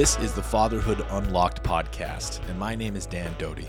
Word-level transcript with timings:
This 0.00 0.18
is 0.20 0.32
the 0.32 0.42
Fatherhood 0.42 1.04
Unlocked 1.10 1.62
podcast, 1.62 2.40
and 2.48 2.58
my 2.58 2.74
name 2.74 2.96
is 2.96 3.04
Dan 3.04 3.34
Doty. 3.36 3.68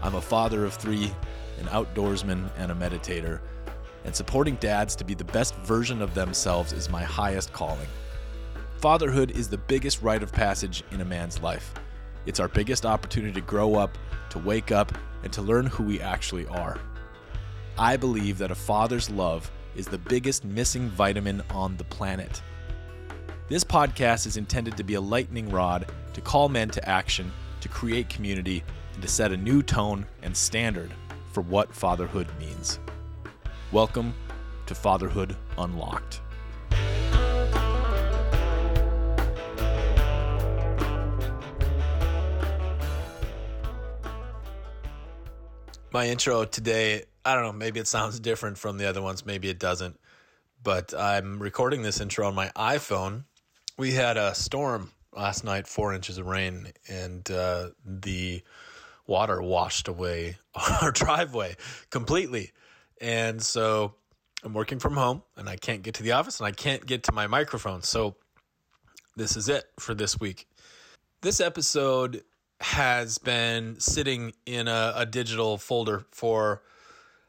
I'm 0.00 0.14
a 0.14 0.20
father 0.22 0.64
of 0.64 0.72
three, 0.72 1.12
an 1.58 1.66
outdoorsman, 1.66 2.50
and 2.56 2.72
a 2.72 2.74
meditator, 2.74 3.40
and 4.06 4.16
supporting 4.16 4.54
dads 4.54 4.96
to 4.96 5.04
be 5.04 5.12
the 5.12 5.22
best 5.22 5.54
version 5.56 6.00
of 6.00 6.14
themselves 6.14 6.72
is 6.72 6.88
my 6.88 7.02
highest 7.02 7.52
calling. 7.52 7.88
Fatherhood 8.78 9.32
is 9.32 9.50
the 9.50 9.58
biggest 9.58 10.00
rite 10.00 10.22
of 10.22 10.32
passage 10.32 10.82
in 10.92 11.02
a 11.02 11.04
man's 11.04 11.42
life. 11.42 11.74
It's 12.24 12.40
our 12.40 12.48
biggest 12.48 12.86
opportunity 12.86 13.34
to 13.34 13.46
grow 13.46 13.74
up, 13.74 13.98
to 14.30 14.38
wake 14.38 14.72
up, 14.72 14.96
and 15.24 15.32
to 15.34 15.42
learn 15.42 15.66
who 15.66 15.82
we 15.82 16.00
actually 16.00 16.46
are. 16.46 16.78
I 17.76 17.98
believe 17.98 18.38
that 18.38 18.50
a 18.50 18.54
father's 18.54 19.10
love 19.10 19.50
is 19.76 19.86
the 19.86 19.98
biggest 19.98 20.42
missing 20.42 20.88
vitamin 20.88 21.42
on 21.50 21.76
the 21.76 21.84
planet. 21.84 22.40
This 23.50 23.64
podcast 23.64 24.28
is 24.28 24.36
intended 24.36 24.76
to 24.76 24.84
be 24.84 24.94
a 24.94 25.00
lightning 25.00 25.50
rod 25.50 25.90
to 26.12 26.20
call 26.20 26.48
men 26.48 26.68
to 26.70 26.88
action, 26.88 27.32
to 27.62 27.68
create 27.68 28.08
community, 28.08 28.62
and 28.94 29.02
to 29.02 29.08
set 29.08 29.32
a 29.32 29.36
new 29.36 29.60
tone 29.60 30.06
and 30.22 30.36
standard 30.36 30.92
for 31.32 31.40
what 31.40 31.74
fatherhood 31.74 32.28
means. 32.38 32.78
Welcome 33.72 34.14
to 34.66 34.74
Fatherhood 34.76 35.34
Unlocked. 35.58 36.20
My 45.90 46.06
intro 46.06 46.44
today, 46.44 47.02
I 47.24 47.34
don't 47.34 47.42
know, 47.42 47.52
maybe 47.52 47.80
it 47.80 47.88
sounds 47.88 48.20
different 48.20 48.58
from 48.58 48.78
the 48.78 48.88
other 48.88 49.02
ones, 49.02 49.26
maybe 49.26 49.48
it 49.48 49.58
doesn't, 49.58 49.98
but 50.62 50.94
I'm 50.94 51.42
recording 51.42 51.82
this 51.82 52.00
intro 52.00 52.28
on 52.28 52.36
my 52.36 52.52
iPhone 52.54 53.24
we 53.80 53.92
had 53.92 54.18
a 54.18 54.34
storm 54.34 54.90
last 55.16 55.42
night, 55.42 55.66
four 55.66 55.94
inches 55.94 56.18
of 56.18 56.26
rain, 56.26 56.70
and 56.86 57.28
uh, 57.30 57.70
the 57.82 58.42
water 59.06 59.40
washed 59.40 59.88
away 59.88 60.36
our 60.82 60.92
driveway 60.92 61.56
completely. 61.88 62.52
And 63.00 63.42
so 63.42 63.94
I'm 64.44 64.52
working 64.52 64.80
from 64.80 64.98
home 64.98 65.22
and 65.34 65.48
I 65.48 65.56
can't 65.56 65.82
get 65.82 65.94
to 65.94 66.02
the 66.02 66.12
office 66.12 66.40
and 66.40 66.46
I 66.46 66.52
can't 66.52 66.84
get 66.84 67.04
to 67.04 67.12
my 67.12 67.26
microphone. 67.26 67.80
So 67.80 68.16
this 69.16 69.34
is 69.34 69.48
it 69.48 69.64
for 69.78 69.94
this 69.94 70.20
week. 70.20 70.46
This 71.22 71.40
episode 71.40 72.22
has 72.60 73.16
been 73.16 73.80
sitting 73.80 74.34
in 74.44 74.68
a, 74.68 74.92
a 74.94 75.06
digital 75.06 75.56
folder 75.56 76.04
for, 76.10 76.60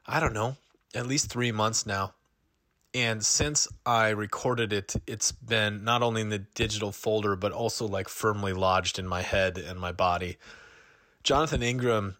I 0.06 0.20
don't 0.20 0.34
know, 0.34 0.58
at 0.94 1.08
least 1.08 1.30
three 1.30 1.54
months 1.54 1.86
now. 1.86 2.14
And 2.94 3.26
since 3.26 3.70
I 3.86 4.10
recorded 4.10 4.74
it, 4.74 4.96
it's 5.08 5.32
been 5.32 5.84
not 5.86 6.04
only 6.04 6.22
in 6.22 6.30
the 6.30 6.40
digital 6.40 6.92
folder, 6.92 7.36
but 7.36 7.54
also 7.54 7.88
like 7.88 8.10
firmly 8.10 8.52
lodged 8.52 9.00
in 9.00 9.08
my 9.08 9.22
head 9.22 9.58
and 9.58 9.80
my 9.80 9.94
body. 9.94 10.38
Jonathan 11.24 11.64
Ingram 11.64 12.18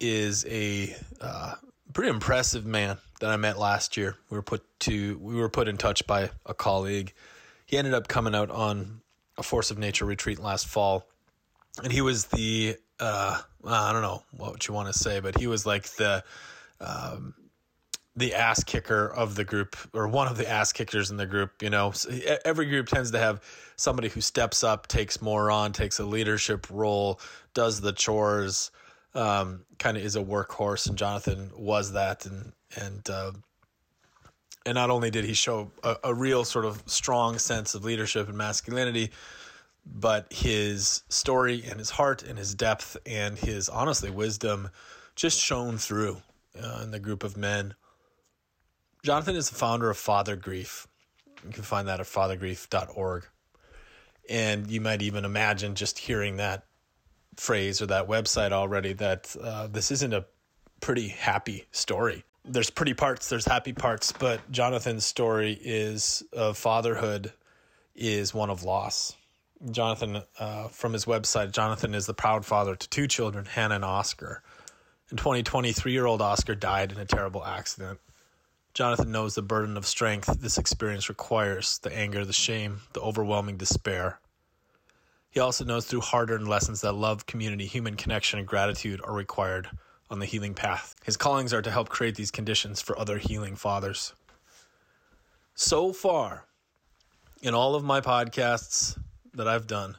is 0.00 0.46
a 0.46 0.96
uh, 1.20 1.54
pretty 1.92 2.10
impressive 2.10 2.64
man 2.64 2.96
that 3.20 3.30
I 3.30 3.36
met 3.36 3.58
last 3.58 3.96
year. 3.96 4.16
We 4.30 4.36
were 4.36 4.42
put 4.42 4.64
to 4.80 5.18
we 5.18 5.34
were 5.34 5.48
put 5.48 5.68
in 5.68 5.76
touch 5.76 6.06
by 6.06 6.30
a 6.46 6.54
colleague. 6.54 7.12
He 7.66 7.76
ended 7.76 7.92
up 7.92 8.08
coming 8.08 8.34
out 8.34 8.50
on 8.50 9.02
a 9.36 9.42
Force 9.42 9.70
of 9.70 9.78
Nature 9.78 10.06
retreat 10.06 10.38
last 10.38 10.68
fall, 10.68 11.06
and 11.82 11.92
he 11.92 12.00
was 12.00 12.26
the 12.26 12.76
uh, 13.00 13.40
I 13.64 13.92
don't 13.92 14.02
know 14.02 14.22
what 14.36 14.66
you 14.68 14.74
want 14.74 14.92
to 14.92 14.98
say, 14.98 15.20
but 15.20 15.38
he 15.38 15.46
was 15.46 15.66
like 15.66 15.88
the 15.90 16.24
um, 16.80 17.34
the 18.18 18.34
ass 18.34 18.64
kicker 18.64 19.06
of 19.08 19.34
the 19.34 19.44
group 19.44 19.76
or 19.94 20.08
one 20.08 20.28
of 20.28 20.36
the 20.36 20.48
ass 20.48 20.72
kickers 20.72 21.10
in 21.10 21.16
the 21.16 21.26
group 21.26 21.62
you 21.62 21.70
know? 21.70 21.92
Every 22.44 22.66
group 22.66 22.88
tends 22.88 23.10
to 23.12 23.18
have 23.18 23.40
somebody 23.76 24.08
who 24.08 24.20
steps 24.20 24.64
up 24.64 24.88
takes 24.88 25.22
more 25.22 25.50
on 25.50 25.72
takes 25.72 25.98
a 25.98 26.04
leadership 26.04 26.66
role 26.70 27.20
does 27.54 27.80
the 27.80 27.92
chores 27.92 28.70
um, 29.14 29.64
kind 29.78 29.96
of 29.96 30.04
is 30.04 30.16
a 30.16 30.22
workhorse 30.22 30.88
and 30.88 30.98
jonathan 30.98 31.50
was 31.56 31.92
that 31.92 32.26
and 32.26 32.52
and 32.76 33.08
uh, 33.08 33.32
and 34.66 34.74
not 34.74 34.90
only 34.90 35.10
did 35.10 35.24
he 35.24 35.32
show 35.32 35.70
a, 35.82 35.96
a 36.04 36.14
real 36.14 36.44
sort 36.44 36.64
of 36.64 36.82
strong 36.86 37.38
sense 37.38 37.74
of 37.74 37.84
leadership 37.84 38.28
and 38.28 38.36
masculinity 38.36 39.10
but 39.86 40.30
his 40.32 41.02
story 41.08 41.64
and 41.68 41.78
his 41.78 41.90
heart 41.90 42.22
and 42.22 42.38
his 42.38 42.54
depth 42.54 42.96
and 43.06 43.38
his 43.38 43.68
honestly 43.68 44.10
wisdom 44.10 44.68
just 45.16 45.40
shone 45.40 45.78
through 45.78 46.20
uh, 46.62 46.80
in 46.82 46.90
the 46.90 47.00
group 47.00 47.24
of 47.24 47.36
men 47.36 47.74
Jonathan 49.04 49.36
is 49.36 49.48
the 49.48 49.56
founder 49.56 49.90
of 49.90 49.96
Father 49.96 50.36
Grief. 50.36 50.86
You 51.44 51.52
can 51.52 51.62
find 51.62 51.88
that 51.88 52.00
at 52.00 52.06
fathergrief.org. 52.06 53.26
And 54.28 54.70
you 54.70 54.80
might 54.80 55.02
even 55.02 55.24
imagine 55.24 55.74
just 55.74 55.98
hearing 55.98 56.36
that 56.36 56.64
phrase 57.36 57.80
or 57.80 57.86
that 57.86 58.08
website 58.08 58.52
already 58.52 58.92
that 58.94 59.34
uh, 59.40 59.68
this 59.68 59.90
isn't 59.90 60.12
a 60.12 60.26
pretty 60.80 61.08
happy 61.08 61.66
story. 61.70 62.24
There's 62.44 62.70
pretty 62.70 62.94
parts, 62.94 63.28
there's 63.28 63.44
happy 63.44 63.72
parts, 63.72 64.12
but 64.12 64.50
Jonathan's 64.50 65.04
story 65.04 65.58
is 65.62 66.22
of 66.32 66.56
fatherhood 66.56 67.32
is 67.94 68.34
one 68.34 68.50
of 68.50 68.64
loss. 68.64 69.16
Jonathan, 69.70 70.22
uh, 70.38 70.68
from 70.68 70.92
his 70.92 71.04
website, 71.04 71.52
Jonathan 71.52 71.94
is 71.94 72.06
the 72.06 72.14
proud 72.14 72.46
father 72.46 72.76
to 72.76 72.88
two 72.88 73.06
children, 73.06 73.44
Hannah 73.44 73.76
and 73.76 73.84
Oscar. 73.84 74.42
In 75.10 75.16
2023 75.16 75.72
three 75.72 75.92
year 75.92 76.06
old 76.06 76.22
Oscar 76.22 76.54
died 76.54 76.92
in 76.92 76.98
a 76.98 77.06
terrible 77.06 77.44
accident. 77.44 77.98
Jonathan 78.78 79.10
knows 79.10 79.34
the 79.34 79.42
burden 79.42 79.76
of 79.76 79.84
strength 79.84 80.38
this 80.38 80.56
experience 80.56 81.08
requires 81.08 81.80
the 81.80 81.92
anger, 81.92 82.24
the 82.24 82.32
shame, 82.32 82.80
the 82.92 83.00
overwhelming 83.00 83.56
despair. 83.56 84.20
He 85.32 85.40
also 85.40 85.64
knows 85.64 85.84
through 85.84 86.02
hard 86.02 86.30
earned 86.30 86.46
lessons 86.46 86.82
that 86.82 86.92
love, 86.92 87.26
community, 87.26 87.66
human 87.66 87.96
connection, 87.96 88.38
and 88.38 88.46
gratitude 88.46 89.00
are 89.02 89.12
required 89.12 89.68
on 90.10 90.20
the 90.20 90.26
healing 90.26 90.54
path. 90.54 90.94
His 91.02 91.16
callings 91.16 91.52
are 91.52 91.60
to 91.60 91.72
help 91.72 91.88
create 91.88 92.14
these 92.14 92.30
conditions 92.30 92.80
for 92.80 92.96
other 92.96 93.18
healing 93.18 93.56
fathers. 93.56 94.12
So 95.56 95.92
far, 95.92 96.46
in 97.42 97.54
all 97.54 97.74
of 97.74 97.82
my 97.82 98.00
podcasts 98.00 98.96
that 99.34 99.48
I've 99.48 99.66
done, 99.66 99.96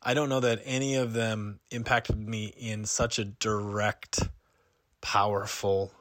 I 0.00 0.14
don't 0.14 0.30
know 0.30 0.40
that 0.40 0.62
any 0.64 0.94
of 0.94 1.12
them 1.12 1.60
impacted 1.70 2.16
me 2.16 2.54
in 2.56 2.86
such 2.86 3.18
a 3.18 3.26
direct, 3.26 4.30
powerful, 5.02 5.92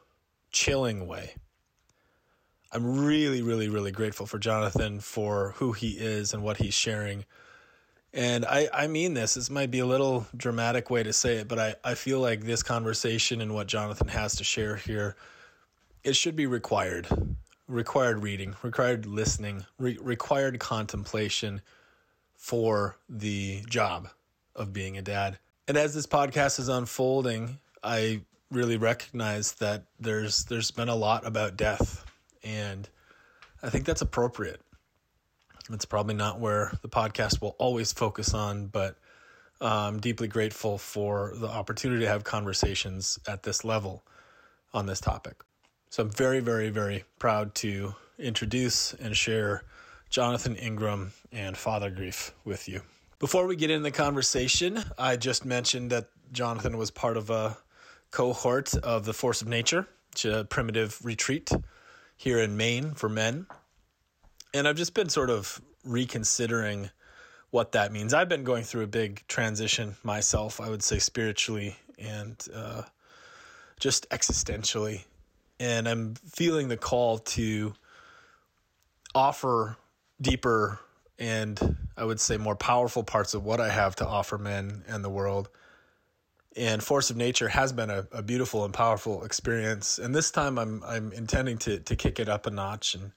chilling 0.53 1.05
way. 1.05 1.35
I'm 2.77 2.99
really, 3.07 3.41
really, 3.41 3.69
really 3.69 3.91
grateful 3.91 4.27
for 4.27 4.37
Jonathan 4.37 4.99
for 4.99 5.53
who 5.55 5.71
he 5.71 5.93
is 5.93 6.35
and 6.35 6.43
what 6.43 6.57
he's 6.57 6.75
sharing. 6.75 7.25
And 8.13 8.45
I, 8.45 8.69
I 8.71 8.85
mean 8.85 9.15
this, 9.15 9.33
this 9.33 9.49
might 9.49 9.71
be 9.71 9.79
a 9.79 9.85
little 9.87 10.27
dramatic 10.37 10.91
way 10.91 11.01
to 11.01 11.11
say 11.11 11.37
it, 11.37 11.47
but 11.47 11.57
I, 11.57 11.75
I 11.83 11.95
feel 11.95 12.19
like 12.19 12.41
this 12.41 12.61
conversation 12.61 13.41
and 13.41 13.55
what 13.55 13.65
Jonathan 13.65 14.09
has 14.09 14.35
to 14.35 14.43
share 14.43 14.75
here, 14.75 15.15
it 16.03 16.15
should 16.15 16.35
be 16.35 16.45
required. 16.45 17.07
Required 17.67 18.21
reading, 18.21 18.55
required 18.61 19.07
listening, 19.07 19.65
re- 19.79 19.97
required 19.99 20.59
contemplation 20.59 21.63
for 22.35 22.95
the 23.09 23.63
job 23.67 24.07
of 24.55 24.71
being 24.71 24.99
a 24.99 25.01
dad. 25.01 25.39
And 25.67 25.77
as 25.77 25.95
this 25.95 26.05
podcast 26.05 26.59
is 26.59 26.69
unfolding, 26.69 27.57
I 27.83 28.21
really 28.51 28.77
recognize 28.77 29.53
that 29.53 29.85
there's 29.99 30.45
there's 30.45 30.69
been 30.69 30.89
a 30.89 30.95
lot 30.95 31.25
about 31.25 31.57
death 31.57 32.06
and 32.43 32.87
I 33.61 33.69
think 33.69 33.85
that's 33.85 34.01
appropriate. 34.01 34.61
It's 35.71 35.85
probably 35.85 36.15
not 36.15 36.39
where 36.39 36.71
the 36.81 36.89
podcast 36.89 37.41
will 37.41 37.55
always 37.59 37.91
focus 37.91 38.33
on, 38.33 38.67
but 38.67 38.97
I'm 39.59 39.99
deeply 39.99 40.27
grateful 40.27 40.77
for 40.77 41.33
the 41.35 41.47
opportunity 41.47 42.01
to 42.01 42.07
have 42.07 42.23
conversations 42.23 43.19
at 43.27 43.43
this 43.43 43.65
level 43.65 44.03
on 44.73 44.85
this 44.85 45.01
topic. 45.01 45.43
So 45.89 46.03
I'm 46.03 46.09
very, 46.09 46.39
very, 46.39 46.69
very 46.69 47.03
proud 47.19 47.55
to 47.55 47.95
introduce 48.19 48.93
and 48.93 49.15
share 49.15 49.63
Jonathan 50.09 50.55
Ingram 50.55 51.13
and 51.31 51.57
Father 51.57 51.89
Grief 51.89 52.33
with 52.45 52.67
you. 52.69 52.81
Before 53.19 53.47
we 53.47 53.55
get 53.55 53.71
into 53.71 53.83
the 53.83 53.91
conversation, 53.91 54.83
I 54.97 55.17
just 55.17 55.43
mentioned 55.43 55.91
that 55.91 56.09
Jonathan 56.31 56.77
was 56.77 56.91
part 56.91 57.17
of 57.17 57.29
a 57.29 57.57
cohort 58.11 58.75
of 58.75 59.05
the 59.05 59.13
Force 59.13 59.41
of 59.41 59.47
Nature, 59.47 59.87
which 60.11 60.25
a 60.25 60.45
primitive 60.45 61.03
retreat 61.03 61.51
here 62.17 62.39
in 62.39 62.57
Maine 62.57 62.93
for 62.93 63.07
men. 63.07 63.45
And 64.53 64.67
I've 64.67 64.75
just 64.75 64.93
been 64.93 65.09
sort 65.09 65.29
of 65.29 65.61
reconsidering 65.85 66.89
what 67.51 67.71
that 67.73 67.93
means. 67.93 68.13
I've 68.13 68.27
been 68.27 68.43
going 68.43 68.63
through 68.63 68.83
a 68.83 68.87
big 68.87 69.25
transition 69.27 69.95
myself, 70.03 70.59
I 70.59 70.69
would 70.69 70.83
say 70.83 70.99
spiritually 70.99 71.77
and 71.97 72.35
uh, 72.53 72.81
just 73.79 74.09
existentially. 74.09 75.03
And 75.59 75.87
I'm 75.87 76.15
feeling 76.15 76.67
the 76.67 76.77
call 76.77 77.19
to 77.19 77.73
offer 79.15 79.77
deeper 80.21 80.79
and 81.19 81.77
I 81.95 82.03
would 82.03 82.19
say 82.19 82.37
more 82.37 82.55
powerful 82.55 83.03
parts 83.03 83.33
of 83.33 83.43
what 83.43 83.59
I 83.59 83.69
have 83.69 83.95
to 83.97 84.07
offer 84.07 84.37
men 84.37 84.83
and 84.87 85.03
the 85.03 85.09
world 85.09 85.49
and 86.57 86.83
Force 86.83 87.09
of 87.09 87.17
Nature 87.17 87.47
has 87.49 87.71
been 87.71 87.89
a, 87.89 88.07
a 88.11 88.23
beautiful 88.23 88.65
and 88.65 88.73
powerful 88.73 89.23
experience. 89.23 89.99
And 89.99 90.13
this 90.13 90.31
time 90.31 90.57
I'm 90.57 90.83
I'm 90.83 91.11
intending 91.13 91.57
to 91.59 91.79
to 91.79 91.95
kick 91.95 92.19
it 92.19 92.27
up 92.27 92.47
a 92.47 92.51
notch 92.51 92.95
and 92.95 93.11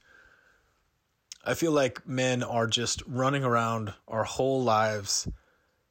I 1.44 1.54
feel 1.54 1.72
like 1.72 2.06
men 2.06 2.42
are 2.42 2.66
just 2.66 3.02
running 3.06 3.44
around 3.44 3.94
our 4.06 4.24
whole 4.24 4.62
lives, 4.62 5.26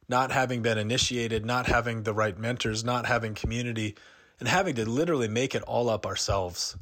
not 0.07 0.31
having 0.31 0.61
been 0.61 0.77
initiated, 0.77 1.43
not 1.43 1.65
having 1.65 2.03
the 2.03 2.13
right 2.13 2.37
mentors, 2.37 2.83
not 2.83 3.07
having 3.07 3.33
community, 3.33 3.95
and 4.39 4.47
having 4.47 4.75
to 4.75 4.87
literally 4.87 5.27
make 5.27 5.55
it 5.55 5.63
all 5.63 5.89
up 5.89 6.05
ourselves. 6.05 6.77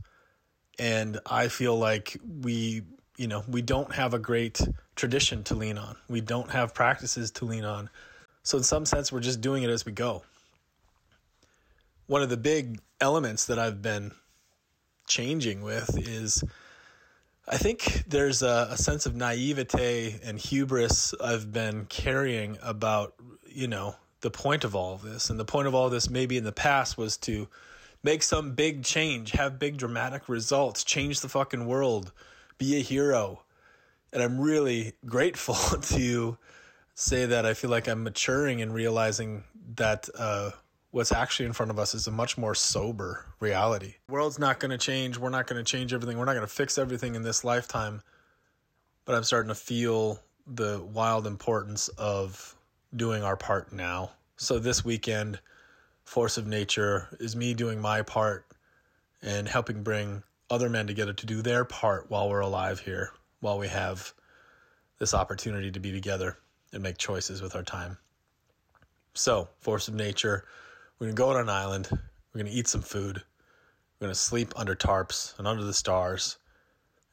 And 0.78 1.20
I 1.26 1.48
feel 1.48 1.78
like 1.78 2.18
we, 2.42 2.82
you 3.18 3.28
know, 3.28 3.44
we 3.48 3.62
don't 3.62 3.94
have 3.94 4.14
a 4.14 4.20
great 4.20 4.60
tradition 4.96 5.44
to 5.46 5.56
lean 5.56 5.78
on. 5.78 5.96
We 6.10 6.20
don't 6.20 6.52
have 6.52 6.74
practices 6.74 7.32
to 7.32 7.46
lean 7.46 7.64
on. 7.64 7.90
So, 8.44 8.58
in 8.58 8.64
some 8.64 8.86
sense, 8.86 9.12
we're 9.12 9.22
just 9.22 9.42
doing 9.42 9.64
it 9.64 9.70
as 9.70 9.86
we 9.86 9.94
go. 9.94 10.24
One 12.08 12.22
of 12.22 12.30
the 12.30 12.38
big 12.38 12.80
elements 13.00 13.46
that 13.46 13.60
I've 13.60 13.82
been 13.82 14.12
changing 15.08 15.62
with 15.62 15.98
is 15.98 16.44
I 17.48 17.58
think 17.58 18.04
there's 18.08 18.42
a, 18.42 18.68
a, 18.72 18.78
sense 18.78 19.06
of 19.06 19.16
naivete 19.16 20.20
and 20.24 20.38
hubris 20.38 21.14
I've 21.24 21.54
been 21.54 21.86
carrying 21.86 22.58
about, 22.62 23.14
you 23.46 23.68
know, 23.68 23.96
the 24.20 24.32
point 24.32 24.66
of 24.66 24.76
all 24.76 24.96
of 24.96 25.02
this. 25.02 25.30
And 25.30 25.40
the 25.40 25.46
point 25.46 25.68
of 25.68 25.74
all 25.74 25.86
of 25.86 25.92
this, 25.94 26.10
maybe 26.10 26.36
in 26.38 26.44
the 26.44 26.52
past, 26.52 26.98
was 26.98 27.16
to 27.18 27.48
make 28.04 28.22
some 28.22 28.54
big 28.54 28.84
change, 28.84 29.32
have 29.32 29.60
big 29.60 29.78
dramatic 29.78 30.28
results, 30.28 30.84
change 30.84 31.22
the 31.22 31.30
fucking 31.30 31.66
world, 31.66 32.12
be 32.58 32.76
a 32.78 32.82
hero. 32.82 33.44
And 34.12 34.22
I'm 34.22 34.40
really 34.42 34.94
grateful 35.06 35.56
to 35.82 36.38
say 36.96 37.28
that 37.28 37.46
I 37.46 37.54
feel 37.54 37.70
like 37.70 37.88
I'm 37.88 38.04
maturing 38.04 38.62
and 38.62 38.74
realizing 38.74 39.46
that 39.76 40.10
uh, 40.18 40.52
what's 40.92 41.12
actually 41.12 41.46
in 41.46 41.54
front 41.54 41.72
of 41.72 41.80
us 41.80 41.94
is 41.94 42.08
a 42.08 42.12
much 42.12 42.38
more 42.38 42.56
sober 42.56 43.26
reality. 43.40 43.96
The 44.08 44.14
world's 44.14 44.40
not 44.40 44.60
going 44.60 44.72
to 44.72 44.78
change. 44.78 45.18
We're 45.18 45.30
not 45.30 45.48
going 45.48 45.64
to 45.64 45.70
change 45.70 45.94
everything. 45.94 46.18
We're 46.18 46.26
not 46.26 46.34
going 46.34 46.48
to 46.48 46.54
fix 46.54 46.78
everything 46.78 47.16
in 47.16 47.24
this 47.24 47.44
lifetime. 47.44 48.02
But 49.06 49.16
I'm 49.16 49.24
starting 49.24 49.50
to 49.50 49.56
feel 49.56 50.20
the 50.46 50.82
wild 50.82 51.28
importance 51.28 51.88
of 51.90 52.56
doing 52.96 53.24
our 53.24 53.36
part 53.36 53.74
now. 53.74 54.12
So 54.38 54.60
this 54.60 54.84
weekend, 54.86 55.40
Force 56.06 56.38
of 56.38 56.48
Nature 56.48 57.10
is 57.20 57.36
me 57.36 57.54
doing 57.54 57.82
my 57.82 58.02
part 58.02 58.46
and 59.22 59.48
helping 59.48 59.84
bring 59.84 60.24
other 60.50 60.70
men 60.70 60.88
together 60.88 61.14
to 61.14 61.26
do 61.26 61.42
their 61.42 61.66
part 61.66 62.10
while 62.10 62.30
we're 62.30 62.40
alive 62.40 62.80
here, 62.80 63.12
while 63.42 63.58
we 63.58 63.68
have 63.68 64.14
this 65.00 65.14
opportunity 65.14 65.72
to 65.72 65.80
be 65.80 65.92
together 65.92 66.38
and 66.72 66.82
make 66.82 66.98
choices 66.98 67.42
with 67.42 67.56
our 67.56 67.64
time. 67.64 67.98
So, 69.14 69.50
Force 69.60 69.88
of 69.88 69.96
Nature 69.96 70.46
we're 71.00 71.06
going 71.06 71.16
to 71.16 71.22
go 71.22 71.30
on 71.30 71.38
an 71.38 71.50
island. 71.50 71.90
We're 71.92 72.42
going 72.42 72.52
to 72.52 72.58
eat 72.58 72.68
some 72.68 72.82
food. 72.82 73.18
We're 73.18 74.08
going 74.08 74.14
to 74.14 74.20
sleep 74.20 74.54
under 74.56 74.76
tarps 74.76 75.38
and 75.38 75.48
under 75.48 75.64
the 75.64 75.74
stars. 75.74 76.38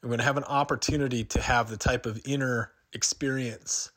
We're 0.01 0.09
going 0.09 0.19
to 0.19 0.25
have 0.25 0.37
an 0.37 0.43
opportunity 0.45 1.23
to 1.25 1.41
have 1.41 1.69
the 1.69 1.77
type 1.77 2.05
of 2.05 2.19
inner 2.25 2.71
experience, 2.93 3.91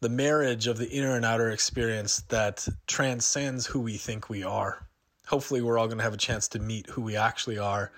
the 0.00 0.08
marriage 0.08 0.66
of 0.66 0.78
the 0.78 0.88
inner 0.88 1.14
and 1.14 1.24
outer 1.24 1.50
experience 1.50 2.22
that 2.28 2.66
transcends 2.88 3.66
who 3.66 3.80
we 3.80 3.96
think 3.96 4.28
we 4.28 4.42
are. 4.42 4.86
Hopefully, 5.26 5.62
we're 5.62 5.78
all 5.78 5.86
going 5.86 5.98
to 5.98 6.04
have 6.04 6.14
a 6.14 6.18
chance 6.18 6.48
to 6.48 6.58
meet 6.58 6.88
who 6.88 7.02
we 7.02 7.16
actually 7.16 7.58
are 7.58 7.92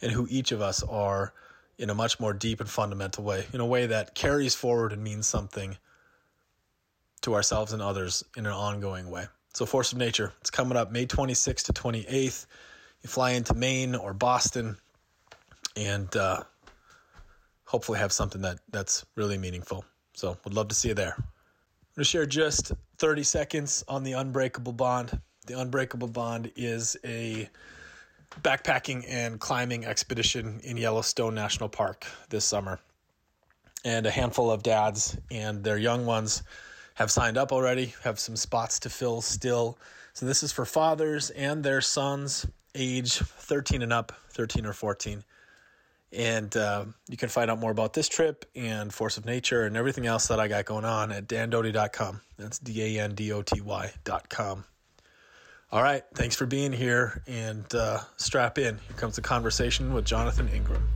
and 0.00 0.12
who 0.12 0.28
each 0.30 0.52
of 0.52 0.60
us 0.60 0.82
are 0.84 1.32
in 1.76 1.90
a 1.90 1.94
much 1.94 2.20
more 2.20 2.32
deep 2.32 2.60
and 2.60 2.70
fundamental 2.70 3.24
way, 3.24 3.46
in 3.52 3.58
a 3.58 3.66
way 3.66 3.86
that 3.86 4.14
carries 4.14 4.54
forward 4.54 4.92
and 4.92 5.02
means 5.02 5.26
something 5.26 5.76
to 7.22 7.34
ourselves 7.34 7.72
and 7.72 7.82
others 7.82 8.22
in 8.36 8.46
an 8.46 8.52
ongoing 8.52 9.10
way. 9.10 9.26
So, 9.54 9.66
Force 9.66 9.92
of 9.92 9.98
Nature, 9.98 10.32
it's 10.40 10.50
coming 10.50 10.78
up 10.78 10.90
May 10.90 11.06
26th 11.06 11.64
to 11.64 11.72
28th. 11.74 12.46
You 13.02 13.08
fly 13.08 13.32
into 13.32 13.52
Maine 13.52 13.94
or 13.94 14.14
Boston 14.14 14.78
and 15.76 16.14
uh, 16.16 16.42
hopefully 17.64 17.98
have 17.98 18.12
something 18.12 18.40
that, 18.42 18.60
that's 18.70 19.04
really 19.14 19.36
meaningful. 19.36 19.84
So, 20.14 20.38
would 20.44 20.54
love 20.54 20.68
to 20.68 20.74
see 20.74 20.88
you 20.88 20.94
there. 20.94 21.14
I'm 21.18 21.96
going 21.96 22.04
to 22.04 22.04
share 22.04 22.24
just 22.24 22.72
30 22.96 23.22
seconds 23.24 23.84
on 23.88 24.04
the 24.04 24.12
Unbreakable 24.12 24.72
Bond. 24.72 25.20
The 25.46 25.60
Unbreakable 25.60 26.08
Bond 26.08 26.50
is 26.56 26.96
a 27.04 27.50
backpacking 28.40 29.04
and 29.06 29.38
climbing 29.38 29.84
expedition 29.84 30.60
in 30.64 30.78
Yellowstone 30.78 31.34
National 31.34 31.68
Park 31.68 32.06
this 32.30 32.46
summer. 32.46 32.80
And 33.84 34.06
a 34.06 34.10
handful 34.10 34.50
of 34.50 34.62
dads 34.62 35.18
and 35.30 35.62
their 35.62 35.76
young 35.76 36.06
ones 36.06 36.42
have 36.94 37.10
signed 37.10 37.36
up 37.36 37.52
already, 37.52 37.94
have 38.02 38.18
some 38.18 38.36
spots 38.36 38.78
to 38.80 38.90
fill 38.90 39.20
still. 39.20 39.78
So 40.12 40.26
this 40.26 40.42
is 40.42 40.52
for 40.52 40.64
fathers 40.64 41.30
and 41.30 41.64
their 41.64 41.80
sons, 41.80 42.46
age 42.74 43.18
13 43.18 43.82
and 43.82 43.92
up, 43.92 44.12
13 44.30 44.66
or 44.66 44.72
14. 44.72 45.24
And 46.12 46.54
uh, 46.56 46.84
you 47.08 47.16
can 47.16 47.30
find 47.30 47.50
out 47.50 47.58
more 47.58 47.70
about 47.70 47.94
this 47.94 48.08
trip 48.08 48.44
and 48.54 48.92
Force 48.92 49.16
of 49.16 49.24
Nature 49.24 49.64
and 49.64 49.76
everything 49.76 50.06
else 50.06 50.28
that 50.28 50.38
I 50.38 50.48
got 50.48 50.66
going 50.66 50.84
on 50.84 51.10
at 51.10 51.26
dandoty.com. 51.26 52.20
That's 52.36 52.58
D 52.58 52.98
A 52.98 53.02
N 53.02 53.14
D 53.14 53.32
O 53.32 53.40
T 53.40 53.62
Y.com. 53.62 54.64
All 55.70 55.82
right. 55.82 56.04
Thanks 56.14 56.36
for 56.36 56.44
being 56.44 56.70
here 56.70 57.22
and 57.26 57.64
uh, 57.74 58.00
strap 58.18 58.58
in. 58.58 58.76
Here 58.76 58.96
comes 58.96 59.16
the 59.16 59.22
conversation 59.22 59.94
with 59.94 60.04
Jonathan 60.04 60.48
Ingram. 60.50 60.86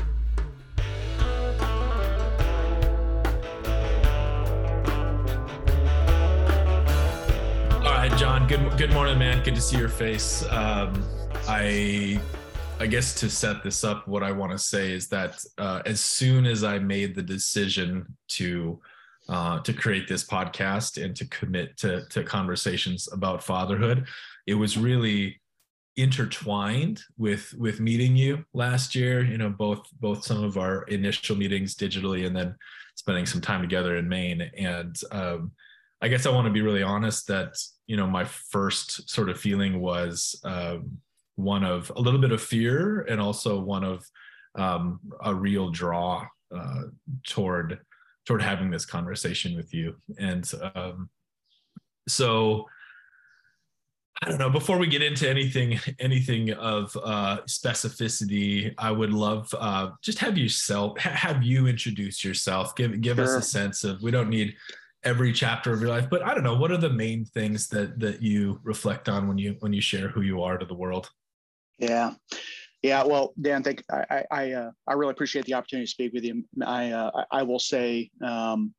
John, 8.16 8.48
good 8.48 8.78
good 8.78 8.92
morning, 8.94 9.18
man. 9.18 9.44
Good 9.44 9.54
to 9.56 9.60
see 9.60 9.76
your 9.76 9.90
face. 9.90 10.42
Um, 10.48 11.04
I 11.46 12.18
I 12.80 12.86
guess 12.86 13.14
to 13.20 13.28
set 13.28 13.62
this 13.62 13.84
up, 13.84 14.08
what 14.08 14.22
I 14.22 14.32
want 14.32 14.52
to 14.52 14.58
say 14.58 14.90
is 14.90 15.06
that 15.08 15.44
uh, 15.58 15.82
as 15.84 16.00
soon 16.00 16.46
as 16.46 16.64
I 16.64 16.78
made 16.78 17.14
the 17.14 17.22
decision 17.22 18.06
to 18.28 18.80
uh, 19.28 19.60
to 19.60 19.72
create 19.74 20.08
this 20.08 20.24
podcast 20.24 21.02
and 21.02 21.14
to 21.14 21.28
commit 21.28 21.76
to 21.76 22.06
to 22.08 22.24
conversations 22.24 23.06
about 23.12 23.44
fatherhood, 23.44 24.06
it 24.46 24.54
was 24.54 24.78
really 24.78 25.38
intertwined 25.96 27.02
with 27.18 27.52
with 27.58 27.80
meeting 27.80 28.16
you 28.16 28.46
last 28.54 28.94
year. 28.94 29.22
You 29.22 29.36
know, 29.36 29.50
both 29.50 29.86
both 30.00 30.24
some 30.24 30.42
of 30.42 30.56
our 30.56 30.84
initial 30.84 31.36
meetings 31.36 31.74
digitally, 31.74 32.26
and 32.26 32.34
then 32.34 32.56
spending 32.94 33.26
some 33.26 33.42
time 33.42 33.60
together 33.60 33.96
in 33.96 34.08
Maine. 34.08 34.40
And 34.56 34.96
um, 35.12 35.52
I 36.00 36.08
guess 36.08 36.24
I 36.24 36.30
want 36.30 36.46
to 36.46 36.52
be 36.52 36.62
really 36.62 36.82
honest 36.82 37.26
that 37.26 37.58
you 37.86 37.96
know 37.96 38.06
my 38.06 38.24
first 38.24 39.08
sort 39.08 39.28
of 39.28 39.40
feeling 39.40 39.80
was 39.80 40.38
um, 40.44 40.98
one 41.36 41.64
of 41.64 41.90
a 41.96 42.00
little 42.00 42.20
bit 42.20 42.32
of 42.32 42.42
fear 42.42 43.02
and 43.02 43.20
also 43.20 43.60
one 43.60 43.84
of 43.84 44.04
um, 44.56 45.00
a 45.22 45.34
real 45.34 45.70
draw 45.70 46.26
uh, 46.54 46.82
toward 47.26 47.78
toward 48.24 48.42
having 48.42 48.70
this 48.70 48.86
conversation 48.86 49.56
with 49.56 49.72
you 49.72 49.94
and 50.18 50.50
um, 50.74 51.08
so 52.08 52.66
I 54.22 54.30
don't 54.30 54.38
know. 54.38 54.48
Before 54.48 54.78
we 54.78 54.86
get 54.86 55.02
into 55.02 55.28
anything, 55.28 55.78
anything 55.98 56.52
of 56.54 56.96
uh, 57.04 57.40
specificity, 57.42 58.72
I 58.78 58.90
would 58.90 59.12
love 59.12 59.54
uh, 59.58 59.90
just 60.02 60.18
have 60.20 60.38
yourself 60.38 60.98
have 60.98 61.42
you 61.42 61.66
introduce 61.66 62.24
yourself. 62.24 62.74
Give 62.76 62.98
give 63.00 63.16
sure. 63.16 63.24
us 63.24 63.34
a 63.34 63.42
sense 63.42 63.84
of. 63.84 64.02
We 64.02 64.10
don't 64.10 64.30
need 64.30 64.54
every 65.06 65.32
chapter 65.32 65.72
of 65.72 65.80
your 65.80 65.88
life 65.88 66.10
but 66.10 66.20
i 66.22 66.34
don't 66.34 66.42
know 66.42 66.56
what 66.56 66.72
are 66.72 66.76
the 66.76 66.90
main 66.90 67.24
things 67.24 67.68
that 67.68 67.98
that 67.98 68.20
you 68.20 68.60
reflect 68.64 69.08
on 69.08 69.28
when 69.28 69.38
you 69.38 69.56
when 69.60 69.72
you 69.72 69.80
share 69.80 70.08
who 70.08 70.20
you 70.20 70.42
are 70.42 70.58
to 70.58 70.66
the 70.66 70.74
world? 70.74 71.08
Yeah. 71.78 72.14
Yeah 72.82 73.04
well 73.04 73.32
dan 73.40 73.62
thank 73.62 73.84
i 73.90 74.24
i 74.30 74.52
uh, 74.52 74.70
i 74.86 74.92
really 74.92 75.12
appreciate 75.12 75.44
the 75.46 75.54
opportunity 75.54 75.86
to 75.86 75.90
speak 75.90 76.12
with 76.12 76.24
you. 76.24 76.44
I 76.64 76.90
uh, 76.90 77.24
i 77.30 77.42
will 77.42 77.58
say 77.58 78.10
um 78.22 78.74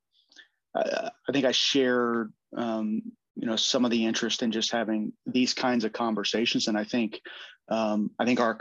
I, 0.76 1.10
I 1.28 1.32
think 1.32 1.46
i 1.46 1.52
shared 1.52 2.34
um 2.56 3.02
you 3.36 3.48
know 3.48 3.56
some 3.56 3.86
of 3.86 3.92
the 3.92 4.06
interest 4.06 4.44
in 4.44 4.52
just 4.52 4.72
having 4.72 5.14
these 5.26 5.54
kinds 5.54 5.86
of 5.86 5.94
conversations 5.94 6.68
and 6.68 6.78
i 6.78 6.84
think 6.84 7.22
um, 7.70 8.12
i 8.20 8.26
think 8.26 8.40
our 8.40 8.58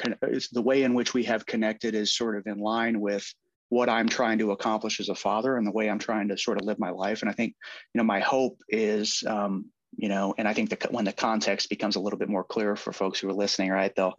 the 0.53 0.63
way 0.63 0.83
in 0.83 0.95
which 0.95 1.15
we 1.15 1.25
have 1.25 1.47
connected 1.47 1.95
is 1.95 2.17
sort 2.17 2.37
of 2.37 2.47
in 2.47 2.59
line 2.59 3.01
with 3.01 3.27
what 3.69 3.89
I'm 3.89 4.09
trying 4.09 4.39
to 4.39 4.53
accomplish 4.53 5.01
as 5.01 5.09
a 5.09 5.15
father 5.15 5.57
and 5.57 5.67
the 5.67 5.73
way 5.73 5.91
I'm 5.91 5.99
trying 5.99 6.29
to 6.29 6.39
sort 6.39 6.61
of 6.61 6.67
live 6.67 6.79
my 6.79 6.91
life. 6.91 7.23
And 7.23 7.31
I 7.31 7.35
think, 7.35 7.55
you 7.93 7.99
know, 7.99 8.05
my 8.05 8.21
hope 8.21 8.61
is, 8.69 9.25
um, 9.27 9.67
you 9.97 10.09
know, 10.09 10.35
and 10.37 10.47
I 10.47 10.53
think 10.53 10.71
that 10.71 10.93
when 10.93 11.05
the 11.05 11.13
context 11.13 11.71
becomes 11.71 11.97
a 11.97 12.01
little 12.01 12.19
bit 12.19 12.29
more 12.29 12.45
clear 12.45 12.77
for 12.77 12.93
folks 12.93 13.19
who 13.19 13.29
are 13.29 13.35
listening, 13.35 13.71
right, 13.71 13.95
they'll 13.97 14.15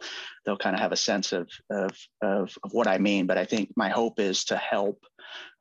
they'll 0.46 0.58
kind 0.58 0.76
of 0.76 0.82
have 0.82 0.92
a 0.92 0.98
sense 0.98 1.34
of 1.34 1.50
of 1.70 1.92
of, 2.22 2.58
of 2.64 2.72
what 2.72 2.88
I 2.88 2.98
mean. 2.98 3.28
But 3.28 3.38
I 3.38 3.46
think 3.46 3.72
my 3.76 3.90
hope 3.90 4.20
is 4.20 4.46
to 4.46 4.58
help 4.58 5.06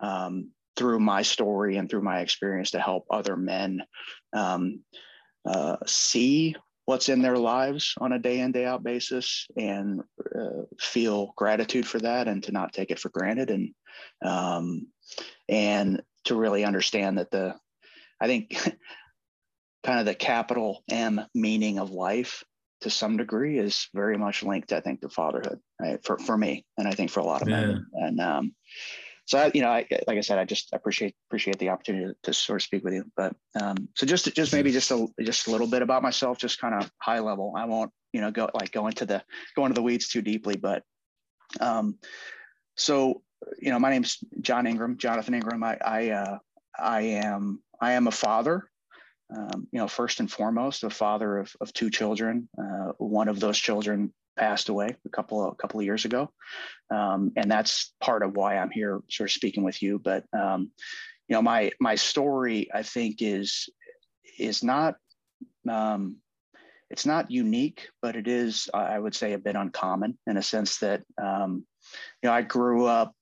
um, 0.01 0.51
through 0.77 1.01
my 1.01 1.23
story 1.23 1.77
and 1.77 1.89
through 1.89 2.03
my 2.03 2.21
experience 2.21 2.71
to 2.73 2.81
help 2.81 3.05
other 3.11 3.37
men 3.37 3.83
um, 4.33 4.81
uh, 5.47 5.77
see 5.87 6.57
what's 6.87 7.09
in 7.09 7.21
their 7.21 7.37
lives 7.37 7.95
on 8.01 8.13
a 8.13 8.19
day 8.19 8.41
in 8.41 8.53
day 8.53 8.65
out 8.65 8.83
basis 8.83 9.47
and 9.57 10.01
uh, 10.35 10.63
feel 10.81 11.35
gratitude 11.37 11.87
for 11.87 11.99
that 11.99 12.29
and 12.29 12.43
to 12.45 12.53
not 12.53 12.73
take 12.73 12.91
it 12.91 12.99
for 12.99 13.11
granted. 13.11 13.51
And 13.51 13.75
um, 14.25 14.87
and 15.49 16.03
to 16.25 16.35
really 16.35 16.65
understand 16.65 17.19
that 17.19 17.31
the 17.31 17.55
i 18.21 18.27
think 18.27 18.51
kind 19.85 20.01
of 20.01 20.07
the 20.07 20.15
capital 20.15 20.83
m 20.91 21.21
meaning 21.35 21.79
of 21.79 21.91
life 21.91 22.43
to 22.83 22.91
some 22.91 23.17
degree 23.17 23.59
is 23.59 23.89
very 23.95 24.19
much 24.19 24.43
linked 24.43 24.73
i 24.73 24.81
think 24.81 25.01
to 25.01 25.09
fatherhood 25.09 25.61
right? 25.81 26.05
For, 26.05 26.19
for 26.19 26.37
me 26.37 26.65
and 26.77 26.89
i 26.89 26.93
think 26.93 27.11
for 27.11 27.21
a 27.21 27.25
lot 27.25 27.43
of 27.43 27.49
men. 27.49 27.87
And 27.93 28.21
um, 28.21 28.55
so 29.27 29.39
I, 29.39 29.51
you 29.53 29.61
know, 29.61 29.69
I, 29.69 29.87
like 30.07 30.19
I 30.19 30.21
said, 30.21 30.39
I 30.39 30.45
just 30.45 30.73
appreciate 30.73 31.15
appreciate 31.29 31.59
the 31.59 31.71
opportunity 31.71 32.07
to, 32.07 32.15
to 32.23 32.33
sort 32.33 32.61
of 32.61 32.65
speak 32.65 32.85
with 32.85 32.95
you. 32.95 33.05
But 33.17 33.35
um, 33.61 33.89
so 33.97 34.07
just 34.07 34.33
just 34.35 34.53
maybe 34.53 34.73
just 34.73 34.91
a 34.93 35.07
just 35.21 35.49
a 35.49 35.51
little 35.51 35.67
bit 35.67 35.83
about 35.83 36.03
myself, 36.03 36.39
just 36.39 36.61
kind 36.61 36.75
of 36.75 36.91
high 36.99 37.19
level. 37.19 37.53
I 37.57 37.65
won't 37.65 37.91
you 38.13 38.21
know 38.21 38.31
go 38.31 38.49
like 38.55 38.71
go 38.71 38.87
into 38.87 39.05
the 39.05 39.23
go 39.57 39.67
into 39.67 39.75
the 39.75 39.83
weeds 39.83 40.09
too 40.09 40.23
deeply, 40.23 40.57
but 40.57 40.85
um, 41.61 41.99
so 42.77 43.23
you 43.61 43.71
know, 43.71 43.79
my 43.79 43.91
name's 43.91 44.19
John 44.41 44.67
Ingram, 44.67 44.97
Jonathan 44.97 45.35
Ingram. 45.35 45.63
I 45.63 45.79
I 45.85 46.11
uh, 46.11 46.39
I 46.79 47.01
am 47.03 47.61
I 47.81 47.93
am 47.93 48.07
a 48.07 48.13
father. 48.13 48.69
Um, 49.37 49.67
you 49.73 49.81
know, 49.81 49.89
first 49.89 50.21
and 50.21 50.31
foremost, 50.31 50.85
a 50.85 50.91
father 50.91 51.39
of, 51.39 51.53
of 51.61 51.73
two 51.73 51.91
children. 51.91 52.49
Uh, 52.57 52.93
one 52.99 53.27
of 53.27 53.41
those 53.41 53.59
children 53.59 54.13
passed 54.37 54.69
away 54.69 54.97
a 55.05 55.09
couple 55.09 55.45
of, 55.45 55.53
a 55.53 55.57
couple 55.57 55.81
of 55.81 55.87
years 55.87 56.05
ago, 56.05 56.31
um, 56.91 57.33
and 57.37 57.51
that's 57.51 57.93
part 58.01 58.23
of 58.23 58.37
why 58.37 58.57
I'm 58.57 58.71
here, 58.71 59.01
sort 59.11 59.31
of 59.31 59.33
speaking 59.33 59.65
with 59.65 59.83
you. 59.83 59.99
But 59.99 60.25
um, 60.33 60.71
you 61.29 61.35
know, 61.35 61.43
my 61.43 61.73
my 61.81 61.95
story, 61.95 62.69
I 62.73 62.83
think, 62.83 63.17
is 63.21 63.69
is 64.39 64.63
not 64.63 64.97
um, 65.69 66.17
it's 66.91 67.07
not 67.07 67.31
unique, 67.31 67.89
but 68.01 68.17
it 68.17 68.29
is, 68.29 68.69
I 68.73 68.99
would 68.99 69.15
say, 69.15 69.33
a 69.33 69.39
bit 69.39 69.57
uncommon 69.57 70.19
in 70.27 70.37
a 70.37 70.43
sense 70.43 70.79
that 70.79 71.03
um, 71.21 71.67
you 72.23 72.29
know 72.29 72.33
I 72.33 72.43
grew 72.43 72.87
up 72.87 73.15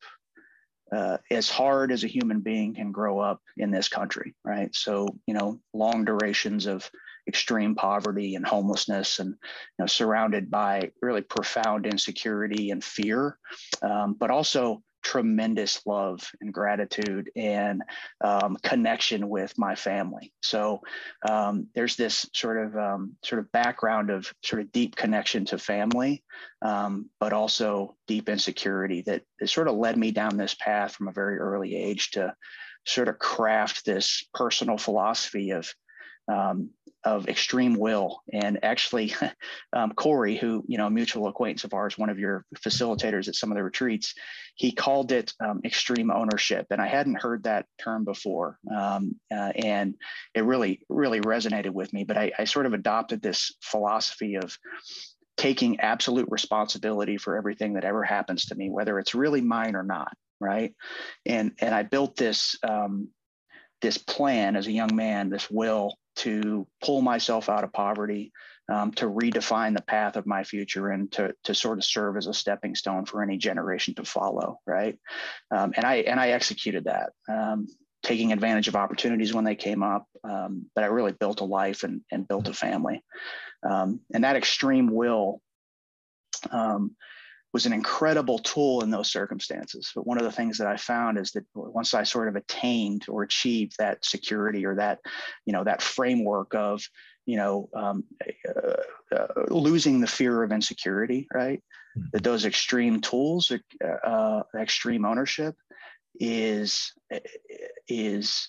uh, 0.95 1.19
as 1.31 1.49
hard 1.49 1.91
as 1.91 2.05
a 2.05 2.09
human 2.09 2.41
being 2.41 2.75
can 2.75 2.93
grow 2.93 3.19
up 3.19 3.41
in 3.57 3.71
this 3.71 3.89
country, 3.89 4.35
right? 4.45 4.75
So, 4.75 5.09
you 5.27 5.35
know, 5.35 5.61
long 5.73 6.05
durations 6.05 6.67
of 6.67 6.89
extreme 7.27 7.75
poverty 7.75 8.35
and 8.35 8.47
homelessness 8.47 9.19
and, 9.19 9.31
you 9.31 9.37
know, 9.79 9.87
surrounded 9.87 10.51
by 10.51 10.91
really 11.01 11.23
profound 11.23 11.87
insecurity 11.87 12.71
and 12.71 12.83
fear, 12.83 13.39
um, 13.83 14.15
but 14.15 14.31
also 14.31 14.83
tremendous 15.05 15.85
love 15.87 16.27
and 16.41 16.53
gratitude 16.53 17.31
and 17.37 17.83
um, 18.23 18.57
connection 18.63 19.29
with 19.29 19.57
my 19.59 19.75
family. 19.75 20.33
So 20.43 20.81
um, 21.29 21.69
there's 21.75 21.95
this 21.95 22.27
sort 22.33 22.59
of 22.59 22.77
um, 22.77 23.15
sort 23.23 23.39
of 23.39 23.53
background 23.53 24.11
of 24.11 24.33
sort 24.43 24.63
of 24.63 24.73
deep 24.73 24.97
connection 24.97 25.45
to 25.47 25.59
family, 25.59 26.25
um, 26.63 27.11
but 27.21 27.33
also 27.33 27.97
deep 28.09 28.29
insecurity 28.29 29.03
that, 29.03 29.23
sort 29.45 29.69
of 29.69 29.77
led 29.77 29.99
me 29.99 30.11
down 30.11 30.39
this 30.39 30.55
path 30.55 30.95
from 30.95 31.09
a 31.09 31.13
very 31.13 31.39
early 31.39 31.77
age 31.77 32.13
to 32.13 32.35
sort 32.87 33.09
of 33.09 33.19
craft 33.19 33.85
this 33.85 34.27
personal 34.33 34.79
philosophy 34.79 35.51
of 35.51 35.71
um, 36.29 36.71
of 37.05 37.29
extreme 37.29 37.75
will. 37.75 38.23
And 38.33 38.59
actually, 38.65 39.15
um, 39.73 39.93
Corey, 39.93 40.37
who 40.37 40.65
you 40.67 40.79
know, 40.79 40.87
a 40.87 40.91
mutual 40.91 41.29
acquaintance 41.29 41.65
of 41.65 41.75
ours, 41.75 41.99
one 41.99 42.09
of 42.09 42.19
your 42.19 42.45
facilitators 42.57 43.29
at 43.29 43.35
some 43.35 43.51
of 43.51 43.57
the 43.57 43.63
retreats, 43.63 44.15
he 44.55 44.73
called 44.73 45.13
it 45.13 45.33
um, 45.41 45.61
extreme 45.65 46.11
ownership, 46.11 46.67
and 46.71 46.81
I 46.81 46.87
hadn't 46.87 47.21
heard 47.21 47.45
that 47.45 47.67
term 47.83 48.05
before, 48.05 48.59
um, 48.75 49.17
uh, 49.31 49.53
and 49.57 49.95
it 50.35 50.45
really, 50.45 50.81
really 50.89 51.21
resonated 51.21 51.71
with 51.71 51.93
me. 51.93 52.05
But 52.05 52.17
I, 52.17 52.33
I 52.39 52.45
sort 52.45 52.67
of 52.67 52.73
adopted 52.73 53.21
this 53.21 53.53
philosophy 53.61 54.37
of 54.37 54.57
taking 55.37 55.81
absolute 55.81 56.29
responsibility 56.31 57.17
for 57.17 57.37
everything 57.37 57.75
that 57.75 57.85
ever 57.85 58.05
happens 58.05 58.47
to 58.47 58.55
me, 58.55 58.71
whether 58.71 58.99
it's 58.99 59.15
really 59.15 59.41
mine 59.41 59.75
or 59.75 59.83
not, 59.83 60.13
right? 60.41 60.73
And 61.27 61.53
and 61.61 61.75
I 61.75 61.83
built 61.83 62.17
this 62.17 62.57
um, 62.63 63.09
this 63.83 63.99
plan 63.99 64.57
as 64.57 64.67
a 64.67 64.73
young 64.73 64.95
man, 64.95 65.31
this 65.31 65.51
will 65.51 65.97
to 66.17 66.67
pull 66.83 67.03
myself 67.03 67.49
out 67.49 67.65
of 67.65 67.73
poverty, 67.73 68.33
um, 68.71 68.93
to 68.93 69.07
redefine 69.07 69.75
the 69.75 69.83
path 69.83 70.17
of 70.17 70.27
my 70.27 70.45
future, 70.45 70.89
and 70.89 71.11
to 71.13 71.35
to 71.45 71.55
sort 71.55 71.79
of 71.79 71.85
serve 71.85 72.17
as 72.17 72.27
a 72.27 72.35
stepping 72.35 72.75
stone 72.75 73.05
for 73.05 73.23
any 73.23 73.37
generation 73.37 73.95
to 73.95 74.05
follow. 74.05 74.59
Right, 74.67 74.99
um, 75.51 75.73
and 75.77 75.85
I 75.85 75.97
and 75.97 76.19
I 76.19 76.31
executed 76.31 76.85
that, 76.85 77.13
um, 77.29 77.67
taking 78.03 78.33
advantage 78.33 78.69
of 78.69 78.77
opportunities 78.77 79.35
when 79.35 79.45
they 79.45 79.57
came 79.57 79.83
up. 79.83 80.07
Um, 80.23 80.67
but 80.75 80.85
I 80.85 80.89
really 80.89 81.13
built 81.13 81.41
a 81.41 81.45
life 81.45 81.83
and 81.83 82.03
and 82.11 82.29
built 82.29 82.49
a 82.49 82.55
family, 82.55 83.03
um, 83.63 84.01
and 84.13 84.25
that 84.25 84.37
extreme 84.37 84.93
will. 84.93 85.41
Was 87.55 87.67
an 87.67 87.73
incredible 87.73 88.41
tool 88.41 88.83
in 88.83 88.91
those 88.91 89.13
circumstances. 89.13 89.93
But 89.95 90.09
one 90.09 90.19
of 90.19 90.25
the 90.25 90.33
things 90.33 90.59
that 90.59 90.67
I 90.67 90.77
found 90.77 91.19
is 91.19 91.31
that 91.33 91.45
once 91.55 91.95
I 91.95 92.03
sort 92.03 92.27
of 92.27 92.35
attained 92.35 93.07
or 93.09 93.23
achieved 93.23 93.77
that 93.79 94.05
security 94.05 94.67
or 94.67 94.75
that, 94.75 94.99
you 95.47 95.53
know, 95.53 95.63
that 95.63 95.81
framework 95.81 96.53
of, 96.57 96.83
you 97.27 97.37
know, 97.37 97.69
um, 97.73 98.03
uh, 98.49 99.17
uh, 99.17 99.45
losing 99.51 100.01
the 100.01 100.09
fear 100.09 100.43
of 100.43 100.51
insecurity, 100.51 101.29
right? 101.33 101.63
Mm-hmm. 101.97 102.09
That 102.13 102.25
those 102.25 102.45
extreme 102.45 103.01
tools, 103.01 103.53
uh, 103.53 103.87
uh, 103.87 104.43
extreme 104.59 105.05
ownership, 105.05 105.55
is 106.19 106.93
is 107.89 108.49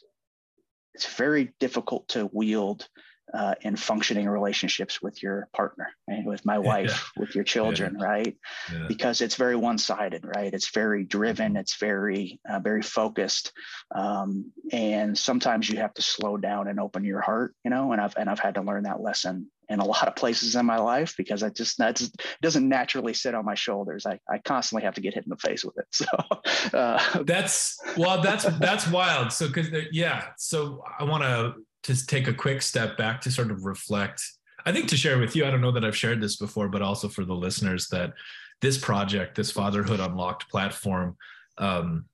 it's 0.96 1.16
very 1.16 1.54
difficult 1.60 2.08
to 2.08 2.30
wield 2.34 2.88
uh, 3.34 3.56
in 3.62 3.76
functioning 3.76 4.28
relationships 4.28 5.02
with 5.02 5.22
your 5.22 5.48
partner, 5.54 5.90
right? 6.08 6.26
with 6.26 6.46
my 6.46 6.60
wife, 6.60 7.12
yeah. 7.16 7.22
with 7.22 7.36
your 7.36 7.44
children, 7.44 7.98
yeah. 8.00 8.06
right? 8.06 8.38
Yeah. 8.72 8.86
Because 8.88 9.22
it's 9.22 9.36
very 9.36 9.56
one-sided, 9.56 10.24
right? 10.24 10.54
It's 10.54 10.70
very 10.72 11.04
driven, 11.04 11.58
it's 11.58 11.78
very, 11.78 12.40
uh, 12.50 12.60
very 12.60 12.82
focused, 12.82 13.52
um, 13.94 14.52
and 14.72 15.18
sometimes 15.18 15.70
you 15.70 15.78
have 15.78 15.94
to 15.96 16.02
slow 16.02 16.38
down 16.38 16.68
and 16.68 16.80
open 16.80 17.04
your 17.04 17.22
heart, 17.22 17.56
you 17.64 17.72
know. 17.72 17.92
And 17.92 18.02
I've 18.02 18.16
and 18.18 18.30
I've 18.30 18.40
had 18.40 18.56
to 18.56 18.62
learn 18.62 18.84
that 18.84 19.02
lesson 19.02 19.52
in 19.70 19.80
a 19.80 19.86
lot 19.94 20.08
of 20.08 20.16
places 20.16 20.56
in 20.56 20.66
my 20.66 20.78
life 20.78 21.16
because 21.18 21.44
I 21.44 21.50
just 21.50 21.78
that 21.78 22.02
doesn't 22.42 22.68
naturally 22.68 23.14
sit 23.14 23.36
on 23.36 23.46
my 23.46 23.56
shoulders. 23.56 24.06
I, 24.06 24.20
I 24.30 24.38
constantly 24.40 24.84
have 24.86 24.96
to 24.96 25.02
get 25.02 25.14
hit 25.14 25.26
in 25.26 25.30
the 25.30 25.38
face 25.38 25.64
with 25.64 25.78
it. 25.78 25.86
So 25.96 26.78
uh, 26.78 27.24
that's 27.24 27.80
well, 27.98 28.22
that's 28.22 28.46
that's 28.60 28.88
wild. 28.90 29.32
So 29.32 29.48
because 29.48 29.70
yeah, 29.92 30.28
so 30.38 30.84
I 31.00 31.04
want 31.04 31.24
to 31.24 31.56
to 31.86 32.06
take 32.06 32.28
a 32.28 32.34
quick 32.34 32.64
step 32.64 32.98
back 32.98 33.22
to 33.22 33.32
sort 33.32 33.52
of 33.52 33.64
reflect. 33.64 34.24
I 34.66 34.72
think 34.72 34.88
to 34.90 34.98
share 34.98 35.20
with 35.20 35.36
you, 35.36 35.46
I 35.46 35.52
don't 35.52 35.62
know 35.62 35.72
that 35.72 35.86
I've 35.86 35.96
shared 35.96 36.20
this 36.20 36.36
before, 36.36 36.68
but 36.68 36.82
also 36.82 37.08
for 37.08 37.24
the 37.24 37.36
listeners 37.36 37.88
that 37.90 38.14
this 38.60 38.78
project, 38.78 39.36
this 39.36 39.52
Fatherhood 39.52 40.00
Unlocked 40.00 40.50
platform, 40.50 41.16
um, 41.60 42.06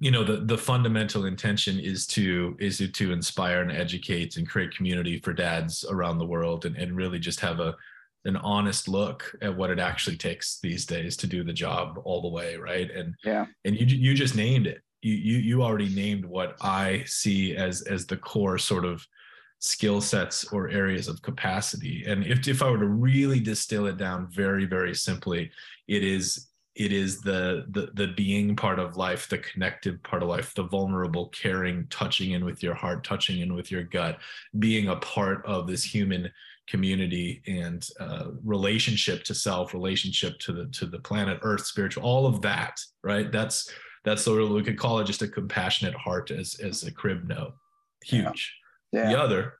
you 0.00 0.10
know, 0.10 0.24
the 0.24 0.38
the 0.38 0.58
fundamental 0.58 1.26
intention 1.26 1.78
is 1.78 2.08
to 2.08 2.56
is 2.58 2.78
to, 2.78 3.12
inspire 3.12 3.62
and 3.62 3.70
educate 3.70 4.36
and 4.36 4.48
create 4.48 4.74
community 4.74 5.20
for 5.20 5.32
dads 5.32 5.84
around 5.88 6.18
the 6.18 6.26
world, 6.26 6.66
and, 6.66 6.76
and 6.76 6.96
really 6.96 7.20
just 7.20 7.38
have 7.38 7.60
a 7.60 7.76
an 8.24 8.36
honest 8.38 8.88
look 8.88 9.32
at 9.40 9.54
what 9.54 9.70
it 9.70 9.78
actually 9.78 10.16
takes 10.16 10.58
these 10.60 10.84
days 10.84 11.16
to 11.18 11.28
do 11.28 11.44
the 11.44 11.52
job 11.52 12.00
all 12.04 12.22
the 12.22 12.28
way, 12.28 12.56
right? 12.56 12.90
And 12.90 13.14
yeah, 13.22 13.46
and 13.64 13.76
you 13.76 13.86
you 13.86 14.14
just 14.14 14.34
named 14.34 14.66
it 14.66 14.82
you 15.04 15.14
you 15.14 15.38
you 15.38 15.62
already 15.62 15.90
named 15.94 16.24
what 16.24 16.56
I 16.62 17.04
see 17.06 17.54
as 17.56 17.82
as 17.82 18.06
the 18.06 18.16
core 18.16 18.58
sort 18.58 18.84
of 18.84 19.06
skill 19.58 20.00
sets 20.00 20.44
or 20.52 20.68
areas 20.68 21.08
of 21.08 21.22
capacity. 21.22 22.04
And 22.06 22.24
if 22.26 22.48
if 22.48 22.62
I 22.62 22.70
were 22.70 22.78
to 22.78 22.86
really 22.86 23.40
distill 23.40 23.86
it 23.86 23.98
down 23.98 24.28
very 24.30 24.64
very 24.64 24.94
simply, 24.94 25.50
it 25.88 26.02
is 26.02 26.48
it 26.74 26.92
is 26.92 27.20
the 27.20 27.66
the 27.70 27.90
the 27.94 28.12
being 28.14 28.56
part 28.56 28.78
of 28.78 28.96
life 28.96 29.28
the 29.28 29.38
connected 29.38 30.02
part 30.02 30.22
of 30.22 30.28
life 30.28 30.54
the 30.54 30.64
vulnerable 30.64 31.28
caring 31.28 31.86
touching 31.88 32.32
in 32.32 32.44
with 32.44 32.62
your 32.62 32.74
heart 32.74 33.04
touching 33.04 33.40
in 33.40 33.54
with 33.54 33.70
your 33.70 33.84
gut 33.84 34.18
being 34.58 34.88
a 34.88 34.96
part 34.96 35.44
of 35.46 35.68
this 35.68 35.84
human 35.84 36.28
community 36.66 37.42
and 37.46 37.88
uh, 38.00 38.26
relationship 38.42 39.22
to 39.22 39.34
self 39.34 39.72
relationship 39.72 40.38
to 40.40 40.52
the 40.52 40.66
to 40.66 40.86
the 40.86 40.98
planet 40.98 41.38
earth 41.42 41.64
spiritual 41.64 42.02
all 42.02 42.26
of 42.26 42.42
that 42.42 42.80
right 43.04 43.30
that's 43.30 43.70
that's 44.04 44.22
sort 44.22 44.42
of 44.42 44.50
we 44.50 44.62
could 44.62 44.78
call 44.78 44.98
it 45.00 45.06
just 45.06 45.22
a 45.22 45.28
compassionate 45.28 45.94
heart 45.94 46.30
as 46.30 46.54
as 46.60 46.82
a 46.84 46.92
crib 46.92 47.26
note. 47.26 47.54
Huge. 48.04 48.54
Yeah. 48.92 49.08
The 49.08 49.20
other, 49.20 49.54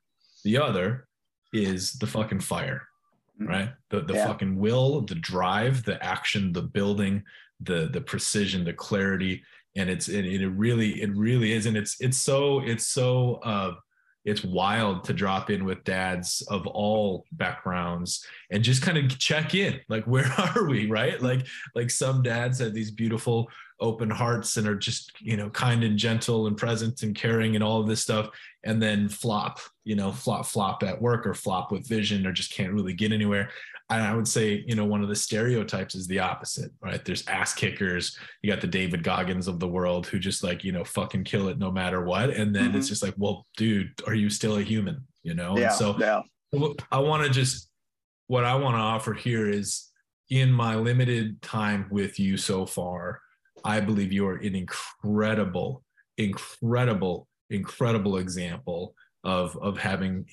the 0.44 0.58
other 0.58 1.08
is 1.52 1.94
the 1.94 2.06
fucking 2.06 2.40
fire, 2.40 2.82
mm-hmm. 3.40 3.50
right? 3.50 3.70
The 3.90 4.00
the 4.02 4.14
yeah. 4.14 4.26
fucking 4.26 4.56
will, 4.56 5.00
the 5.02 5.14
drive, 5.14 5.84
the 5.84 6.02
action, 6.04 6.52
the 6.52 6.62
building, 6.62 7.22
the 7.60 7.88
the 7.92 8.00
precision, 8.00 8.64
the 8.64 8.72
clarity, 8.72 9.42
and 9.76 9.88
it's 9.88 10.08
it, 10.08 10.26
it 10.26 10.48
really 10.48 11.02
it 11.02 11.14
really 11.16 11.52
is, 11.52 11.66
and 11.66 11.76
it's 11.76 11.96
it's 12.00 12.18
so 12.18 12.60
it's 12.60 12.86
so 12.86 13.36
uh 13.44 13.74
it's 14.24 14.42
wild 14.42 15.04
to 15.04 15.12
drop 15.12 15.50
in 15.50 15.64
with 15.64 15.84
dads 15.84 16.42
of 16.48 16.66
all 16.66 17.26
backgrounds 17.32 18.24
and 18.50 18.64
just 18.64 18.82
kind 18.82 18.96
of 18.96 19.18
check 19.18 19.54
in 19.54 19.78
like 19.88 20.04
where 20.04 20.32
are 20.38 20.66
we 20.66 20.86
right 20.86 21.20
like 21.20 21.46
like 21.74 21.90
some 21.90 22.22
dads 22.22 22.58
have 22.58 22.72
these 22.72 22.90
beautiful 22.90 23.48
open 23.80 24.08
hearts 24.08 24.56
and 24.56 24.68
are 24.68 24.76
just 24.76 25.12
you 25.20 25.36
know 25.36 25.50
kind 25.50 25.82
and 25.82 25.98
gentle 25.98 26.46
and 26.46 26.56
present 26.56 27.02
and 27.02 27.16
caring 27.16 27.54
and 27.54 27.64
all 27.64 27.80
of 27.80 27.88
this 27.88 28.00
stuff 28.00 28.30
and 28.64 28.80
then 28.80 29.08
flop 29.08 29.58
you 29.84 29.96
know 29.96 30.12
flop 30.12 30.46
flop 30.46 30.82
at 30.82 31.00
work 31.00 31.26
or 31.26 31.34
flop 31.34 31.72
with 31.72 31.88
vision 31.88 32.26
or 32.26 32.32
just 32.32 32.52
can't 32.52 32.72
really 32.72 32.94
get 32.94 33.12
anywhere 33.12 33.50
and 33.90 34.02
I 34.02 34.14
would 34.14 34.26
say, 34.26 34.64
you 34.66 34.74
know, 34.74 34.84
one 34.86 35.02
of 35.02 35.08
the 35.08 35.16
stereotypes 35.16 35.94
is 35.94 36.06
the 36.06 36.18
opposite, 36.18 36.72
right? 36.80 37.04
There's 37.04 37.26
ass 37.28 37.54
kickers. 37.54 38.18
You 38.42 38.50
got 38.50 38.62
the 38.62 38.66
David 38.66 39.02
Goggins 39.02 39.46
of 39.46 39.60
the 39.60 39.68
world 39.68 40.06
who 40.06 40.18
just 40.18 40.42
like, 40.42 40.64
you 40.64 40.72
know, 40.72 40.84
fucking 40.84 41.24
kill 41.24 41.48
it 41.48 41.58
no 41.58 41.70
matter 41.70 42.02
what. 42.02 42.30
And 42.30 42.54
then 42.54 42.68
mm-hmm. 42.68 42.78
it's 42.78 42.88
just 42.88 43.02
like, 43.02 43.14
well, 43.18 43.46
dude, 43.58 43.92
are 44.06 44.14
you 44.14 44.30
still 44.30 44.56
a 44.56 44.62
human? 44.62 45.06
You 45.22 45.34
know? 45.34 45.58
Yeah, 45.58 45.66
and 45.66 45.74
so 45.74 45.96
yeah. 45.98 46.22
I 46.90 47.00
want 47.00 47.24
to 47.24 47.30
just, 47.30 47.68
what 48.26 48.44
I 48.44 48.54
want 48.54 48.76
to 48.76 48.80
offer 48.80 49.12
here 49.12 49.50
is 49.50 49.90
in 50.30 50.50
my 50.50 50.76
limited 50.76 51.42
time 51.42 51.86
with 51.90 52.18
you 52.18 52.38
so 52.38 52.64
far, 52.64 53.20
I 53.64 53.80
believe 53.80 54.12
you 54.12 54.26
are 54.26 54.36
an 54.36 54.54
incredible, 54.54 55.82
incredible, 56.18 57.28
incredible 57.50 58.18
example 58.18 58.94
of 59.24 59.56
of 59.58 59.78
having 59.78 60.26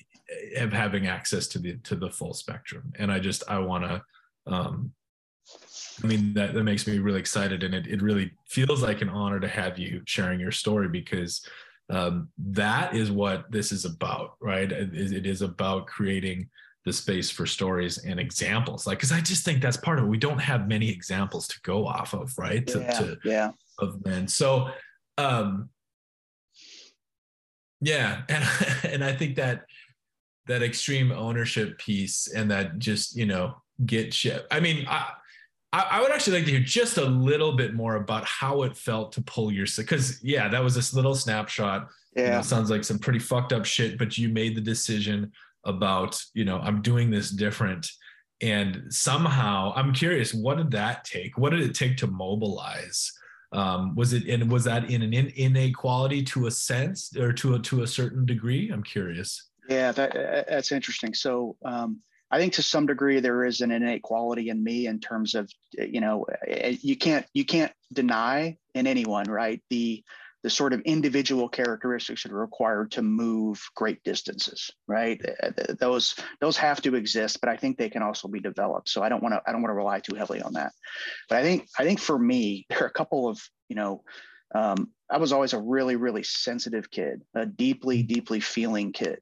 of 0.56 0.72
having 0.72 1.06
access 1.06 1.46
to 1.48 1.58
the 1.58 1.76
to 1.78 1.96
the 1.96 2.10
full 2.10 2.34
spectrum. 2.34 2.92
And 2.98 3.10
I 3.10 3.18
just 3.18 3.42
I 3.48 3.58
want 3.58 3.84
to 3.84 4.02
um 4.46 4.92
I 6.02 6.06
mean 6.06 6.34
that 6.34 6.54
that 6.54 6.64
makes 6.64 6.86
me 6.86 6.98
really 6.98 7.20
excited 7.20 7.62
and 7.62 7.74
it 7.74 7.86
it 7.86 8.02
really 8.02 8.32
feels 8.48 8.82
like 8.82 9.02
an 9.02 9.08
honor 9.08 9.40
to 9.40 9.48
have 9.48 9.78
you 9.78 10.02
sharing 10.06 10.40
your 10.40 10.52
story 10.52 10.88
because 10.88 11.46
um, 11.90 12.28
that 12.38 12.94
is 12.94 13.10
what 13.10 13.50
this 13.50 13.70
is 13.70 13.84
about, 13.84 14.36
right? 14.40 14.70
It, 14.70 14.94
it 14.94 15.26
is 15.26 15.42
about 15.42 15.86
creating 15.86 16.48
the 16.84 16.92
space 16.92 17.30
for 17.30 17.46
stories 17.46 17.98
and 17.98 18.18
examples. 18.18 18.86
Like 18.86 18.98
because 18.98 19.12
i 19.12 19.20
just 19.20 19.44
think 19.44 19.62
that's 19.62 19.76
part 19.76 19.98
of 19.98 20.04
it. 20.04 20.08
We 20.08 20.18
don't 20.18 20.40
have 20.40 20.68
many 20.68 20.90
examples 20.90 21.48
to 21.48 21.60
go 21.62 21.86
off 21.86 22.12
of 22.14 22.36
right? 22.38 22.68
Yeah, 22.68 22.90
to, 22.90 23.04
to, 23.04 23.18
yeah. 23.24 23.50
of 23.78 24.04
men. 24.04 24.28
So 24.28 24.68
um 25.18 25.68
yeah 27.82 28.22
and 28.28 28.44
and 28.84 29.04
i 29.04 29.12
think 29.12 29.36
that 29.36 29.64
that 30.46 30.62
extreme 30.62 31.12
ownership 31.12 31.78
piece 31.78 32.32
and 32.32 32.50
that 32.50 32.78
just 32.78 33.14
you 33.14 33.26
know 33.26 33.54
get 33.84 34.14
shit 34.14 34.46
i 34.50 34.58
mean 34.58 34.86
i 34.88 35.10
I, 35.74 36.02
would 36.02 36.12
actually 36.12 36.36
like 36.36 36.44
to 36.44 36.50
hear 36.50 36.60
just 36.60 36.98
a 36.98 37.04
little 37.06 37.52
bit 37.52 37.72
more 37.72 37.96
about 37.96 38.26
how 38.26 38.64
it 38.64 38.76
felt 38.76 39.12
to 39.12 39.22
pull 39.22 39.50
your 39.50 39.64
because 39.74 40.22
yeah, 40.22 40.46
that 40.48 40.62
was 40.62 40.74
this 40.74 40.92
little 40.92 41.14
snapshot. 41.14 41.88
Yeah, 42.14 42.24
you 42.24 42.30
know, 42.32 42.42
sounds 42.42 42.68
like 42.68 42.84
some 42.84 42.98
pretty 42.98 43.18
fucked 43.18 43.54
up 43.54 43.64
shit, 43.64 43.96
but 43.96 44.18
you 44.18 44.28
made 44.28 44.54
the 44.54 44.60
decision 44.60 45.32
about 45.64 46.20
you 46.34 46.44
know 46.44 46.58
i'm 46.58 46.82
doing 46.82 47.10
this 47.10 47.30
different. 47.30 47.88
And 48.40 48.92
somehow 48.92 49.72
i'm 49.76 49.92
curious 49.92 50.34
what 50.34 50.56
did 50.56 50.70
that 50.72 51.04
take? 51.04 51.38
What 51.38 51.50
did 51.50 51.60
it 51.60 51.74
take 51.74 51.96
to 51.98 52.06
mobilize? 52.06 53.12
Um, 53.52 53.94
was 53.94 54.12
it 54.14 54.26
and 54.28 54.50
was 54.50 54.64
that 54.64 54.90
in 54.90 55.02
an 55.02 55.12
in, 55.12 55.28
inequality 55.28 56.22
to 56.24 56.46
a 56.46 56.50
sense 56.50 57.14
or 57.16 57.32
to 57.34 57.54
a 57.54 57.58
to 57.60 57.82
a 57.82 57.86
certain 57.86 58.24
degree? 58.26 58.70
I'm 58.70 58.82
curious. 58.82 59.50
Yeah 59.68 59.92
that, 59.92 60.46
that's 60.48 60.72
interesting. 60.72 61.14
So 61.14 61.56
um, 61.64 62.00
i 62.32 62.38
think 62.38 62.54
to 62.54 62.62
some 62.62 62.86
degree 62.86 63.20
there 63.20 63.44
is 63.44 63.60
an 63.60 63.70
innate 63.70 64.02
quality 64.02 64.48
in 64.48 64.64
me 64.64 64.86
in 64.86 64.98
terms 64.98 65.34
of 65.34 65.50
you 65.78 66.00
know 66.00 66.24
you 66.80 66.96
can't 66.96 67.26
you 67.34 67.44
can't 67.44 67.72
deny 67.92 68.56
in 68.74 68.86
anyone 68.86 69.30
right? 69.30 69.62
The 69.70 70.02
the 70.42 70.50
sort 70.50 70.72
of 70.72 70.80
individual 70.80 71.48
characteristics 71.48 72.22
that 72.22 72.32
are 72.32 72.40
required 72.40 72.90
to 72.92 73.02
move 73.02 73.62
great 73.74 74.02
distances 74.04 74.70
right? 74.86 75.20
Those 75.78 76.14
those 76.40 76.56
have 76.56 76.82
to 76.82 76.94
exist 76.94 77.40
but 77.40 77.48
i 77.48 77.56
think 77.56 77.78
they 77.78 77.90
can 77.90 78.02
also 78.02 78.28
be 78.28 78.40
developed. 78.40 78.88
So 78.88 79.02
i 79.02 79.08
don't 79.08 79.22
want 79.22 79.34
to 79.34 79.42
i 79.46 79.52
don't 79.52 79.62
want 79.62 79.70
to 79.70 79.76
rely 79.76 80.00
too 80.00 80.14
heavily 80.14 80.42
on 80.42 80.54
that. 80.54 80.72
But 81.28 81.38
i 81.38 81.42
think 81.42 81.68
i 81.78 81.84
think 81.84 82.00
for 82.00 82.18
me 82.18 82.66
there 82.68 82.82
are 82.82 82.86
a 82.86 82.92
couple 82.92 83.28
of 83.28 83.40
you 83.68 83.76
know 83.76 84.02
um, 84.54 84.90
i 85.10 85.16
was 85.16 85.32
always 85.32 85.54
a 85.54 85.60
really 85.60 85.96
really 85.96 86.22
sensitive 86.22 86.90
kid 86.90 87.22
a 87.34 87.46
deeply 87.46 88.02
deeply 88.02 88.40
feeling 88.40 88.92
kid. 88.92 89.18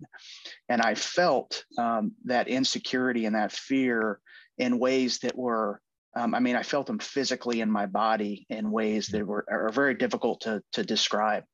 And 0.68 0.82
i 0.82 0.94
felt 0.94 1.64
um, 1.78 2.12
that 2.24 2.48
insecurity 2.48 3.26
and 3.26 3.36
that 3.36 3.52
fear 3.52 4.20
in 4.58 4.78
ways 4.78 5.20
that 5.20 5.36
were 5.36 5.80
um, 6.16 6.34
I 6.34 6.40
mean, 6.40 6.56
I 6.56 6.62
felt 6.62 6.86
them 6.86 6.98
physically 6.98 7.60
in 7.60 7.70
my 7.70 7.86
body 7.86 8.46
in 8.50 8.70
ways 8.70 9.06
that 9.08 9.26
were 9.26 9.44
are 9.48 9.70
very 9.70 9.94
difficult 9.94 10.40
to 10.42 10.62
to 10.72 10.82
describe. 10.82 11.44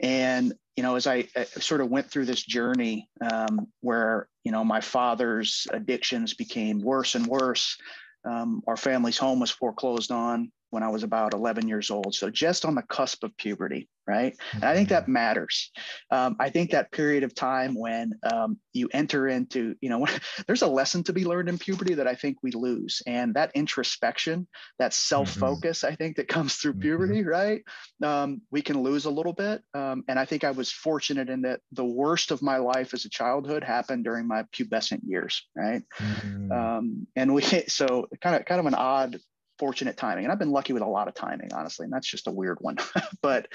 And 0.00 0.54
you 0.76 0.82
know, 0.82 0.96
as 0.96 1.06
I, 1.06 1.26
I 1.36 1.44
sort 1.44 1.82
of 1.82 1.90
went 1.90 2.10
through 2.10 2.24
this 2.24 2.42
journey 2.42 3.08
um, 3.20 3.66
where 3.80 4.28
you 4.44 4.52
know 4.52 4.64
my 4.64 4.80
father's 4.80 5.66
addictions 5.70 6.34
became 6.34 6.80
worse 6.80 7.14
and 7.14 7.26
worse, 7.26 7.76
um, 8.24 8.62
our 8.66 8.76
family's 8.76 9.18
home 9.18 9.40
was 9.40 9.50
foreclosed 9.50 10.10
on 10.10 10.50
when 10.70 10.82
I 10.82 10.88
was 10.88 11.02
about 11.02 11.34
11 11.34 11.68
years 11.68 11.90
old. 11.90 12.14
So 12.14 12.30
just 12.30 12.64
on 12.64 12.74
the 12.74 12.82
cusp 12.82 13.24
of 13.24 13.36
puberty, 13.36 13.88
right? 14.06 14.36
And 14.54 14.64
I 14.64 14.74
think 14.74 14.88
that 14.88 15.04
mm-hmm. 15.04 15.12
matters. 15.12 15.70
Um, 16.10 16.36
I 16.40 16.50
think 16.50 16.70
that 16.70 16.90
period 16.92 17.22
of 17.22 17.34
time 17.34 17.74
when 17.74 18.12
um, 18.32 18.58
you 18.72 18.88
enter 18.92 19.28
into, 19.28 19.74
you 19.80 19.90
know, 19.90 20.06
there's 20.46 20.62
a 20.62 20.68
lesson 20.68 21.02
to 21.04 21.12
be 21.12 21.24
learned 21.24 21.48
in 21.48 21.58
puberty 21.58 21.94
that 21.94 22.06
I 22.06 22.14
think 22.14 22.38
we 22.42 22.52
lose. 22.52 23.02
And 23.06 23.34
that 23.34 23.52
introspection, 23.54 24.46
that 24.78 24.94
self 24.94 25.30
focus, 25.30 25.80
mm-hmm. 25.80 25.92
I 25.92 25.96
think 25.96 26.16
that 26.16 26.28
comes 26.28 26.56
through 26.56 26.72
mm-hmm. 26.72 26.82
puberty, 26.82 27.24
right? 27.24 27.62
Um, 28.02 28.42
we 28.50 28.62
can 28.62 28.82
lose 28.82 29.04
a 29.04 29.10
little 29.10 29.32
bit. 29.32 29.62
Um, 29.74 30.04
and 30.08 30.18
I 30.18 30.24
think 30.24 30.44
I 30.44 30.52
was 30.52 30.72
fortunate 30.72 31.28
in 31.28 31.42
that 31.42 31.60
the 31.72 31.84
worst 31.84 32.30
of 32.30 32.42
my 32.42 32.56
life 32.56 32.94
as 32.94 33.04
a 33.04 33.10
childhood 33.10 33.64
happened 33.64 34.04
during 34.04 34.26
my 34.26 34.44
pubescent 34.54 35.00
years, 35.04 35.46
right? 35.56 35.82
Mm-hmm. 35.98 36.52
Um, 36.52 37.06
and 37.16 37.34
we, 37.34 37.42
so 37.68 38.06
kind 38.20 38.36
of, 38.36 38.44
kind 38.44 38.60
of 38.60 38.66
an 38.66 38.74
odd 38.74 39.18
fortunate 39.60 39.98
timing. 39.98 40.24
And 40.24 40.32
I've 40.32 40.38
been 40.38 40.50
lucky 40.50 40.72
with 40.72 40.82
a 40.82 40.86
lot 40.86 41.06
of 41.06 41.14
timing, 41.14 41.52
honestly, 41.52 41.84
and 41.84 41.92
that's 41.92 42.10
just 42.10 42.26
a 42.26 42.32
weird 42.32 42.56
one. 42.60 42.78
but 43.22 43.46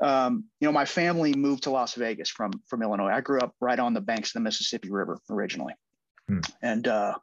um, 0.00 0.44
you 0.60 0.66
know, 0.66 0.72
my 0.72 0.84
family 0.84 1.34
moved 1.34 1.62
to 1.62 1.70
Las 1.70 1.94
Vegas 1.94 2.28
from 2.28 2.50
from 2.66 2.82
Illinois. 2.82 3.12
I 3.12 3.20
grew 3.20 3.38
up 3.38 3.54
right 3.60 3.78
on 3.78 3.94
the 3.94 4.00
banks 4.00 4.30
of 4.30 4.34
the 4.34 4.40
Mississippi 4.40 4.90
River 4.90 5.18
originally, 5.30 5.74
hmm. 6.28 6.40
and 6.60 6.88
uh, 6.88 7.14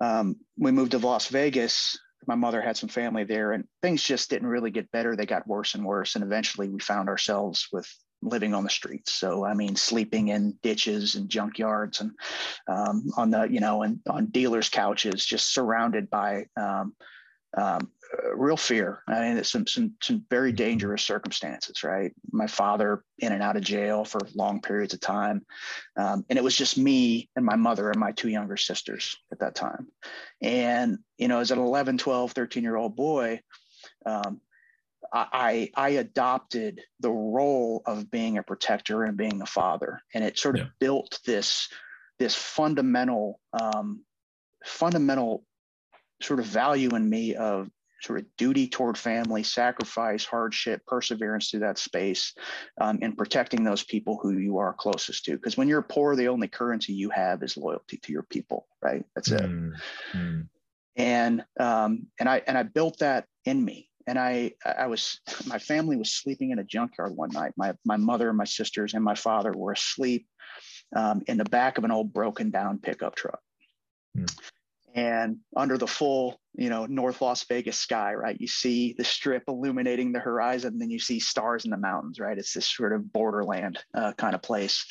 um, 0.00 0.36
we 0.56 0.70
moved 0.70 0.92
to 0.92 0.98
Las 0.98 1.28
Vegas. 1.28 1.98
My 2.26 2.36
mother 2.36 2.60
had 2.60 2.76
some 2.76 2.88
family 2.88 3.24
there, 3.24 3.52
and 3.52 3.64
things 3.82 4.02
just 4.02 4.30
didn't 4.30 4.48
really 4.48 4.70
get 4.70 4.92
better. 4.92 5.16
They 5.16 5.26
got 5.26 5.48
worse 5.48 5.74
and 5.74 5.84
worse, 5.84 6.14
and 6.14 6.24
eventually 6.24 6.68
we 6.68 6.78
found 6.78 7.08
ourselves 7.08 7.68
with 7.72 7.92
living 8.22 8.54
on 8.54 8.64
the 8.64 8.70
streets. 8.70 9.12
So 9.12 9.44
I 9.44 9.54
mean, 9.54 9.74
sleeping 9.74 10.28
in 10.28 10.58
ditches 10.62 11.16
and 11.16 11.28
junkyards, 11.28 12.00
and 12.00 12.12
um, 12.68 13.10
on 13.16 13.30
the 13.30 13.48
you 13.50 13.60
know, 13.60 13.82
and 13.82 13.98
on 14.08 14.26
dealers' 14.26 14.68
couches, 14.68 15.26
just 15.26 15.52
surrounded 15.52 16.08
by 16.08 16.46
um, 16.56 16.94
um, 17.56 17.90
real 18.34 18.56
fear. 18.56 19.02
I 19.08 19.20
mean, 19.20 19.36
it's 19.38 19.50
some 19.50 19.66
some 19.66 19.94
some 20.02 20.24
very 20.30 20.50
mm-hmm. 20.50 20.56
dangerous 20.56 21.02
circumstances, 21.02 21.82
right? 21.82 22.12
My 22.30 22.46
father 22.46 23.02
in 23.18 23.32
and 23.32 23.42
out 23.42 23.56
of 23.56 23.62
jail 23.62 24.04
for 24.04 24.20
long 24.34 24.60
periods 24.60 24.94
of 24.94 25.00
time, 25.00 25.44
um, 25.96 26.24
and 26.28 26.38
it 26.38 26.44
was 26.44 26.56
just 26.56 26.78
me 26.78 27.28
and 27.36 27.44
my 27.44 27.56
mother 27.56 27.90
and 27.90 28.00
my 28.00 28.12
two 28.12 28.28
younger 28.28 28.56
sisters 28.56 29.16
at 29.32 29.40
that 29.40 29.54
time. 29.54 29.88
And 30.42 30.98
you 31.16 31.28
know, 31.28 31.40
as 31.40 31.50
an 31.50 31.58
11, 31.58 31.98
12, 31.98 32.32
13 32.32 32.62
year 32.62 32.76
old 32.76 32.96
boy. 32.96 33.40
Um, 34.04 34.40
I, 35.10 35.70
I 35.74 35.90
adopted 35.90 36.82
the 37.00 37.10
role 37.10 37.82
of 37.86 38.10
being 38.10 38.36
a 38.36 38.42
protector 38.42 39.04
and 39.04 39.16
being 39.16 39.40
a 39.40 39.46
father, 39.46 40.02
and 40.12 40.22
it 40.22 40.38
sort 40.38 40.56
of 40.56 40.66
yeah. 40.66 40.70
built 40.80 41.20
this 41.24 41.68
this 42.18 42.34
fundamental 42.34 43.40
um, 43.58 44.04
fundamental 44.64 45.44
sort 46.22 46.40
of 46.40 46.46
value 46.46 46.90
in 46.90 47.08
me 47.08 47.34
of 47.34 47.68
sort 48.00 48.20
of 48.20 48.26
duty 48.36 48.68
toward 48.68 48.96
family, 48.96 49.42
sacrifice, 49.42 50.24
hardship, 50.24 50.82
perseverance 50.86 51.50
through 51.50 51.60
that 51.60 51.78
space, 51.78 52.34
um, 52.80 52.98
and 53.02 53.16
protecting 53.16 53.64
those 53.64 53.82
people 53.82 54.18
who 54.20 54.38
you 54.38 54.58
are 54.58 54.72
closest 54.72 55.24
to. 55.24 55.32
Because 55.32 55.56
when 55.56 55.68
you're 55.68 55.82
poor, 55.82 56.14
the 56.14 56.28
only 56.28 56.48
currency 56.48 56.92
you 56.92 57.10
have 57.10 57.42
is 57.42 57.56
loyalty 57.56 57.98
to 57.98 58.12
your 58.12 58.22
people, 58.22 58.66
right? 58.80 59.04
That's 59.14 59.32
it. 59.32 59.40
Mm-hmm. 59.40 60.40
And 60.96 61.44
um, 61.58 62.06
and 62.18 62.28
I 62.28 62.42
and 62.46 62.56
I 62.58 62.62
built 62.64 62.98
that 63.00 63.26
in 63.44 63.64
me. 63.64 63.88
And 64.06 64.18
I 64.18 64.52
I 64.64 64.86
was 64.86 65.20
my 65.46 65.58
family 65.58 65.96
was 65.96 66.12
sleeping 66.12 66.50
in 66.50 66.58
a 66.58 66.64
junkyard 66.64 67.14
one 67.14 67.30
night. 67.30 67.52
My 67.56 67.74
my 67.84 67.96
mother, 67.96 68.32
my 68.32 68.44
sisters, 68.44 68.94
and 68.94 69.04
my 69.04 69.14
father 69.14 69.52
were 69.52 69.72
asleep 69.72 70.26
um, 70.94 71.22
in 71.26 71.36
the 71.36 71.44
back 71.44 71.78
of 71.78 71.84
an 71.84 71.90
old 71.90 72.12
broken 72.12 72.50
down 72.50 72.78
pickup 72.78 73.16
truck. 73.16 73.40
Mm 74.16 74.26
and 74.94 75.38
under 75.56 75.78
the 75.78 75.86
full 75.86 76.40
you 76.54 76.70
know 76.70 76.86
north 76.86 77.20
las 77.20 77.44
vegas 77.44 77.78
sky 77.78 78.14
right? 78.14 78.40
You 78.40 78.48
see 78.48 78.94
the 78.96 79.04
strip 79.04 79.44
illuminating 79.48 80.12
the 80.12 80.18
horizon 80.18 80.78
then 80.78 80.90
you 80.90 80.98
see 80.98 81.20
stars 81.20 81.64
in 81.64 81.70
the 81.70 81.76
mountains 81.76 82.18
right? 82.18 82.38
It's 82.38 82.52
this 82.52 82.68
sort 82.68 82.92
of 82.92 83.12
borderland 83.12 83.78
uh, 83.94 84.12
kind 84.12 84.34
of 84.34 84.42
place. 84.42 84.86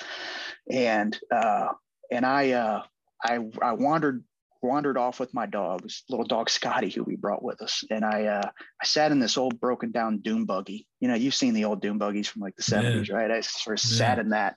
And 0.71 1.17
uh, 1.31 1.69
and 2.11 2.25
i 2.25 2.51
uh, 2.51 2.83
i 3.23 3.39
i 3.61 3.73
wandered 3.73 4.23
wandered 4.63 4.97
off 4.97 5.19
with 5.19 5.33
my 5.33 5.45
dog 5.45 5.83
this 5.83 6.03
little 6.09 6.25
dog 6.25 6.49
scotty 6.49 6.89
who 6.89 7.03
we 7.03 7.15
brought 7.15 7.43
with 7.43 7.61
us. 7.61 7.83
And 7.89 8.05
i 8.05 8.25
uh, 8.25 8.49
i 8.81 8.85
sat 8.85 9.11
in 9.11 9.19
this 9.19 9.37
old 9.37 9.59
broken 9.59 9.91
down 9.91 10.19
dune 10.19 10.45
buggy. 10.45 10.87
You 10.99 11.07
know 11.07 11.15
you've 11.15 11.35
seen 11.35 11.53
the 11.53 11.65
old 11.65 11.81
dune 11.81 11.97
buggies 11.97 12.27
from 12.27 12.41
like 12.41 12.55
the 12.55 12.63
70s 12.63 13.07
yeah. 13.07 13.15
right? 13.15 13.31
I 13.31 13.41
sort 13.41 13.79
of 13.79 13.89
yeah. 13.89 13.97
sat 13.97 14.19
in 14.19 14.29
that 14.29 14.55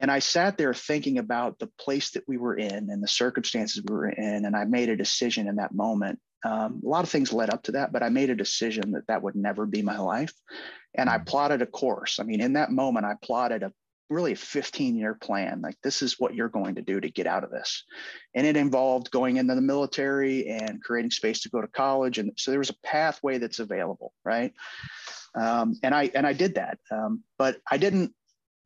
and 0.00 0.10
I 0.10 0.20
sat 0.20 0.56
there 0.56 0.74
thinking 0.74 1.18
about 1.18 1.58
the 1.58 1.66
place 1.78 2.10
that 2.10 2.24
we 2.28 2.36
were 2.36 2.56
in 2.56 2.90
and 2.90 3.02
the 3.02 3.08
circumstances 3.08 3.82
we 3.86 3.94
were 3.94 4.08
in. 4.08 4.44
And 4.44 4.54
I 4.54 4.64
made 4.64 4.88
a 4.88 4.96
decision 4.96 5.48
in 5.48 5.56
that 5.56 5.74
moment. 5.74 6.20
Um, 6.44 6.80
a 6.84 6.88
lot 6.88 7.02
of 7.02 7.10
things 7.10 7.32
led 7.32 7.50
up 7.50 7.64
to 7.64 7.72
that, 7.72 7.92
but 7.92 8.04
I 8.04 8.08
made 8.08 8.30
a 8.30 8.36
decision 8.36 8.92
that 8.92 9.08
that 9.08 9.22
would 9.22 9.34
never 9.34 9.66
be 9.66 9.82
my 9.82 9.98
life. 9.98 10.32
And 10.94 11.10
I 11.10 11.18
mm. 11.18 11.26
plotted 11.26 11.62
a 11.62 11.66
course. 11.66 12.20
I 12.20 12.22
mean, 12.22 12.40
in 12.40 12.52
that 12.52 12.70
moment, 12.70 13.06
I 13.06 13.14
plotted 13.20 13.64
a 13.64 13.72
really 14.08 14.32
a 14.32 14.36
15 14.36 14.96
year 14.96 15.14
plan. 15.14 15.60
Like, 15.62 15.76
this 15.82 16.00
is 16.00 16.18
what 16.18 16.34
you're 16.34 16.48
going 16.48 16.76
to 16.76 16.82
do 16.82 17.00
to 17.00 17.10
get 17.10 17.26
out 17.26 17.42
of 17.42 17.50
this. 17.50 17.84
And 18.34 18.46
it 18.46 18.56
involved 18.56 19.10
going 19.10 19.36
into 19.36 19.56
the 19.56 19.60
military 19.60 20.46
and 20.46 20.82
creating 20.82 21.10
space 21.10 21.40
to 21.40 21.50
go 21.50 21.60
to 21.60 21.66
college. 21.66 22.18
And 22.18 22.32
so 22.36 22.52
there 22.52 22.60
was 22.60 22.70
a 22.70 22.86
pathway 22.86 23.38
that's 23.38 23.58
available, 23.58 24.12
right? 24.24 24.52
Um, 25.34 25.74
and 25.82 25.94
I 25.94 26.10
and 26.14 26.26
I 26.26 26.32
did 26.32 26.54
that, 26.54 26.78
um, 26.90 27.22
but 27.36 27.58
I 27.70 27.76
didn't 27.76 28.12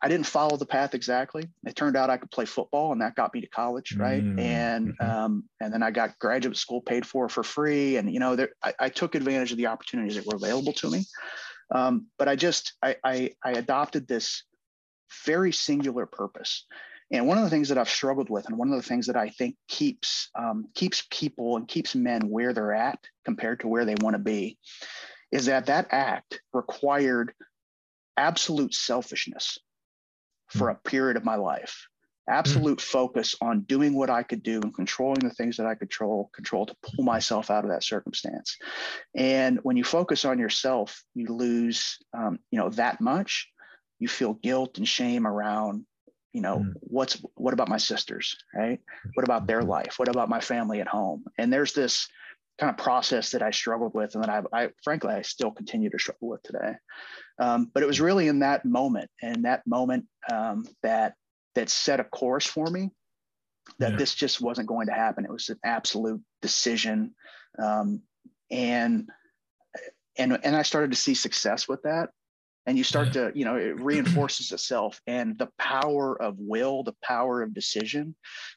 I 0.02 0.08
didn't 0.08 0.26
follow 0.26 0.56
the 0.56 0.66
path 0.66 0.94
exactly. 0.94 1.48
It 1.64 1.76
turned 1.76 1.96
out 1.96 2.10
I 2.10 2.16
could 2.16 2.30
play 2.32 2.44
football, 2.44 2.90
and 2.90 3.00
that 3.00 3.14
got 3.14 3.32
me 3.32 3.40
to 3.40 3.46
college, 3.46 3.96
right? 3.98 4.24
Mm, 4.24 4.38
And 4.38 4.88
mhm. 4.98 5.08
um, 5.08 5.44
and 5.60 5.72
then 5.72 5.82
I 5.82 5.92
got 5.92 6.18
graduate 6.18 6.56
school 6.56 6.80
paid 6.80 7.06
for 7.06 7.28
for 7.28 7.44
free, 7.44 7.96
and 7.96 8.12
you 8.12 8.18
know, 8.18 8.34
there, 8.34 8.50
I, 8.62 8.74
I 8.80 8.88
took 8.88 9.14
advantage 9.14 9.52
of 9.52 9.58
the 9.58 9.68
opportunities 9.68 10.16
that 10.16 10.26
were 10.26 10.34
available 10.36 10.72
to 10.74 10.90
me. 10.90 11.04
Um, 11.72 12.08
but 12.18 12.28
I 12.28 12.34
just 12.34 12.74
I, 12.82 12.96
I 13.04 13.30
I 13.44 13.52
adopted 13.52 14.08
this 14.08 14.42
very 15.24 15.52
singular 15.52 16.06
purpose. 16.06 16.66
And 17.12 17.26
one 17.28 17.36
of 17.36 17.44
the 17.44 17.50
things 17.50 17.68
that 17.68 17.76
I've 17.78 17.90
struggled 17.90 18.30
with, 18.30 18.46
and 18.46 18.56
one 18.56 18.70
of 18.72 18.76
the 18.76 18.88
things 18.88 19.06
that 19.06 19.16
I 19.16 19.28
think 19.28 19.54
keeps 19.68 20.30
um, 20.36 20.66
keeps 20.74 21.06
people 21.10 21.56
and 21.56 21.68
keeps 21.68 21.94
men 21.94 22.22
where 22.28 22.52
they're 22.52 22.74
at 22.74 22.98
compared 23.24 23.60
to 23.60 23.68
where 23.68 23.84
they 23.84 23.94
want 24.00 24.14
to 24.14 24.22
be, 24.22 24.58
is 25.30 25.46
that 25.46 25.66
that 25.66 25.88
act 25.90 26.40
required 26.52 27.34
absolute 28.16 28.74
selfishness 28.74 29.58
for 30.52 30.68
a 30.68 30.74
period 30.74 31.16
of 31.16 31.24
my 31.24 31.36
life. 31.36 31.88
Absolute 32.28 32.80
focus 32.80 33.34
on 33.40 33.62
doing 33.62 33.94
what 33.94 34.08
i 34.08 34.22
could 34.22 34.42
do 34.44 34.60
and 34.62 34.72
controlling 34.74 35.18
the 35.20 35.30
things 35.30 35.56
that 35.56 35.66
i 35.66 35.74
control 35.74 36.30
control 36.32 36.66
to 36.66 36.76
pull 36.82 37.04
myself 37.04 37.50
out 37.50 37.64
of 37.64 37.70
that 37.70 37.82
circumstance. 37.82 38.58
And 39.16 39.58
when 39.64 39.76
you 39.76 39.84
focus 39.84 40.24
on 40.24 40.38
yourself 40.38 41.02
you 41.14 41.26
lose 41.26 41.98
um, 42.16 42.38
you 42.50 42.58
know 42.58 42.70
that 42.70 43.00
much 43.00 43.48
you 43.98 44.08
feel 44.08 44.34
guilt 44.34 44.78
and 44.78 44.86
shame 44.86 45.26
around 45.26 45.84
you 46.32 46.40
know 46.42 46.58
Mm. 46.60 46.74
what's 46.80 47.14
what 47.34 47.54
about 47.54 47.68
my 47.68 47.78
sisters 47.78 48.36
right? 48.54 48.80
What 49.14 49.24
about 49.24 49.46
their 49.48 49.62
Mhm. 49.62 49.68
life? 49.68 49.98
What 49.98 50.08
about 50.08 50.28
my 50.28 50.40
family 50.40 50.80
at 50.80 50.88
home? 50.88 51.24
And 51.38 51.52
there's 51.52 51.72
this 51.72 52.08
kind 52.58 52.70
of 52.70 52.76
process 52.76 53.30
that 53.30 53.42
i 53.42 53.50
struggled 53.50 53.94
with 53.94 54.14
and 54.14 54.24
that 54.24 54.30
i, 54.30 54.42
I 54.52 54.70
frankly 54.82 55.14
i 55.14 55.22
still 55.22 55.50
continue 55.50 55.90
to 55.90 55.98
struggle 55.98 56.28
with 56.28 56.42
today 56.42 56.74
um, 57.38 57.70
but 57.72 57.82
it 57.82 57.86
was 57.86 58.00
really 58.00 58.28
in 58.28 58.40
that 58.40 58.64
moment 58.64 59.10
and 59.22 59.44
that 59.44 59.66
moment 59.66 60.06
um, 60.30 60.66
that 60.82 61.14
that 61.54 61.70
set 61.70 62.00
a 62.00 62.04
course 62.04 62.46
for 62.46 62.66
me 62.66 62.90
that 63.78 63.92
Yeah. 63.92 63.96
this 63.96 64.14
just 64.14 64.40
wasn't 64.40 64.68
going 64.68 64.86
to 64.86 64.92
happen. 64.92 65.24
It 65.24 65.30
was 65.30 65.48
an 65.48 65.58
absolute 65.64 66.20
decision, 66.40 67.14
um, 67.58 68.02
and 68.50 69.08
and 70.18 70.38
and 70.44 70.56
I 70.56 70.62
started 70.62 70.90
to 70.90 70.96
see 70.96 71.14
success 71.14 71.68
with 71.68 71.82
that. 71.82 72.10
And 72.64 72.78
you 72.78 72.84
start 72.84 73.12
to, 73.14 73.32
you 73.34 73.44
know, 73.44 73.56
it 73.56 73.80
reinforces 73.80 74.52
itself 74.52 75.00
and 75.08 75.36
the 75.36 75.48
power 75.58 76.20
of 76.22 76.36
will, 76.38 76.84
the 76.84 76.94
power 77.02 77.42
of 77.42 77.52
decision, 77.52 78.14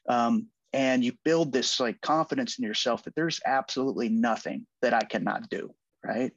um, 0.08 0.48
and 0.76 1.06
you 1.06 1.14
build 1.24 1.54
this 1.54 1.80
like 1.80 2.02
confidence 2.02 2.60
in 2.60 2.66
yourself 2.66 3.04
that 3.04 3.16
there's 3.16 3.40
absolutely 3.46 4.10
nothing 4.10 4.68
that 4.82 4.94
I 4.94 5.04
cannot 5.04 5.50
do, 5.50 5.74
right? 6.04 6.34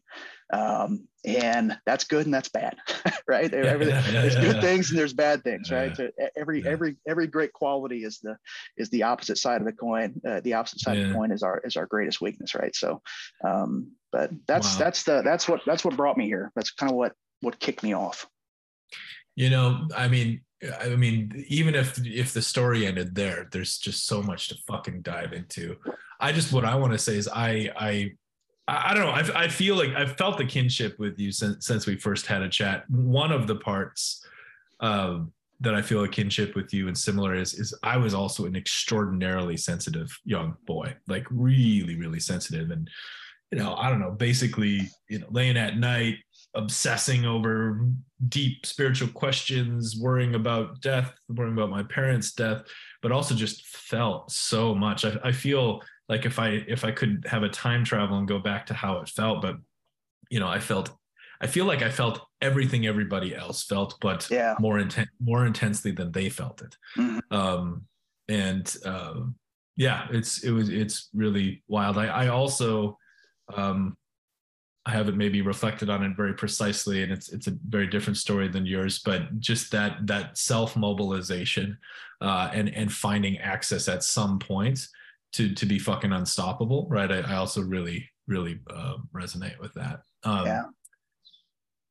Um, 0.52 1.08
and 1.24 1.76
that's 1.84 2.04
good 2.04 2.24
and 2.24 2.32
that's 2.32 2.48
bad, 2.48 2.76
right? 3.28 3.52
Yeah, 3.52 3.64
yeah, 3.80 4.02
yeah, 4.12 4.20
there's 4.20 4.36
good 4.36 4.60
things 4.60 4.90
and 4.90 4.98
there's 4.98 5.12
bad 5.12 5.42
things, 5.42 5.72
right? 5.72 5.94
So 5.94 6.08
every 6.36 6.64
every 6.64 6.96
every 7.06 7.26
great 7.26 7.52
quality 7.52 8.04
is 8.04 8.20
the 8.20 8.36
is 8.76 8.88
the 8.90 9.02
opposite 9.02 9.38
side 9.38 9.60
of 9.60 9.66
the 9.66 9.72
coin. 9.72 10.20
Uh, 10.26 10.40
the 10.40 10.54
opposite 10.54 10.80
side 10.80 10.98
of 10.98 11.08
the 11.08 11.12
coin 11.12 11.32
is 11.32 11.42
our 11.42 11.60
is 11.64 11.76
our 11.76 11.86
greatest 11.86 12.20
weakness, 12.20 12.54
right? 12.54 12.74
So, 12.76 13.02
um, 13.44 13.90
but 14.12 14.30
that's 14.46 14.76
Wow. 14.76 14.84
that's 14.84 15.02
the 15.02 15.22
that's 15.22 15.48
what 15.48 15.62
that's 15.66 15.84
what 15.84 15.96
brought 15.96 16.16
me 16.16 16.26
here. 16.26 16.52
That's 16.54 16.70
kind 16.70 16.92
of 16.92 16.96
what 16.96 17.12
what 17.40 17.58
kicked 17.58 17.82
me 17.82 17.92
off. 17.92 18.24
You 19.34 19.50
know, 19.50 19.88
I 19.96 20.08
mean, 20.08 20.42
I 20.80 20.88
mean, 20.90 21.44
even 21.48 21.74
if 21.74 22.04
if 22.04 22.32
the 22.32 22.42
story 22.42 22.86
ended 22.86 23.14
there, 23.14 23.48
there's 23.52 23.78
just 23.78 24.06
so 24.06 24.22
much 24.22 24.48
to 24.48 24.56
fucking 24.66 25.02
dive 25.02 25.32
into. 25.32 25.76
I 26.20 26.32
just 26.32 26.52
what 26.52 26.64
I 26.64 26.74
want 26.74 26.92
to 26.92 26.98
say 26.98 27.16
is 27.16 27.28
I 27.28 27.70
I 27.76 28.12
I 28.66 28.92
don't 28.92 29.04
know. 29.04 29.12
I, 29.12 29.44
I 29.44 29.48
feel 29.48 29.76
like 29.76 29.94
I've 29.94 30.16
felt 30.16 30.36
the 30.36 30.44
kinship 30.44 30.98
with 30.98 31.18
you 31.18 31.32
since 31.32 31.66
since 31.66 31.86
we 31.86 31.96
first 31.96 32.26
had 32.26 32.42
a 32.42 32.48
chat. 32.48 32.88
One 32.90 33.30
of 33.30 33.46
the 33.46 33.56
parts 33.56 34.24
um, 34.80 35.32
that 35.60 35.74
I 35.74 35.82
feel 35.82 36.04
a 36.04 36.08
kinship 36.08 36.54
with 36.54 36.72
you 36.74 36.88
and 36.88 36.98
similar 36.98 37.34
is 37.34 37.54
is 37.54 37.72
I 37.82 37.96
was 37.96 38.12
also 38.12 38.44
an 38.46 38.56
extraordinarily 38.56 39.56
sensitive 39.56 40.10
young 40.24 40.56
boy, 40.66 40.94
like 41.06 41.26
really 41.30 41.96
really 41.96 42.20
sensitive, 42.20 42.70
and 42.70 42.90
you 43.52 43.58
know 43.58 43.74
I 43.74 43.88
don't 43.88 44.00
know, 44.00 44.10
basically 44.10 44.90
you 45.08 45.20
know 45.20 45.26
laying 45.30 45.56
at 45.56 45.78
night 45.78 46.16
obsessing 46.54 47.24
over 47.24 47.86
deep 48.28 48.64
spiritual 48.66 49.08
questions, 49.08 49.96
worrying 50.00 50.34
about 50.34 50.80
death, 50.80 51.12
worrying 51.28 51.54
about 51.54 51.70
my 51.70 51.82
parents' 51.84 52.32
death, 52.32 52.62
but 53.02 53.12
also 53.12 53.34
just 53.34 53.66
felt 53.66 54.30
so 54.30 54.74
much. 54.74 55.04
I, 55.04 55.18
I 55.24 55.32
feel 55.32 55.82
like 56.08 56.24
if 56.26 56.38
I 56.38 56.64
if 56.66 56.84
I 56.84 56.90
could 56.90 57.24
have 57.28 57.42
a 57.42 57.48
time 57.48 57.84
travel 57.84 58.18
and 58.18 58.26
go 58.26 58.38
back 58.38 58.66
to 58.66 58.74
how 58.74 58.98
it 58.98 59.08
felt, 59.08 59.42
but 59.42 59.56
you 60.30 60.40
know, 60.40 60.48
I 60.48 60.58
felt 60.58 60.90
I 61.40 61.46
feel 61.46 61.66
like 61.66 61.82
I 61.82 61.90
felt 61.90 62.20
everything 62.40 62.86
everybody 62.86 63.34
else 63.34 63.64
felt, 63.64 63.96
but 64.00 64.28
Yeah. 64.30 64.54
more 64.58 64.78
inten- 64.78 65.06
more 65.20 65.46
intensely 65.46 65.92
than 65.92 66.10
they 66.12 66.28
felt 66.30 66.62
it. 66.62 66.76
Mhm. 66.96 67.20
Um, 67.30 67.82
and 68.28 68.76
um, 68.84 69.36
yeah, 69.76 70.08
it's 70.10 70.42
it 70.42 70.50
was 70.50 70.68
it's 70.70 71.08
really 71.14 71.62
wild. 71.68 71.96
I, 71.98 72.06
I 72.06 72.28
also 72.28 72.98
um, 73.54 73.96
I 74.88 74.92
haven't 74.92 75.18
maybe 75.18 75.42
reflected 75.42 75.90
on 75.90 76.02
it 76.02 76.16
very 76.16 76.32
precisely, 76.32 77.02
and 77.02 77.12
it's 77.12 77.28
it's 77.28 77.46
a 77.46 77.52
very 77.68 77.86
different 77.86 78.16
story 78.16 78.48
than 78.48 78.64
yours. 78.64 79.00
But 79.04 79.38
just 79.38 79.70
that 79.72 80.06
that 80.06 80.38
self 80.38 80.76
mobilization 80.76 81.76
uh, 82.22 82.50
and 82.54 82.74
and 82.74 82.90
finding 82.90 83.36
access 83.36 83.86
at 83.86 84.02
some 84.02 84.38
point 84.38 84.80
to 85.34 85.54
to 85.54 85.66
be 85.66 85.78
fucking 85.78 86.12
unstoppable, 86.12 86.86
right? 86.88 87.12
I, 87.12 87.18
I 87.18 87.34
also 87.36 87.60
really 87.60 88.08
really 88.26 88.60
uh, 88.70 88.96
resonate 89.14 89.58
with 89.60 89.74
that. 89.74 90.00
Um, 90.24 90.46
Yeah. 90.46 90.62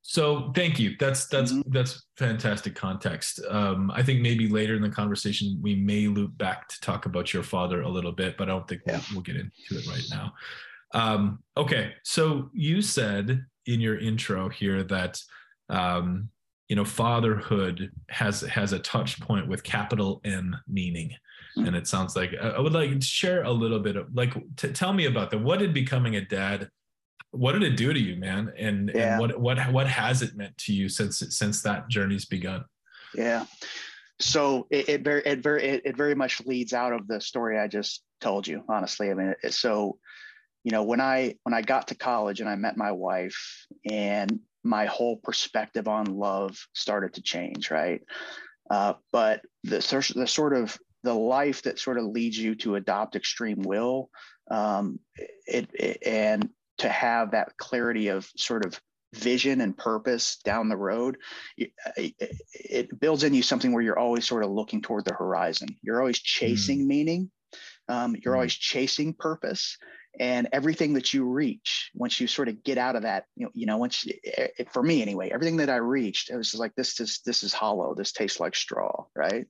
So 0.02 0.52
thank 0.56 0.80
you. 0.80 0.96
That's 1.00 1.28
that's 1.28 1.52
Mhm. 1.52 1.64
that's 1.68 2.08
fantastic 2.18 2.74
context. 2.76 3.42
Um, 3.48 3.92
I 3.92 4.02
think 4.02 4.22
maybe 4.22 4.48
later 4.48 4.76
in 4.76 4.82
the 4.82 4.90
conversation 4.90 5.60
we 5.62 5.76
may 5.76 6.08
loop 6.08 6.36
back 6.38 6.68
to 6.70 6.80
talk 6.82 7.06
about 7.06 7.32
your 7.34 7.44
father 7.44 7.82
a 7.82 7.90
little 7.90 8.14
bit, 8.14 8.38
but 8.38 8.50
I 8.50 8.54
don't 8.54 8.68
think 8.68 8.82
we'll, 8.88 9.02
we'll 9.12 9.22
get 9.22 9.36
into 9.36 9.52
it 9.72 9.88
right 9.88 10.08
now. 10.10 10.34
Um, 10.94 11.40
okay, 11.56 11.94
so 12.04 12.50
you 12.54 12.82
said 12.82 13.46
in 13.66 13.82
your 13.82 13.98
intro 14.00 14.50
here 14.50 14.84
that 14.84 15.22
um, 15.70 16.30
you 16.70 16.76
know 16.76 16.86
fatherhood 16.86 17.92
has 18.10 18.42
has 18.42 18.74
a 18.74 18.80
touch 18.80 19.20
point 19.20 19.48
with 19.48 19.64
capital 19.64 20.22
M 20.24 20.56
meaning, 20.68 21.14
and 21.56 21.76
it 21.76 21.88
sounds 21.88 22.16
like 22.16 22.34
I 22.42 22.50
I 22.50 22.60
would 22.60 22.74
like 22.74 22.92
to 22.92 23.02
share 23.02 23.44
a 23.44 23.52
little 23.52 23.80
bit 23.80 23.96
of 23.96 24.08
like 24.14 24.34
t- 24.56 24.72
tell 24.72 24.94
me 24.94 25.06
about 25.06 25.32
that. 25.32 25.40
What 25.40 25.60
did 25.60 25.74
becoming 25.74 26.16
a 26.16 26.22
dad? 26.22 26.70
What 27.32 27.52
did 27.54 27.64
it 27.64 27.76
do 27.76 27.92
to 27.94 28.00
you, 28.00 28.16
man? 28.16 28.54
And, 28.58 28.90
Yeah. 28.94 29.14
and 29.14 29.20
what 29.20 29.40
what 29.40 29.72
what 29.72 29.88
has 29.88 30.22
it 30.22 30.36
meant 30.36 30.58
to 30.60 30.74
you 30.74 30.88
since 30.88 31.24
since 31.30 31.62
that 31.64 31.90
journey's 31.90 32.26
begun? 32.26 32.64
Yeah. 33.14 33.46
So 34.20 34.68
it, 34.72 34.90
it 34.90 35.02
very 35.04 35.22
it 35.26 35.44
very 35.44 35.64
it, 35.64 35.82
it 35.86 35.98
very 35.98 36.16
much 36.16 36.46
leads 36.46 36.74
out 36.74 36.94
of 36.94 37.08
the 37.08 37.20
story 37.22 37.60
I 37.60 37.68
just 37.68 38.04
told 38.22 38.48
you. 38.48 38.64
Honestly, 38.68 39.12
I 39.12 39.14
mean, 39.14 39.36
so 39.50 40.00
you 40.68 40.72
know 40.72 40.84
when 40.84 41.00
I 41.00 41.36
when 41.44 41.54
I 41.54 41.62
got 41.62 41.88
to 41.88 41.96
college 41.96 42.42
and 42.42 42.50
I 42.50 42.56
met 42.58 42.76
my 42.76 42.92
wife 42.92 43.66
and 43.90 44.42
my 44.66 44.86
whole 44.86 45.16
perspective 45.16 45.88
on 45.88 46.08
love 46.08 46.58
started 46.74 47.14
to 47.14 47.22
change, 47.22 47.72
right? 47.72 48.02
Uh, 48.70 48.96
but 49.14 49.44
the 49.64 49.78
the 50.14 50.28
sort 50.28 50.52
of 50.54 50.78
the 51.04 51.14
life 51.14 51.62
that 51.62 51.80
sort 51.80 51.98
of 51.98 52.04
leads 52.04 52.38
you 52.38 52.54
to 52.56 52.76
adopt 52.76 53.16
extreme 53.16 53.62
will, 53.62 54.10
um, 54.52 55.00
it, 55.46 55.70
it 55.74 56.06
and 56.06 56.50
to 56.80 56.90
have 56.90 57.32
that 57.32 57.56
clarity 57.56 58.10
of 58.10 58.30
sort 58.36 58.66
of 58.66 58.78
vision 59.14 59.62
and 59.62 59.78
purpose 59.78 60.36
down 60.44 60.68
the 60.68 60.76
road 60.76 61.18
it, 61.58 61.72
it- 61.96 62.42
it 62.52 63.00
builds 63.00 63.24
in 63.24 63.34
you 63.34 63.42
something 63.42 63.72
where 63.72 63.82
you're 63.82 63.98
always 63.98 64.28
sort 64.28 64.44
of 64.44 64.52
looking 64.52 64.82
toward 64.82 65.06
the 65.06 65.14
horizon 65.14 65.70
you're 65.82 66.02
always 66.02 66.20
chasing 66.20 66.86
meaning 66.86 67.32
um, 67.88 68.18
you're 68.22 68.34
Mm. 68.34 68.38
always 68.38 68.54
chasing 68.54 69.14
purpose 69.14 69.78
and 70.20 70.48
everything 70.52 70.94
that 70.94 71.14
you 71.14 71.26
reach 71.26 71.92
once 71.94 72.20
you 72.20 72.28
sort 72.28 72.48
of 72.50 72.64
get 72.64 72.78
out 72.78 72.96
of 72.96 73.04
that 73.04 73.26
you 73.36 73.46
know, 73.46 73.52
you 73.54 73.66
know 73.66 73.78
once 73.78 74.04
it, 74.06 74.52
it- 74.58 74.72
for 74.74 74.84
me 74.84 75.02
anyway 75.02 75.30
everything 75.30 75.58
that 75.58 75.70
i 75.70 75.76
reached 75.78 76.30
it 76.30 76.36
was 76.36 76.52
just 76.52 76.60
like 76.60 76.76
this 76.76 77.00
is 77.00 77.20
this 77.26 77.44
is 77.44 77.54
hollow. 77.54 77.94
This 77.96 78.12
tastes 78.12 78.40
like 78.40 78.56
straw 78.56 79.06
right? 79.16 79.46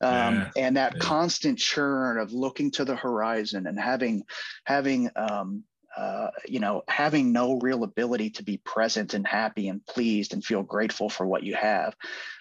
Um, 0.00 0.34
Yeah, 0.34 0.50
and 0.56 0.76
that 0.76 0.94
yeah. 0.94 1.00
constant 1.00 1.58
churn 1.58 2.18
of 2.18 2.32
looking 2.32 2.70
to 2.72 2.84
the 2.84 2.96
horizon 2.96 3.66
and 3.66 3.78
having 3.78 4.22
having 4.64 5.10
um, 5.16 5.64
uh, 5.96 6.28
you 6.46 6.60
know, 6.60 6.82
having 6.88 7.32
no 7.32 7.58
real 7.60 7.84
ability 7.84 8.30
to 8.30 8.42
be 8.42 8.56
present 8.58 9.14
and 9.14 9.26
happy 9.26 9.68
and 9.68 9.84
pleased 9.86 10.32
and 10.32 10.44
feel 10.44 10.62
grateful 10.62 11.08
for 11.08 11.26
what 11.26 11.42
you 11.42 11.54
have, 11.54 11.94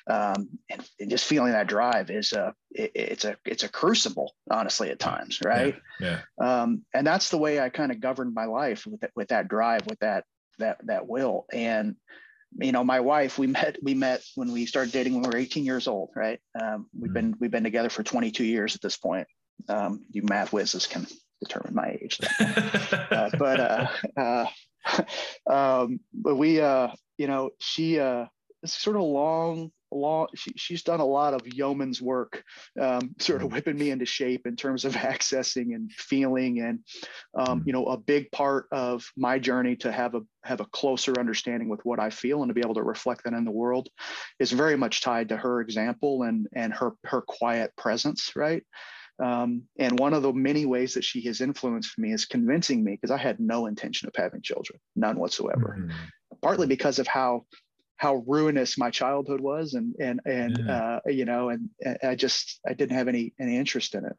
um, 0.08 0.50
and, 0.70 0.90
and 1.00 1.10
just 1.10 1.26
feeling 1.26 1.52
that 1.52 1.68
drive 1.68 2.10
is 2.10 2.32
a 2.34 2.54
it, 2.72 2.92
it's 2.96 3.26
a 3.26 3.36
it's 3.46 3.64
a 3.64 3.70
crucible, 3.70 4.34
honestly, 4.50 4.90
at 4.90 5.00
times, 5.00 5.40
right? 5.44 5.76
Yeah. 6.00 6.22
Um, 6.40 6.86
and 6.94 7.06
that's 7.06 7.30
the 7.30 7.38
way 7.38 7.60
I 7.60 7.70
kind 7.70 7.92
of 7.92 8.00
governed 8.00 8.34
my 8.34 8.46
life 8.46 8.86
with 8.86 9.02
that, 9.02 9.12
with 9.16 9.28
that 9.30 9.48
drive, 9.48 9.86
with 9.86 10.00
that 10.00 10.24
that 10.60 10.78
that 10.86 11.08
will. 11.08 11.46
And 11.52 11.96
you 12.60 12.72
know, 12.72 12.84
my 12.84 13.00
wife, 13.00 13.38
we 13.38 13.48
met 13.48 13.78
we 13.82 13.94
met 13.94 14.24
when 14.36 14.52
we 14.52 14.66
started 14.66 14.94
dating 14.94 15.14
when 15.14 15.24
we 15.24 15.30
were 15.30 15.38
18 15.38 15.66
years 15.66 15.88
old, 15.88 16.10
right? 16.16 16.40
Um, 16.60 16.88
we've 16.98 17.12
Mhm. 17.12 17.14
been 17.14 17.36
we've 17.40 17.52
been 17.52 17.64
together 17.64 17.90
for 17.90 18.04
22 18.04 18.44
years 18.44 18.76
at 18.76 18.82
this 18.82 18.98
point. 18.98 19.28
Um, 19.68 20.06
you 20.12 20.24
math 20.24 20.52
whizzes 20.52 20.88
can 20.88 21.06
determine 21.42 21.76
my 21.76 21.98
age. 22.02 22.20
uh, 22.40 23.30
but 23.38 23.60
uh, 23.60 23.88
uh, 24.18 24.46
um, 25.50 26.00
but 26.14 26.36
we, 26.36 26.62
uh, 26.62 26.90
you 27.18 27.28
know, 27.28 27.52
she, 27.60 28.00
uh, 28.00 28.26
it's 28.64 28.74
sort 28.74 28.96
of 28.96 29.04
long, 29.04 29.72
a 29.92 29.96
lot. 29.96 30.30
She, 30.36 30.52
she's 30.56 30.84
done 30.84 31.00
a 31.00 31.06
lot 31.06 31.34
of 31.34 31.42
yeoman's 31.46 32.02
work, 32.02 32.44
um, 32.80 33.14
sort 33.20 33.42
of 33.42 33.50
mm. 33.50 33.54
whipping 33.54 33.78
me 33.78 33.90
into 33.90 34.06
shape 34.06 34.48
in 34.48 34.56
terms 34.56 34.86
of 34.86 34.94
accessing 34.96 35.76
and 35.76 35.92
feeling, 35.92 36.62
and 36.62 36.80
um, 37.38 37.62
mm. 37.62 37.68
you 37.68 37.74
know, 37.74 37.86
a 37.86 37.98
big 37.98 38.32
part 38.32 38.68
of 38.72 39.04
my 39.18 39.40
journey 39.40 39.76
to 39.78 39.92
have 39.92 40.16
a 40.16 40.22
have 40.44 40.62
a 40.62 40.66
closer 40.66 41.20
understanding 41.20 41.70
with 41.70 41.82
what 41.84 42.00
I 42.00 42.10
feel 42.10 42.42
and 42.42 42.50
to 42.50 42.54
be 42.54 42.62
able 42.62 42.76
to 42.76 42.84
reflect 42.84 43.24
that 43.26 43.34
in 43.34 43.46
the 43.46 43.52
world 43.52 43.90
is 44.40 44.52
very 44.52 44.76
much 44.76 45.02
tied 45.02 45.30
to 45.30 45.38
her 45.38 45.62
example 45.62 46.24
and 46.24 46.48
and 46.54 46.74
her 46.74 46.94
her 47.04 47.22
quiet 47.22 47.72
presence, 47.76 48.32
right? 48.36 48.64
Um, 49.22 49.64
and 49.78 50.00
one 50.00 50.14
of 50.14 50.24
the 50.24 50.34
many 50.34 50.66
ways 50.66 50.96
that 50.96 51.04
she 51.04 51.22
has 51.26 51.42
influenced 51.42 51.98
me 52.00 52.12
is 52.12 52.26
convincing 52.26 52.84
me 52.84 52.94
because 52.94 53.12
I 53.12 53.18
had 53.18 53.40
no 53.40 53.68
intention 53.68 54.08
of 54.08 54.16
having 54.16 54.42
children, 54.42 54.80
none 54.96 55.20
whatsoever. 55.20 55.78
Mm-hmm. 55.80 55.92
Partly 56.42 56.66
because 56.66 56.98
of 56.98 57.08
how 57.08 57.46
how 57.98 58.24
ruinous 58.26 58.80
my 58.80 58.90
childhood 58.90 59.42
was, 59.42 59.76
and 59.76 59.94
and 60.00 60.20
and 60.26 60.64
yeah. 60.66 61.00
uh, 61.06 61.10
you 61.10 61.26
know, 61.26 61.50
and, 61.50 61.70
and, 61.86 62.00
I 62.02 62.16
just 62.16 62.60
I 62.68 62.74
didn't 62.74 62.98
have 62.98 63.08
any 63.08 63.34
any 63.40 63.58
interest 63.58 63.94
in 63.94 64.06
it. 64.06 64.18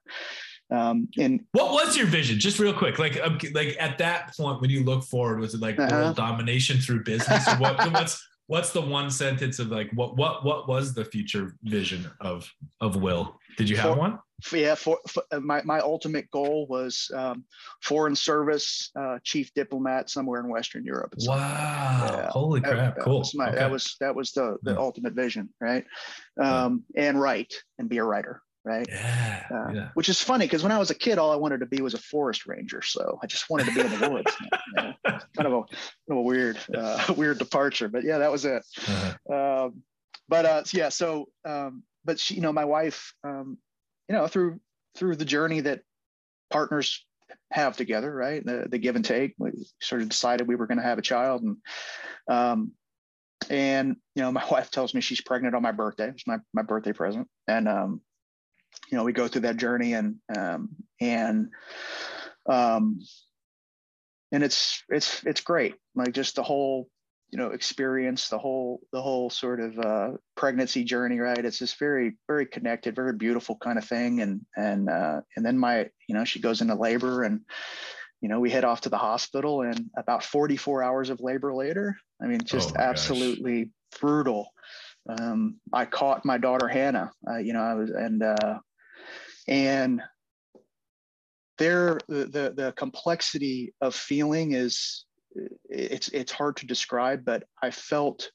Um, 0.70 1.08
and 1.18 1.40
what 1.50 1.72
was 1.72 1.96
your 1.96 2.06
vision? 2.06 2.38
Just 2.38 2.60
real 2.60 2.72
quick, 2.72 3.00
like 3.00 3.20
um, 3.20 3.38
like 3.54 3.76
at 3.80 3.98
that 3.98 4.36
point 4.36 4.60
when 4.60 4.70
you 4.70 4.84
look 4.84 5.02
forward, 5.02 5.40
was 5.40 5.54
it 5.54 5.60
like 5.60 5.80
uh-huh. 5.80 5.90
world 5.92 6.16
domination 6.16 6.78
through 6.78 7.02
business? 7.02 7.44
What, 7.58 7.92
what's 7.92 8.24
what's 8.46 8.72
the 8.72 8.80
one 8.80 9.10
sentence 9.10 9.58
of 9.58 9.68
like 9.68 9.90
what 9.92 10.16
what 10.16 10.44
what 10.44 10.68
was 10.68 10.94
the 10.94 11.04
future 11.04 11.54
vision 11.64 12.10
of 12.20 12.50
of 12.80 12.96
Will? 12.96 13.38
Did 13.56 13.68
you 13.68 13.76
have 13.76 13.94
for, 13.94 13.98
one? 13.98 14.18
yeah, 14.52 14.74
for, 14.74 14.98
for, 15.08 15.22
uh, 15.30 15.40
my 15.40 15.62
my 15.64 15.80
ultimate 15.80 16.30
goal 16.30 16.66
was 16.68 17.10
um, 17.14 17.44
foreign 17.82 18.16
service 18.16 18.90
uh, 18.98 19.18
chief 19.22 19.52
diplomat 19.54 20.10
somewhere 20.10 20.40
in 20.40 20.48
Western 20.48 20.84
Europe. 20.84 21.14
Wow! 21.18 21.36
Yeah. 21.38 22.30
Holy 22.30 22.60
crap! 22.60 22.96
That, 22.96 23.04
cool. 23.04 23.14
That 23.14 23.18
was, 23.18 23.34
my, 23.34 23.48
okay. 23.48 23.58
that 23.58 23.70
was 23.70 23.96
that 24.00 24.14
was 24.14 24.32
the 24.32 24.58
the 24.62 24.72
yeah. 24.72 24.78
ultimate 24.78 25.14
vision, 25.14 25.48
right? 25.60 25.84
Um, 26.40 26.84
yeah. 26.94 27.04
And 27.04 27.20
write 27.20 27.54
and 27.78 27.88
be 27.88 27.98
a 27.98 28.04
writer, 28.04 28.42
right? 28.64 28.86
Yeah. 28.88 29.46
Uh, 29.50 29.72
yeah. 29.72 29.88
Which 29.94 30.08
is 30.08 30.20
funny 30.20 30.46
because 30.46 30.62
when 30.62 30.72
I 30.72 30.78
was 30.78 30.90
a 30.90 30.94
kid, 30.94 31.18
all 31.18 31.32
I 31.32 31.36
wanted 31.36 31.60
to 31.60 31.66
be 31.66 31.82
was 31.82 31.94
a 31.94 31.98
forest 31.98 32.46
ranger. 32.46 32.82
So 32.82 33.18
I 33.22 33.26
just 33.26 33.50
wanted 33.50 33.66
to 33.66 33.74
be 33.74 33.80
in 33.80 34.00
the 34.00 34.10
woods. 34.10 34.36
kind 34.76 35.46
of 35.46 35.52
a 35.52 35.62
kind 35.62 35.66
of 36.10 36.16
a 36.16 36.22
weird 36.22 36.58
uh, 36.74 37.12
weird 37.16 37.38
departure, 37.38 37.88
but 37.88 38.04
yeah, 38.04 38.18
that 38.18 38.30
was 38.30 38.44
it. 38.44 38.64
Uh-huh. 38.86 39.64
Um, 39.66 39.82
but 40.28 40.46
uh, 40.46 40.62
yeah, 40.72 40.88
so 40.88 41.28
um, 41.44 41.82
but 42.04 42.18
she, 42.18 42.34
you 42.34 42.40
know, 42.40 42.52
my 42.52 42.64
wife. 42.64 43.14
Um, 43.24 43.58
you 44.12 44.18
know 44.18 44.26
through 44.26 44.60
through 44.94 45.16
the 45.16 45.24
journey 45.24 45.60
that 45.60 45.80
partners 46.50 47.04
have 47.50 47.76
together 47.76 48.14
right 48.14 48.44
the, 48.44 48.66
the 48.68 48.78
give 48.78 48.94
and 48.94 49.04
take 49.04 49.34
we 49.38 49.50
sort 49.80 50.02
of 50.02 50.08
decided 50.08 50.46
we 50.46 50.54
were 50.54 50.66
going 50.66 50.78
to 50.78 50.84
have 50.84 50.98
a 50.98 51.02
child 51.02 51.42
and 51.42 51.56
um 52.28 52.72
and 53.48 53.96
you 54.14 54.22
know 54.22 54.30
my 54.30 54.44
wife 54.50 54.70
tells 54.70 54.92
me 54.92 55.00
she's 55.00 55.22
pregnant 55.22 55.54
on 55.54 55.62
my 55.62 55.72
birthday 55.72 56.08
it's 56.08 56.26
my, 56.26 56.36
my 56.52 56.62
birthday 56.62 56.92
present 56.92 57.26
and 57.48 57.68
um 57.68 58.00
you 58.92 58.98
know 58.98 59.04
we 59.04 59.12
go 59.12 59.26
through 59.26 59.40
that 59.40 59.56
journey 59.56 59.94
and 59.94 60.16
um 60.36 60.68
and 61.00 61.48
um 62.48 63.00
and 64.32 64.42
it's 64.42 64.82
it's 64.88 65.22
it's 65.24 65.42
great. 65.42 65.74
Like 65.94 66.12
just 66.12 66.36
the 66.36 66.42
whole 66.42 66.88
you 67.30 67.38
know 67.38 67.48
experience 67.48 68.28
the 68.28 68.38
whole 68.38 68.80
the 68.92 69.00
whole 69.00 69.30
sort 69.30 69.60
of 69.60 69.78
uh, 69.78 70.10
pregnancy 70.36 70.84
journey 70.84 71.18
right? 71.18 71.44
It's 71.44 71.58
this 71.58 71.74
very 71.74 72.16
very 72.26 72.46
connected 72.46 72.96
very 72.96 73.12
beautiful 73.12 73.56
kind 73.56 73.78
of 73.78 73.84
thing. 73.84 74.20
And 74.20 74.40
and 74.56 74.88
uh, 74.88 75.20
and 75.36 75.44
then 75.44 75.58
my 75.58 75.90
you 76.08 76.14
know 76.14 76.24
she 76.24 76.40
goes 76.40 76.60
into 76.60 76.74
labor 76.74 77.22
and 77.22 77.40
you 78.22 78.28
know 78.28 78.40
we 78.40 78.50
head 78.50 78.64
off 78.64 78.82
to 78.82 78.88
the 78.88 78.98
hospital 78.98 79.62
and 79.62 79.90
about 79.96 80.24
44 80.24 80.82
hours 80.82 81.10
of 81.10 81.20
labor 81.20 81.52
later 81.52 81.96
i 82.22 82.26
mean 82.26 82.40
just 82.44 82.70
oh 82.70 82.80
absolutely 82.80 83.64
gosh. 83.64 84.00
brutal. 84.00 84.52
Um, 85.08 85.56
i 85.72 85.84
caught 85.84 86.24
my 86.24 86.38
daughter 86.38 86.68
hannah. 86.68 87.10
Uh, 87.28 87.38
you 87.38 87.52
know 87.52 87.60
i 87.60 87.74
was 87.74 87.90
and 87.90 88.22
uh, 88.22 88.60
and 89.48 90.02
there 91.58 91.98
the, 92.08 92.24
the 92.24 92.52
the 92.56 92.74
complexity 92.76 93.74
of 93.80 93.94
feeling 93.94 94.52
is 94.52 95.04
it's 95.68 96.08
it's 96.08 96.32
hard 96.32 96.56
to 96.56 96.66
describe, 96.66 97.24
but 97.24 97.44
I 97.62 97.70
felt 97.70 98.30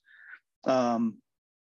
um, 0.66 1.18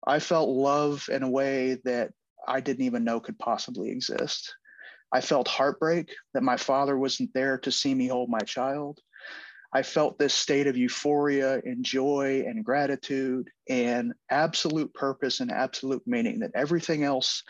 I 0.05 0.19
felt 0.19 0.49
love 0.49 1.07
in 1.11 1.23
a 1.23 1.29
way 1.29 1.77
that 1.85 2.11
I 2.47 2.59
didn't 2.59 2.85
even 2.85 3.03
know 3.03 3.19
could 3.19 3.39
possibly 3.39 3.89
exist. 3.89 4.53
I 5.11 5.21
felt 5.21 5.47
heartbreak 5.47 6.13
that 6.33 6.43
my 6.43 6.57
father 6.57 6.97
wasn't 6.97 7.33
there 7.33 7.57
to 7.59 7.71
see 7.71 7.93
me 7.93 8.07
hold 8.07 8.29
my 8.29 8.39
child. 8.39 8.99
I 9.71 9.81
felt 9.81 10.19
this 10.19 10.33
state 10.33 10.67
of 10.67 10.77
euphoria 10.77 11.59
and 11.63 11.83
joy 11.83 12.43
and 12.45 12.63
gratitude 12.63 13.49
and 13.69 14.13
absolute 14.29 14.93
purpose 14.93 15.39
and 15.39 15.51
absolute 15.51 16.03
meaning 16.05 16.39
that 16.39 16.51
everything 16.53 17.03
else 17.03 17.43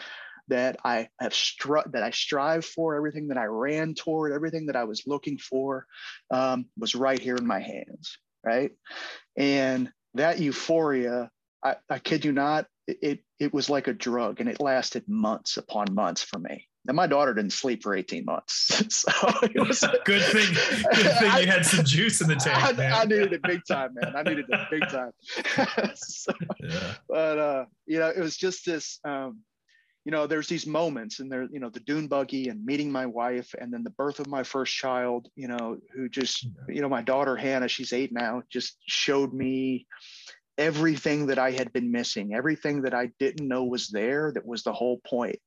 that 0.48 0.78
I 0.84 1.10
have 1.20 1.34
stri- 1.34 1.92
that 1.92 2.04
I 2.04 2.12
strive 2.12 2.66
for, 2.66 2.96
everything 2.96 3.30
that 3.30 3.38
I 3.38 3.46
ran 3.46 3.94
toward, 3.94 4.32
everything 4.32 4.68
that 4.68 4.76
I 4.76 4.84
was 4.84 5.04
looking 5.06 5.38
for, 5.38 5.86
um, 6.32 6.66
was 6.78 6.96
right 6.96 7.20
here 7.20 7.36
in 7.36 7.48
my 7.48 7.60
hands, 7.60 8.18
right? 8.44 8.72
And 9.38 9.92
that 10.16 10.40
euphoria, 10.40 11.30
I, 11.64 11.78
I 11.90 12.00
kid 12.00 12.26
you 12.26 12.32
not, 12.32 12.68
it 12.88 13.20
it 13.40 13.54
was 13.54 13.70
like 13.70 13.88
a 13.88 13.94
drug, 13.94 14.40
and 14.40 14.50
it 14.50 14.60
lasted 14.60 15.08
months 15.08 15.58
upon 15.58 15.94
months 15.94 16.22
for 16.24 16.40
me. 16.40 16.68
And 16.86 16.98
my 16.98 17.08
daughter 17.08 17.34
didn't 17.34 17.54
sleep 17.54 17.82
for 17.82 17.96
18 17.96 18.26
months. 18.26 18.84
So 18.90 19.12
it 19.44 19.68
was 19.68 19.80
good 20.06 20.22
thing. 20.22 20.54
Good 20.94 21.18
thing 21.18 21.32
you 21.42 21.48
had 21.48 21.66
some 21.66 21.84
juice 21.86 22.22
in 22.22 22.28
the 22.28 22.36
tank. 22.36 22.80
I, 22.80 23.02
I, 23.02 23.06
needed 23.06 23.34
it 23.34 23.42
big 23.42 23.62
time, 23.68 23.94
man. 23.96 24.16
I 24.16 24.24
needed 24.24 24.46
it 24.48 24.60
big 24.70 24.88
time. 24.90 25.12
so, 25.96 26.32
yeah. 26.62 26.94
But 27.08 27.38
uh, 27.40 27.66
you 27.86 28.00
know, 28.00 28.10
it 28.10 28.20
was 28.20 28.38
just 28.38 28.66
this 28.66 29.00
um, 29.06 29.40
you 30.06 30.12
know, 30.12 30.28
there's 30.28 30.48
these 30.48 30.68
moments 30.68 31.20
and 31.20 31.32
there, 31.32 31.48
you 31.52 31.60
know, 31.60 31.70
the 31.70 31.80
dune 31.82 32.08
buggy 32.08 32.50
and 32.50 32.66
meeting 32.66 32.92
my 32.92 33.06
wife 33.06 33.56
and 33.60 33.74
then 33.74 33.84
the 33.84 33.90
birth 33.92 34.20
of 34.20 34.28
my 34.28 34.44
first 34.44 34.74
child, 34.74 35.30
you 35.36 35.48
know, 35.48 35.78
who 35.96 36.10
just, 36.10 36.48
you 36.68 36.82
know, 36.82 36.90
my 36.90 37.02
daughter 37.02 37.36
Hannah, 37.36 37.70
she's 37.70 37.94
eight 37.94 38.12
now, 38.12 38.42
just 38.50 38.78
showed 38.86 39.34
me 39.34 39.88
everything 40.58 41.28
that 41.28 41.40
I 41.40 41.52
had 41.52 41.72
been 41.74 41.92
missing, 41.92 42.36
everything 42.36 42.82
that 42.84 42.94
I 42.94 43.12
didn't 43.18 43.48
know 43.48 43.64
was 43.64 43.88
there, 43.88 44.32
that 44.34 44.46
was 44.46 44.64
the 44.64 44.74
whole 44.74 45.00
point. 45.08 45.38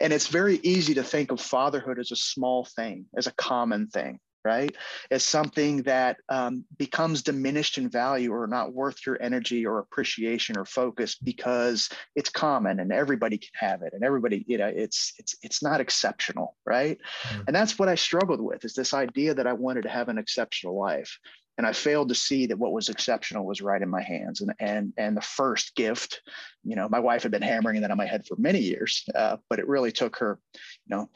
And 0.00 0.12
it's 0.12 0.28
very 0.28 0.60
easy 0.62 0.94
to 0.94 1.02
think 1.02 1.32
of 1.32 1.40
fatherhood 1.40 1.98
as 1.98 2.12
a 2.12 2.16
small 2.16 2.64
thing, 2.64 3.06
as 3.16 3.26
a 3.26 3.34
common 3.34 3.88
thing 3.88 4.20
right? 4.44 4.74
As 5.10 5.22
something 5.22 5.82
that 5.82 6.18
um, 6.28 6.64
becomes 6.76 7.22
diminished 7.22 7.78
in 7.78 7.88
value 7.88 8.32
or 8.32 8.46
not 8.46 8.72
worth 8.72 9.06
your 9.06 9.20
energy 9.22 9.64
or 9.64 9.78
appreciation 9.78 10.58
or 10.58 10.64
focus 10.64 11.14
because 11.14 11.88
it's 12.16 12.30
common 12.30 12.80
and 12.80 12.92
everybody 12.92 13.38
can 13.38 13.50
have 13.54 13.82
it 13.82 13.92
and 13.92 14.04
everybody, 14.04 14.44
you 14.48 14.58
know, 14.58 14.66
it's 14.74 15.12
it's 15.18 15.36
it's 15.42 15.62
not 15.62 15.80
exceptional, 15.80 16.56
right? 16.66 16.98
Mm-hmm. 17.28 17.42
And 17.46 17.56
that's 17.56 17.78
what 17.78 17.88
I 17.88 17.94
struggled 17.94 18.40
with 18.40 18.64
is 18.64 18.74
this 18.74 18.94
idea 18.94 19.34
that 19.34 19.46
I 19.46 19.52
wanted 19.52 19.82
to 19.82 19.88
have 19.88 20.08
an 20.08 20.18
exceptional 20.18 20.78
life. 20.78 21.18
And 21.58 21.66
I 21.66 21.72
failed 21.72 22.08
to 22.08 22.14
see 22.14 22.46
that 22.46 22.58
what 22.58 22.72
was 22.72 22.88
exceptional 22.88 23.44
was 23.44 23.60
right 23.60 23.82
in 23.82 23.88
my 23.88 24.02
hands. 24.02 24.40
And 24.40 24.54
and 24.58 24.92
and 24.96 25.16
the 25.16 25.20
first 25.20 25.76
gift, 25.76 26.22
you 26.64 26.76
know, 26.76 26.88
my 26.88 26.98
wife 26.98 27.22
had 27.22 27.30
been 27.30 27.42
hammering 27.42 27.82
that 27.82 27.90
on 27.90 27.98
my 27.98 28.06
head 28.06 28.26
for 28.26 28.36
many 28.36 28.58
years, 28.58 29.04
uh, 29.14 29.36
but 29.50 29.58
it 29.58 29.68
really 29.68 29.92
took 29.92 30.16
her, 30.16 30.38
you 30.54 30.96
know, 30.96 31.10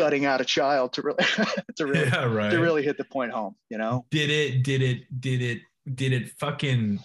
gutting 0.00 0.24
out 0.24 0.40
a 0.40 0.44
child 0.44 0.94
to 0.94 1.02
really 1.02 1.24
to 1.76 1.86
really 1.86 2.06
yeah, 2.06 2.24
right. 2.24 2.50
to 2.50 2.58
really 2.58 2.82
hit 2.82 2.96
the 2.96 3.04
point 3.04 3.30
home 3.30 3.54
you 3.68 3.76
know? 3.76 4.06
Did 4.10 4.30
it 4.30 4.62
did 4.62 4.80
it 4.80 5.20
did 5.20 5.42
it 5.42 5.60
did 5.94 6.12
it 6.12 6.30
fucking 6.38 7.04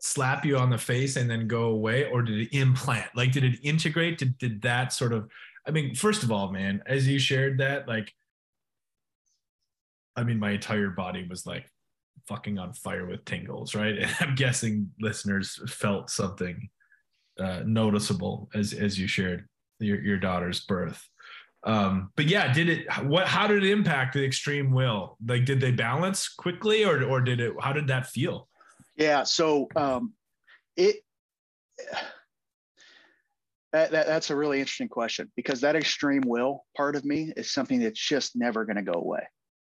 slap 0.00 0.44
you 0.44 0.56
on 0.56 0.70
the 0.70 0.78
face 0.78 1.16
and 1.16 1.28
then 1.28 1.48
go 1.48 1.64
away 1.64 2.08
or 2.08 2.22
did 2.22 2.38
it 2.38 2.56
implant? 2.56 3.08
Like 3.16 3.32
did 3.32 3.42
it 3.42 3.58
integrate? 3.64 4.18
Did, 4.18 4.38
did 4.38 4.62
that 4.62 4.92
sort 4.92 5.12
of 5.12 5.28
i 5.66 5.70
mean 5.70 5.94
first 5.94 6.22
of 6.22 6.30
all 6.30 6.50
man 6.52 6.82
as 6.86 7.06
you 7.06 7.18
shared 7.18 7.58
that 7.58 7.86
like 7.86 8.10
i 10.16 10.22
mean 10.22 10.38
my 10.38 10.52
entire 10.52 10.90
body 10.90 11.26
was 11.28 11.44
like 11.44 11.66
fucking 12.26 12.58
on 12.58 12.72
fire 12.72 13.06
with 13.06 13.24
tingles 13.24 13.74
right? 13.74 13.98
And 13.98 14.14
i'm 14.20 14.34
guessing 14.36 14.90
listeners 15.00 15.60
felt 15.68 16.08
something 16.08 16.68
uh, 17.40 17.62
noticeable 17.66 18.48
as 18.54 18.72
as 18.72 18.98
you 18.98 19.08
shared 19.08 19.48
your, 19.80 20.00
your 20.00 20.18
daughter's 20.18 20.60
birth 20.64 21.08
um 21.64 22.10
but 22.16 22.26
yeah 22.26 22.52
did 22.52 22.68
it 22.68 22.86
what 23.04 23.26
how 23.26 23.46
did 23.46 23.64
it 23.64 23.70
impact 23.70 24.14
the 24.14 24.24
extreme 24.24 24.72
will? 24.72 25.16
Like 25.26 25.44
did 25.44 25.60
they 25.60 25.72
balance 25.72 26.28
quickly 26.28 26.84
or 26.84 27.02
or 27.04 27.20
did 27.20 27.40
it 27.40 27.52
how 27.60 27.72
did 27.72 27.88
that 27.88 28.06
feel? 28.06 28.48
Yeah 28.96 29.24
so 29.24 29.68
um 29.76 30.12
it 30.76 30.96
that, 33.72 33.90
that, 33.90 34.06
that's 34.06 34.30
a 34.30 34.36
really 34.36 34.60
interesting 34.60 34.88
question 34.88 35.30
because 35.36 35.60
that 35.60 35.76
extreme 35.76 36.22
will 36.24 36.64
part 36.76 36.96
of 36.96 37.04
me 37.04 37.32
is 37.36 37.50
something 37.50 37.80
that's 37.80 38.00
just 38.00 38.34
never 38.34 38.64
going 38.64 38.76
to 38.76 38.82
go 38.82 38.98
away 38.98 39.26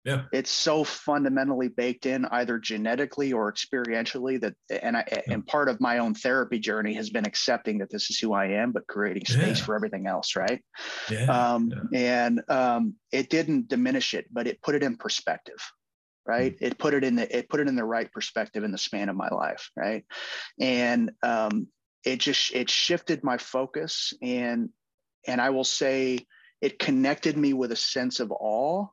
yeah. 0.05 0.23
It's 0.33 0.51
so 0.51 0.83
fundamentally 0.83 1.69
baked 1.69 2.05
in 2.05 2.25
either 2.25 2.59
genetically 2.59 3.31
or 3.31 3.51
experientially 3.51 4.41
that 4.41 4.55
and 4.69 4.97
I 4.97 5.05
yeah. 5.09 5.21
and 5.33 5.45
part 5.45 5.69
of 5.69 5.79
my 5.79 5.99
own 5.99 6.13
therapy 6.13 6.59
journey 6.59 6.93
has 6.95 7.09
been 7.09 7.25
accepting 7.25 7.77
that 7.77 7.89
this 7.89 8.09
is 8.09 8.19
who 8.19 8.33
I 8.33 8.47
am, 8.47 8.71
but 8.71 8.87
creating 8.87 9.25
space 9.25 9.59
yeah. 9.59 9.65
for 9.65 9.75
everything 9.75 10.07
else, 10.07 10.35
right? 10.35 10.61
Yeah. 11.09 11.25
Um, 11.25 11.71
yeah. 11.91 12.25
and 12.25 12.41
um, 12.49 12.95
it 13.11 13.29
didn't 13.29 13.69
diminish 13.69 14.13
it, 14.13 14.25
but 14.31 14.47
it 14.47 14.61
put 14.61 14.75
it 14.75 14.83
in 14.83 14.97
perspective 14.97 15.59
right 16.25 16.55
mm-hmm. 16.55 16.65
it 16.67 16.77
put 16.77 16.93
it 16.93 17.03
in 17.03 17.17
the 17.17 17.37
it 17.37 17.49
put 17.49 17.59
it 17.59 17.67
in 17.67 17.75
the 17.75 17.83
right 17.83 18.09
perspective 18.13 18.63
in 18.63 18.71
the 18.71 18.77
span 18.77 19.09
of 19.09 19.15
my 19.17 19.27
life 19.27 19.69
right 19.75 20.05
and 20.57 21.11
um 21.21 21.67
it 22.05 22.19
just 22.19 22.53
it 22.53 22.69
shifted 22.69 23.25
my 23.25 23.37
focus 23.37 24.13
and 24.21 24.69
and 25.27 25.39
I 25.41 25.49
will 25.51 25.63
say 25.63 26.25
it 26.61 26.79
connected 26.79 27.37
me 27.37 27.53
with 27.53 27.71
a 27.71 27.75
sense 27.75 28.19
of 28.19 28.31
awe 28.31 28.87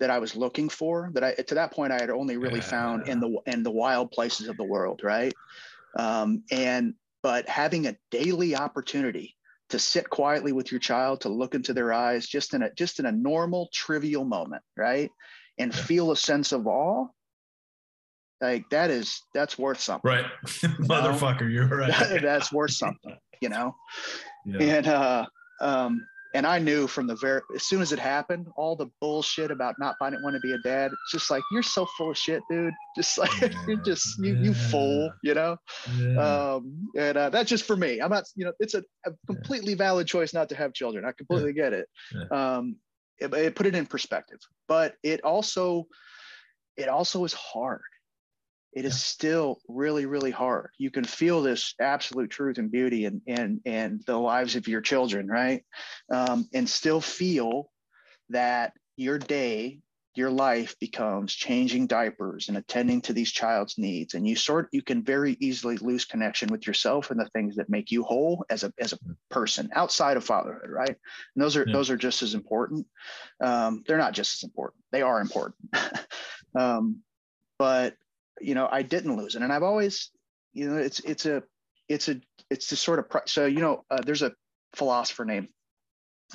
that 0.00 0.10
I 0.10 0.18
was 0.18 0.36
looking 0.36 0.68
for 0.68 1.10
that 1.14 1.24
I 1.24 1.34
to 1.34 1.54
that 1.54 1.72
point 1.72 1.92
I 1.92 2.00
had 2.00 2.10
only 2.10 2.36
really 2.36 2.60
yeah. 2.60 2.66
found 2.66 3.08
in 3.08 3.20
the 3.20 3.38
in 3.46 3.62
the 3.62 3.70
wild 3.70 4.10
places 4.10 4.48
of 4.48 4.56
the 4.56 4.64
world, 4.64 5.00
right? 5.02 5.34
Um, 5.96 6.42
and 6.50 6.94
but 7.22 7.48
having 7.48 7.86
a 7.86 7.96
daily 8.10 8.56
opportunity 8.56 9.36
to 9.70 9.78
sit 9.78 10.08
quietly 10.08 10.52
with 10.52 10.70
your 10.70 10.78
child, 10.78 11.20
to 11.22 11.28
look 11.28 11.54
into 11.54 11.74
their 11.74 11.92
eyes, 11.92 12.26
just 12.26 12.54
in 12.54 12.62
a 12.62 12.72
just 12.74 13.00
in 13.00 13.06
a 13.06 13.12
normal, 13.12 13.68
trivial 13.72 14.24
moment, 14.24 14.62
right? 14.76 15.10
And 15.58 15.74
yeah. 15.74 15.82
feel 15.82 16.10
a 16.12 16.16
sense 16.16 16.52
of 16.52 16.66
awe. 16.66 17.06
Like 18.40 18.70
that 18.70 18.90
is 18.90 19.22
that's 19.34 19.58
worth 19.58 19.80
something. 19.80 20.08
Right. 20.08 20.26
Motherfucker, 20.44 21.52
you're 21.52 21.66
right. 21.66 22.20
That's 22.22 22.52
worth 22.52 22.70
something, 22.70 23.16
you 23.40 23.48
know? 23.48 23.74
Yeah. 24.44 24.76
And 24.76 24.86
uh 24.86 25.26
um 25.60 26.06
and 26.38 26.46
I 26.46 26.60
knew 26.60 26.86
from 26.86 27.08
the 27.08 27.16
very 27.16 27.40
as 27.56 27.64
soon 27.64 27.82
as 27.82 27.90
it 27.90 27.98
happened, 27.98 28.46
all 28.56 28.76
the 28.76 28.86
bullshit 29.00 29.50
about 29.50 29.74
not 29.80 29.96
finding 29.98 30.22
want 30.22 30.36
to 30.36 30.40
be 30.40 30.52
a 30.52 30.58
dad. 30.58 30.92
It's 30.92 31.10
just 31.10 31.32
like 31.32 31.42
you're 31.50 31.64
so 31.64 31.84
full 31.96 32.12
of 32.12 32.16
shit, 32.16 32.44
dude. 32.48 32.72
Just 32.96 33.18
like 33.18 33.30
yeah, 33.40 33.48
you're 33.66 33.82
just 33.82 34.18
you 34.18 34.36
you 34.36 34.54
fool, 34.54 35.12
you 35.24 35.34
know. 35.34 35.56
Yeah. 35.96 36.54
Um, 36.54 36.88
and 36.96 37.18
uh, 37.18 37.30
that's 37.30 37.48
just 37.48 37.64
for 37.64 37.76
me. 37.76 38.00
I'm 38.00 38.10
not, 38.10 38.24
you 38.36 38.44
know, 38.44 38.52
it's 38.60 38.74
a, 38.74 38.84
a 39.04 39.10
completely 39.26 39.72
yeah. 39.72 39.78
valid 39.78 40.06
choice 40.06 40.32
not 40.32 40.48
to 40.50 40.54
have 40.54 40.72
children. 40.74 41.04
I 41.04 41.12
completely 41.12 41.52
get 41.52 41.72
it. 41.72 41.88
Um, 42.30 42.76
it, 43.18 43.34
it 43.34 43.54
put 43.56 43.66
it 43.66 43.74
in 43.74 43.86
perspective, 43.86 44.38
but 44.68 44.94
it 45.02 45.22
also 45.24 45.88
it 46.76 46.88
also 46.88 47.24
is 47.24 47.32
hard 47.32 47.82
it 48.78 48.84
is 48.84 49.02
still 49.02 49.60
really 49.68 50.06
really 50.06 50.30
hard. 50.30 50.70
You 50.78 50.92
can 50.92 51.04
feel 51.04 51.42
this 51.42 51.74
absolute 51.80 52.30
truth 52.30 52.58
and 52.58 52.70
beauty 52.70 53.06
and 53.06 53.20
and 53.26 53.60
and 53.66 54.02
the 54.06 54.16
lives 54.16 54.54
of 54.54 54.68
your 54.68 54.80
children 54.80 55.26
right? 55.26 55.64
Um, 56.12 56.48
and 56.54 56.68
still 56.68 57.00
feel 57.00 57.70
that 58.30 58.72
your 58.96 59.18
day 59.18 59.80
your 60.14 60.30
life 60.30 60.76
becomes 60.80 61.32
changing 61.32 61.86
diapers 61.86 62.48
and 62.48 62.56
attending 62.56 63.00
to 63.00 63.12
these 63.12 63.30
child's 63.30 63.78
needs. 63.78 64.14
And 64.14 64.26
you 64.26 64.36
sort 64.36 64.68
you 64.70 64.82
can 64.82 65.02
very 65.02 65.36
easily 65.40 65.76
lose 65.78 66.04
connection 66.04 66.48
with 66.48 66.66
yourself 66.66 67.10
and 67.10 67.18
the 67.18 67.28
things 67.30 67.56
that 67.56 67.68
make 67.68 67.90
you 67.90 68.04
whole 68.04 68.44
as 68.48 68.62
a 68.62 68.72
as 68.78 68.92
a 68.92 68.98
person 69.28 69.70
outside 69.74 70.16
of 70.16 70.24
fatherhood 70.24 70.70
right? 70.70 70.96
And 71.34 71.42
those 71.42 71.56
are 71.56 71.64
yeah. 71.66 71.72
those 71.72 71.90
are 71.90 71.96
just 71.96 72.22
as 72.22 72.34
important. 72.34 72.86
Um, 73.40 73.82
they're 73.88 73.98
not 73.98 74.14
just 74.14 74.36
as 74.36 74.44
important. 74.44 74.84
They 74.92 75.02
are 75.02 75.20
important. 75.20 75.56
Um, 76.54 77.02
but 77.58 77.94
you 78.40 78.54
know, 78.54 78.68
I 78.70 78.82
didn't 78.82 79.16
lose 79.16 79.34
it. 79.34 79.42
And 79.42 79.52
I've 79.52 79.62
always, 79.62 80.10
you 80.52 80.70
know, 80.70 80.76
it's, 80.76 81.00
it's 81.00 81.26
a, 81.26 81.42
it's 81.88 82.08
a, 82.08 82.20
it's 82.50 82.68
the 82.68 82.76
sort 82.76 82.98
of, 82.98 83.22
so, 83.26 83.46
you 83.46 83.60
know, 83.60 83.84
uh, 83.90 84.02
there's 84.04 84.22
a 84.22 84.32
philosopher 84.74 85.24
named 85.24 85.48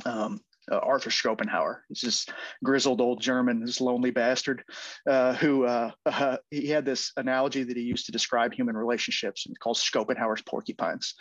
um, 0.05 0.39
uh, 0.71 0.77
Arthur 0.77 1.09
Schopenhauer. 1.09 1.83
He's 1.89 2.01
this 2.01 2.25
grizzled 2.63 3.01
old 3.01 3.21
German, 3.21 3.65
this 3.65 3.81
lonely 3.81 4.11
bastard, 4.11 4.63
uh, 5.09 5.33
who 5.33 5.65
uh, 5.65 5.91
uh, 6.05 6.37
he 6.51 6.67
had 6.67 6.85
this 6.85 7.11
analogy 7.17 7.63
that 7.63 7.75
he 7.75 7.83
used 7.83 8.05
to 8.05 8.11
describe 8.11 8.53
human 8.53 8.77
relationships, 8.77 9.45
and 9.45 9.59
called 9.59 9.77
Schopenhauer's 9.77 10.41
porcupines. 10.41 11.15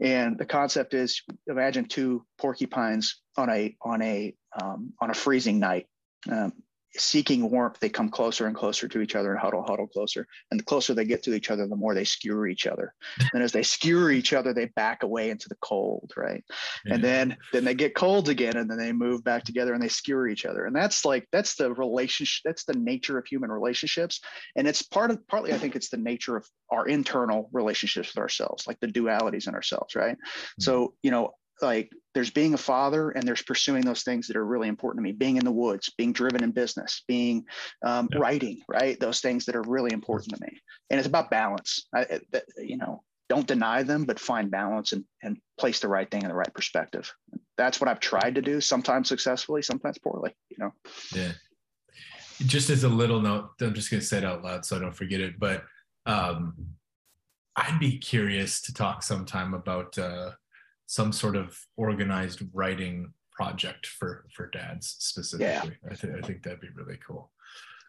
And 0.00 0.38
the 0.38 0.46
concept 0.46 0.94
is: 0.94 1.22
imagine 1.46 1.86
two 1.86 2.24
porcupines 2.38 3.22
on 3.36 3.48
a 3.50 3.76
on 3.80 4.02
a 4.02 4.34
um, 4.60 4.92
on 5.00 5.10
a 5.10 5.14
freezing 5.14 5.58
night. 5.58 5.86
Um, 6.30 6.52
seeking 6.96 7.50
warmth, 7.50 7.78
they 7.80 7.88
come 7.88 8.08
closer 8.08 8.46
and 8.46 8.54
closer 8.54 8.88
to 8.88 9.00
each 9.00 9.14
other 9.14 9.32
and 9.32 9.40
huddle, 9.40 9.62
huddle 9.62 9.86
closer. 9.86 10.26
And 10.50 10.60
the 10.60 10.64
closer 10.64 10.94
they 10.94 11.04
get 11.04 11.22
to 11.24 11.34
each 11.34 11.50
other, 11.50 11.66
the 11.66 11.76
more 11.76 11.94
they 11.94 12.04
skewer 12.04 12.46
each 12.46 12.66
other. 12.66 12.94
and 13.32 13.42
as 13.42 13.52
they 13.52 13.62
skewer 13.62 14.10
each 14.10 14.32
other, 14.32 14.52
they 14.52 14.66
back 14.66 15.02
away 15.02 15.30
into 15.30 15.48
the 15.48 15.56
cold, 15.56 16.12
right? 16.16 16.44
Yeah. 16.84 16.94
And 16.94 17.04
then 17.04 17.36
then 17.52 17.64
they 17.64 17.74
get 17.74 17.94
cold 17.94 18.28
again, 18.28 18.56
and 18.56 18.70
then 18.70 18.78
they 18.78 18.92
move 18.92 19.24
back 19.24 19.44
together 19.44 19.74
and 19.74 19.82
they 19.82 19.88
skewer 19.88 20.28
each 20.28 20.44
other. 20.44 20.66
And 20.66 20.74
that's 20.74 21.04
like 21.04 21.26
that's 21.32 21.54
the 21.54 21.72
relationship. 21.72 22.42
That's 22.44 22.64
the 22.64 22.74
nature 22.74 23.18
of 23.18 23.26
human 23.26 23.50
relationships, 23.50 24.20
and 24.56 24.66
it's 24.66 24.82
part 24.82 25.10
of 25.10 25.26
partly 25.28 25.52
I 25.52 25.58
think 25.58 25.76
it's 25.76 25.90
the 25.90 25.96
nature 25.96 26.36
of 26.36 26.46
our 26.70 26.86
internal 26.86 27.48
relationships 27.52 28.14
with 28.14 28.20
ourselves, 28.20 28.66
like 28.66 28.80
the 28.80 28.86
dualities 28.86 29.48
in 29.48 29.54
ourselves, 29.54 29.94
right? 29.94 30.16
Mm-hmm. 30.16 30.62
So 30.62 30.94
you 31.02 31.10
know, 31.10 31.32
like 31.62 31.90
there's 32.14 32.30
being 32.30 32.54
a 32.54 32.58
father 32.58 33.10
and 33.10 33.26
there's 33.26 33.42
pursuing 33.42 33.82
those 33.82 34.02
things 34.02 34.26
that 34.26 34.36
are 34.36 34.44
really 34.44 34.68
important 34.68 34.98
to 34.98 35.02
me. 35.02 35.12
Being 35.12 35.36
in 35.36 35.44
the 35.44 35.52
woods 35.52 35.90
being 35.96 36.12
driven 36.12 36.42
in 36.42 36.50
business 36.50 37.04
being 37.06 37.44
um, 37.84 38.08
yeah. 38.12 38.18
writing 38.18 38.60
right? 38.68 38.98
Those 38.98 39.20
things 39.20 39.44
that 39.46 39.56
are 39.56 39.62
really 39.62 39.92
important 39.92 40.34
to 40.34 40.40
me. 40.42 40.58
And 40.90 40.98
it's 40.98 41.08
about 41.08 41.30
balance. 41.30 41.86
I, 41.94 42.20
you 42.58 42.76
know 42.76 43.02
don't 43.28 43.46
deny 43.46 43.82
them 43.82 44.04
but 44.04 44.20
find 44.20 44.50
balance 44.50 44.92
and, 44.92 45.04
and 45.22 45.38
place 45.58 45.80
the 45.80 45.88
right 45.88 46.10
thing 46.10 46.22
in 46.22 46.28
the 46.28 46.34
right 46.34 46.52
perspective. 46.52 47.10
That's 47.56 47.80
what 47.80 47.88
i've 47.88 48.00
tried 48.00 48.34
to 48.34 48.42
do 48.42 48.60
sometimes 48.60 49.08
successfully 49.08 49.62
sometimes 49.62 49.98
poorly 49.98 50.34
you 50.50 50.56
know? 50.58 50.72
Yeah. 51.14 51.32
Just 52.44 52.70
as 52.70 52.84
a 52.84 52.88
little 52.88 53.20
note 53.20 53.50
i'm 53.60 53.74
just 53.74 53.90
going 53.90 54.00
to 54.00 54.06
say 54.06 54.18
it 54.18 54.24
out 54.24 54.42
loud 54.42 54.64
so 54.64 54.76
i 54.76 54.80
don't 54.80 54.96
forget 54.96 55.20
it 55.20 55.38
but 55.38 55.64
um, 56.06 56.54
i'd 57.56 57.78
be 57.78 57.98
curious 57.98 58.60
to 58.62 58.74
talk 58.74 59.02
sometime 59.02 59.54
about 59.54 59.96
uh, 59.96 60.32
some 60.92 61.10
sort 61.10 61.36
of 61.36 61.58
organized 61.78 62.42
writing 62.52 63.14
project 63.32 63.86
for 63.86 64.26
for 64.30 64.48
dads 64.48 64.94
specifically. 64.98 65.78
Yeah. 65.82 65.90
I, 65.90 65.94
th- 65.94 66.14
I 66.18 66.26
think 66.26 66.42
that'd 66.42 66.60
be 66.60 66.68
really 66.76 66.98
cool. 67.06 67.32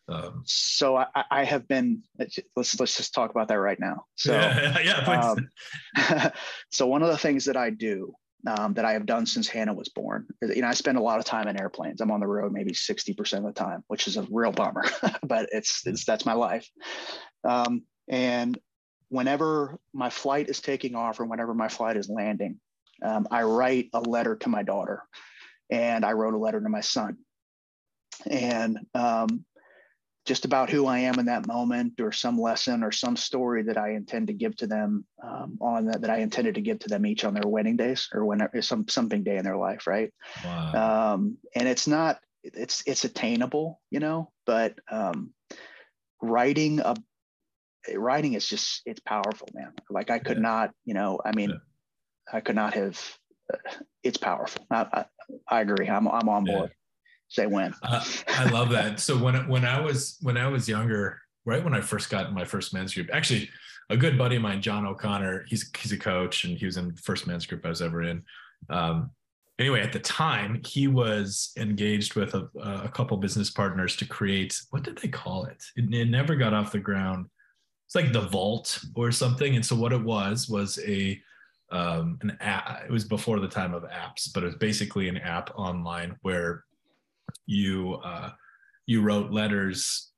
Um, 0.07 0.43
so 0.45 0.95
I, 0.95 1.07
I, 1.29 1.43
have 1.43 1.67
been 1.67 2.01
let's 2.17 2.39
let's 2.79 2.95
just 2.95 3.13
talk 3.13 3.29
about 3.29 3.49
that 3.49 3.59
right 3.59 3.79
now. 3.79 4.05
So 4.15 4.31
yeah, 4.39 4.79
yeah 4.79 5.35
um, 6.15 6.31
so 6.71 6.87
one 6.87 7.03
of 7.03 7.09
the 7.09 7.17
things 7.17 7.43
that 7.45 7.57
I 7.57 7.71
do 7.71 8.13
um, 8.47 8.73
that 8.75 8.85
I 8.85 8.93
have 8.93 9.05
done 9.05 9.25
since 9.25 9.49
Hannah 9.49 9.73
was 9.73 9.89
born, 9.89 10.25
you 10.41 10.61
know, 10.61 10.69
I 10.69 10.73
spend 10.73 10.97
a 10.97 11.01
lot 11.01 11.19
of 11.19 11.25
time 11.25 11.49
in 11.49 11.59
airplanes. 11.59 11.99
I'm 11.99 12.11
on 12.11 12.21
the 12.21 12.27
road 12.27 12.53
maybe 12.53 12.71
60% 12.71 13.37
of 13.37 13.43
the 13.43 13.51
time, 13.51 13.83
which 13.87 14.07
is 14.07 14.15
a 14.15 14.25
real 14.31 14.53
bummer, 14.53 14.85
but 15.23 15.49
it's, 15.51 15.85
it's 15.85 16.05
that's 16.05 16.25
my 16.25 16.33
life. 16.33 16.69
Um, 17.43 17.83
and 18.09 18.57
whenever 19.09 19.77
my 19.93 20.09
flight 20.09 20.49
is 20.49 20.59
taking 20.59 20.95
off 20.95 21.19
or 21.19 21.25
whenever 21.25 21.53
my 21.53 21.67
flight 21.67 21.95
is 21.95 22.09
landing, 22.09 22.59
um, 23.01 23.27
I 23.31 23.43
write 23.43 23.89
a 23.93 24.01
letter 24.01 24.35
to 24.37 24.49
my 24.49 24.63
daughter, 24.63 25.03
and 25.69 26.05
I 26.05 26.13
wrote 26.13 26.33
a 26.33 26.37
letter 26.37 26.61
to 26.61 26.69
my 26.69 26.81
son, 26.81 27.17
and 28.29 28.79
um, 28.93 29.45
just 30.25 30.45
about 30.45 30.69
who 30.69 30.85
I 30.85 30.99
am 30.99 31.19
in 31.19 31.25
that 31.25 31.47
moment, 31.47 31.99
or 31.99 32.11
some 32.11 32.39
lesson, 32.39 32.83
or 32.83 32.91
some 32.91 33.17
story 33.17 33.63
that 33.63 33.77
I 33.77 33.91
intend 33.91 34.27
to 34.27 34.33
give 34.33 34.55
to 34.57 34.67
them 34.67 35.05
um, 35.21 35.57
on 35.59 35.85
that, 35.85 36.01
that 36.01 36.09
I 36.09 36.19
intended 36.19 36.55
to 36.55 36.61
give 36.61 36.79
to 36.79 36.89
them 36.89 37.05
each 37.05 37.25
on 37.25 37.33
their 37.33 37.47
wedding 37.47 37.75
days 37.75 38.09
or 38.13 38.25
whenever 38.25 38.61
some 38.61 38.87
something 38.87 39.23
day 39.23 39.37
in 39.37 39.43
their 39.43 39.57
life, 39.57 39.85
right? 39.85 40.13
Wow. 40.45 41.13
Um, 41.13 41.37
and 41.55 41.67
it's 41.67 41.87
not 41.87 42.19
it's 42.43 42.83
it's 42.85 43.03
attainable, 43.03 43.81
you 43.89 43.99
know, 43.99 44.31
but 44.45 44.75
um, 44.89 45.31
writing 46.21 46.79
a 46.79 46.95
writing 47.93 48.33
is 48.33 48.47
just 48.47 48.81
it's 48.85 49.01
powerful, 49.01 49.49
man. 49.53 49.73
Like 49.89 50.09
I 50.09 50.19
could 50.19 50.37
yeah. 50.37 50.43
not, 50.43 50.71
you 50.85 50.93
know, 50.93 51.19
I 51.23 51.35
mean. 51.35 51.49
Yeah 51.49 51.57
I 52.31 52.41
could 52.41 52.55
not 52.55 52.73
have. 52.73 52.99
Uh, 53.53 53.57
it's 54.03 54.17
powerful. 54.17 54.65
I, 54.71 54.87
I, 54.93 55.05
I, 55.49 55.61
agree. 55.61 55.87
I'm 55.87 56.07
I'm 56.07 56.29
on 56.29 56.45
board. 56.45 56.69
Yeah. 56.69 56.75
Say 57.29 57.45
when. 57.47 57.73
Uh, 57.81 58.03
I 58.27 58.49
love 58.49 58.69
that. 58.69 58.99
So 58.99 59.17
when 59.17 59.47
when 59.47 59.65
I 59.65 59.79
was 59.79 60.17
when 60.21 60.37
I 60.37 60.47
was 60.47 60.69
younger, 60.69 61.19
right 61.45 61.63
when 61.63 61.73
I 61.73 61.81
first 61.81 62.09
got 62.09 62.27
in 62.27 62.33
my 62.33 62.45
first 62.45 62.73
men's 62.73 62.93
group, 62.93 63.09
actually, 63.11 63.49
a 63.89 63.97
good 63.97 64.17
buddy 64.17 64.37
of 64.37 64.41
mine, 64.41 64.61
John 64.61 64.85
O'Connor, 64.85 65.45
he's 65.47 65.69
he's 65.77 65.91
a 65.91 65.97
coach 65.97 66.43
and 66.43 66.57
he 66.57 66.65
was 66.65 66.77
in 66.77 66.95
first 66.95 67.27
men's 67.27 67.45
group 67.45 67.65
I 67.65 67.69
was 67.69 67.81
ever 67.81 68.03
in. 68.03 68.23
Um, 68.69 69.11
anyway, 69.59 69.81
at 69.81 69.93
the 69.93 69.99
time, 69.99 70.61
he 70.65 70.87
was 70.87 71.51
engaged 71.57 72.15
with 72.15 72.33
a, 72.33 72.47
a 72.83 72.89
couple 72.89 73.17
business 73.17 73.49
partners 73.49 73.95
to 73.97 74.05
create 74.05 74.59
what 74.69 74.83
did 74.83 74.97
they 74.97 75.07
call 75.07 75.45
it? 75.45 75.63
it? 75.75 75.93
It 75.93 76.09
never 76.09 76.35
got 76.35 76.53
off 76.53 76.71
the 76.71 76.79
ground. 76.79 77.27
It's 77.87 77.95
like 77.95 78.13
the 78.13 78.27
vault 78.27 78.79
or 78.95 79.11
something. 79.11 79.55
And 79.55 79.65
so 79.65 79.75
what 79.75 79.93
it 79.93 80.01
was 80.01 80.49
was 80.49 80.79
a 80.85 81.21
um, 81.73 82.19
an 82.21 82.37
app. 82.39 82.83
It 82.85 82.91
was 82.91 83.03
before 83.03 83.39
the 83.39 83.47
time 83.47 83.73
of 83.73 83.83
apps, 83.83 84.29
but 84.33 84.43
it 84.43 84.45
was 84.45 84.55
basically 84.55 85.09
an 85.09 85.17
app 85.17 85.51
online 85.55 86.15
where 86.21 86.63
you 87.45 87.95
uh, 87.95 88.29
you 88.85 89.01
wrote 89.01 89.31
letters 89.31 90.11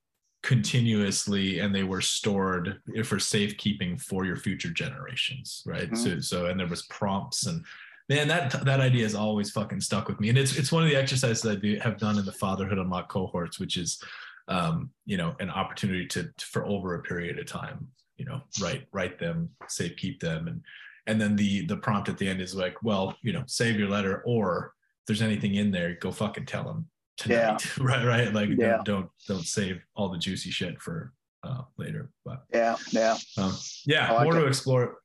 continuously 0.43 1.60
and 1.60 1.74
they 1.74 1.84
were 1.84 2.01
stored 2.01 2.80
for 3.03 3.18
safekeeping 3.18 3.97
for 3.97 4.26
your 4.26 4.36
future 4.36 4.70
generations 4.70 5.64
right 5.66 5.89
mm-hmm. 5.89 5.95
so 5.95 6.20
so 6.20 6.45
and 6.45 6.60
there 6.60 6.68
was 6.68 6.84
prompts 6.84 7.47
and 7.47 7.66
man 8.10 8.28
that 8.28 8.51
that 8.64 8.80
idea 8.80 9.01
has 9.01 9.16
always 9.16 9.49
fucking 9.49 9.82
stuck 9.82 10.08
with 10.08 10.20
me 10.20 10.30
and 10.30 10.38
it's 10.38 10.56
it's 10.56 10.72
one 10.72 10.84
of 10.84 10.89
the 10.89 10.95
exercises 10.95 11.43
i 11.47 11.56
do, 11.56 11.80
have 11.80 11.97
done 11.97 12.20
in 12.20 12.26
the 12.26 12.32
fatherhood 12.32 12.78
unlocked 12.78 13.10
cohorts 13.10 13.60
which 13.60 13.76
is 13.76 13.99
um, 14.47 14.91
you 15.08 15.18
know 15.18 15.36
an 15.39 15.49
opportunity 15.49 16.06
to, 16.06 16.30
to, 16.38 16.45
for 16.45 16.64
over 16.68 16.93
a 16.93 17.01
period 17.01 17.39
of 17.39 17.47
time 17.47 17.88
you 18.18 18.26
know 18.26 18.39
write 18.62 18.86
write 18.91 19.18
them 19.18 19.49
safe 19.68 19.97
keep 19.97 20.20
them 20.20 20.47
and 20.47 20.62
and 21.08 21.20
then 21.20 21.36
the 21.36 21.66
the 21.66 21.78
prompt 21.78 22.10
at 22.10 22.18
the 22.18 22.28
end 22.28 22.41
is 22.41 22.56
like 22.56 22.82
well 22.84 23.16
you 23.22 23.34
know 23.34 23.43
save 23.47 23.80
your 23.80 23.89
letter 23.89 24.24
or 24.26 24.74
if 25.01 25.08
there's 25.08 25.22
anything 25.22 25.56
in 25.56 25.72
there 25.72 25.95
go 26.01 26.12
fucking 26.12 26.45
tell 26.45 26.64
them 26.64 26.88
tonight 27.18 27.38
yeah. 27.38 27.58
right 27.84 28.06
right 28.06 28.34
like 28.34 28.49
yeah. 28.49 28.78
don't, 28.78 28.86
don't 28.86 29.10
don't 29.28 29.45
save 29.45 29.80
all 29.95 30.10
the 30.10 30.18
juicy 30.18 30.49
shit 30.49 30.82
for 30.82 31.14
uh 31.43 31.62
later 31.78 32.10
but 32.24 32.43
yeah 32.53 32.76
yeah 32.91 33.16
um, 33.38 33.53
yeah 33.86 34.12
like 34.12 34.24
more 34.24 34.38
it. 34.38 34.41
to 34.41 34.47
explore 34.47 34.97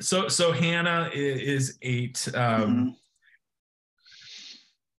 so 0.00 0.28
so 0.28 0.52
Hannah 0.52 1.10
is 1.12 1.78
eight. 1.82 2.28
Um, 2.34 2.96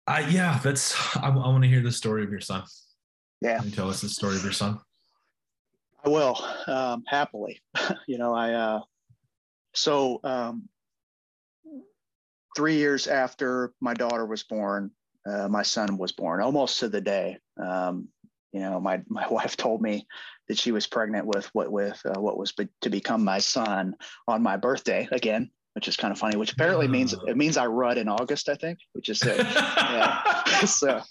mm-hmm. 0.08 0.30
yeah, 0.30 0.58
that's. 0.62 1.16
I, 1.16 1.28
I 1.28 1.30
want 1.30 1.62
to 1.62 1.68
hear 1.68 1.82
the 1.82 1.92
story 1.92 2.24
of 2.24 2.30
your 2.30 2.40
son. 2.40 2.64
Yeah, 3.40 3.58
Can 3.58 3.66
you 3.66 3.72
tell 3.72 3.90
us 3.90 4.00
the 4.00 4.08
story 4.08 4.36
of 4.36 4.42
your 4.42 4.52
son. 4.52 4.80
I 6.04 6.08
will 6.08 6.42
um, 6.66 7.02
happily. 7.06 7.60
you 8.06 8.16
know, 8.18 8.34
I 8.34 8.52
uh, 8.52 8.80
so 9.76 10.20
um, 10.24 10.68
three 12.56 12.76
years 12.76 13.06
after 13.06 13.72
my 13.80 13.94
daughter 13.94 14.24
was 14.24 14.42
born, 14.42 14.90
uh, 15.26 15.48
my 15.48 15.62
son 15.62 15.98
was 15.98 16.12
born, 16.12 16.40
almost 16.40 16.80
to 16.80 16.88
the 16.88 17.00
day. 17.00 17.38
Um, 17.62 18.08
you 18.52 18.60
know, 18.60 18.80
my 18.80 19.02
my 19.08 19.28
wife 19.30 19.56
told 19.56 19.82
me 19.82 20.06
that 20.48 20.58
she 20.58 20.72
was 20.72 20.86
pregnant 20.86 21.26
with 21.26 21.46
what 21.52 21.70
with 21.70 22.00
uh, 22.04 22.20
what 22.20 22.38
was 22.38 22.52
be- 22.52 22.68
to 22.82 22.90
become 22.90 23.22
my 23.22 23.38
son 23.38 23.94
on 24.26 24.42
my 24.42 24.56
birthday 24.56 25.08
again, 25.12 25.50
which 25.76 25.88
is 25.88 25.96
kind 25.96 26.10
of 26.10 26.18
funny. 26.18 26.36
Which 26.36 26.52
apparently 26.54 26.88
means 26.88 27.14
oh. 27.14 27.26
it 27.26 27.36
means 27.36 27.58
I 27.58 27.66
rut 27.66 27.98
in 27.98 28.08
August, 28.08 28.48
I 28.48 28.54
think, 28.54 28.78
which 28.94 29.10
is 29.10 29.22
it. 29.22 29.38
yeah. 29.38 30.64
so. 30.64 31.02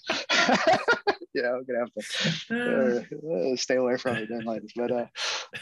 you 1.34 1.42
know, 1.42 1.62
gonna 1.66 1.80
have 1.80 1.92
to 1.92 3.04
uh, 3.28 3.52
uh, 3.52 3.56
stay 3.56 3.76
away 3.76 3.98
from 3.98 4.16
it 4.16 4.28
then, 4.30 4.46
ladies. 4.46 4.72
But 4.74 4.90
uh, 4.90 5.06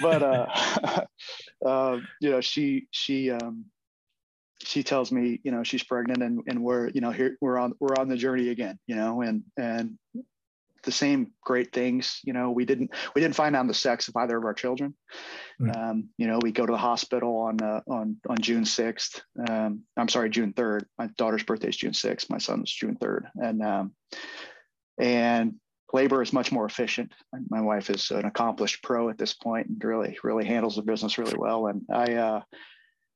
but 0.00 0.22
uh, 0.22 1.04
uh, 1.66 1.98
you 2.20 2.30
know, 2.30 2.40
she 2.40 2.86
she 2.92 3.32
um, 3.32 3.64
she 4.62 4.84
tells 4.84 5.10
me, 5.10 5.40
you 5.42 5.50
know, 5.50 5.64
she's 5.64 5.82
pregnant 5.82 6.22
and 6.22 6.40
and 6.46 6.62
we're 6.62 6.90
you 6.90 7.00
know 7.00 7.10
here 7.10 7.36
we're 7.40 7.58
on 7.58 7.74
we're 7.80 7.96
on 7.98 8.08
the 8.08 8.16
journey 8.16 8.50
again, 8.50 8.78
you 8.86 8.94
know, 8.94 9.20
and 9.22 9.42
and 9.56 9.98
the 10.84 10.92
same 10.92 11.32
great 11.42 11.72
things. 11.72 12.20
You 12.24 12.32
know, 12.32 12.50
we 12.50 12.64
didn't 12.64 12.90
we 13.14 13.20
didn't 13.20 13.34
find 13.34 13.56
out 13.56 13.66
the 13.66 13.74
sex 13.74 14.08
of 14.08 14.16
either 14.16 14.36
of 14.36 14.44
our 14.44 14.54
children. 14.54 14.94
Mm. 15.60 15.76
Um, 15.76 16.08
you 16.18 16.26
know, 16.26 16.38
we 16.42 16.52
go 16.52 16.66
to 16.66 16.72
the 16.72 16.78
hospital 16.78 17.36
on 17.38 17.60
uh, 17.62 17.80
on 17.88 18.16
on 18.28 18.38
June 18.38 18.64
sixth. 18.64 19.22
Um, 19.48 19.82
I'm 19.96 20.08
sorry, 20.08 20.30
June 20.30 20.52
third. 20.52 20.86
My 20.98 21.08
daughter's 21.16 21.42
birthday 21.42 21.68
is 21.68 21.76
June 21.76 21.94
sixth. 21.94 22.30
My 22.30 22.38
son's 22.38 22.70
June 22.70 22.96
third, 22.96 23.26
and 23.36 23.62
um, 23.62 23.92
and 24.98 25.54
labor 25.92 26.22
is 26.22 26.32
much 26.32 26.50
more 26.52 26.66
efficient. 26.66 27.12
My 27.48 27.60
wife 27.60 27.88
is 27.88 28.10
an 28.10 28.24
accomplished 28.24 28.82
pro 28.82 29.08
at 29.08 29.18
this 29.18 29.34
point 29.34 29.68
and 29.68 29.82
really 29.82 30.18
really 30.22 30.44
handles 30.44 30.76
the 30.76 30.82
business 30.82 31.18
really 31.18 31.36
well. 31.36 31.68
And 31.68 31.82
I 31.90 32.14
uh, 32.14 32.42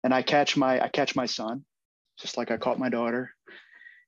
and 0.05 0.14
I 0.14 0.23
catch 0.23 0.57
my 0.57 0.81
I 0.83 0.89
catch 0.89 1.16
my 1.16 1.27
son, 1.27 1.64
just 2.21 2.37
like 2.37 2.51
I 2.51 2.57
caught 2.57 2.79
my 2.79 2.89
daughter, 2.89 3.31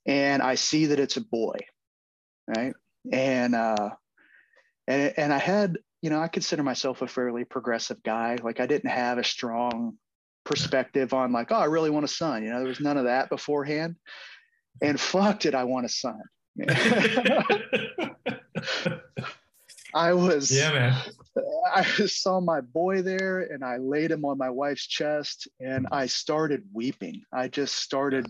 and 0.07 0.43
I 0.43 0.55
see 0.55 0.87
that 0.87 1.01
it's 1.01 1.17
a 1.17 1.21
boy, 1.21 1.59
right? 2.57 2.75
And 3.11 3.55
uh, 3.55 3.91
and 4.87 5.15
and 5.17 5.33
I 5.33 5.39
had 5.39 5.79
you 6.03 6.11
know 6.11 6.21
I 6.21 6.29
consider 6.29 6.63
myself 6.63 7.03
a 7.03 7.07
fairly 7.07 7.45
progressive 7.45 8.03
guy. 8.03 8.37
Like 8.43 8.61
I 8.61 8.67
didn't 8.67 8.91
have 8.91 9.19
a 9.19 9.25
strong 9.25 9.97
perspective 10.45 11.13
on 11.13 11.33
like 11.33 11.53
oh 11.53 11.57
I 11.57 11.67
really 11.67 11.91
want 11.91 12.05
a 12.05 12.09
son. 12.09 12.43
You 12.43 12.51
know 12.51 12.59
there 12.59 12.69
was 12.69 12.81
none 12.81 12.97
of 12.97 13.05
that 13.05 13.29
beforehand. 13.29 13.97
And 14.83 15.01
fuck 15.01 15.41
did 15.41 15.55
I 15.55 15.65
want 15.65 15.87
a 15.87 15.89
son. 15.89 16.21
I 19.95 20.13
was 20.13 20.51
yeah 20.51 20.73
man. 20.73 21.01
I 21.73 21.85
saw 21.85 22.41
my 22.41 22.61
boy 22.61 23.03
there 23.03 23.41
and 23.41 23.65
I 23.65 23.77
laid 23.77 24.11
him 24.11 24.25
on 24.25 24.37
my 24.37 24.51
wife's 24.51 24.87
chest 24.87 25.49
and 25.61 25.87
I 25.93 26.07
started 26.07 26.65
weeping. 26.73 27.23
I 27.33 27.49
just 27.49 27.77
started 27.77 28.27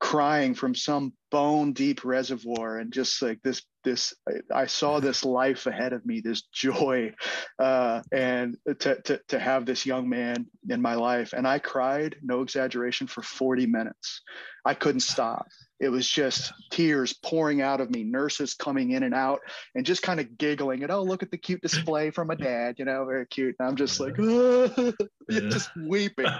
crying 0.00 0.54
from 0.54 0.74
some 0.74 1.12
bone 1.30 1.72
deep 1.72 2.04
reservoir 2.04 2.78
and 2.78 2.92
just 2.92 3.20
like 3.22 3.40
this 3.42 3.62
this 3.86 4.12
i 4.52 4.66
saw 4.66 4.98
this 4.98 5.24
life 5.24 5.66
ahead 5.66 5.92
of 5.92 6.04
me 6.04 6.20
this 6.20 6.42
joy 6.52 7.14
uh, 7.58 8.02
and 8.12 8.56
to, 8.80 9.00
to, 9.02 9.20
to 9.28 9.38
have 9.38 9.64
this 9.64 9.86
young 9.86 10.08
man 10.08 10.46
in 10.68 10.82
my 10.82 10.94
life. 10.94 11.32
And 11.32 11.46
i 11.46 11.58
cried 11.58 12.16
no 12.22 12.42
exaggeration 12.42 13.06
for 13.06 13.22
40 13.22 13.66
minutes. 13.66 14.22
I 14.64 14.74
couldn't 14.74 15.00
stop. 15.00 15.46
It 15.78 15.90
was 15.90 16.08
just 16.08 16.52
tears 16.72 17.12
pouring 17.12 17.62
out 17.62 17.80
of 17.80 17.90
me 17.90 18.02
nurses 18.02 18.54
coming 18.54 18.90
in 18.90 19.04
and 19.04 19.14
out 19.14 19.40
and 19.74 19.86
just 19.86 20.02
kind 20.02 20.18
of 20.18 20.36
giggling 20.36 20.82
and 20.82 20.90
oh 20.90 21.02
look 21.02 21.22
at 21.22 21.30
the 21.30 21.36
cute 21.38 21.62
display 21.62 22.10
from 22.10 22.30
a 22.30 22.36
dad 22.36 22.76
you 22.78 22.84
know 22.84 23.04
very 23.04 23.26
cute. 23.26 23.54
And 23.58 23.68
i'm 23.68 23.76
just 23.76 24.00
like 24.00 24.16
oh, 24.18 24.92
just 25.30 25.70
weeping. 25.76 26.26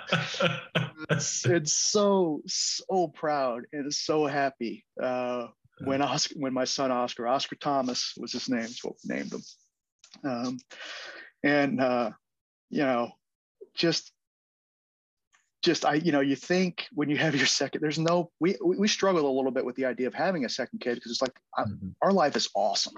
It's, 1.11 1.47
it's, 1.47 1.75
so 1.75 2.41
so 2.47 3.09
proud 3.09 3.65
and 3.73 3.93
so 3.93 4.27
happy 4.27 4.85
uh, 5.01 5.49
when 5.81 6.03
Oscar, 6.03 6.35
when 6.39 6.55
my 6.55 6.65
son 6.65 6.91
Oscar, 6.91 7.27
Oscar 7.27 7.57
Thomas 7.57 8.15
was 8.17 8.33
his 8.33 8.49
name, 8.49 8.61
is 8.61 8.81
what 8.83 8.95
we 9.05 9.15
named 9.15 9.33
him. 9.33 9.43
Um, 10.25 10.59
and 11.43 11.81
uh, 11.81 12.11
you 12.71 12.83
know, 12.83 13.11
just 13.75 14.13
just 15.63 15.85
I, 15.85 15.95
you 15.95 16.13
know, 16.13 16.21
you 16.21 16.37
think 16.37 16.87
when 16.93 17.09
you 17.09 17.17
have 17.17 17.35
your 17.35 17.47
second, 17.47 17.81
there's 17.81 17.99
no, 17.99 18.31
we 18.41 18.57
we 18.63 18.89
struggle 18.89 19.29
a 19.29 19.37
little 19.37 19.51
bit 19.51 19.65
with 19.65 19.77
the 19.77 19.85
idea 19.85 20.07
of 20.07 20.15
having 20.15 20.45
a 20.45 20.49
second 20.49 20.81
kid 20.81 20.95
because 20.95 21.11
it's 21.11 21.23
like 21.23 21.35
mm-hmm. 21.59 21.89
our 22.03 22.13
life 22.13 22.37
is 22.37 22.49
awesome, 22.55 22.95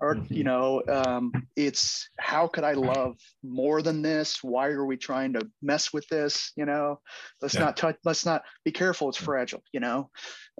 or 0.00 0.16
mm-hmm. 0.16 0.32
you 0.32 0.44
know, 0.44 0.82
um, 0.88 1.32
it's 1.56 2.08
how 2.18 2.48
could 2.48 2.64
I 2.64 2.72
love 2.72 3.16
more 3.42 3.82
than 3.82 4.02
this? 4.02 4.42
Why 4.42 4.68
are 4.68 4.84
we 4.84 4.96
trying 4.96 5.34
to 5.34 5.48
mess 5.62 5.92
with 5.92 6.06
this? 6.08 6.52
You 6.56 6.64
know, 6.64 7.00
let's 7.40 7.54
yeah. 7.54 7.60
not 7.60 7.76
touch, 7.76 7.96
let's 8.04 8.26
not 8.26 8.42
be 8.64 8.72
careful. 8.72 9.08
It's 9.08 9.18
fragile, 9.18 9.62
you 9.72 9.80
know, 9.80 10.10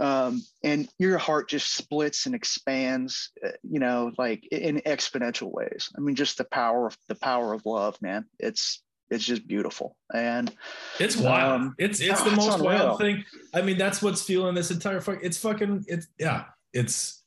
um, 0.01 0.43
and 0.63 0.89
your 0.99 1.19
heart 1.19 1.49
just 1.49 1.75
splits 1.75 2.27
and 2.27 2.35
expands, 2.35 3.31
uh, 3.45 3.51
you 3.63 3.81
know, 3.81 4.13
like 4.19 4.47
in 4.53 4.83
exponential 4.87 5.53
ways. 5.53 5.89
I 5.97 6.01
mean, 6.01 6.15
just 6.15 6.39
the 6.39 6.45
power 6.45 6.87
of 6.87 6.97
the 7.09 7.15
power 7.15 7.53
of 7.53 7.67
love, 7.67 8.01
man. 8.01 8.27
It's 8.39 8.83
it's 9.11 9.25
just 9.25 9.47
beautiful. 9.47 9.97
And 10.13 10.53
it's 10.99 11.17
wild. 11.17 11.61
um, 11.61 11.75
it's 11.79 12.01
it's 12.01 12.23
the 12.23 12.31
most 12.31 12.61
wild 12.61 12.99
thing. 12.99 13.25
I 13.53 13.63
mean 13.63 13.79
that's 13.79 14.03
what's 14.03 14.23
fueling 14.23 14.55
this 14.55 14.71
entire 14.71 15.01
fuck 15.01 15.19
it's 15.23 15.39
fucking 15.39 15.85
it's 15.89 16.09
yeah 16.19 16.45
it's 16.73 17.23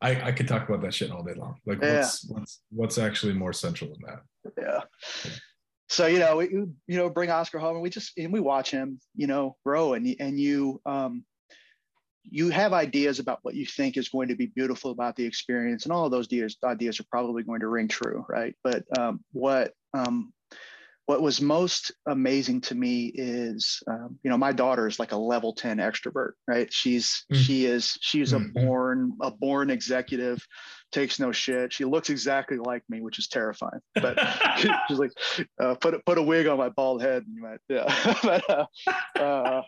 i 0.00 0.28
i 0.28 0.32
could 0.32 0.48
talk 0.48 0.68
about 0.68 0.82
that 0.82 0.94
shit 0.94 1.10
all 1.10 1.22
day 1.22 1.34
long. 1.34 1.56
Like 1.66 1.80
yeah. 1.80 1.98
what's 1.98 2.24
what's 2.28 2.60
what's 2.70 2.98
actually 2.98 3.34
more 3.34 3.52
central 3.52 3.90
than 3.90 4.00
that? 4.06 4.52
Yeah. 4.58 5.30
So 5.88 6.06
you 6.06 6.18
know 6.18 6.36
we, 6.36 6.48
you 6.48 6.96
know 6.96 7.10
bring 7.10 7.30
oscar 7.30 7.58
home 7.58 7.74
and 7.74 7.82
we 7.82 7.90
just 7.90 8.12
and 8.16 8.32
we 8.32 8.40
watch 8.40 8.70
him 8.70 8.98
you 9.14 9.26
know 9.26 9.56
grow 9.64 9.94
and 9.94 10.16
and 10.20 10.38
you 10.38 10.80
um 10.86 11.24
you 12.24 12.50
have 12.50 12.72
ideas 12.72 13.18
about 13.18 13.40
what 13.42 13.54
you 13.54 13.66
think 13.66 13.96
is 13.96 14.08
going 14.08 14.28
to 14.28 14.36
be 14.36 14.46
beautiful 14.46 14.92
about 14.92 15.16
the 15.16 15.24
experience 15.24 15.84
and 15.84 15.92
all 15.92 16.04
of 16.04 16.12
those 16.12 16.28
ideas 16.28 16.56
ideas 16.64 17.00
are 17.00 17.06
probably 17.10 17.42
going 17.42 17.60
to 17.60 17.68
ring 17.68 17.88
true 17.88 18.24
right? 18.28 18.54
But 18.64 18.84
um, 18.98 19.24
what 19.32 19.72
um, 19.94 20.32
what 21.12 21.20
was 21.20 21.42
most 21.42 21.92
amazing 22.06 22.62
to 22.62 22.74
me 22.74 23.12
is 23.14 23.82
um, 23.86 24.18
you 24.22 24.30
know 24.30 24.38
my 24.38 24.50
daughter 24.50 24.86
is 24.86 24.98
like 24.98 25.12
a 25.12 25.16
level 25.16 25.52
10 25.52 25.76
extrovert 25.76 26.30
right 26.48 26.72
she's 26.72 27.26
mm-hmm. 27.30 27.42
she 27.42 27.66
is 27.66 27.98
she's 28.00 28.32
mm-hmm. 28.32 28.58
a 28.58 28.64
born 28.64 29.12
a 29.20 29.30
born 29.30 29.68
executive 29.68 30.42
takes 30.90 31.20
no 31.20 31.30
shit 31.30 31.70
she 31.70 31.84
looks 31.84 32.08
exactly 32.08 32.56
like 32.56 32.82
me 32.88 33.02
which 33.02 33.18
is 33.18 33.28
terrifying 33.28 33.82
but 33.94 34.18
she's 34.88 34.98
like 34.98 35.12
uh, 35.60 35.74
put, 35.74 36.02
put 36.06 36.16
a 36.16 36.22
wig 36.22 36.46
on 36.46 36.56
my 36.56 36.70
bald 36.70 37.02
head 37.02 37.22
and 37.26 37.36
you 37.36 37.42
might 37.42 37.60
yeah 37.68 38.16
but, 38.22 38.50
uh, 38.50 39.20
uh, 39.20 39.62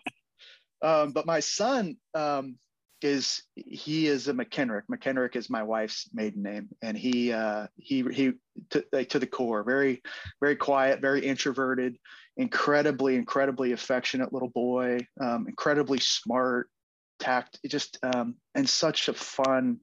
um, 0.80 1.12
but 1.12 1.26
my 1.26 1.40
son 1.40 1.98
um, 2.14 2.56
is 3.04 3.42
he 3.54 4.06
is 4.06 4.28
a 4.28 4.32
McKenrick. 4.32 4.84
McKenrick 4.90 5.36
is 5.36 5.50
my 5.50 5.62
wife's 5.62 6.08
maiden 6.14 6.42
name, 6.42 6.68
and 6.82 6.96
he 6.96 7.32
uh, 7.32 7.66
he 7.76 8.02
he 8.10 8.32
to, 8.70 8.84
like, 8.92 9.10
to 9.10 9.18
the 9.18 9.26
core, 9.26 9.62
very 9.62 10.02
very 10.40 10.56
quiet, 10.56 11.02
very 11.02 11.24
introverted, 11.24 11.98
incredibly 12.38 13.14
incredibly 13.16 13.72
affectionate 13.72 14.32
little 14.32 14.48
boy, 14.48 14.98
um, 15.20 15.46
incredibly 15.46 16.00
smart, 16.00 16.68
tact, 17.18 17.60
just 17.68 17.98
um, 18.02 18.36
and 18.54 18.68
such 18.68 19.08
a 19.08 19.14
fun 19.14 19.80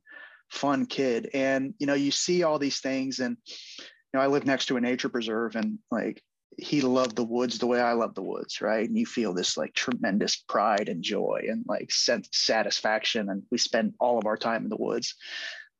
fun 0.49 0.88
kid. 0.88 1.30
And 1.36 1.76
you 1.78 1.86
know, 1.86 1.93
you 1.93 2.09
see 2.09 2.41
all 2.41 2.57
these 2.57 2.80
things, 2.80 3.19
and 3.19 3.38
you 3.47 3.86
know, 4.15 4.22
I 4.22 4.28
live 4.28 4.47
next 4.47 4.65
to 4.65 4.78
a 4.78 4.82
nature 4.82 5.09
preserve, 5.09 5.55
and 5.55 5.78
like 5.91 6.24
he 6.58 6.82
loved 6.82 7.16
the 7.16 7.24
woods 7.24 7.58
the 7.58 7.68
way 7.68 7.80
I 7.80 7.93
love 7.93 8.16
the 8.16 8.22
woods, 8.22 8.62
right? 8.62 8.88
And 8.88 8.97
you 8.97 9.06
feel 9.06 9.34
this 9.34 9.58
like 9.58 9.74
tremendous 9.74 10.36
pride 10.36 10.89
and 10.89 11.04
joy 11.04 11.45
and 11.47 11.64
like 11.68 11.91
sense 11.91 12.30
satisfaction. 12.32 13.30
And 13.30 13.43
we 13.52 13.58
spend 13.58 13.93
all 13.99 14.18
of 14.18 14.26
our 14.26 14.38
time 14.38 14.64
in 14.64 14.70
the 14.70 14.78
woods. 14.78 15.16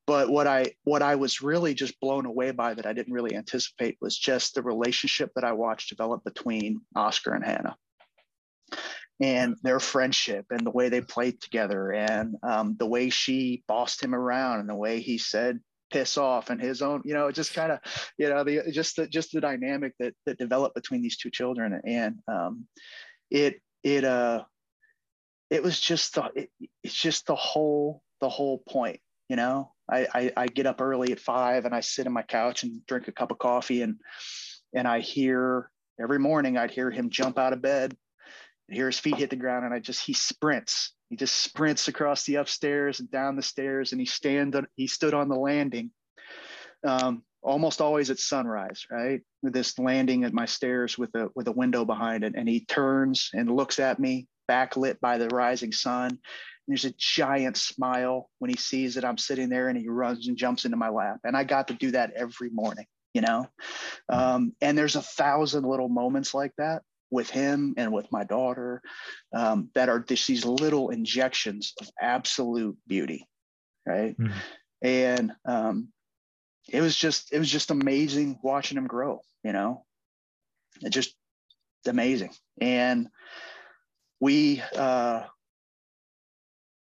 But 0.08 0.30
what 0.30 0.48
I 0.48 0.74
what 0.84 1.02
I 1.02 1.16
was 1.16 1.42
really 1.42 1.74
just 1.74 2.00
blown 2.00 2.26
away 2.26 2.52
by 2.52 2.74
that 2.74 2.86
I 2.86 2.94
didn't 2.94 3.14
really 3.14 3.36
anticipate 3.36 3.98
was 4.02 4.18
just 4.18 4.56
the 4.56 4.64
relationship 4.64 5.32
that 5.36 5.44
I 5.44 5.52
watched 5.52 5.90
develop 5.90 6.24
between 6.24 6.82
Oscar 6.96 7.34
and 7.34 7.46
Hannah 7.46 7.76
and 9.22 9.56
their 9.62 9.80
friendship 9.80 10.48
and 10.50 10.66
the 10.66 10.72
way 10.72 10.90
they 10.90 11.02
played 11.02 11.40
together 11.40 11.92
and 11.92 12.36
um, 12.42 12.76
the 12.80 12.88
way 12.88 13.10
she 13.10 13.64
bossed 13.68 14.04
him 14.04 14.16
around 14.16 14.60
and 14.60 14.70
the 14.70 14.76
way 14.76 15.00
he 15.00 15.18
said 15.20 15.60
piss 15.92 16.18
off 16.18 16.50
and 16.50 16.62
his 16.62 16.82
own 16.82 17.02
you 17.06 17.14
know 17.14 17.28
it 17.28 17.36
just 17.36 17.54
kind 17.54 17.72
of 17.72 17.80
you 18.18 18.30
know 18.30 18.44
the 18.44 18.72
just 18.72 18.96
the 18.96 19.08
just 19.08 19.32
the 19.32 19.42
dynamic 19.42 19.94
that 20.00 20.14
that 20.26 20.38
developed 20.38 20.76
between 20.76 21.02
these 21.02 21.18
two 21.18 21.30
children 21.30 21.82
and 21.86 22.20
um 22.28 22.66
it 23.30 23.62
it 23.84 24.04
uh 24.04 24.44
it 25.50 25.62
was 25.62 25.80
just 25.80 26.16
the 26.16 26.30
it, 26.36 26.50
it's 26.84 26.94
just 26.94 27.28
the 27.28 27.36
whole 27.36 28.02
the 28.22 28.30
whole 28.30 28.64
point 28.70 29.00
you 29.30 29.36
know 29.36 29.72
I, 29.90 30.08
I 30.14 30.32
i 30.38 30.48
get 30.48 30.66
up 30.66 30.82
early 30.82 31.12
at 31.12 31.20
five 31.20 31.66
and 31.66 31.76
i 31.76 31.82
sit 31.82 32.08
on 32.08 32.14
my 32.14 32.24
couch 32.24 32.64
and 32.64 32.86
drink 32.86 33.08
a 33.08 33.12
cup 33.12 33.32
of 33.32 33.38
coffee 33.38 33.82
and 33.82 33.96
and 34.74 34.88
i 34.88 35.00
hear 35.00 35.70
every 36.02 36.20
morning 36.20 36.58
I'd 36.58 36.72
hear 36.72 36.90
him 36.90 37.10
jump 37.10 37.38
out 37.38 37.54
of 37.54 37.62
bed, 37.62 37.96
hear 38.70 38.88
his 38.88 39.00
feet 39.00 39.18
hit 39.18 39.30
the 39.30 39.36
ground, 39.36 39.66
and 39.66 39.74
I 39.74 39.80
just 39.80 40.04
he 40.04 40.14
sprints. 40.14 40.94
He 41.12 41.18
just 41.18 41.36
sprints 41.36 41.90
across 41.90 42.24
the 42.24 42.36
upstairs 42.36 43.02
and 43.02 43.12
down 43.12 43.36
the 43.36 43.44
stairs, 43.44 43.92
and 43.92 44.00
he 44.00 44.06
stand 44.06 44.56
he 44.78 44.88
stood 44.88 45.14
on 45.14 45.28
the 45.28 45.36
landing, 45.36 45.92
um, 46.88 47.24
almost 47.42 47.82
always 47.82 48.10
at 48.10 48.18
sunrise, 48.18 48.88
right? 48.90 49.20
With 49.44 49.52
this 49.52 49.78
landing 49.78 50.24
at 50.24 50.32
my 50.32 50.46
stairs 50.46 50.98
with 50.98 51.14
a 51.16 51.28
with 51.36 51.50
a 51.50 51.52
window 51.52 51.84
behind 51.84 52.24
it, 52.24 52.36
and 52.38 52.48
he 52.48 52.64
turns 52.64 53.30
and 53.34 53.54
looks 53.54 53.78
at 53.78 54.00
me, 54.00 54.30
backlit 54.50 55.02
by 55.02 55.18
the 55.18 55.28
rising 55.28 55.74
sun. 55.74 56.18
There's 56.66 56.86
a 56.86 56.94
giant 56.98 57.58
smile 57.58 58.30
when 58.40 58.50
he 58.50 58.56
sees 58.56 58.96
that 58.96 59.04
I'm 59.04 59.18
sitting 59.18 59.50
there, 59.50 59.68
and 59.68 59.78
he 59.78 59.90
runs 59.90 60.30
and 60.30 60.38
jumps 60.38 60.64
into 60.64 60.78
my 60.78 60.88
lap. 60.88 61.20
And 61.26 61.36
I 61.36 61.44
got 61.44 61.68
to 61.68 61.74
do 61.74 61.92
that 61.92 62.14
every 62.14 62.52
morning 62.52 62.86
you 63.14 63.20
know 63.20 63.46
um, 64.08 64.54
and 64.62 64.78
there's 64.78 64.96
a 64.96 65.02
thousand 65.02 65.66
little 65.66 65.90
moments 65.90 66.34
like 66.34 66.54
that 66.58 66.82
with 67.12 67.30
him 67.30 67.74
and 67.78 67.92
with 67.92 68.12
my 68.12 68.24
daughter 68.24 68.82
um, 69.34 69.70
that 69.76 69.90
are 69.90 70.00
just 70.00 70.28
these 70.28 70.46
little 70.46 70.90
injections 70.90 71.74
of 71.80 71.90
absolute 72.02 72.78
beauty 72.88 73.28
right? 73.86 74.18
Mm-hmm. 74.18 74.38
and 74.82 75.32
um, 75.46 75.90
it 76.70 76.82
was 76.82 76.96
just 76.96 77.34
it 77.34 77.40
was 77.40 77.50
just 77.50 77.72
amazing 77.72 78.40
watching 78.42 78.78
him 78.78 78.88
grow 78.88 79.22
you 79.44 79.54
know? 79.54 79.86
It 80.82 80.90
just 80.92 81.16
amazing. 81.86 82.32
And 82.60 83.08
we 84.20 84.62
uh 84.76 85.24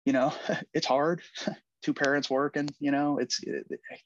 you 0.05 0.13
know 0.13 0.33
it's 0.73 0.87
hard 0.87 1.21
two 1.85 1.93
parents 1.93 2.31
working 2.31 2.67
you 2.79 2.89
know 2.89 3.19
it's 3.19 3.41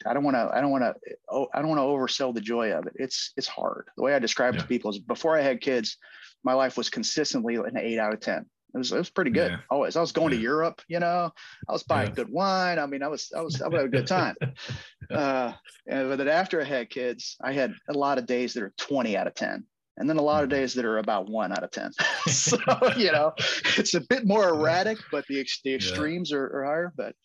i 0.06 0.14
don't 0.14 0.26
want 0.26 0.36
to 0.36 0.52
i 0.54 0.60
don't 0.60 0.70
want 0.70 0.84
to 0.84 0.94
oh, 1.30 1.48
i 1.54 1.62
don't 1.62 1.70
want 1.70 1.80
to 1.80 1.84
oversell 1.84 2.34
the 2.34 2.42
joy 2.42 2.74
of 2.74 2.86
it 2.88 2.94
it's 2.96 3.32
it's 3.38 3.48
hard 3.48 3.88
the 3.96 4.04
way 4.04 4.14
i 4.14 4.20
describe 4.20 4.54
yeah. 4.54 4.60
it 4.60 4.64
to 4.64 4.68
people 4.68 4.92
is 4.92 5.00
before 5.00 5.38
i 5.38 5.42
had 5.42 5.62
kids 5.62 5.96
my 6.44 6.52
life 6.52 6.76
was 6.76 6.90
consistently 6.90 7.56
an 7.56 7.78
eight 7.78 7.98
out 7.98 8.14
of 8.14 8.20
ten 8.20 8.46
it 8.76 8.78
was, 8.78 8.92
it 8.92 8.98
was 8.98 9.10
pretty 9.10 9.32
good 9.32 9.52
yeah. 9.52 9.60
always 9.70 9.96
i 9.96 10.02
was 10.02 10.12
going 10.12 10.34
yeah. 10.34 10.40
to 10.40 10.44
europe 10.44 10.82
you 10.90 11.00
know 11.00 11.32
i 11.70 11.72
was 11.72 11.84
buying 11.84 12.14
good 12.14 12.30
wine 12.30 12.80
i 12.80 12.86
mean 12.86 13.02
i 13.02 13.08
was 13.08 13.32
i 13.34 13.40
was 13.40 13.62
i 13.62 13.68
was 13.70 13.82
a 13.82 13.88
good 13.88 14.06
time 14.06 14.36
uh 15.10 15.54
and, 15.88 16.10
but 16.10 16.18
then 16.18 16.28
after 16.28 16.60
i 16.60 16.66
had 16.66 16.90
kids 16.90 17.38
i 17.42 17.54
had 17.54 17.74
a 17.88 17.94
lot 17.94 18.18
of 18.18 18.26
days 18.26 18.54
that 18.54 18.62
are 18.62 18.74
20 18.78 19.16
out 19.16 19.26
of 19.26 19.36
10 19.36 19.64
and 20.00 20.10
then 20.10 20.18
a 20.18 20.22
lot 20.22 20.44
of 20.44 20.50
mm-hmm. 20.50 20.60
days 20.60 20.74
that 20.74 20.86
are 20.86 20.98
about 20.98 21.30
one 21.30 21.52
out 21.52 21.64
of 21.64 21.72
10. 21.72 21.92
so, 22.28 22.58
you 22.98 23.12
know, 23.12 23.34
it's 23.78 23.94
a 23.94 24.02
bit 24.02 24.26
more 24.26 24.50
erratic, 24.50 24.98
but 25.12 25.28
the, 25.28 25.46
the 25.64 25.76
extremes 25.76 26.32
yeah. 26.32 26.38
are, 26.38 26.56
are, 26.56 26.64
higher. 26.64 26.94
But 26.96 27.16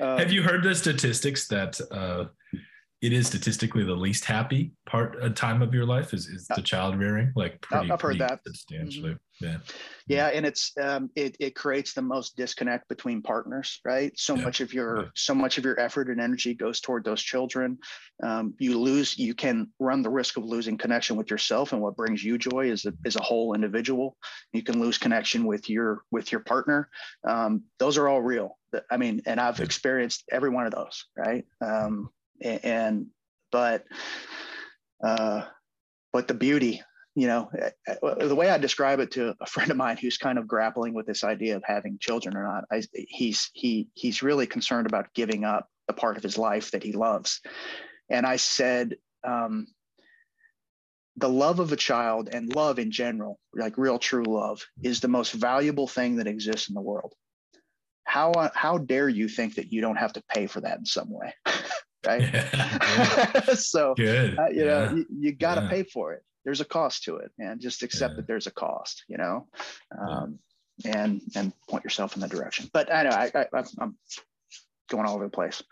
um, 0.00 0.18
Have 0.18 0.32
you 0.32 0.42
heard 0.42 0.62
the 0.62 0.74
statistics 0.74 1.48
that 1.48 1.80
uh, 1.90 2.26
it 3.02 3.12
is 3.12 3.26
statistically 3.26 3.84
the 3.84 3.94
least 3.94 4.24
happy 4.24 4.72
part 4.86 5.16
a 5.16 5.26
uh, 5.26 5.28
time 5.30 5.62
of 5.62 5.74
your 5.74 5.84
life 5.84 6.14
is, 6.14 6.26
is 6.26 6.46
the 6.48 6.62
child 6.62 6.98
rearing? 6.98 7.32
Like 7.36 7.60
pretty, 7.60 7.90
I've 7.90 8.00
heard 8.00 8.18
that. 8.18 8.40
Substantially. 8.44 9.10
mm-hmm. 9.10 9.25
Yeah. 9.40 9.58
Yeah 10.06 10.26
and 10.28 10.46
it's 10.46 10.72
um, 10.80 11.10
it, 11.14 11.36
it 11.40 11.54
creates 11.54 11.92
the 11.94 12.02
most 12.02 12.36
disconnect 12.36 12.88
between 12.88 13.22
partners 13.22 13.80
right? 13.84 14.12
So 14.18 14.34
yeah. 14.34 14.44
much 14.44 14.60
of 14.60 14.72
your 14.72 14.96
yeah. 14.96 15.08
so 15.14 15.34
much 15.34 15.58
of 15.58 15.64
your 15.64 15.78
effort 15.78 16.08
and 16.08 16.20
energy 16.20 16.54
goes 16.54 16.80
toward 16.80 17.04
those 17.04 17.22
children. 17.22 17.78
Um, 18.22 18.54
you 18.58 18.78
lose 18.78 19.18
you 19.18 19.34
can 19.34 19.68
run 19.78 20.02
the 20.02 20.10
risk 20.10 20.36
of 20.36 20.44
losing 20.44 20.78
connection 20.78 21.16
with 21.16 21.30
yourself 21.30 21.72
and 21.72 21.82
what 21.82 21.96
brings 21.96 22.24
you 22.24 22.38
joy 22.38 22.70
is 22.70 22.86
a, 22.86 22.92
is 23.04 23.16
a 23.16 23.22
whole 23.22 23.54
individual. 23.54 24.16
You 24.52 24.62
can 24.62 24.80
lose 24.80 24.98
connection 24.98 25.46
with 25.46 25.68
your 25.68 26.02
with 26.10 26.32
your 26.32 26.40
partner. 26.40 26.88
Um, 27.26 27.64
those 27.78 27.98
are 27.98 28.08
all 28.08 28.22
real. 28.22 28.58
I 28.90 28.96
mean, 28.96 29.22
and 29.26 29.40
I've 29.40 29.60
experienced 29.60 30.24
every 30.30 30.50
one 30.50 30.66
of 30.66 30.72
those, 30.72 31.06
right? 31.16 31.44
Um, 31.64 32.10
and 32.42 33.06
but 33.50 33.84
uh, 35.02 35.42
but 36.12 36.28
the 36.28 36.34
beauty, 36.34 36.82
you 37.16 37.26
know, 37.26 37.50
eh, 37.58 37.70
eh, 37.88 38.26
the 38.26 38.34
way 38.34 38.50
I 38.50 38.58
describe 38.58 39.00
it 39.00 39.10
to 39.12 39.34
a 39.40 39.46
friend 39.46 39.70
of 39.70 39.76
mine 39.76 39.96
who's 39.96 40.18
kind 40.18 40.38
of 40.38 40.46
grappling 40.46 40.94
with 40.94 41.06
this 41.06 41.24
idea 41.24 41.56
of 41.56 41.64
having 41.66 41.98
children 41.98 42.36
or 42.36 42.44
not, 42.44 42.64
I, 42.70 42.82
he's 42.92 43.50
he 43.52 43.88
he's 43.94 44.22
really 44.22 44.46
concerned 44.46 44.86
about 44.86 45.12
giving 45.14 45.44
up 45.44 45.68
the 45.88 45.94
part 45.94 46.16
of 46.16 46.22
his 46.22 46.38
life 46.38 46.70
that 46.70 46.82
he 46.82 46.92
loves, 46.92 47.40
and 48.08 48.26
I 48.26 48.36
said. 48.36 48.96
Um, 49.26 49.66
the 51.18 51.28
love 51.30 51.60
of 51.60 51.72
a 51.72 51.76
child 51.76 52.28
and 52.30 52.54
love 52.54 52.78
in 52.78 52.90
general, 52.90 53.40
like 53.54 53.78
real 53.78 53.98
true 53.98 54.24
love, 54.24 54.66
is 54.82 55.00
the 55.00 55.08
most 55.08 55.32
valuable 55.32 55.88
thing 55.88 56.16
that 56.16 56.26
exists 56.26 56.68
in 56.68 56.74
the 56.74 56.80
world 56.82 57.14
how 58.06 58.30
uh, 58.32 58.48
how 58.54 58.78
dare 58.78 59.08
you 59.08 59.28
think 59.28 59.56
that 59.56 59.72
you 59.72 59.80
don't 59.80 59.96
have 59.96 60.12
to 60.12 60.22
pay 60.32 60.46
for 60.46 60.60
that 60.60 60.78
in 60.78 60.86
some 60.86 61.10
way 61.10 61.34
right 62.06 62.22
yeah, 62.32 63.40
so 63.54 63.94
Good. 63.94 64.38
Uh, 64.38 64.46
you 64.48 64.64
yeah. 64.64 64.64
know 64.64 64.94
you, 64.94 65.06
you 65.10 65.32
got 65.32 65.56
to 65.56 65.62
yeah. 65.62 65.68
pay 65.68 65.82
for 65.82 66.14
it 66.14 66.22
there's 66.46 66.62
a 66.62 66.64
cost 66.64 67.02
to 67.02 67.16
it 67.16 67.30
and 67.38 67.60
just 67.60 67.82
accept 67.82 68.16
that 68.16 68.26
there's 68.26 68.46
a 68.46 68.52
cost 68.52 69.04
you 69.08 69.18
know? 69.18 69.46
Um, 69.98 70.38
and 70.84 71.20
and 71.34 71.52
point 71.68 71.84
yourself 71.84 72.14
in 72.14 72.20
that 72.20 72.30
direction. 72.30 72.70
But 72.72 72.92
i 72.92 73.02
know 73.02 73.10
I, 73.10 73.30
I 73.34 73.64
i'm 73.78 73.96
going 74.88 75.06
all 75.06 75.14
over 75.14 75.24
the 75.24 75.30
place. 75.30 75.62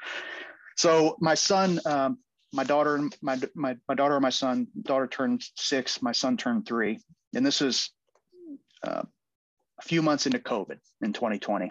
So 0.76 1.16
my 1.20 1.34
son 1.34 1.80
um, 1.86 2.18
my 2.52 2.64
daughter 2.64 3.00
my, 3.22 3.38
my 3.54 3.76
my 3.88 3.94
daughter 3.94 4.14
and 4.14 4.22
my 4.22 4.30
son 4.30 4.66
daughter 4.82 5.06
turned 5.06 5.44
six 5.56 6.02
my 6.02 6.12
son 6.12 6.36
turned 6.36 6.66
three. 6.66 7.00
And 7.34 7.44
this 7.44 7.62
is 7.62 7.90
uh, 8.86 9.02
a 9.78 9.82
few 9.82 10.02
months 10.02 10.26
into 10.26 10.38
covid 10.38 10.78
in 11.02 11.12
2020 11.12 11.70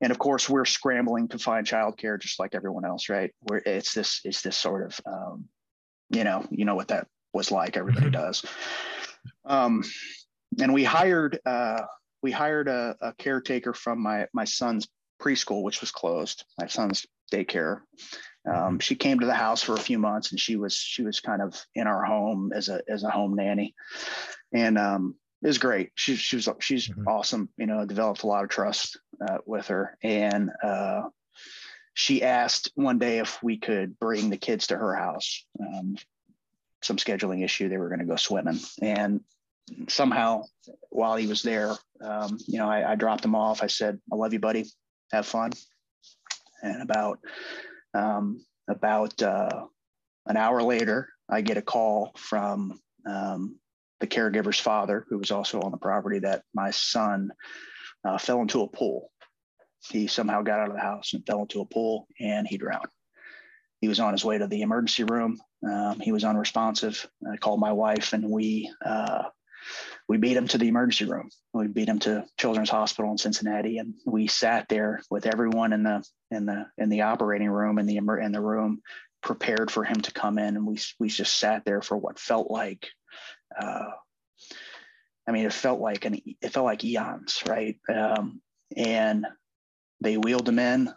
and 0.00 0.10
of 0.10 0.18
course 0.18 0.48
we're 0.48 0.64
scrambling 0.64 1.28
to 1.28 1.38
find 1.38 1.66
childcare 1.66 2.20
just 2.20 2.38
like 2.38 2.54
everyone 2.54 2.84
else 2.84 3.08
right? 3.08 3.32
Where 3.40 3.62
it's 3.64 3.94
this 3.94 4.20
it's 4.24 4.42
this 4.42 4.56
sort 4.56 4.86
of 4.86 5.00
um, 5.06 5.48
you 6.10 6.24
know 6.24 6.46
you 6.50 6.64
know 6.64 6.74
what 6.74 6.88
that 6.88 7.06
was 7.34 7.50
like 7.50 7.76
everybody 7.76 8.06
mm-hmm. 8.06 8.22
does 8.22 8.44
um, 9.44 9.82
and 10.60 10.72
we 10.72 10.84
hired 10.84 11.38
uh, 11.44 11.82
we 12.22 12.30
hired 12.30 12.68
a, 12.68 12.96
a, 13.00 13.12
caretaker 13.14 13.74
from 13.74 14.00
my 14.00 14.26
my 14.32 14.44
son's 14.44 14.88
preschool 15.20 15.62
which 15.62 15.80
was 15.80 15.90
closed 15.90 16.44
my 16.58 16.66
son's 16.66 17.06
daycare 17.32 17.80
um, 18.46 18.54
mm-hmm. 18.54 18.78
she 18.78 18.94
came 18.94 19.20
to 19.20 19.26
the 19.26 19.34
house 19.34 19.62
for 19.62 19.74
a 19.74 19.80
few 19.80 19.98
months 19.98 20.30
and 20.30 20.40
she 20.40 20.56
was 20.56 20.74
she 20.74 21.02
was 21.02 21.20
kind 21.20 21.42
of 21.42 21.54
in 21.74 21.86
our 21.86 22.04
home 22.04 22.52
as 22.54 22.68
a 22.68 22.80
as 22.88 23.02
a 23.02 23.10
home 23.10 23.34
nanny 23.34 23.74
and 24.52 24.78
um, 24.78 25.16
it 25.44 25.48
was 25.48 25.58
great. 25.58 25.90
She, 25.94 26.16
she 26.16 26.36
was 26.36 26.48
she's 26.60 26.88
mm-hmm. 26.88 27.06
awesome. 27.06 27.50
You 27.58 27.66
know, 27.66 27.84
developed 27.84 28.22
a 28.22 28.26
lot 28.26 28.44
of 28.44 28.50
trust 28.50 28.98
uh, 29.20 29.38
with 29.44 29.66
her, 29.66 29.98
and 30.02 30.50
uh, 30.62 31.02
she 31.92 32.22
asked 32.22 32.72
one 32.76 32.98
day 32.98 33.18
if 33.18 33.42
we 33.42 33.58
could 33.58 33.98
bring 33.98 34.30
the 34.30 34.38
kids 34.38 34.68
to 34.68 34.76
her 34.78 34.94
house. 34.94 35.44
Um, 35.60 35.96
some 36.84 36.96
scheduling 36.96 37.44
issue. 37.44 37.68
They 37.68 37.78
were 37.78 37.88
going 37.88 38.00
to 38.00 38.04
go 38.04 38.16
swimming, 38.16 38.58
and 38.82 39.20
somehow 39.88 40.44
while 40.90 41.16
he 41.16 41.26
was 41.26 41.42
there, 41.42 41.72
um, 42.00 42.38
you 42.46 42.58
know, 42.58 42.68
I, 42.68 42.92
I, 42.92 42.94
dropped 42.96 43.24
him 43.24 43.34
off. 43.34 43.62
I 43.62 43.66
said, 43.66 43.98
"I 44.12 44.16
love 44.16 44.32
you, 44.32 44.40
buddy. 44.40 44.66
Have 45.12 45.26
fun." 45.26 45.52
And 46.62 46.82
about 46.82 47.18
um, 47.94 48.44
about 48.68 49.22
uh, 49.22 49.66
an 50.26 50.36
hour 50.36 50.62
later, 50.62 51.08
I 51.28 51.40
get 51.40 51.56
a 51.56 51.62
call 51.62 52.12
from 52.16 52.80
um, 53.06 53.58
the 54.00 54.06
caregiver's 54.06 54.60
father, 54.60 55.06
who 55.08 55.18
was 55.18 55.30
also 55.30 55.60
on 55.60 55.70
the 55.70 55.78
property, 55.78 56.18
that 56.20 56.42
my 56.54 56.70
son 56.70 57.30
uh, 58.04 58.18
fell 58.18 58.40
into 58.40 58.62
a 58.62 58.68
pool. 58.68 59.10
He 59.88 60.06
somehow 60.06 60.42
got 60.42 60.60
out 60.60 60.68
of 60.68 60.74
the 60.74 60.80
house 60.80 61.12
and 61.12 61.26
fell 61.26 61.42
into 61.42 61.60
a 61.60 61.66
pool 61.66 62.06
and 62.18 62.46
he 62.46 62.56
drowned. 62.56 62.88
He 63.80 63.88
was 63.88 64.00
on 64.00 64.12
his 64.12 64.24
way 64.24 64.38
to 64.38 64.46
the 64.46 64.62
emergency 64.62 65.04
room. 65.04 65.38
Um, 65.66 66.00
he 66.00 66.12
was 66.12 66.24
unresponsive. 66.24 67.06
I 67.30 67.36
called 67.36 67.60
my 67.60 67.72
wife 67.72 68.12
and 68.12 68.30
we 68.30 68.72
uh, 68.84 69.24
we 70.06 70.18
beat 70.18 70.36
him 70.36 70.48
to 70.48 70.58
the 70.58 70.68
emergency 70.68 71.10
room. 71.10 71.30
We 71.54 71.68
beat 71.68 71.88
him 71.88 71.98
to 72.00 72.26
Children's 72.38 72.68
Hospital 72.68 73.10
in 73.10 73.18
Cincinnati, 73.18 73.78
and 73.78 73.94
we 74.04 74.26
sat 74.26 74.68
there 74.68 75.00
with 75.10 75.26
everyone 75.26 75.72
in 75.72 75.82
the 75.82 76.04
in 76.30 76.44
the 76.44 76.66
in 76.76 76.90
the 76.90 77.02
operating 77.02 77.48
room 77.48 77.78
in 77.78 77.86
the 77.86 77.96
in 77.96 78.32
the 78.32 78.42
room, 78.42 78.82
prepared 79.22 79.70
for 79.70 79.84
him 79.84 80.00
to 80.02 80.12
come 80.12 80.38
in, 80.38 80.56
and 80.56 80.66
we 80.66 80.78
we 80.98 81.08
just 81.08 81.38
sat 81.38 81.64
there 81.64 81.80
for 81.80 81.96
what 81.96 82.18
felt 82.18 82.50
like 82.50 82.86
uh, 83.58 83.90
I 85.26 85.32
mean, 85.32 85.46
it 85.46 85.52
felt 85.52 85.80
like 85.80 86.04
an 86.04 86.20
it 86.40 86.52
felt 86.52 86.66
like 86.66 86.84
eons, 86.84 87.42
right? 87.46 87.78
Um, 87.92 88.40
and 88.76 89.26
they 90.00 90.16
wheeled 90.16 90.48
him 90.48 90.58
in, 90.58 90.92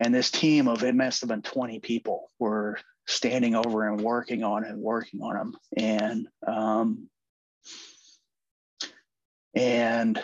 and 0.00 0.14
this 0.14 0.30
team 0.30 0.68
of 0.68 0.82
it 0.82 0.94
must 0.94 1.20
have 1.20 1.28
been 1.28 1.42
20 1.42 1.80
people 1.80 2.30
were 2.38 2.78
standing 3.06 3.54
over 3.54 3.86
and 3.88 4.00
working 4.00 4.42
on 4.42 4.64
and 4.64 4.80
working 4.80 5.22
on 5.22 5.36
him, 5.36 5.56
and 5.76 6.28
um, 6.46 7.08
and 9.54 10.20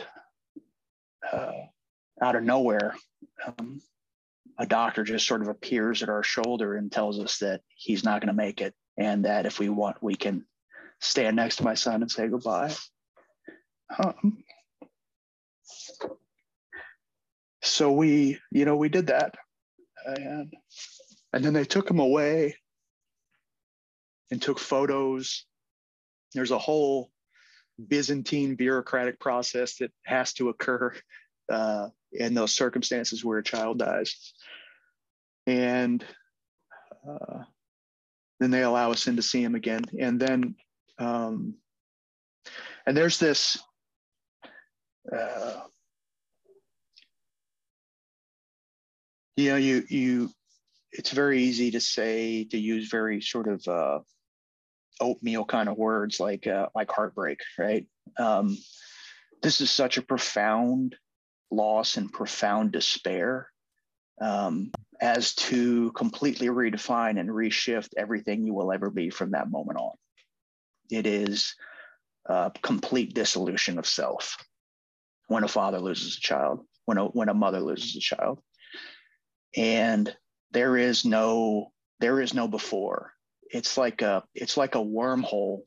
uh, 1.30 1.52
out 2.20 2.36
of 2.36 2.42
nowhere, 2.42 2.94
um, 3.46 3.80
a 4.58 4.66
doctor 4.66 5.04
just 5.04 5.26
sort 5.26 5.42
of 5.42 5.48
appears 5.48 6.02
at 6.02 6.08
our 6.08 6.22
shoulder 6.22 6.74
and 6.74 6.90
tells 6.90 7.20
us 7.20 7.38
that 7.38 7.60
he's 7.74 8.04
not 8.04 8.20
going 8.20 8.28
to 8.28 8.34
make 8.34 8.60
it, 8.60 8.74
and 8.96 9.24
that 9.24 9.46
if 9.46 9.58
we 9.58 9.68
want, 9.68 10.02
we 10.02 10.14
can 10.14 10.44
stand 11.00 11.36
next 11.36 11.56
to 11.56 11.64
my 11.64 11.74
son 11.74 12.02
and 12.02 12.10
say 12.10 12.28
goodbye. 12.28 12.74
Um, 13.98 14.44
so 17.62 17.92
we, 17.92 18.38
you 18.50 18.64
know, 18.64 18.76
we 18.76 18.88
did 18.88 19.08
that, 19.08 19.34
and 20.06 20.52
and 21.32 21.44
then 21.44 21.52
they 21.52 21.64
took 21.64 21.90
him 21.90 22.00
away 22.00 22.56
and 24.30 24.40
took 24.40 24.58
photos 24.58 25.44
there's 26.34 26.50
a 26.50 26.58
whole 26.58 27.10
Byzantine 27.88 28.54
bureaucratic 28.54 29.18
process 29.18 29.76
that 29.76 29.90
has 30.04 30.32
to 30.34 30.48
occur 30.48 30.94
uh, 31.50 31.88
in 32.12 32.34
those 32.34 32.54
circumstances 32.54 33.24
where 33.24 33.38
a 33.38 33.44
child 33.44 33.78
dies. 33.78 34.34
And 35.46 36.04
uh, 37.08 37.44
then 38.38 38.50
they 38.50 38.62
allow 38.62 38.92
us 38.92 39.06
in 39.06 39.16
to 39.16 39.22
see 39.22 39.42
him 39.42 39.54
again. 39.54 39.84
And 39.98 40.20
then, 40.20 40.54
um, 40.98 41.54
and 42.86 42.96
there's 42.96 43.18
this, 43.18 43.58
uh, 45.10 45.60
you 49.36 49.50
know, 49.50 49.56
you, 49.56 49.84
you, 49.88 50.30
it's 50.92 51.10
very 51.10 51.42
easy 51.42 51.70
to 51.70 51.80
say, 51.80 52.44
to 52.44 52.58
use 52.58 52.90
very 52.90 53.20
sort 53.20 53.48
of 53.48 53.66
uh, 53.66 54.00
oatmeal 55.00 55.44
kind 55.44 55.68
of 55.68 55.76
words 55.76 56.20
like, 56.20 56.46
uh, 56.46 56.68
like 56.74 56.90
heartbreak, 56.90 57.40
right? 57.58 57.86
Um, 58.18 58.56
this 59.42 59.60
is 59.60 59.70
such 59.70 59.96
a 59.96 60.02
profound 60.02 60.96
loss 61.50 61.96
and 61.96 62.12
profound 62.12 62.72
despair 62.72 63.48
um, 64.20 64.70
as 65.00 65.34
to 65.34 65.90
completely 65.92 66.48
redefine 66.48 67.18
and 67.18 67.28
reshift 67.28 67.88
everything 67.96 68.44
you 68.44 68.54
will 68.54 68.72
ever 68.72 68.90
be 68.90 69.10
from 69.10 69.30
that 69.30 69.50
moment 69.50 69.78
on. 69.78 69.92
It 70.90 71.06
is 71.06 71.54
a 72.26 72.52
complete 72.62 73.14
dissolution 73.14 73.78
of 73.78 73.86
self 73.86 74.36
when 75.28 75.44
a 75.44 75.48
father 75.48 75.78
loses 75.78 76.16
a 76.16 76.20
child, 76.20 76.60
when 76.84 76.98
a, 76.98 77.04
when 77.06 77.28
a 77.28 77.34
mother 77.34 77.60
loses 77.60 77.96
a 77.96 78.00
child. 78.00 78.40
And 79.56 80.14
there 80.52 80.76
is 80.76 81.04
no 81.04 81.72
there 82.00 82.20
is 82.20 82.32
no 82.32 82.48
before. 82.48 83.12
It's 83.52 83.76
like 83.76 84.02
a 84.02 84.22
it's 84.34 84.56
like 84.56 84.74
a 84.74 84.78
wormhole 84.78 85.60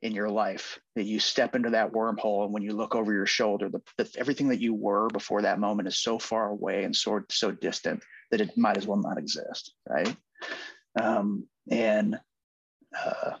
in 0.00 0.12
your 0.12 0.28
life 0.28 0.80
that 0.96 1.04
you 1.04 1.20
step 1.20 1.54
into 1.54 1.70
that 1.70 1.92
wormhole 1.92 2.44
and 2.44 2.52
when 2.52 2.62
you 2.62 2.72
look 2.72 2.96
over 2.96 3.12
your 3.12 3.26
shoulder 3.26 3.68
the, 3.68 3.80
the, 3.98 4.10
everything 4.18 4.48
that 4.48 4.60
you 4.60 4.74
were 4.74 5.08
before 5.08 5.42
that 5.42 5.60
moment 5.60 5.86
is 5.86 6.02
so 6.02 6.18
far 6.18 6.48
away 6.48 6.82
and 6.82 6.96
so 6.96 7.20
so 7.30 7.52
distant 7.52 8.02
that 8.32 8.40
it 8.40 8.58
might 8.58 8.76
as 8.76 8.86
well 8.86 8.98
not 8.98 9.16
exist 9.16 9.72
right? 9.88 10.14
Um, 11.00 11.46
and 11.70 12.18
uh, 12.98 13.36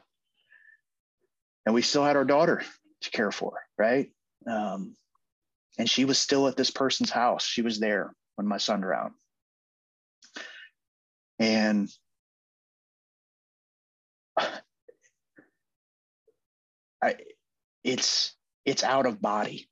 and 1.66 1.74
we 1.74 1.82
still 1.82 2.04
had 2.04 2.16
our 2.16 2.24
daughter 2.24 2.62
to 3.00 3.10
care 3.10 3.32
for 3.32 3.58
right? 3.76 4.10
Um, 4.46 4.94
and 5.78 5.88
she 5.88 6.04
was 6.04 6.18
still 6.18 6.48
at 6.48 6.56
this 6.56 6.70
person's 6.70 7.10
house. 7.10 7.44
She 7.44 7.62
was 7.62 7.80
there 7.80 8.14
when 8.36 8.46
my 8.46 8.58
son 8.58 8.80
drowned. 8.80 9.14
And 11.38 11.88
I, 17.02 17.16
it's 17.84 18.34
it's 18.64 18.84
out 18.84 19.06
of 19.06 19.20
body. 19.20 19.68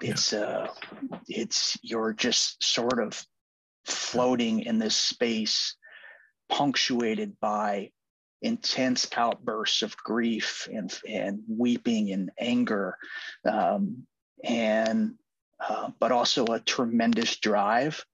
It's 0.00 0.32
uh, 0.32 0.68
it's 1.28 1.78
you're 1.82 2.12
just 2.12 2.62
sort 2.62 3.02
of 3.02 3.22
floating 3.84 4.60
in 4.60 4.78
this 4.78 4.96
space, 4.96 5.76
punctuated 6.48 7.38
by 7.40 7.90
intense 8.42 9.06
outbursts 9.16 9.82
of 9.82 9.96
grief 9.98 10.68
and 10.72 10.96
and 11.08 11.40
weeping 11.48 12.12
and 12.12 12.30
anger, 12.38 12.96
um, 13.44 14.06
and 14.44 15.14
uh, 15.60 15.90
but 15.98 16.12
also 16.12 16.46
a 16.46 16.60
tremendous 16.60 17.36
drive 17.36 18.04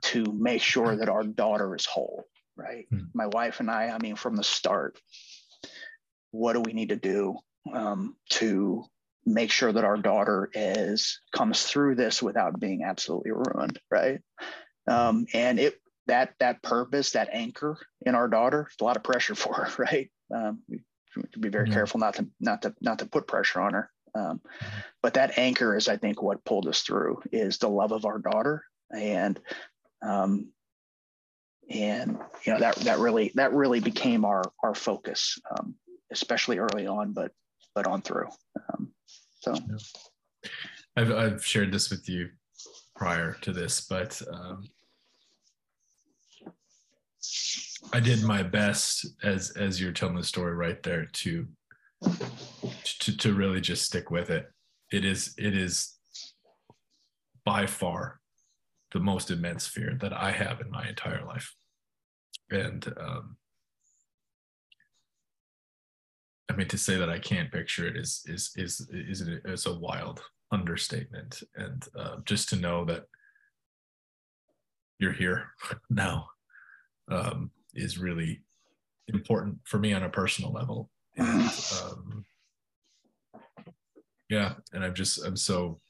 to 0.00 0.24
make 0.24 0.62
sure 0.62 0.96
that 0.96 1.08
our 1.08 1.24
daughter 1.24 1.74
is 1.74 1.86
whole. 1.86 2.24
Right, 2.56 2.86
mm. 2.92 3.06
my 3.14 3.28
wife 3.28 3.60
and 3.60 3.70
I. 3.70 3.90
I 3.90 3.98
mean, 3.98 4.16
from 4.16 4.34
the 4.34 4.42
start, 4.42 4.98
what 6.32 6.54
do 6.54 6.60
we 6.60 6.72
need 6.72 6.88
to 6.88 6.96
do? 6.96 7.38
Um, 7.72 8.16
to 8.30 8.84
make 9.26 9.50
sure 9.50 9.72
that 9.72 9.84
our 9.84 9.96
daughter 9.96 10.48
is 10.54 11.20
comes 11.32 11.64
through 11.64 11.94
this 11.94 12.22
without 12.22 12.58
being 12.58 12.84
absolutely 12.84 13.32
ruined, 13.32 13.78
right? 13.90 14.20
Um, 14.86 15.26
and 15.34 15.58
it 15.58 15.78
that 16.06 16.34
that 16.40 16.62
purpose, 16.62 17.10
that 17.10 17.28
anchor 17.32 17.78
in 18.02 18.14
our 18.14 18.28
daughter, 18.28 18.68
a 18.80 18.84
lot 18.84 18.96
of 18.96 19.02
pressure 19.02 19.34
for 19.34 19.54
her, 19.54 19.70
right? 19.78 20.10
Um, 20.34 20.62
we 20.68 20.80
to 21.32 21.38
be 21.38 21.48
very 21.48 21.64
mm-hmm. 21.64 21.74
careful 21.74 22.00
not 22.00 22.14
to 22.14 22.28
not 22.40 22.62
to 22.62 22.74
not 22.80 22.98
to 23.00 23.06
put 23.06 23.26
pressure 23.26 23.60
on 23.60 23.74
her. 23.74 23.90
Um, 24.14 24.40
but 25.02 25.14
that 25.14 25.38
anchor 25.38 25.76
is, 25.76 25.88
I 25.88 25.96
think, 25.96 26.22
what 26.22 26.44
pulled 26.44 26.66
us 26.66 26.80
through 26.80 27.22
is 27.30 27.58
the 27.58 27.68
love 27.68 27.92
of 27.92 28.04
our 28.04 28.18
daughter, 28.18 28.64
and 28.90 29.38
um, 30.02 30.50
and 31.68 32.18
you 32.44 32.52
know 32.52 32.60
that 32.60 32.76
that 32.76 32.98
really 32.98 33.32
that 33.34 33.52
really 33.52 33.80
became 33.80 34.24
our 34.24 34.42
our 34.62 34.74
focus, 34.74 35.38
um, 35.50 35.74
especially 36.10 36.58
early 36.58 36.86
on. 36.86 37.12
But 37.12 37.32
but 37.78 37.86
on 37.86 38.02
through. 38.02 38.26
Um, 38.74 38.90
so, 39.38 39.54
I've 40.96 41.12
I've 41.12 41.44
shared 41.44 41.72
this 41.72 41.90
with 41.90 42.08
you 42.08 42.30
prior 42.96 43.36
to 43.42 43.52
this, 43.52 43.82
but 43.82 44.20
um, 44.32 44.64
I 47.92 48.00
did 48.00 48.24
my 48.24 48.42
best 48.42 49.06
as 49.22 49.50
as 49.50 49.80
you're 49.80 49.92
telling 49.92 50.16
the 50.16 50.24
story 50.24 50.54
right 50.54 50.82
there 50.82 51.04
to 51.04 51.46
to 52.98 53.16
to 53.16 53.32
really 53.32 53.60
just 53.60 53.84
stick 53.84 54.10
with 54.10 54.28
it. 54.28 54.50
It 54.90 55.04
is 55.04 55.36
it 55.38 55.56
is 55.56 55.94
by 57.44 57.66
far 57.66 58.18
the 58.90 58.98
most 58.98 59.30
immense 59.30 59.68
fear 59.68 59.96
that 60.00 60.12
I 60.12 60.32
have 60.32 60.60
in 60.60 60.68
my 60.68 60.88
entire 60.88 61.24
life, 61.24 61.54
and 62.50 62.92
um, 63.00 63.36
I 66.50 66.56
mean, 66.56 66.68
to 66.68 66.78
say 66.78 66.96
that 66.96 67.10
I 67.10 67.18
can't 67.18 67.52
picture 67.52 67.86
it 67.86 67.96
is 67.96 68.22
is 68.26 68.52
is 68.56 68.88
is 68.90 69.22
is 69.44 69.66
a 69.66 69.78
wild 69.78 70.22
understatement, 70.50 71.42
and 71.56 71.84
uh, 71.98 72.16
just 72.24 72.48
to 72.50 72.56
know 72.56 72.84
that 72.86 73.04
you're 74.98 75.12
here 75.12 75.48
now 75.90 76.26
um, 77.10 77.50
is 77.74 77.98
really 77.98 78.42
important 79.08 79.58
for 79.64 79.78
me 79.78 79.92
on 79.92 80.02
a 80.02 80.08
personal 80.08 80.52
level. 80.52 80.90
And 81.16 81.50
um, 81.82 82.24
yeah, 84.30 84.54
and 84.72 84.84
I'm 84.84 84.94
just 84.94 85.24
I'm 85.24 85.36
so 85.36 85.80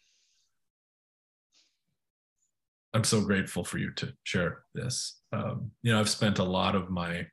I'm 2.95 3.05
so 3.05 3.21
grateful 3.21 3.65
for 3.65 3.79
you 3.79 3.93
to 3.93 4.13
share 4.25 4.63
this. 4.75 5.21
Um, 5.33 5.71
you 5.83 5.93
know, 5.93 6.01
I've 6.01 6.09
spent 6.09 6.39
a 6.39 6.45
lot 6.45 6.75
of 6.75 6.91
my 6.91 7.27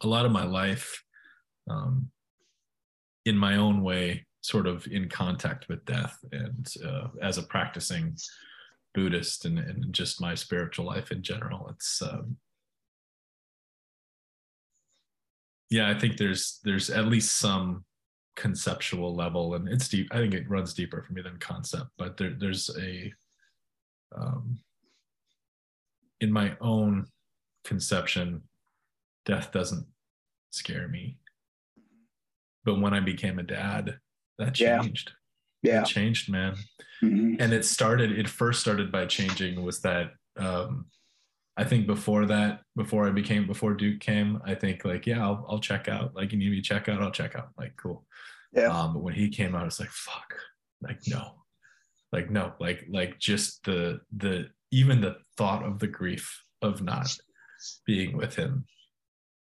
a 0.00 0.06
lot 0.06 0.26
of 0.26 0.32
my 0.32 0.44
life 0.44 1.02
um, 1.68 2.10
in 3.24 3.36
my 3.36 3.56
own 3.56 3.82
way, 3.82 4.26
sort 4.40 4.66
of 4.66 4.86
in 4.86 5.08
contact 5.08 5.68
with 5.68 5.84
death, 5.84 6.18
and 6.32 6.72
uh, 6.86 7.08
as 7.20 7.38
a 7.38 7.42
practicing 7.42 8.16
Buddhist 8.94 9.44
and, 9.44 9.58
and 9.58 9.92
just 9.92 10.20
my 10.20 10.34
spiritual 10.34 10.86
life 10.86 11.10
in 11.10 11.22
general, 11.22 11.68
it's 11.70 12.02
um, 12.02 12.36
yeah, 15.70 15.90
I 15.90 15.98
think 15.98 16.16
there's 16.16 16.60
there's 16.64 16.90
at 16.90 17.06
least 17.06 17.36
some 17.36 17.84
conceptual 18.36 19.14
level, 19.14 19.54
and 19.54 19.68
it's 19.68 19.88
deep. 19.88 20.08
I 20.12 20.18
think 20.18 20.34
it 20.34 20.48
runs 20.48 20.72
deeper 20.72 21.02
for 21.02 21.12
me 21.12 21.22
than 21.22 21.38
concept, 21.38 21.90
but 21.98 22.16
there, 22.16 22.34
there's 22.38 22.70
a 22.80 23.12
um, 24.16 24.58
in 26.20 26.32
my 26.32 26.56
own 26.60 27.06
conception, 27.64 28.42
death 29.26 29.52
doesn't 29.52 29.86
scare 30.50 30.88
me 30.88 31.18
but 32.68 32.82
when 32.82 32.92
I 32.92 33.00
became 33.00 33.38
a 33.38 33.42
dad, 33.42 33.96
that 34.38 34.52
changed. 34.52 35.12
Yeah. 35.62 35.72
yeah. 35.72 35.80
It 35.80 35.86
changed, 35.86 36.30
man. 36.30 36.54
Mm-hmm. 37.02 37.40
And 37.40 37.52
it 37.54 37.64
started, 37.64 38.12
it 38.12 38.28
first 38.28 38.60
started 38.60 38.92
by 38.92 39.06
changing 39.06 39.62
was 39.62 39.80
that 39.80 40.10
um 40.36 40.84
I 41.56 41.64
think 41.64 41.86
before 41.86 42.26
that, 42.26 42.60
before 42.76 43.08
I 43.08 43.10
became 43.10 43.46
before 43.46 43.72
Duke 43.72 44.00
came, 44.00 44.40
I 44.44 44.54
think 44.54 44.84
like, 44.84 45.06
yeah, 45.06 45.22
I'll 45.24 45.46
I'll 45.48 45.60
check 45.60 45.88
out. 45.88 46.14
Like 46.14 46.30
you 46.32 46.38
need 46.38 46.50
me 46.50 46.56
to 46.56 46.62
check 46.62 46.90
out, 46.90 47.00
I'll 47.00 47.10
check 47.10 47.34
out. 47.36 47.48
Like, 47.56 47.74
cool. 47.76 48.04
Yeah. 48.52 48.68
Um, 48.68 48.92
but 48.92 49.02
when 49.02 49.14
he 49.14 49.30
came 49.30 49.54
out, 49.54 49.62
I 49.62 49.64
was 49.64 49.80
like, 49.80 49.90
fuck. 49.90 50.34
Like, 50.82 51.00
no. 51.06 51.36
Like, 52.12 52.30
no, 52.30 52.52
like, 52.60 52.86
like 52.90 53.18
just 53.18 53.64
the 53.64 54.00
the 54.14 54.50
even 54.70 55.00
the 55.00 55.16
thought 55.38 55.64
of 55.64 55.78
the 55.78 55.88
grief 55.88 56.42
of 56.60 56.82
not 56.82 57.08
being 57.86 58.14
with 58.14 58.36
him 58.36 58.66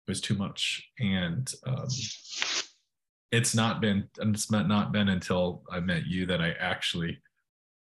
was 0.09 0.19
too 0.19 0.35
much. 0.35 0.85
And 0.99 1.49
um 1.65 1.87
it's 3.33 3.55
not 3.55 3.81
been 3.81 4.07
it's 4.19 4.51
not 4.51 4.91
been 4.91 5.09
until 5.09 5.63
I 5.71 5.79
met 5.79 6.05
you 6.05 6.27
that 6.27 6.39
I 6.39 6.51
actually 6.59 7.19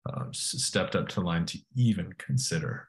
uh, 0.09 0.25
stepped 0.33 0.97
up 0.97 1.07
to 1.09 1.17
the 1.17 1.21
line 1.21 1.45
to 1.47 1.59
even 1.77 2.15
consider 2.17 2.89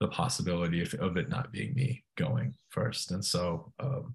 the 0.00 0.08
possibility 0.08 0.80
of, 0.80 0.94
of 0.94 1.18
it 1.18 1.28
not 1.28 1.52
being 1.52 1.74
me 1.74 2.04
going 2.16 2.54
first. 2.70 3.10
And 3.10 3.22
so 3.22 3.70
um, 3.80 4.14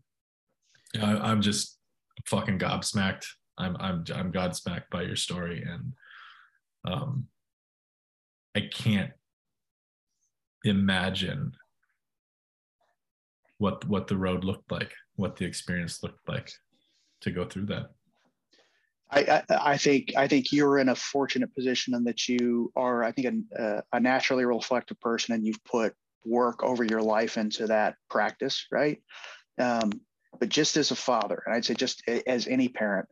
I, 0.99 1.31
am 1.31 1.41
just 1.41 1.77
fucking 2.25 2.57
gobsmacked. 2.57 3.25
I'm 3.59 3.77
I'm 3.79 4.03
I'm 4.15 4.31
godsmacked 4.31 4.89
by 4.91 5.03
your 5.03 5.15
story, 5.15 5.63
and 5.63 5.93
um, 6.91 7.27
I 8.55 8.61
can't 8.61 9.11
imagine 10.63 11.51
what 13.59 13.87
what 13.87 14.07
the 14.07 14.17
road 14.17 14.43
looked 14.43 14.71
like, 14.71 14.91
what 15.17 15.35
the 15.35 15.45
experience 15.45 16.01
looked 16.01 16.27
like 16.27 16.51
to 17.23 17.31
go 17.31 17.45
through 17.45 17.65
that. 17.67 17.91
I, 19.11 19.43
I, 19.49 19.77
think 19.77 20.13
I 20.17 20.27
think 20.27 20.51
you're 20.51 20.79
in 20.79 20.89
a 20.89 20.95
fortunate 20.95 21.53
position 21.53 21.93
in 21.93 22.03
that 22.05 22.27
you 22.27 22.71
are 22.75 23.03
I 23.03 23.11
think 23.11 23.45
a, 23.55 23.83
a 23.93 23.99
naturally 23.99 24.43
reflective 24.43 24.99
person 24.99 25.35
and 25.35 25.45
you've 25.45 25.63
put 25.65 25.93
work 26.25 26.63
over 26.63 26.83
your 26.83 27.01
life 27.01 27.37
into 27.37 27.67
that 27.67 27.95
practice, 28.09 28.65
right? 28.71 29.01
Um, 29.59 29.91
but 30.39 30.49
just 30.49 30.77
as 30.77 30.89
a 30.91 30.95
father, 30.95 31.43
and 31.45 31.55
I'd 31.55 31.65
say 31.65 31.75
just 31.75 32.01
as 32.07 32.47
any 32.47 32.69
parent, 32.69 33.07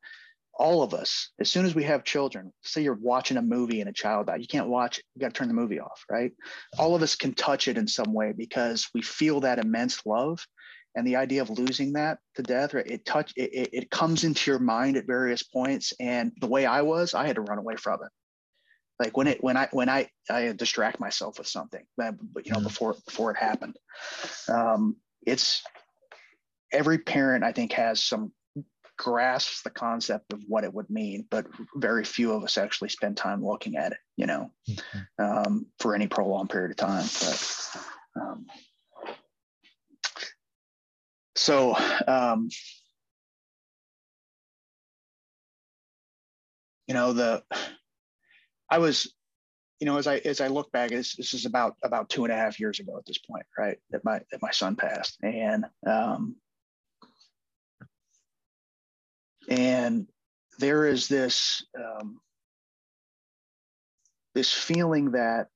all 0.53 0.83
of 0.83 0.93
us, 0.93 1.29
as 1.39 1.49
soon 1.49 1.65
as 1.65 1.75
we 1.75 1.83
have 1.83 2.03
children, 2.03 2.51
say 2.61 2.81
you're 2.81 2.93
watching 2.93 3.37
a 3.37 3.41
movie 3.41 3.79
and 3.79 3.89
a 3.89 3.93
child 3.93 4.27
dies, 4.27 4.41
you 4.41 4.47
can't 4.47 4.67
watch 4.67 4.99
it, 4.99 5.05
you 5.15 5.21
got 5.21 5.33
to 5.33 5.37
turn 5.37 5.47
the 5.47 5.53
movie 5.53 5.79
off, 5.79 6.03
right? 6.09 6.31
All 6.77 6.95
of 6.95 7.01
us 7.01 7.15
can 7.15 7.33
touch 7.33 7.67
it 7.67 7.77
in 7.77 7.87
some 7.87 8.13
way 8.13 8.33
because 8.35 8.89
we 8.93 9.01
feel 9.01 9.39
that 9.41 9.59
immense 9.59 10.05
love. 10.05 10.45
And 10.95 11.07
the 11.07 11.15
idea 11.15 11.41
of 11.41 11.49
losing 11.49 11.93
that 11.93 12.19
to 12.35 12.43
death, 12.43 12.73
right? 12.73 12.85
It 12.85 13.05
touch 13.05 13.33
it, 13.35 13.69
it 13.71 13.89
comes 13.89 14.23
into 14.23 14.51
your 14.51 14.59
mind 14.59 14.97
at 14.97 15.07
various 15.07 15.41
points. 15.41 15.93
And 15.99 16.33
the 16.41 16.47
way 16.47 16.65
I 16.65 16.81
was, 16.81 17.13
I 17.13 17.27
had 17.27 17.37
to 17.37 17.41
run 17.41 17.59
away 17.59 17.75
from 17.77 17.99
it. 18.03 18.09
Like 18.99 19.17
when 19.17 19.27
it 19.27 19.43
when 19.43 19.57
I 19.57 19.67
when 19.71 19.89
I 19.89 20.09
I 20.29 20.51
distract 20.51 20.99
myself 20.99 21.39
with 21.39 21.47
something, 21.47 21.83
but 21.97 22.15
you 22.45 22.51
know, 22.51 22.57
mm-hmm. 22.57 22.63
before 22.63 22.95
before 23.05 23.31
it 23.31 23.37
happened. 23.37 23.77
Um, 24.47 24.97
it's 25.25 25.63
every 26.71 26.99
parent 26.99 27.43
I 27.43 27.51
think 27.51 27.73
has 27.73 28.03
some 28.03 28.31
grasps 28.97 29.63
the 29.63 29.71
concept 29.71 30.31
of 30.31 30.41
what 30.47 30.63
it 30.63 30.71
would 30.71 30.89
mean, 30.89 31.25
but 31.31 31.47
very 31.75 32.03
few 32.03 32.33
of 32.33 32.43
us 32.43 32.59
actually 32.59 32.89
spend 32.89 33.17
time 33.17 33.43
looking 33.43 33.75
at 33.75 33.93
it, 33.93 33.97
you 34.15 34.27
know, 34.27 34.51
mm-hmm. 34.69 35.23
um, 35.23 35.65
for 35.79 35.95
any 35.95 36.05
prolonged 36.05 36.51
period 36.51 36.69
of 36.69 36.77
time. 36.77 37.05
But 37.19 37.75
um, 38.21 38.45
so, 41.41 41.75
um, 42.07 42.49
you 46.87 46.93
know, 46.93 47.13
the 47.13 47.43
I 48.69 48.77
was, 48.77 49.11
you 49.79 49.87
know, 49.87 49.97
as 49.97 50.05
I 50.05 50.17
as 50.17 50.39
I 50.39 50.49
look 50.49 50.71
back, 50.71 50.91
this 50.91 51.15
this 51.15 51.33
is 51.33 51.47
about 51.47 51.77
about 51.83 52.09
two 52.09 52.25
and 52.25 52.31
a 52.31 52.35
half 52.35 52.59
years 52.59 52.79
ago 52.79 52.95
at 52.95 53.05
this 53.07 53.17
point, 53.17 53.47
right? 53.57 53.79
That 53.89 54.05
my 54.05 54.21
that 54.31 54.43
my 54.43 54.51
son 54.51 54.75
passed, 54.75 55.17
and 55.23 55.65
um, 55.87 56.35
and 59.49 60.07
there 60.59 60.85
is 60.85 61.07
this 61.07 61.65
um, 61.75 62.19
this 64.35 64.53
feeling 64.53 65.13
that 65.13 65.47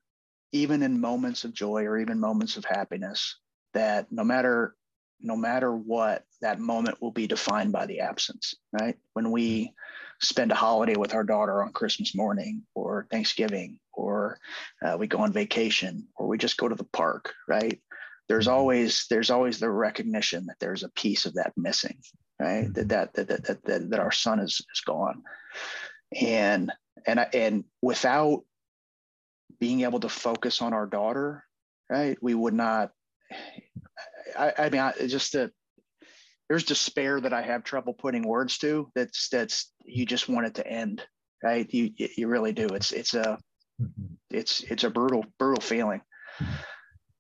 even 0.52 0.82
in 0.82 1.00
moments 1.00 1.44
of 1.44 1.54
joy 1.54 1.84
or 1.84 2.00
even 2.00 2.20
moments 2.20 2.58
of 2.58 2.66
happiness 2.66 3.36
that 3.76 4.12
no 4.12 4.24
matter 4.24 4.74
no 5.22 5.36
matter 5.36 5.72
what 5.76 6.24
that 6.42 6.60
moment 6.60 7.02
will 7.02 7.12
be 7.12 7.28
defined 7.28 7.72
by 7.72 7.86
the 7.86 8.00
absence 8.00 8.56
right 8.80 8.98
when 9.14 9.32
we 9.32 9.74
spend 10.22 10.52
a 10.52 10.56
holiday 10.56 10.96
with 10.96 11.14
our 11.14 11.24
daughter 11.24 11.62
on 11.62 11.72
christmas 11.72 12.16
morning 12.16 12.64
or 12.74 13.08
thanksgiving 13.12 13.80
or 13.94 14.38
uh, 14.86 14.96
we 14.98 15.08
go 15.08 15.20
on 15.20 15.32
vacation 15.32 16.08
or 16.16 16.28
we 16.28 16.38
just 16.38 16.58
go 16.58 16.68
to 16.68 16.76
the 16.76 16.84
park 16.84 17.34
right 17.48 17.82
there's 18.28 18.48
mm-hmm. 18.48 18.56
always 18.56 19.06
there's 19.10 19.30
always 19.30 19.60
the 19.60 19.70
recognition 19.70 20.46
that 20.46 20.58
there's 20.60 20.84
a 20.84 20.90
piece 20.90 21.26
of 21.26 21.34
that 21.34 21.54
missing 21.58 21.98
right? 22.40 22.66
Mm-hmm. 22.66 22.88
That, 22.88 23.14
that, 23.14 23.28
that, 23.28 23.44
that, 23.46 23.64
that, 23.64 23.90
that 23.90 24.00
our 24.00 24.12
son 24.12 24.40
is, 24.40 24.62
is 24.74 24.82
gone. 24.82 25.24
And, 26.20 26.72
and, 27.06 27.26
and 27.34 27.64
without 27.82 28.44
being 29.60 29.82
able 29.82 30.00
to 30.02 30.10
focus 30.10 30.62
on 30.62 30.74
our 30.74 30.86
daughter, 30.86 31.44
right. 31.90 32.18
We 32.22 32.34
would 32.34 32.54
not, 32.54 32.92
I, 34.38 34.54
I 34.58 34.70
mean, 34.70 34.82
I, 34.82 34.94
just 35.08 35.34
that 35.34 35.52
there's 36.50 36.64
despair 36.64 37.20
that 37.20 37.34
I 37.34 37.42
have 37.42 37.64
trouble 37.64 37.94
putting 37.94 38.24
words 38.24 38.58
to 38.60 38.90
that's, 38.96 39.30
that's, 39.30 39.72
you 39.84 40.06
just 40.06 40.30
want 40.30 40.48
it 40.48 40.56
to 40.56 40.68
end. 40.68 41.04
Right. 41.44 41.72
You, 41.72 41.92
you 41.96 42.28
really 42.28 42.54
do. 42.54 42.68
It's, 42.68 42.92
it's 42.92 43.14
a, 43.14 43.38
mm-hmm. 43.82 44.14
it's, 44.32 44.62
it's 44.62 44.84
a 44.84 44.90
brutal, 44.90 45.26
brutal 45.38 45.62
feeling. 45.62 46.02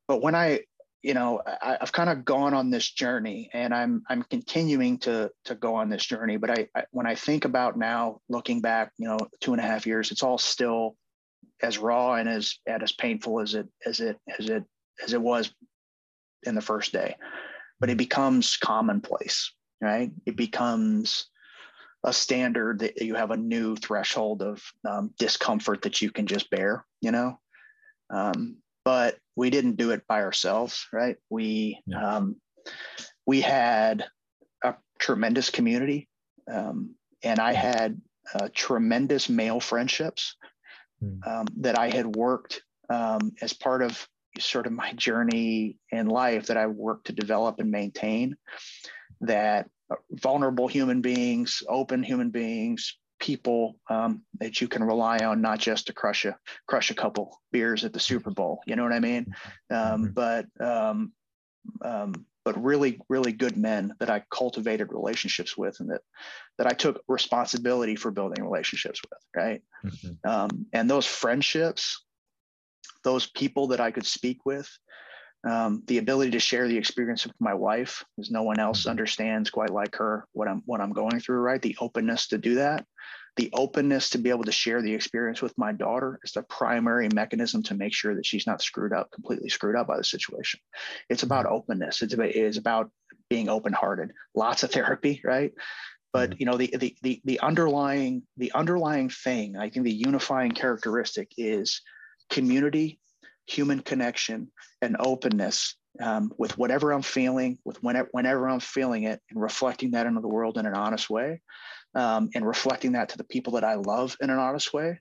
But 0.07 0.21
when 0.21 0.35
I, 0.35 0.61
you 1.05 1.13
know 1.13 1.39
I, 1.45 1.77
have 1.79 1.91
kind 1.91 2.09
of 2.09 2.25
gone 2.25 2.55
on 2.55 2.71
this 2.71 2.91
journey 2.91 3.51
and 3.53 3.75
i'm 3.75 4.01
i'm 4.09 4.23
continuing 4.23 4.97
to 4.99 5.29
to 5.45 5.53
go 5.53 5.75
on 5.75 5.87
this 5.87 6.03
journey 6.03 6.37
but 6.37 6.49
I, 6.49 6.67
I, 6.75 6.85
when 6.89 7.05
i 7.05 7.13
think 7.13 7.45
about 7.45 7.77
now 7.77 8.21
looking 8.27 8.59
back 8.59 8.91
you 8.97 9.07
know 9.07 9.19
two 9.39 9.53
and 9.53 9.61
a 9.61 9.63
half 9.63 9.85
years 9.85 10.11
it's 10.11 10.23
all 10.23 10.39
still 10.39 10.95
as 11.61 11.77
raw 11.77 12.15
and 12.15 12.27
as 12.27 12.57
and 12.65 12.81
as 12.81 12.91
painful 12.91 13.39
as 13.39 13.53
it 13.53 13.67
as 13.85 13.99
it 13.99 14.17
as 14.39 14.49
it 14.49 14.63
as 15.03 15.13
it 15.13 15.21
was 15.21 15.53
in 16.45 16.55
the 16.55 16.61
first 16.61 16.91
day 16.91 17.15
but 17.79 17.89
it 17.89 17.97
becomes 17.97 18.57
commonplace 18.57 19.51
right 19.81 20.11
it 20.25 20.35
becomes 20.35 21.27
a 22.03 22.13
standard 22.13 22.79
that 22.79 23.01
you 23.01 23.15
have 23.15 23.31
a 23.31 23.37
new 23.37 23.75
threshold 23.75 24.43
of 24.43 24.61
um, 24.87 25.11
discomfort 25.17 25.81
that 25.81 26.01
you 26.01 26.11
can 26.11 26.27
just 26.27 26.49
bear 26.49 26.85
you 27.01 27.11
know 27.11 27.39
um, 28.09 28.57
but 28.83 29.17
we 29.35 29.49
didn't 29.49 29.77
do 29.77 29.91
it 29.91 30.07
by 30.07 30.21
ourselves, 30.21 30.87
right? 30.93 31.17
We 31.29 31.81
yeah. 31.85 32.17
um, 32.17 32.37
we 33.25 33.41
had 33.41 34.05
a 34.63 34.75
tremendous 34.99 35.49
community, 35.49 36.07
um, 36.51 36.95
and 37.23 37.39
I 37.39 37.53
had 37.53 37.99
uh, 38.33 38.49
tremendous 38.53 39.27
male 39.27 39.59
friendships 39.59 40.35
mm. 41.03 41.27
um, 41.27 41.47
that 41.57 41.77
I 41.77 41.89
had 41.89 42.15
worked 42.15 42.61
um, 42.89 43.33
as 43.41 43.53
part 43.53 43.81
of 43.81 44.07
sort 44.39 44.67
of 44.67 44.73
my 44.73 44.93
journey 44.93 45.77
in 45.91 46.07
life 46.07 46.47
that 46.47 46.57
I 46.57 46.67
worked 46.67 47.07
to 47.07 47.13
develop 47.13 47.59
and 47.59 47.71
maintain. 47.71 48.37
That 49.21 49.69
vulnerable 50.11 50.67
human 50.67 51.01
beings, 51.01 51.63
open 51.67 52.03
human 52.03 52.31
beings, 52.31 52.97
people 53.19 53.77
um, 53.89 54.21
that 54.39 54.61
you 54.61 54.67
can 54.67 54.83
rely 54.83 55.19
on, 55.19 55.41
not 55.41 55.59
just 55.59 55.87
to 55.87 55.93
crush 55.93 56.25
a 56.25 56.37
crush 56.67 56.91
a 56.91 56.95
couple 56.95 57.39
beers 57.51 57.83
at 57.85 57.93
the 57.93 57.99
Super 57.99 58.31
Bowl. 58.31 58.61
You 58.65 58.75
know 58.75 58.83
what 58.83 58.93
I 58.93 58.99
mean? 58.99 59.33
Um, 59.69 59.77
mm-hmm. 59.77 60.05
but 60.13 60.45
um, 60.59 61.13
um, 61.83 62.25
but 62.43 62.63
really, 62.63 63.01
really 63.09 63.31
good 63.31 63.57
men 63.57 63.95
that 63.99 64.09
I 64.09 64.23
cultivated 64.29 64.91
relationships 64.91 65.57
with, 65.57 65.79
and 65.79 65.89
that 65.89 66.01
that 66.57 66.67
I 66.67 66.71
took 66.71 67.01
responsibility 67.07 67.95
for 67.95 68.11
building 68.11 68.43
relationships 68.43 69.01
with. 69.09 69.19
Right, 69.35 69.61
mm-hmm. 69.83 70.29
um, 70.29 70.67
and 70.73 70.89
those 70.89 71.05
friendships, 71.05 72.04
those 73.03 73.27
people 73.27 73.67
that 73.67 73.79
I 73.79 73.91
could 73.91 74.05
speak 74.05 74.45
with. 74.45 74.69
Um, 75.47 75.83
the 75.85 75.99
ability 75.99 76.31
to 76.31 76.39
share 76.39 76.67
the 76.67 76.77
experience 76.77 77.23
with 77.23 77.35
my 77.39 77.53
wife, 77.53 78.03
because 78.17 78.31
no 78.31 78.41
one 78.41 78.59
else 78.59 78.81
mm-hmm. 78.81 78.89
understands 78.89 79.51
quite 79.51 79.69
like 79.69 79.95
her 79.97 80.25
what 80.33 80.47
I'm 80.47 80.63
what 80.65 80.81
I'm 80.81 80.91
going 80.91 81.19
through. 81.19 81.39
Right, 81.39 81.61
the 81.61 81.77
openness 81.79 82.27
to 82.29 82.39
do 82.39 82.55
that, 82.55 82.85
the 83.35 83.49
openness 83.53 84.11
to 84.11 84.17
be 84.17 84.29
able 84.29 84.45
to 84.45 84.51
share 84.51 84.81
the 84.81 84.93
experience 84.93 85.41
with 85.41 85.57
my 85.57 85.73
daughter 85.73 86.19
is 86.23 86.31
the 86.31 86.43
primary 86.43 87.09
mechanism 87.13 87.63
to 87.63 87.75
make 87.75 87.93
sure 87.93 88.15
that 88.15 88.25
she's 88.25 88.47
not 88.47 88.61
screwed 88.61 88.93
up, 88.93 89.11
completely 89.11 89.49
screwed 89.49 89.75
up 89.75 89.87
by 89.87 89.97
the 89.97 90.03
situation. 90.03 90.59
It's 91.09 91.23
about 91.23 91.45
mm-hmm. 91.45 91.55
openness. 91.55 92.01
It's 92.01 92.13
about, 92.13 92.29
it 92.29 92.35
is 92.35 92.57
about 92.57 92.91
being 93.29 93.49
open-hearted. 93.49 94.11
Lots 94.35 94.63
of 94.63 94.71
therapy, 94.71 95.21
right? 95.25 95.51
But 96.13 96.31
mm-hmm. 96.31 96.39
you 96.39 96.45
know, 96.45 96.57
the, 96.57 96.73
the 96.77 96.95
the 97.01 97.21
the 97.25 97.39
underlying 97.41 98.23
the 98.37 98.53
underlying 98.53 99.09
thing, 99.09 99.57
I 99.57 99.69
think 99.69 99.83
the 99.83 99.91
unifying 99.91 100.51
characteristic 100.51 101.33
is 101.37 101.81
community, 102.29 102.99
human 103.45 103.79
connection, 103.79 104.51
and 104.81 104.97
openness 104.99 105.75
um, 106.01 106.31
with 106.37 106.57
whatever 106.57 106.91
I'm 106.91 107.01
feeling, 107.01 107.57
with 107.63 107.81
whenever, 107.81 108.09
whenever 108.11 108.49
I'm 108.49 108.59
feeling 108.59 109.03
it, 109.03 109.21
and 109.29 109.41
reflecting 109.41 109.91
that 109.91 110.05
into 110.05 110.21
the 110.21 110.27
world 110.27 110.57
in 110.57 110.65
an 110.65 110.73
honest 110.73 111.09
way 111.09 111.41
um, 111.95 112.29
and 112.35 112.45
reflecting 112.45 112.93
that 112.93 113.09
to 113.09 113.17
the 113.17 113.23
people 113.23 113.53
that 113.53 113.63
I 113.63 113.75
love 113.75 114.15
in 114.21 114.29
an 114.29 114.37
honest 114.37 114.73
way, 114.73 114.99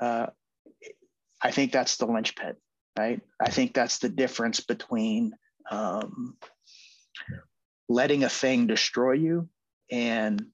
uh, 0.00 0.26
I 1.42 1.50
think 1.50 1.72
that's 1.72 1.96
the 1.96 2.06
linchpin, 2.06 2.54
right? 2.98 3.20
I 3.40 3.50
think 3.50 3.74
that's 3.74 3.98
the 3.98 4.08
difference 4.08 4.60
between 4.60 5.32
um, 5.70 6.36
letting 7.88 8.24
a 8.24 8.28
thing 8.28 8.66
destroy 8.66 9.12
you 9.12 9.48
and 9.90 10.46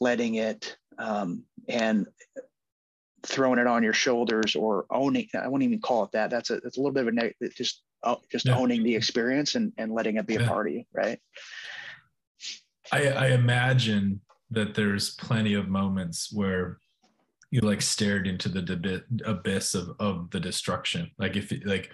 letting 0.00 0.36
it 0.36 0.76
um, 0.98 1.44
and 1.68 2.06
throwing 3.22 3.58
it 3.58 3.66
on 3.66 3.82
your 3.82 3.92
shoulders 3.92 4.56
or 4.56 4.86
owning. 4.90 5.28
I 5.34 5.48
won't 5.48 5.62
even 5.62 5.80
call 5.80 6.04
it 6.04 6.12
that. 6.12 6.30
That's 6.30 6.50
a 6.50 6.60
that's 6.60 6.76
a 6.76 6.80
little 6.80 6.92
bit 6.92 7.02
of 7.02 7.08
a 7.08 7.12
negative. 7.12 7.54
Just 7.54 7.82
oh, 8.02 8.20
just 8.30 8.46
yeah. 8.46 8.56
owning 8.56 8.82
the 8.82 8.94
experience 8.94 9.54
and 9.54 9.72
and 9.78 9.92
letting 9.92 10.16
it 10.16 10.26
be 10.26 10.34
yeah. 10.34 10.42
a 10.42 10.48
part 10.48 10.68
of 10.68 10.74
you, 10.74 10.84
right? 10.92 11.18
I, 12.92 13.08
I 13.08 13.26
imagine 13.28 14.20
that 14.50 14.74
there's 14.74 15.14
plenty 15.14 15.54
of 15.54 15.68
moments 15.68 16.32
where 16.32 16.78
you 17.50 17.60
like 17.60 17.82
stared 17.82 18.26
into 18.26 18.48
the 18.48 19.04
abyss 19.24 19.74
of, 19.74 19.90
of 19.98 20.30
the 20.30 20.40
destruction 20.40 21.10
like 21.18 21.36
if 21.36 21.52
like 21.64 21.90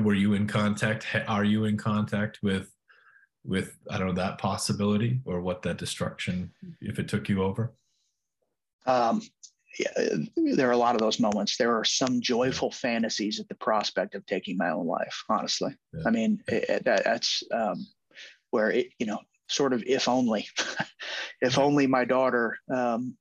were 0.00 0.14
you 0.14 0.34
in 0.34 0.46
contact 0.46 1.06
are 1.26 1.44
you 1.44 1.64
in 1.64 1.76
contact 1.76 2.38
with 2.42 2.70
with 3.44 3.76
i 3.90 3.98
don't 3.98 4.08
know 4.08 4.12
that 4.12 4.38
possibility 4.38 5.20
or 5.24 5.40
what 5.40 5.62
that 5.62 5.78
destruction 5.78 6.52
if 6.80 6.98
it 6.98 7.08
took 7.08 7.28
you 7.28 7.42
over 7.42 7.72
um 8.86 9.20
there 10.36 10.68
are 10.68 10.72
a 10.72 10.76
lot 10.76 10.94
of 10.94 11.00
those 11.00 11.20
moments 11.20 11.56
there 11.56 11.76
are 11.76 11.84
some 11.84 12.20
joyful 12.20 12.70
fantasies 12.70 13.38
at 13.38 13.48
the 13.48 13.54
prospect 13.54 14.14
of 14.14 14.26
taking 14.26 14.56
my 14.56 14.70
own 14.70 14.86
life 14.86 15.22
honestly 15.28 15.74
yeah. 15.94 16.02
i 16.06 16.10
mean 16.10 16.42
it, 16.48 16.84
that, 16.84 17.04
that's 17.04 17.42
um 17.52 17.86
where 18.50 18.70
it 18.70 18.88
you 18.98 19.06
know 19.06 19.20
sort 19.48 19.72
of 19.72 19.82
if 19.86 20.08
only, 20.08 20.46
if 21.40 21.58
only 21.58 21.86
my 21.86 22.04
daughter, 22.04 22.58
um, 22.72 23.16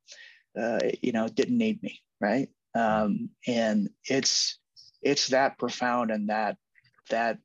uh, 0.60 0.80
you 1.02 1.12
know, 1.12 1.28
didn't 1.28 1.58
need 1.58 1.82
me, 1.82 2.02
right? 2.22 2.50
Um, 2.76 3.30
and 3.48 3.90
it's 4.06 4.60
it's 5.02 5.28
that 5.28 5.58
profound 5.58 6.12
and 6.12 6.30
that 6.30 6.58
that 7.10 7.40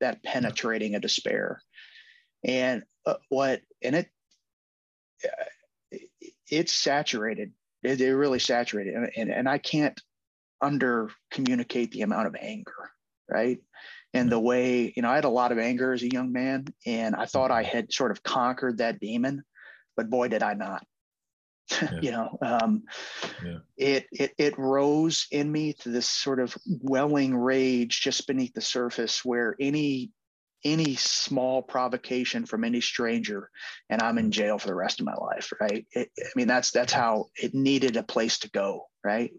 that 0.00 0.22
penetrating 0.22 0.94
a 0.94 1.00
despair, 1.00 1.62
and 2.44 2.84
uh, 3.06 3.14
what 3.28 3.62
and 3.82 3.96
it 3.96 4.08
uh, 5.24 5.96
it's 6.50 6.72
saturated. 6.72 7.52
It, 7.82 8.00
it 8.00 8.14
really 8.14 8.38
saturated, 8.38 8.94
and, 8.94 9.10
and 9.16 9.30
and 9.30 9.48
I 9.48 9.58
can't 9.58 10.00
under 10.60 11.10
communicate 11.30 11.92
the 11.92 12.02
amount 12.02 12.26
of 12.26 12.36
anger, 12.40 12.90
right? 13.28 13.58
and 14.16 14.30
the 14.30 14.40
way 14.40 14.92
you 14.96 15.02
know 15.02 15.10
i 15.10 15.14
had 15.14 15.24
a 15.24 15.28
lot 15.28 15.52
of 15.52 15.58
anger 15.58 15.92
as 15.92 16.02
a 16.02 16.10
young 16.10 16.32
man 16.32 16.66
and 16.86 17.14
i 17.14 17.26
thought 17.26 17.50
i 17.50 17.62
had 17.62 17.92
sort 17.92 18.10
of 18.10 18.22
conquered 18.22 18.78
that 18.78 19.00
demon 19.00 19.42
but 19.96 20.10
boy 20.10 20.28
did 20.28 20.42
i 20.42 20.54
not 20.54 20.84
yeah. 21.82 21.98
you 22.00 22.10
know 22.12 22.38
um, 22.42 22.84
yeah. 23.44 23.58
it, 23.76 24.06
it 24.12 24.32
it 24.38 24.58
rose 24.58 25.26
in 25.32 25.50
me 25.50 25.72
to 25.72 25.88
this 25.88 26.08
sort 26.08 26.38
of 26.38 26.56
welling 26.80 27.36
rage 27.36 28.00
just 28.00 28.26
beneath 28.28 28.54
the 28.54 28.60
surface 28.60 29.24
where 29.24 29.56
any 29.58 30.12
any 30.66 30.96
small 30.96 31.62
provocation 31.62 32.44
from 32.44 32.64
any 32.64 32.80
stranger 32.80 33.50
and 33.88 34.02
i'm 34.02 34.18
in 34.18 34.30
jail 34.30 34.58
for 34.58 34.66
the 34.66 34.74
rest 34.74 35.00
of 35.00 35.06
my 35.06 35.14
life 35.14 35.52
right? 35.60 35.86
It, 35.92 36.10
i 36.18 36.28
mean 36.34 36.48
that's 36.48 36.70
that's 36.70 36.92
how 36.92 37.26
it 37.36 37.54
needed 37.54 37.96
a 37.96 38.02
place 38.02 38.40
to 38.40 38.50
go 38.50 38.86
right? 39.04 39.32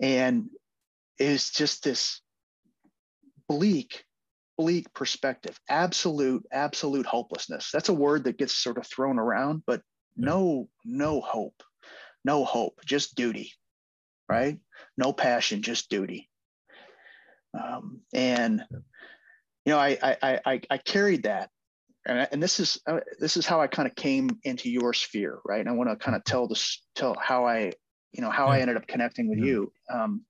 And 0.00 0.50
it's 1.18 1.50
just 1.50 1.82
this 1.82 2.20
bleak 3.48 4.04
bleak 4.56 4.92
perspective 4.94 5.58
absolute 5.68 6.44
absolute 6.52 7.06
hopelessness. 7.06 7.70
That's 7.72 7.88
a 7.88 7.94
word 7.94 8.24
that 8.24 8.38
gets 8.38 8.56
sort 8.56 8.78
of 8.78 8.86
thrown 8.86 9.18
around 9.18 9.62
but 9.66 9.82
no 10.16 10.68
no 10.84 11.20
hope 11.20 11.62
no 12.24 12.44
hope 12.44 12.80
just 12.84 13.14
duty 13.14 13.52
right? 14.28 14.58
No 14.96 15.12
passion 15.12 15.62
just 15.62 15.88
duty. 15.88 16.28
Um, 17.58 18.00
and 18.12 18.64
you 19.66 19.72
know 19.72 19.78
I, 19.78 19.98
I 20.02 20.40
i 20.46 20.60
i 20.70 20.78
carried 20.78 21.24
that. 21.24 21.50
And, 22.08 22.20
I, 22.20 22.28
and 22.30 22.40
this 22.40 22.60
is 22.60 22.80
uh, 22.86 23.00
this 23.18 23.36
is 23.36 23.46
how 23.46 23.60
i 23.60 23.66
kind 23.66 23.88
of 23.88 23.94
came 23.96 24.30
into 24.44 24.70
your 24.70 24.94
sphere 24.94 25.40
right? 25.44 25.60
And 25.60 25.68
i 25.68 25.72
want 25.72 25.90
to 25.90 25.96
kind 25.96 26.16
of 26.16 26.24
tell 26.24 26.48
this 26.48 26.82
tell 26.94 27.16
how 27.20 27.46
i 27.46 27.72
you 28.12 28.22
know 28.22 28.30
how 28.30 28.46
i 28.46 28.60
ended 28.60 28.76
up 28.76 28.86
connecting 28.86 29.28
with 29.28 29.40
you. 29.40 29.72
Um, 29.92 30.22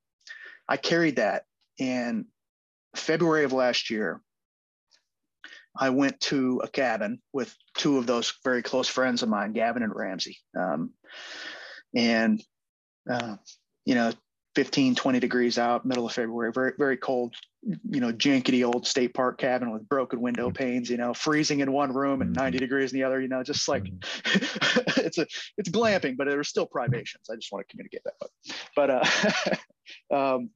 i 0.69 0.77
carried 0.77 1.17
that. 1.17 1.45
And 1.79 2.25
February 2.97 3.45
of 3.45 3.53
last 3.53 3.91
year, 3.91 4.23
I 5.79 5.91
went 5.91 6.19
to 6.21 6.61
a 6.65 6.69
cabin 6.69 7.21
with 7.33 7.55
two 7.77 7.99
of 7.99 8.07
those 8.07 8.33
very 8.43 8.63
close 8.63 8.89
friends 8.89 9.23
of 9.23 9.29
mine, 9.29 9.53
Gavin 9.53 9.83
and 9.83 9.95
Ramsey. 9.95 10.39
Um, 10.59 10.93
and, 11.95 12.43
uh, 13.11 13.37
you 13.85 13.95
know, 13.95 14.13
15, 14.57 14.97
20 14.97 15.21
degrees 15.21 15.59
out, 15.59 15.87
middle 15.87 16.07
of 16.07 16.13
February, 16.13 16.51
very, 16.53 16.73
very 16.79 16.97
cold, 16.97 17.35
you 17.63 18.01
know, 18.01 18.13
jankety 18.13 18.67
old 18.67 18.87
state 18.87 19.15
park 19.15 19.39
cabin 19.39 19.71
with 19.71 19.89
broken 19.89 20.21
window 20.21 20.49
mm-hmm. 20.49 20.57
panes, 20.57 20.91
you 20.91 20.97
know, 20.97 21.15
freezing 21.15 21.61
in 21.61 21.71
one 21.71 21.93
room 21.93 22.23
and 22.23 22.33
90 22.33 22.57
mm-hmm. 22.57 22.65
degrees 22.65 22.93
in 22.93 22.99
the 22.99 23.05
other, 23.05 23.21
you 23.21 23.29
know, 23.29 23.43
just 23.43 23.69
like 23.69 23.85
mm-hmm. 23.85 25.01
it's 25.07 25.19
a, 25.19 25.27
it's 25.59 25.71
glamping, 25.71 26.17
but 26.17 26.27
there's 26.27 26.49
still 26.49 26.67
privations. 26.67 27.29
I 27.31 27.37
just 27.37 27.53
want 27.53 27.69
to 27.69 27.71
communicate 27.71 28.01
that. 28.05 28.15
But, 28.19 28.31
but 28.75 29.61
uh, 30.11 30.35
um, 30.35 30.51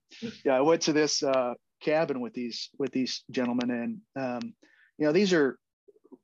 yeah, 0.45 0.57
I 0.57 0.63
went 0.63 0.83
to 0.83 0.93
this, 0.93 1.23
uh, 1.23 1.55
cabin 1.81 2.21
with 2.21 2.35
these 2.35 2.71
with 2.79 2.93
these 2.93 3.25
gentlemen, 3.31 3.71
and 3.71 4.01
um, 4.23 4.55
you 4.99 5.07
know 5.07 5.13
these 5.13 5.33
are 5.33 5.59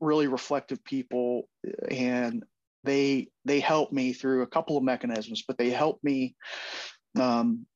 really 0.00 0.26
reflective 0.26 0.82
people, 0.84 1.48
and 1.90 2.44
they 2.84 3.28
they 3.44 3.60
help 3.60 3.92
me 3.92 4.12
through 4.12 4.42
a 4.42 4.46
couple 4.46 4.76
of 4.76 4.84
mechanisms, 4.84 5.44
but 5.46 5.58
they 5.58 5.70
help 5.70 5.98
me 6.02 6.36
um, 7.16 7.66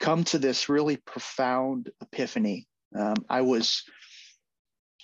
come 0.00 0.24
to 0.24 0.38
this 0.38 0.68
really 0.68 0.96
profound 0.96 1.90
epiphany. 2.00 2.66
Um, 2.94 3.16
I 3.28 3.42
was 3.42 3.84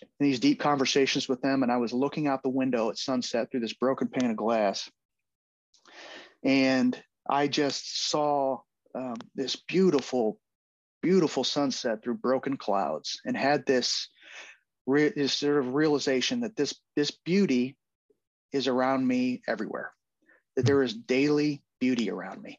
in 0.02 0.26
these 0.26 0.40
deep 0.40 0.60
conversations 0.60 1.28
with 1.28 1.40
them, 1.40 1.62
and 1.62 1.72
I 1.72 1.78
was 1.78 1.92
looking 1.92 2.26
out 2.26 2.42
the 2.42 2.48
window 2.48 2.90
at 2.90 2.98
sunset 2.98 3.50
through 3.50 3.60
this 3.60 3.74
broken 3.74 4.08
pane 4.08 4.30
of 4.30 4.36
glass, 4.36 4.90
and 6.44 7.00
I 7.28 7.48
just 7.48 8.10
saw 8.10 8.58
um, 8.94 9.16
this 9.34 9.56
beautiful 9.56 10.38
beautiful 11.02 11.44
sunset 11.44 12.02
through 12.02 12.16
broken 12.16 12.56
clouds 12.56 13.20
and 13.24 13.36
had 13.36 13.64
this, 13.66 14.08
re- 14.86 15.12
this 15.14 15.32
sort 15.32 15.58
of 15.58 15.74
realization 15.74 16.40
that 16.40 16.56
this 16.56 16.74
this 16.96 17.10
beauty 17.24 17.76
is 18.52 18.66
around 18.66 19.06
me 19.06 19.42
everywhere 19.46 19.92
that 20.56 20.66
there 20.66 20.82
is 20.82 20.94
daily 20.94 21.62
beauty 21.78 22.10
around 22.10 22.42
me 22.42 22.58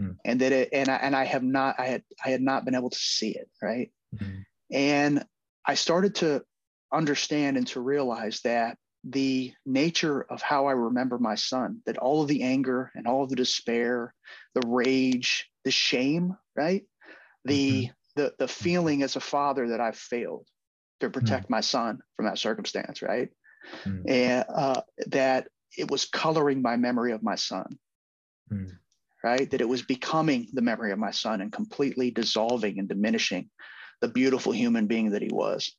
mm. 0.00 0.16
and 0.24 0.40
that 0.40 0.52
it 0.52 0.68
and 0.72 0.88
I, 0.88 0.96
and 0.96 1.16
I 1.16 1.24
have 1.24 1.42
not 1.42 1.78
I 1.78 1.86
had 1.86 2.02
I 2.24 2.30
had 2.30 2.42
not 2.42 2.64
been 2.64 2.74
able 2.74 2.90
to 2.90 2.98
see 2.98 3.30
it 3.30 3.48
right 3.60 3.90
mm-hmm. 4.14 4.40
and 4.70 5.24
I 5.64 5.74
started 5.74 6.16
to 6.16 6.42
understand 6.92 7.56
and 7.56 7.66
to 7.68 7.80
realize 7.80 8.40
that 8.44 8.76
the 9.04 9.52
nature 9.66 10.22
of 10.22 10.42
how 10.42 10.66
I 10.66 10.72
remember 10.72 11.18
my 11.18 11.34
son, 11.34 11.80
that 11.86 11.98
all 11.98 12.22
of 12.22 12.28
the 12.28 12.42
anger 12.42 12.92
and 12.94 13.06
all 13.08 13.24
of 13.24 13.30
the 13.30 13.36
despair, 13.36 14.14
the 14.54 14.64
rage, 14.64 15.48
the 15.64 15.72
shame, 15.72 16.36
right? 16.54 16.84
the 17.44 17.84
mm-hmm. 17.84 17.92
the 18.16 18.34
the 18.38 18.48
feeling 18.48 19.02
as 19.02 19.16
a 19.16 19.20
father 19.20 19.68
that 19.68 19.80
I've 19.80 19.96
failed 19.96 20.46
to 21.00 21.08
mm. 21.08 21.12
protect 21.12 21.44
mm-hmm. 21.44 21.54
my 21.54 21.60
son 21.60 22.00
from 22.16 22.26
that 22.26 22.38
circumstance, 22.38 23.02
right? 23.02 23.28
Mm-hmm. 23.84 24.08
And 24.08 24.44
uh, 24.52 24.82
that 25.08 25.48
it 25.76 25.90
was 25.90 26.04
coloring 26.04 26.62
my 26.62 26.76
memory 26.76 27.12
of 27.12 27.22
my 27.22 27.36
son, 27.36 27.78
mm. 28.52 28.70
Right? 29.22 29.50
That 29.50 29.60
it 29.60 29.68
was 29.68 29.82
becoming 29.82 30.48
the 30.52 30.62
memory 30.62 30.92
of 30.92 30.98
my 30.98 31.10
son 31.10 31.40
and 31.40 31.52
completely 31.52 32.10
dissolving 32.10 32.78
and 32.78 32.88
diminishing 32.88 33.50
the 34.00 34.08
beautiful 34.08 34.52
human 34.52 34.86
being 34.86 35.10
that 35.10 35.22
he 35.22 35.30
was. 35.32 35.72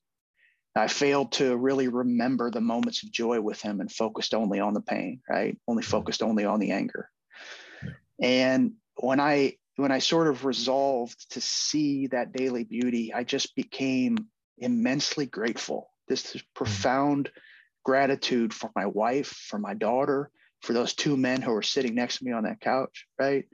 I 0.76 0.88
failed 0.88 1.34
to 1.34 1.56
really 1.56 1.88
remember 1.88 2.50
the 2.50 2.62
moments 2.62 3.04
of 3.04 3.12
joy 3.12 3.40
with 3.42 3.62
him 3.62 3.80
and 3.80 3.92
focused 3.92 4.34
only 4.34 4.60
on 4.60 4.74
the 4.74 4.82
pain, 4.82 5.22
right? 5.30 5.58
Only 5.68 5.84
focused 5.84 6.24
only 6.24 6.46
on 6.46 6.60
the 6.60 6.72
anger. 6.72 7.10
And 8.20 8.74
when 8.96 9.20
I 9.20 9.58
when 9.76 9.92
I 9.92 10.00
sort 10.00 10.28
of 10.28 10.46
resolved 10.46 11.32
to 11.32 11.42
see 11.42 12.08
that 12.08 12.32
daily 12.32 12.64
beauty, 12.64 13.14
I 13.14 13.24
just 13.24 13.56
became 13.56 14.18
immensely 14.58 15.26
grateful. 15.26 15.90
This 16.08 16.34
mm. 16.34 16.44
profound 16.56 17.32
gratitude 17.84 18.54
for 18.54 18.72
my 18.76 18.86
wife, 18.86 19.28
for 19.28 19.60
my 19.60 19.74
daughter, 19.74 20.32
for 20.64 20.74
those 20.74 20.94
two 20.94 21.18
men 21.18 21.42
who 21.42 21.52
were 21.52 21.62
sitting 21.62 21.94
next 21.94 22.18
to 22.18 22.24
me 22.26 22.32
on 22.32 22.44
that 22.44 22.62
couch, 22.62 23.06
right? 23.20 23.46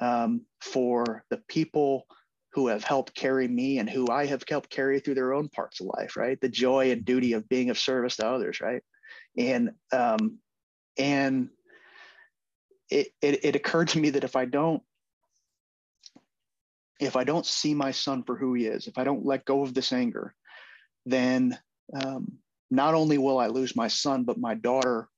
Um, 0.00 0.40
for 0.60 1.24
the 1.28 1.36
people 1.48 2.06
who 2.54 2.68
have 2.68 2.82
helped 2.82 3.14
carry 3.14 3.46
me 3.46 3.78
and 3.78 3.88
who 3.88 4.08
I 4.10 4.24
have 4.24 4.42
helped 4.48 4.70
carry 4.70 4.98
through 4.98 5.16
their 5.16 5.34
own 5.34 5.50
parts 5.50 5.80
of 5.80 5.88
life, 5.98 6.16
right? 6.16 6.40
The 6.40 6.48
joy 6.48 6.90
and 6.90 7.04
duty 7.04 7.34
of 7.34 7.46
being 7.48 7.68
of 7.68 7.78
service 7.78 8.16
to 8.16 8.26
others, 8.26 8.62
right? 8.62 8.82
And 9.36 9.72
um, 9.92 10.38
and 10.98 11.50
it, 12.90 13.08
it, 13.20 13.44
it 13.44 13.56
occurred 13.56 13.88
to 13.88 14.00
me 14.00 14.10
that 14.10 14.24
if 14.24 14.34
I 14.34 14.46
don't 14.46 14.82
if 16.98 17.16
I 17.16 17.24
don't 17.24 17.44
see 17.44 17.74
my 17.74 17.90
son 17.90 18.22
for 18.22 18.34
who 18.34 18.54
he 18.54 18.64
is, 18.64 18.86
if 18.86 18.96
I 18.96 19.04
don't 19.04 19.26
let 19.26 19.44
go 19.44 19.62
of 19.62 19.74
this 19.74 19.92
anger, 19.92 20.34
then 21.04 21.58
um, 21.92 22.38
not 22.70 22.94
only 22.94 23.18
will 23.18 23.38
I 23.38 23.48
lose 23.48 23.76
my 23.76 23.88
son, 23.88 24.24
but 24.24 24.38
my 24.38 24.54
daughter 24.54 25.10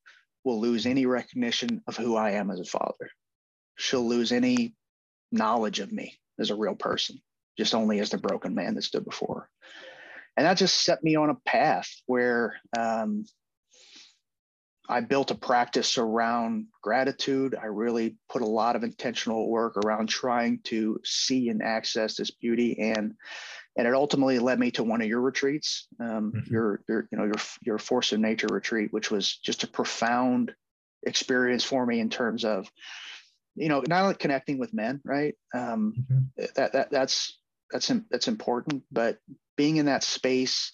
will 0.49 0.61
lose 0.61 0.87
any 0.87 1.05
recognition 1.05 1.83
of 1.87 1.97
who 1.99 2.17
I 2.17 2.33
am 2.33 2.51
as 2.51 2.59
a 2.59 2.65
father. 2.65 3.11
She'll 3.77 4.09
lose 4.09 4.33
any 4.33 4.75
knowledge 5.31 5.79
of 5.79 5.93
me 5.93 6.19
as 6.39 6.49
a 6.49 6.57
real 6.57 6.75
person, 6.75 7.21
just 7.59 7.75
only 7.75 8.01
as 8.01 8.09
the 8.09 8.17
broken 8.17 8.55
man 8.55 8.75
that 8.75 8.83
stood 8.83 9.05
before. 9.05 9.51
And 10.39 10.47
that 10.47 10.57
just 10.57 10.83
set 10.83 11.05
me 11.05 11.17
on 11.17 11.29
a 11.29 11.35
path 11.35 11.91
where 12.07 12.57
um, 12.79 13.27
I 14.89 15.03
built 15.03 15.31
a 15.31 15.35
practice 15.35 15.99
around 15.99 16.69
gratitude. 16.83 17.55
I 17.55 17.67
really 17.67 18.17
put 18.31 18.41
a 18.41 18.47
lot 18.47 18.75
of 18.75 18.85
intentional 18.85 19.51
work 19.51 19.77
around 19.77 20.09
trying 20.09 20.61
to 20.65 20.99
see 21.05 21.51
and 21.51 21.63
access 21.63 22.17
this 22.17 22.31
beauty, 22.31 22.79
and 22.79 23.17
and 23.79 23.87
it 23.87 23.95
ultimately 23.95 24.41
led 24.41 24.59
me 24.59 24.72
to 24.72 24.83
one 24.83 25.01
of 25.01 25.09
your 25.09 25.20
retreats, 25.20 25.87
um, 26.01 26.33
mm-hmm. 26.33 26.53
your 26.53 26.83
your 26.89 27.09
you 27.11 27.16
know 27.16 27.24
your 27.24 27.41
your 27.62 27.79
force 27.79 28.12
of 28.12 28.20
nature 28.20 28.49
retreat, 28.51 28.93
which 28.93 29.11
was 29.11 29.37
just 29.37 29.62
a 29.62 29.68
profound 29.68 30.53
experience 31.05 31.64
for 31.64 31.87
me 31.87 32.01
in 32.01 32.11
terms 32.11 32.45
of 32.45 32.68
you 33.55 33.68
know 33.68 33.83
not 33.87 34.03
only 34.03 34.16
connecting 34.16 34.59
with 34.59 34.74
men, 34.74 35.01
right? 35.05 35.35
Um, 35.55 35.95
mm-hmm. 35.97 36.45
That 36.57 36.72
that 36.72 36.91
that's 36.91 37.39
that's 37.70 37.91
that's 38.11 38.29
important, 38.29 38.83
but 38.91 39.18
being 39.57 39.76
in 39.76 39.87
that 39.87 40.03
space 40.03 40.72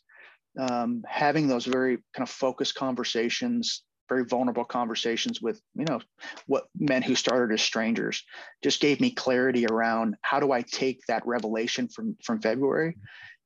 um, 0.58 1.02
having 1.06 1.48
those 1.48 1.64
very 1.66 1.96
kind 2.14 2.22
of 2.22 2.30
focused 2.30 2.74
conversations 2.74 3.82
very 4.08 4.24
vulnerable 4.24 4.64
conversations 4.64 5.40
with 5.40 5.60
you 5.74 5.84
know 5.84 6.00
what 6.46 6.64
men 6.78 7.02
who 7.02 7.14
started 7.14 7.52
as 7.54 7.62
strangers 7.62 8.24
just 8.62 8.80
gave 8.80 9.00
me 9.00 9.10
clarity 9.10 9.66
around 9.66 10.16
how 10.22 10.40
do 10.40 10.52
i 10.52 10.62
take 10.62 11.00
that 11.08 11.26
revelation 11.26 11.88
from 11.88 12.16
from 12.22 12.40
february 12.40 12.94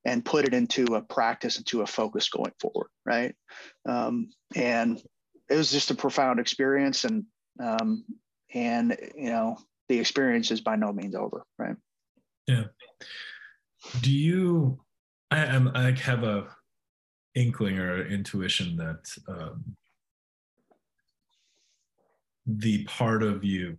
and 0.04 0.24
put 0.24 0.46
it 0.46 0.54
into 0.54 0.94
a 0.94 1.02
practice, 1.02 1.58
into 1.58 1.82
a 1.82 1.86
focus 1.86 2.28
going 2.28 2.52
forward, 2.60 2.88
right? 3.04 3.34
Um, 3.86 4.30
and 4.54 5.00
it 5.50 5.56
was 5.56 5.70
just 5.70 5.90
a 5.90 5.94
profound 5.94 6.40
experience, 6.40 7.04
and 7.04 7.24
um, 7.62 8.04
and 8.54 8.96
you 9.14 9.30
know 9.30 9.58
the 9.88 9.98
experience 9.98 10.50
is 10.50 10.60
by 10.60 10.76
no 10.76 10.92
means 10.92 11.14
over, 11.14 11.42
right? 11.58 11.76
Yeah. 12.46 12.64
Do 14.00 14.10
you? 14.10 14.80
I 15.30 15.44
am. 15.44 15.70
I 15.74 15.92
have 15.92 16.24
a 16.24 16.48
inkling 17.34 17.78
or 17.78 18.06
intuition 18.06 18.76
that 18.76 19.04
um, 19.28 19.76
the 22.48 22.84
part 22.84 23.22
of 23.22 23.44
you 23.44 23.76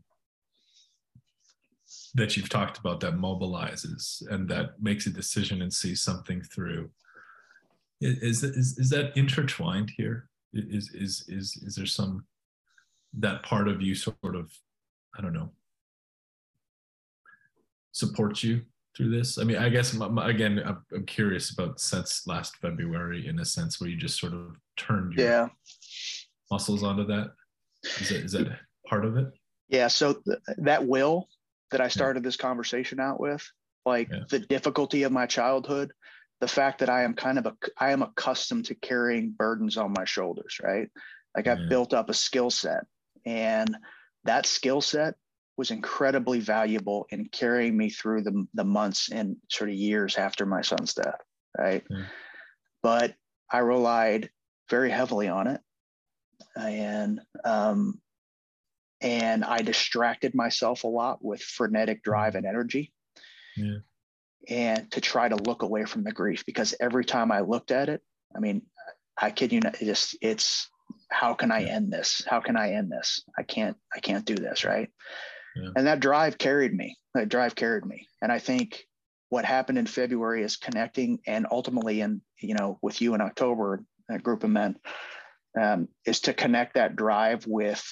that 2.14 2.38
you've 2.38 2.50
talked 2.50 2.78
about 2.78 3.00
that 3.00 3.16
mobilizes 3.16 4.24
and 4.30 4.48
that 4.50 4.82
makes 4.82 5.08
a 5.08 5.10
decision 5.10 5.62
and 5.62 5.74
sees 5.74 6.04
something 6.04 6.42
through. 6.42 6.90
Is 8.02 8.44
is, 8.44 8.78
is 8.78 8.90
that 8.92 9.18
intertwined 9.18 9.92
here? 9.98 10.30
Is 10.54 10.94
is 10.94 11.26
is 11.28 11.58
is 11.66 11.76
there 11.76 11.86
some 11.86 12.26
that 13.18 13.44
part 13.44 13.68
of 13.68 13.82
you 13.82 13.96
sort 13.96 14.36
of 14.36 14.52
i 15.18 15.22
don't 15.22 15.34
know 15.34 15.50
supports 17.92 18.44
you 18.44 18.62
through 18.96 19.10
this? 19.10 19.38
I 19.38 19.44
mean 19.44 19.58
i 19.58 19.70
guess 19.70 19.94
my, 19.94 20.08
my, 20.08 20.30
again 20.30 20.62
I'm, 20.66 20.84
I'm, 20.94 21.06
curious 21.06 21.52
about 21.52 21.80
since 21.80 22.24
last 22.28 22.56
february 22.58 23.28
in 23.28 23.40
a 23.40 23.46
sense 23.46 23.80
where 23.80 23.90
you 23.90 23.98
just 23.98 24.20
sort 24.20 24.34
of 24.34 24.56
turned 24.78 25.14
your 25.14 25.28
yeah. 25.28 25.48
muscles 26.52 26.84
onto 26.84 27.06
that 27.08 27.32
is 27.84 28.10
that, 28.10 28.18
is 28.18 28.32
that 28.34 28.60
part 28.88 29.06
of 29.06 29.18
it 29.18 29.28
yeah 29.68 29.88
so 29.88 30.14
th- 30.14 30.40
that 30.58 30.86
will 30.86 31.28
that 31.72 31.82
I 31.82 31.88
started 31.88 32.24
this 32.24 32.38
conversation 32.38 33.00
out 33.00 33.20
with, 33.20 33.48
like 33.86 34.10
yeah. 34.12 34.24
the 34.30 34.40
difficulty 34.40 35.04
of 35.04 35.12
my 35.12 35.26
childhood, 35.26 35.92
the 36.42 36.48
fact 36.48 36.80
that 36.80 36.90
I 36.90 37.04
am 37.04 37.14
kind 37.14 37.38
of 37.38 37.46
a 37.46 37.56
I 37.78 37.92
am 37.92 38.02
accustomed 38.02 38.66
to 38.66 38.76
carrying 38.76 39.32
burdens 39.32 39.78
on 39.78 39.94
my 39.96 40.06
shoulders, 40.06 40.58
right? 40.64 40.90
Like 41.36 41.48
I've 41.48 41.60
yeah. 41.60 41.70
built 41.70 41.94
up 41.94 42.10
a 42.10 42.14
skill 42.14 42.50
set 42.50 42.86
and 43.26 43.76
that 44.24 44.46
skill 44.46 44.82
set 44.82 45.16
was 45.58 45.72
incredibly 45.72 46.40
valuable 46.40 47.06
in 47.10 47.26
carrying 47.26 47.76
me 47.76 47.90
through 47.90 48.24
the, 48.24 48.48
the 48.54 48.64
months 48.64 49.12
and 49.12 49.36
sort 49.50 49.70
of 49.70 49.76
years 49.76 50.16
after 50.16 50.46
my 50.46 50.62
son's 50.62 50.94
death, 50.94 51.20
right? 51.58 51.84
Yeah. 51.90 52.06
But 52.82 53.16
I 53.52 53.60
relied 53.60 54.30
very 54.70 54.90
heavily 54.90 55.28
on 55.28 55.48
it. 55.48 55.60
And 56.68 57.22
um, 57.46 58.00
and 59.02 59.46
I 59.46 59.60
distracted 59.60 60.36
myself 60.36 60.84
a 60.84 60.88
lot 60.88 61.24
with 61.24 61.42
frenetic 61.42 62.04
drive 62.04 62.36
and 62.36 62.46
energy. 62.46 62.92
Yeah. 63.56 63.78
And 64.48 64.92
to 64.92 65.02
try 65.02 65.30
to 65.30 65.36
look 65.36 65.64
away 65.64 65.86
from 65.86 66.04
the 66.04 66.12
grief 66.12 66.46
because 66.46 66.76
every 66.80 67.06
time 67.06 67.32
I 67.32 67.42
looked 67.42 67.72
at 67.72 67.90
it, 67.90 68.02
I 68.36 68.40
mean, 68.40 68.64
I 69.18 69.32
kid 69.32 69.54
you 69.54 69.60
not, 69.60 69.82
it 69.82 69.86
just 69.86 70.18
it's 70.22 70.70
how 71.10 71.34
can 71.34 71.52
I 71.52 71.64
end 71.64 71.92
this? 71.92 72.24
How 72.28 72.40
can 72.40 72.56
I 72.56 72.74
end 72.74 72.92
this? 72.92 73.22
I 73.38 73.44
can't, 73.44 73.78
I 73.96 74.00
can't 74.00 74.26
do 74.26 74.36
this, 74.36 74.64
right? 74.64 74.90
Yeah. 75.56 75.70
And 75.76 75.88
that 75.88 76.00
drive 76.00 76.38
carried 76.38 76.74
me. 76.74 76.98
That 77.14 77.30
drive 77.30 77.56
carried 77.56 77.86
me. 77.86 78.08
And 78.22 78.32
I 78.32 78.40
think 78.40 78.84
what 79.30 79.46
happened 79.46 79.78
in 79.78 79.88
February 79.88 80.44
is 80.44 80.58
connecting 80.58 81.20
and 81.28 81.48
ultimately 81.52 82.02
in, 82.02 82.22
you 82.40 82.56
know, 82.56 82.80
with 82.82 83.02
you 83.02 83.14
in 83.14 83.22
October, 83.22 83.84
that 84.08 84.24
group 84.24 84.44
of 84.44 84.50
men, 84.50 84.78
um, 85.60 85.88
is 86.06 86.22
to 86.22 86.34
connect 86.34 86.76
that 86.76 86.96
drive 86.96 87.46
with 87.48 87.84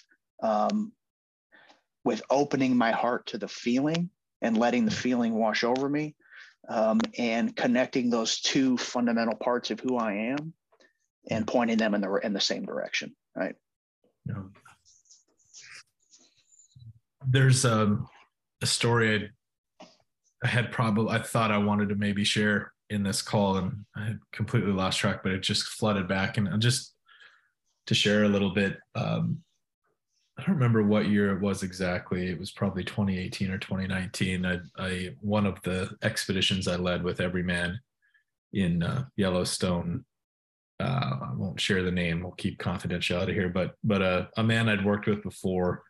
um, 0.43 0.91
with 2.03 2.22
opening 2.30 2.78
my 2.78 2.91
heart 2.91 3.28
to 3.28 3.38
the 3.38 3.47
feeling 3.47 4.10
and 4.41 4.58
letting 4.58 4.86
the 4.86 4.91
feeling 4.91 5.34
wash 5.34 5.64
over 5.64 5.89
me 5.89 6.16
um, 6.70 6.99
and 7.18 7.55
connecting 7.55 8.10
those 8.10 8.39
two 8.39 8.78
fundamental 8.78 9.36
parts 9.36 9.72
of 9.72 9.80
who 9.80 9.97
I 9.97 10.14
am 10.14 10.53
and 11.30 11.47
pointing 11.47 11.78
them 11.78 11.93
in 11.93 12.01
the 12.01 12.14
in 12.16 12.34
the 12.34 12.39
same 12.39 12.66
direction 12.66 13.16
right 13.36 13.55
yeah. 14.26 14.43
there's 17.28 17.66
um, 17.66 18.08
a 18.62 18.66
story 18.66 19.32
I, 19.82 19.86
I 20.43 20.47
had 20.47 20.72
probably 20.72 21.16
I 21.16 21.22
thought 21.22 21.51
I 21.51 21.58
wanted 21.58 21.89
to 21.89 21.95
maybe 21.95 22.24
share 22.24 22.72
in 22.89 23.03
this 23.03 23.22
call 23.22 23.58
and 23.58 23.86
I 23.95 24.05
had 24.05 24.20
completely 24.32 24.72
lost 24.72 24.99
track 24.99 25.24
but 25.24 25.32
it 25.32 25.41
just 25.41 25.64
flooded 25.64 26.08
back 26.08 26.38
and 26.38 26.47
I 26.47 26.58
just 26.58 26.93
to 27.88 27.95
share 27.95 28.23
a 28.23 28.29
little 28.29 28.53
bit 28.53 28.77
um, 28.95 29.41
I 30.38 30.43
don't 30.43 30.55
remember 30.55 30.83
what 30.83 31.09
year 31.09 31.35
it 31.35 31.41
was 31.41 31.63
exactly. 31.63 32.29
It 32.29 32.39
was 32.39 32.51
probably 32.51 32.83
2018 32.83 33.49
or 33.49 33.57
2019. 33.57 34.45
I, 34.45 34.59
I 34.77 35.15
one 35.21 35.47
of 35.47 35.61
the 35.63 35.89
expeditions 36.03 36.67
I 36.67 36.75
led 36.75 37.03
with 37.03 37.17
Evryman 37.17 37.77
in 38.53 38.83
uh, 38.83 39.05
Yellowstone. 39.15 40.05
Uh, 40.79 41.15
I 41.23 41.31
won't 41.35 41.59
share 41.59 41.81
the 41.81 41.91
name. 41.91 42.21
We'll 42.21 42.33
keep 42.33 42.59
confidentiality 42.59 43.33
here. 43.33 43.49
But 43.49 43.73
but 43.83 44.01
uh, 44.03 44.25
a 44.38 44.43
man 44.43 44.69
I'd 44.69 44.85
worked 44.85 45.07
with 45.07 45.23
before 45.23 45.83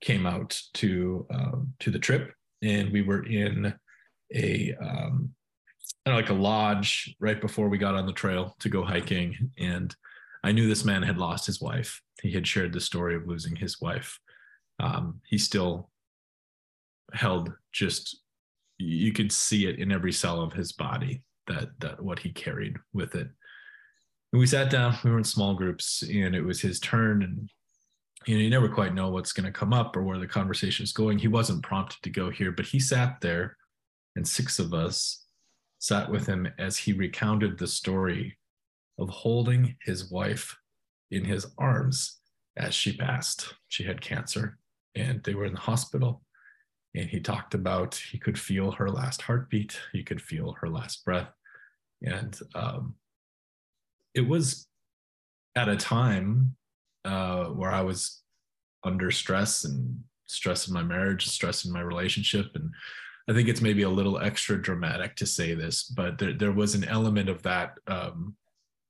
came 0.00 0.26
out 0.26 0.58
to 0.74 1.26
um, 1.30 1.74
to 1.80 1.90
the 1.90 1.98
trip, 1.98 2.32
and 2.62 2.90
we 2.90 3.02
were 3.02 3.26
in 3.26 3.74
a 4.34 4.74
um, 4.80 5.34
kind 6.06 6.16
of 6.18 6.22
like 6.24 6.30
a 6.30 6.34
lodge 6.34 7.14
right 7.20 7.42
before 7.42 7.68
we 7.68 7.76
got 7.76 7.94
on 7.94 8.06
the 8.06 8.12
trail 8.12 8.56
to 8.60 8.70
go 8.70 8.82
hiking, 8.82 9.50
and 9.58 9.94
I 10.44 10.52
knew 10.52 10.66
this 10.66 10.84
man 10.84 11.02
had 11.02 11.18
lost 11.18 11.46
his 11.46 11.60
wife. 11.60 12.02
He 12.20 12.32
had 12.32 12.46
shared 12.46 12.72
the 12.72 12.80
story 12.80 13.14
of 13.14 13.26
losing 13.26 13.56
his 13.56 13.80
wife. 13.80 14.18
Um, 14.80 15.20
he 15.26 15.38
still 15.38 15.90
held 17.12 17.52
just 17.72 18.22
you 18.78 19.12
could 19.12 19.30
see 19.30 19.66
it 19.66 19.78
in 19.78 19.92
every 19.92 20.12
cell 20.12 20.40
of 20.40 20.52
his 20.52 20.72
body 20.72 21.22
that 21.46 21.68
that 21.80 22.02
what 22.02 22.18
he 22.18 22.30
carried 22.30 22.76
with 22.92 23.14
it. 23.14 23.28
And 24.32 24.40
we 24.40 24.46
sat 24.46 24.70
down. 24.70 24.96
We 25.04 25.10
were 25.10 25.18
in 25.18 25.24
small 25.24 25.54
groups, 25.54 26.02
and 26.02 26.34
it 26.34 26.42
was 26.42 26.60
his 26.60 26.80
turn. 26.80 27.22
And 27.22 27.50
you 28.26 28.36
know, 28.36 28.42
you 28.42 28.50
never 28.50 28.68
quite 28.68 28.94
know 28.94 29.10
what's 29.10 29.32
going 29.32 29.46
to 29.46 29.52
come 29.52 29.72
up 29.72 29.96
or 29.96 30.02
where 30.02 30.18
the 30.18 30.26
conversation 30.26 30.84
is 30.84 30.92
going. 30.92 31.18
He 31.18 31.28
wasn't 31.28 31.62
prompted 31.62 32.02
to 32.02 32.10
go 32.10 32.30
here, 32.30 32.52
but 32.52 32.66
he 32.66 32.80
sat 32.80 33.20
there, 33.20 33.56
and 34.16 34.26
six 34.26 34.58
of 34.58 34.74
us 34.74 35.26
sat 35.78 36.10
with 36.10 36.26
him 36.26 36.48
as 36.58 36.76
he 36.76 36.92
recounted 36.92 37.58
the 37.58 37.66
story 37.66 38.38
of 38.98 39.08
holding 39.08 39.76
his 39.82 40.10
wife 40.10 40.56
in 41.10 41.24
his 41.24 41.46
arms 41.58 42.18
as 42.56 42.74
she 42.74 42.96
passed. 42.96 43.54
She 43.68 43.84
had 43.84 44.00
cancer 44.00 44.58
and 44.94 45.22
they 45.24 45.34
were 45.34 45.46
in 45.46 45.54
the 45.54 45.60
hospital. 45.60 46.22
And 46.94 47.08
he 47.08 47.20
talked 47.20 47.54
about 47.54 47.94
he 47.94 48.18
could 48.18 48.38
feel 48.38 48.72
her 48.72 48.90
last 48.90 49.22
heartbeat, 49.22 49.78
he 49.92 50.02
could 50.02 50.20
feel 50.20 50.56
her 50.60 50.68
last 50.68 51.04
breath. 51.04 51.30
And 52.02 52.38
um, 52.54 52.96
it 54.14 54.28
was 54.28 54.66
at 55.56 55.68
a 55.68 55.76
time 55.76 56.56
uh, 57.04 57.46
where 57.46 57.70
I 57.70 57.80
was 57.82 58.22
under 58.84 59.10
stress 59.10 59.64
and 59.64 60.02
stress 60.26 60.68
in 60.68 60.74
my 60.74 60.82
marriage, 60.82 61.26
stress 61.26 61.64
in 61.64 61.72
my 61.72 61.80
relationship. 61.80 62.46
And 62.54 62.70
I 63.28 63.32
think 63.32 63.48
it's 63.48 63.60
maybe 63.60 63.82
a 63.82 63.90
little 63.90 64.18
extra 64.18 64.60
dramatic 64.60 65.16
to 65.16 65.26
say 65.26 65.54
this, 65.54 65.84
but 65.84 66.18
there, 66.18 66.32
there 66.32 66.52
was 66.52 66.74
an 66.74 66.84
element 66.84 67.28
of 67.28 67.42
that 67.42 67.78
um, 67.86 68.36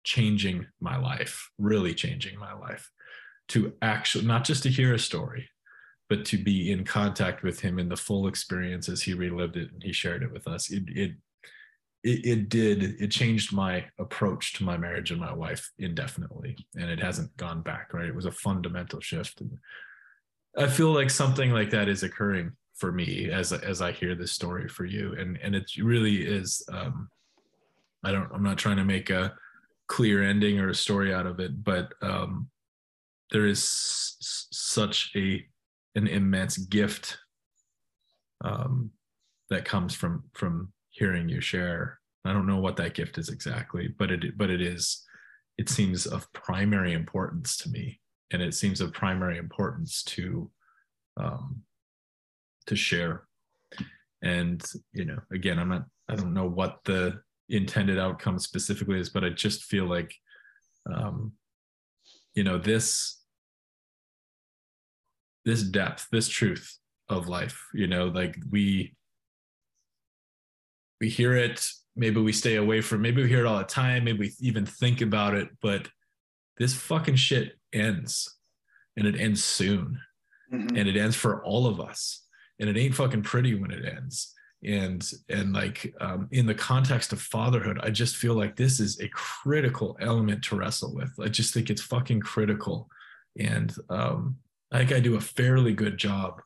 changing 0.05 0.66
my 0.80 0.96
life, 0.96 1.50
really 1.59 1.94
changing 1.94 2.38
my 2.38 2.53
life 2.53 2.90
to 3.48 3.72
actually 3.82 4.24
not 4.24 4.44
just 4.44 4.62
to 4.62 4.70
hear 4.70 4.94
a 4.94 4.98
story, 4.98 5.48
but 6.09 6.24
to 6.26 6.38
be 6.38 6.70
in 6.70 6.84
contact 6.84 7.42
with 7.42 7.61
him 7.61 7.78
in 7.78 7.88
the 7.88 7.96
full 7.96 8.26
experience 8.26 8.88
as 8.88 9.03
he 9.03 9.14
relived 9.14 9.57
it 9.57 9.72
and 9.72 9.82
he 9.82 9.92
shared 9.92 10.22
it 10.22 10.32
with 10.32 10.46
us. 10.46 10.70
It, 10.70 10.84
it, 10.88 11.12
it, 12.05 12.26
it 12.26 12.48
did, 12.48 12.82
it 13.00 13.11
changed 13.11 13.53
my 13.53 13.86
approach 13.98 14.55
to 14.55 14.64
my 14.64 14.76
marriage 14.76 15.11
and 15.11 15.20
my 15.20 15.32
wife 15.32 15.70
indefinitely. 15.78 16.57
And 16.74 16.90
it 16.90 17.00
hasn't 17.00 17.36
gone 17.36 17.62
back, 17.62 17.94
right? 17.94 18.09
It 18.09 18.14
was 18.14 18.26
a 18.26 18.32
fundamental 18.32 19.00
shift. 19.00 19.40
And 19.40 19.59
I 20.57 20.66
feel 20.66 20.92
like 20.92 21.11
something 21.11 21.53
like 21.53 21.70
that 21.70 21.88
is 21.88 22.03
occurring 22.03 22.53
for 22.74 22.90
me 22.90 23.30
as, 23.30 23.53
as 23.53 23.80
I 23.80 23.92
hear 23.92 24.14
this 24.14 24.32
story 24.32 24.68
for 24.68 24.84
you. 24.84 25.14
And, 25.18 25.38
and 25.42 25.55
it 25.55 25.70
really 25.80 26.26
is, 26.26 26.62
um, 26.72 27.09
I 28.05 28.11
don't, 28.11 28.28
I'm 28.32 28.42
not 28.42 28.59
trying 28.59 28.78
to 28.78 28.84
make 28.84 29.11
a, 29.11 29.34
clear 29.89 30.22
ending 30.22 30.59
or 30.59 30.68
a 30.68 30.74
story 30.74 31.12
out 31.12 31.26
of 31.26 31.41
it, 31.41 31.62
but 31.62 31.93
um, 32.03 32.49
there 33.30 33.47
is 33.47 33.59
s- 33.59 34.47
such 34.51 35.11
a 35.16 35.45
an 35.95 36.07
immense 36.07 36.57
gift 36.57 37.18
um, 38.45 38.91
that 39.51 39.64
comes 39.64 39.95
from 39.95 40.24
from 40.35 40.72
hearing 40.91 41.28
you 41.28 41.41
share. 41.41 41.99
I 42.24 42.33
don't 42.33 42.47
know 42.47 42.59
what 42.59 42.76
that 42.76 42.95
gift 42.95 43.18
is 43.18 43.28
exactly, 43.28 43.89
but 43.99 44.11
it 44.11 44.39
but 44.39 44.51
it 44.51 44.61
is 44.61 45.05
it 45.59 45.68
seems 45.68 46.07
of 46.07 46.33
primary 46.33 46.93
importance 46.93 47.57
to 47.59 47.70
me, 47.70 48.01
and 48.30 48.43
it 48.43 48.55
seems 48.55 48.80
of 48.80 48.93
primary 48.93 49.39
importance 49.39 50.03
to 50.05 50.51
um, 51.16 51.62
to 52.66 52.76
share. 52.76 53.24
And 54.22 54.64
you 54.93 55.05
know, 55.05 55.18
again, 55.33 55.59
I'm 55.59 55.68
not. 55.68 55.85
I 56.09 56.14
don't 56.14 56.35
know 56.35 56.49
what 56.49 56.80
the 56.85 57.22
intended 57.53 57.98
outcome 57.98 58.38
specifically 58.38 58.98
is, 58.98 59.11
but 59.11 59.24
I 59.24 59.30
just 59.30 59.64
feel 59.64 59.84
like, 59.84 60.14
um, 60.92 61.32
you 62.34 62.44
know, 62.44 62.59
this 62.59 63.18
this 65.44 65.62
depth, 65.62 66.07
this 66.12 66.28
truth 66.28 66.78
of 67.09 67.28
life, 67.28 67.61
you 67.74 67.86
know, 67.86 68.07
like 68.07 68.36
we 68.50 68.94
we 71.00 71.09
hear 71.09 71.34
it 71.34 71.66
maybe 71.94 72.20
we 72.20 72.32
stay 72.32 72.57
away 72.57 72.80
from 72.80 73.03
maybe 73.03 73.22
we 73.22 73.28
hear 73.28 73.40
it 73.40 73.46
all 73.46 73.59
the 73.59 73.64
time 73.64 74.05
maybe 74.05 74.18
we 74.18 74.32
even 74.40 74.64
think 74.64 75.03
about 75.03 75.34
it 75.34 75.48
but 75.61 75.86
this 76.59 76.74
fucking 76.74 77.16
shit 77.16 77.59
ends 77.74 78.38
and 78.96 79.07
it 79.07 79.20
ends 79.20 79.44
soon. 79.44 80.00
Mm-hmm. 80.53 80.76
and 80.76 80.86
it 80.86 80.98
ends 80.98 81.16
for 81.16 81.42
all 81.44 81.66
of 81.66 81.80
us. 81.80 82.26
And 82.61 82.68
it 82.68 82.76
ain't 82.76 82.94
fucking 82.94 83.22
pretty 83.22 83.55
when 83.55 83.70
it 83.70 83.86
ends 83.86 84.34
and 84.64 85.10
and 85.28 85.52
like 85.52 85.92
um, 86.00 86.28
in 86.30 86.46
the 86.46 86.54
context 86.54 87.12
of 87.12 87.20
fatherhood 87.20 87.80
i 87.82 87.90
just 87.90 88.16
feel 88.16 88.34
like 88.34 88.54
this 88.54 88.78
is 88.78 89.00
a 89.00 89.08
critical 89.08 89.96
element 90.00 90.42
to 90.44 90.56
wrestle 90.56 90.94
with. 90.94 91.12
I 91.20 91.28
just 91.28 91.52
think 91.52 91.70
it's 91.70 91.82
fucking 91.82 92.20
critical. 92.20 92.88
And 93.38 93.74
um, 93.90 94.36
i 94.70 94.78
think 94.78 94.92
i 94.92 95.00
do 95.00 95.16
a 95.16 95.20
fairly 95.20 95.72
good 95.72 95.98
job 95.98 96.40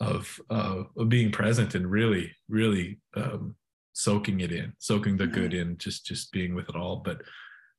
of 0.00 0.40
uh, 0.50 0.84
of 0.96 1.08
being 1.08 1.30
present 1.32 1.74
and 1.74 1.90
really 1.90 2.32
really 2.48 3.00
um, 3.14 3.56
soaking 3.92 4.40
it 4.40 4.52
in 4.52 4.72
soaking 4.78 5.16
the 5.16 5.26
good 5.26 5.52
mm-hmm. 5.52 5.70
in 5.70 5.78
just 5.78 6.06
just 6.06 6.32
being 6.32 6.54
with 6.54 6.68
it 6.68 6.76
all. 6.76 6.96
But 6.96 7.22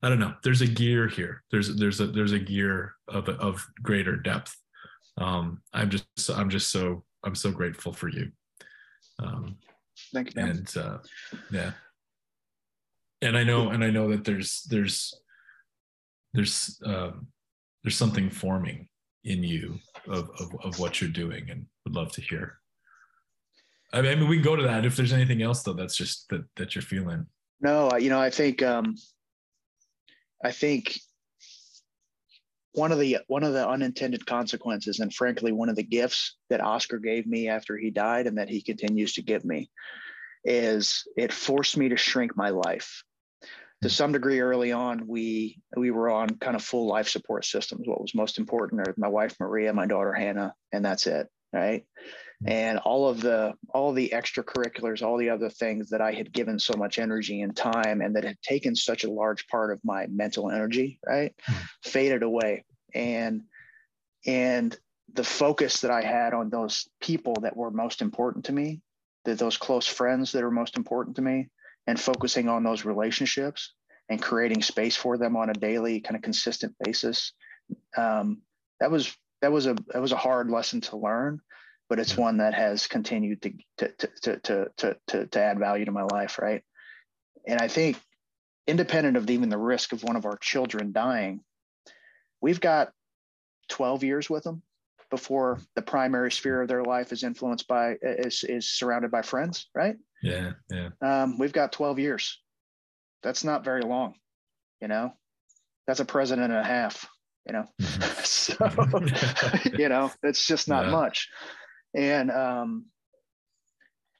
i 0.03 0.09
don't 0.09 0.19
know. 0.19 0.35
There's 0.43 0.61
a 0.61 0.67
gear 0.67 1.07
here. 1.07 1.43
There's 1.51 1.75
there's 1.75 1.99
a 2.01 2.07
there's 2.07 2.33
a 2.33 2.39
gear 2.39 2.93
of 3.07 3.27
of 3.29 3.65
greater 3.81 4.15
depth. 4.15 4.55
Um 5.17 5.61
i'm 5.73 5.89
just 5.89 6.05
i'm 6.29 6.49
just 6.49 6.71
so 6.71 7.03
i'm 7.23 7.35
so 7.35 7.51
grateful 7.51 7.91
for 7.91 8.09
you 8.09 8.31
um 9.19 9.55
thank 10.13 10.35
you 10.35 10.41
and 10.41 10.75
uh 10.77 10.97
yeah 11.51 11.71
and 13.21 13.37
i 13.37 13.43
know 13.43 13.69
and 13.69 13.83
i 13.83 13.89
know 13.89 14.09
that 14.09 14.23
there's 14.23 14.63
there's 14.69 15.13
there's 16.33 16.79
um 16.85 17.27
there's 17.83 17.97
something 17.97 18.29
forming 18.29 18.87
in 19.23 19.43
you 19.43 19.79
of, 20.07 20.29
of, 20.39 20.55
of 20.63 20.79
what 20.79 21.01
you're 21.01 21.09
doing 21.09 21.49
and 21.49 21.65
would 21.85 21.95
love 21.95 22.11
to 22.13 22.21
hear. 22.21 22.59
I 23.91 24.01
mean, 24.01 24.27
we 24.27 24.37
can 24.37 24.43
go 24.43 24.55
to 24.55 24.63
that 24.63 24.85
if 24.85 24.95
there's 24.95 25.13
anything 25.13 25.41
else 25.41 25.63
though 25.63 25.73
that's 25.73 25.95
just 25.95 26.29
that 26.29 26.43
that 26.57 26.75
you're 26.75 26.81
feeling. 26.83 27.25
No, 27.59 27.89
you 27.97 28.09
know, 28.09 28.21
I 28.21 28.29
think 28.29 28.61
um, 28.61 28.95
I 30.43 30.51
think 30.51 30.99
one 32.73 32.91
of 32.91 32.99
the 32.99 33.17
one 33.27 33.43
of 33.43 33.53
the 33.53 33.67
unintended 33.67 34.25
consequences, 34.25 34.99
and 34.99 35.13
frankly, 35.13 35.51
one 35.51 35.69
of 35.69 35.75
the 35.75 35.83
gifts 35.83 36.35
that 36.49 36.61
Oscar 36.61 36.99
gave 36.99 37.25
me 37.25 37.49
after 37.49 37.77
he 37.77 37.91
died, 37.91 38.27
and 38.27 38.37
that 38.37 38.49
he 38.49 38.61
continues 38.61 39.13
to 39.13 39.21
give 39.21 39.43
me, 39.43 39.69
is 40.43 41.07
it 41.17 41.33
forced 41.33 41.77
me 41.77 41.89
to 41.89 41.97
shrink 41.97 42.35
my 42.37 42.49
life. 42.49 43.03
To 43.81 43.87
hmm. 43.87 43.93
some 43.93 44.11
degree 44.11 44.39
early 44.39 44.71
on 44.71 45.07
we 45.07 45.61
we 45.75 45.91
were 45.91 46.09
on 46.09 46.29
kind 46.29 46.55
of 46.55 46.63
full 46.63 46.87
life 46.87 47.07
support 47.07 47.45
systems. 47.45 47.87
What 47.87 48.01
was 48.01 48.15
most 48.15 48.37
important 48.37 48.87
are 48.87 48.93
my 48.97 49.07
wife 49.07 49.35
maria 49.39 49.73
my 49.73 49.85
daughter 49.85 50.13
hannah 50.13 50.53
and 50.71 50.83
that's 50.83 51.07
it 51.07 51.27
right. 51.53 51.85
And 52.45 52.79
all 52.79 53.09
of 53.09 53.19
the 53.19 53.53
all 53.73 53.91
the 53.91 54.11
extracurriculars 54.13 55.01
all 55.01 55.17
the 55.17 55.29
other 55.29 55.49
things 55.49 55.89
that 55.89 56.01
i 56.01 56.13
had 56.13 56.31
given 56.31 56.57
so 56.57 56.73
much 56.77 56.97
energy 56.97 57.41
and 57.41 57.55
time 57.55 58.01
and 58.01 58.15
that 58.15 58.23
had 58.23 58.41
taken 58.41 58.75
such 58.75 59.03
a 59.03 59.11
large 59.11 59.45
part 59.47 59.71
of 59.71 59.83
my 59.83 60.07
mental 60.07 60.49
energy 60.49 60.99
right 61.05 61.33
mm-hmm. 61.49 61.63
faded 61.83 62.23
away. 62.23 62.63
And 62.95 63.43
and 64.25 64.75
the 65.13 65.23
focus 65.23 65.81
that 65.81 65.91
i 65.91 66.01
had 66.01 66.33
on 66.33 66.49
those 66.49 66.87
people 67.01 67.35
that 67.41 67.55
were 67.55 67.71
most 67.71 68.01
important 68.01 68.45
to 68.45 68.53
me 68.53 68.81
that 69.25 69.37
those 69.37 69.57
close 69.57 69.85
friends 69.85 70.31
that 70.31 70.43
are 70.43 70.51
most 70.51 70.77
important 70.77 71.17
to 71.17 71.21
me 71.21 71.49
and 71.87 71.99
focusing 71.99 72.47
on 72.47 72.63
those 72.63 72.85
relationships 72.85 73.73
and 74.09 74.21
creating 74.21 74.61
space 74.61 74.95
for 74.95 75.17
them 75.17 75.35
on 75.35 75.49
a 75.49 75.53
daily 75.53 75.99
kind 75.99 76.15
of 76.15 76.21
consistent 76.21 76.73
basis 76.83 77.33
um, 77.97 78.41
that 78.79 78.89
was 78.89 79.15
that 79.41 79.51
was 79.51 79.67
a 79.67 79.75
that 79.89 80.01
was 80.01 80.11
a 80.11 80.17
hard 80.17 80.49
lesson 80.49 80.81
to 80.81 80.97
learn 80.97 81.41
but 81.89 81.99
it's 81.99 82.15
one 82.15 82.37
that 82.37 82.53
has 82.53 82.87
continued 82.87 83.41
to 83.41 83.51
to 83.77 84.07
to 84.21 84.39
to 84.39 84.71
to 84.77 84.97
to, 85.07 85.25
to 85.27 85.39
add 85.39 85.59
value 85.59 85.85
to 85.85 85.91
my 85.91 86.03
life 86.03 86.39
right? 86.39 86.63
And 87.47 87.59
i 87.59 87.67
think 87.67 87.97
independent 88.67 89.17
of 89.17 89.29
even 89.29 89.49
the 89.49 89.57
risk 89.57 89.93
of 89.93 90.03
one 90.03 90.15
of 90.15 90.25
our 90.25 90.37
children 90.37 90.91
dying 90.91 91.41
we've 92.41 92.61
got 92.61 92.91
12 93.69 94.03
years 94.03 94.29
with 94.29 94.43
them 94.43 94.61
before 95.09 95.59
the 95.75 95.81
primary 95.81 96.31
sphere 96.31 96.61
of 96.61 96.67
their 96.67 96.83
life 96.83 97.11
is 97.11 97.23
influenced 97.23 97.67
by 97.67 97.95
is 98.01 98.43
is 98.43 98.69
surrounded 98.69 99.09
by 99.11 99.21
friends 99.21 99.67
right? 99.73 99.95
Yeah 100.21 100.51
yeah. 100.71 100.89
Um, 101.01 101.37
we've 101.39 101.53
got 101.53 101.71
12 101.71 101.99
years. 101.99 102.39
That's 103.23 103.43
not 103.43 103.63
very 103.63 103.81
long 103.81 104.15
you 104.81 104.87
know? 104.87 105.13
That's 105.87 105.99
a 105.99 106.05
president 106.05 106.51
and 106.51 106.59
a 106.59 106.63
half 106.63 107.07
you 107.47 107.53
know? 107.53 107.65
Mm-hmm. 107.81 108.21
so 109.63 109.77
you 109.77 109.89
know 109.89 110.11
it's 110.21 110.45
just 110.45 110.67
not 110.67 110.85
yeah. 110.85 110.91
much 110.91 111.29
and 111.93 112.31
um 112.31 112.85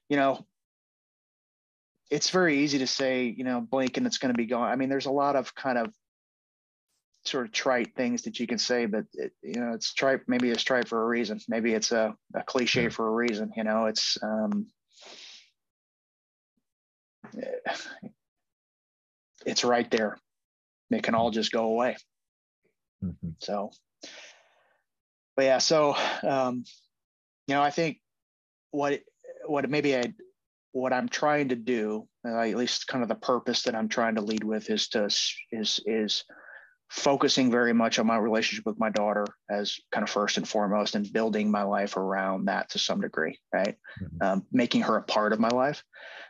you 0.09 0.17
know 0.17 0.45
it's 2.09 2.31
very 2.31 2.59
easy 2.59 2.79
to 2.79 2.87
say 2.87 3.25
you 3.25 3.43
know 3.43 3.61
blink 3.61 3.97
and 3.97 4.07
it's 4.07 4.17
going 4.17 4.33
to 4.33 4.37
be 4.37 4.45
gone 4.45 4.69
i 4.69 4.75
mean 4.75 4.89
there's 4.89 5.05
a 5.05 5.11
lot 5.11 5.35
of 5.35 5.53
kind 5.55 5.77
of 5.77 5.93
sort 7.25 7.45
of 7.45 7.51
trite 7.51 7.95
things 7.95 8.23
that 8.23 8.39
you 8.39 8.47
can 8.47 8.57
say, 8.57 8.85
but 8.85 9.05
it, 9.13 9.33
you 9.41 9.59
know, 9.59 9.73
it's 9.73 9.93
trite. 9.93 10.21
Maybe 10.27 10.49
it's 10.49 10.63
trite 10.63 10.87
for 10.87 11.03
a 11.03 11.05
reason. 11.05 11.39
Maybe 11.47 11.73
it's 11.73 11.91
a, 11.91 12.15
a 12.33 12.43
cliche 12.43 12.89
for 12.89 13.07
a 13.07 13.11
reason. 13.11 13.51
You 13.55 13.63
know, 13.63 13.85
it's 13.85 14.17
um, 14.21 14.67
it's 19.45 19.63
right 19.63 19.89
there. 19.91 20.17
It 20.91 21.03
can 21.03 21.15
all 21.15 21.31
just 21.31 21.51
go 21.51 21.65
away. 21.65 21.97
Mm-hmm. 23.03 23.29
So, 23.39 23.71
but 25.35 25.45
yeah, 25.45 25.59
so 25.59 25.95
um, 26.23 26.63
you 27.49 27.55
know, 27.55 27.63
I 27.63 27.71
think 27.71 27.97
what 28.69 29.01
what 29.47 29.67
maybe 29.69 29.97
I 29.97 30.13
what 30.71 30.93
I'm 30.93 31.09
trying 31.09 31.49
to 31.49 31.55
do, 31.55 32.07
uh, 32.23 32.41
at 32.41 32.55
least 32.55 32.87
kind 32.87 33.01
of 33.01 33.09
the 33.09 33.15
purpose 33.15 33.63
that 33.63 33.73
I'm 33.73 33.89
trying 33.89 34.15
to 34.15 34.21
lead 34.21 34.43
with, 34.43 34.69
is 34.69 34.87
to 34.89 35.05
is 35.51 35.79
is 35.85 36.23
focusing 36.91 37.49
very 37.49 37.73
much 37.73 37.97
on 37.97 38.05
my 38.05 38.17
relationship 38.17 38.67
with 38.67 38.79
my 38.79 38.89
daughter 38.89 39.25
as 39.49 39.79
kind 39.91 40.03
of 40.03 40.09
first 40.09 40.37
and 40.37 40.47
foremost 40.47 40.93
and 40.93 41.11
building 41.11 41.49
my 41.49 41.63
life 41.63 41.97
around 41.97 42.45
that 42.45 42.67
to 42.67 42.79
some 42.79 42.99
degree 42.99 43.37
right 43.53 43.77
mm-hmm. 44.01 44.23
um, 44.23 44.45
making 44.51 44.81
her 44.81 44.97
a 44.97 45.03
part 45.03 45.31
of 45.31 45.39
my 45.39 45.49
life 45.49 45.83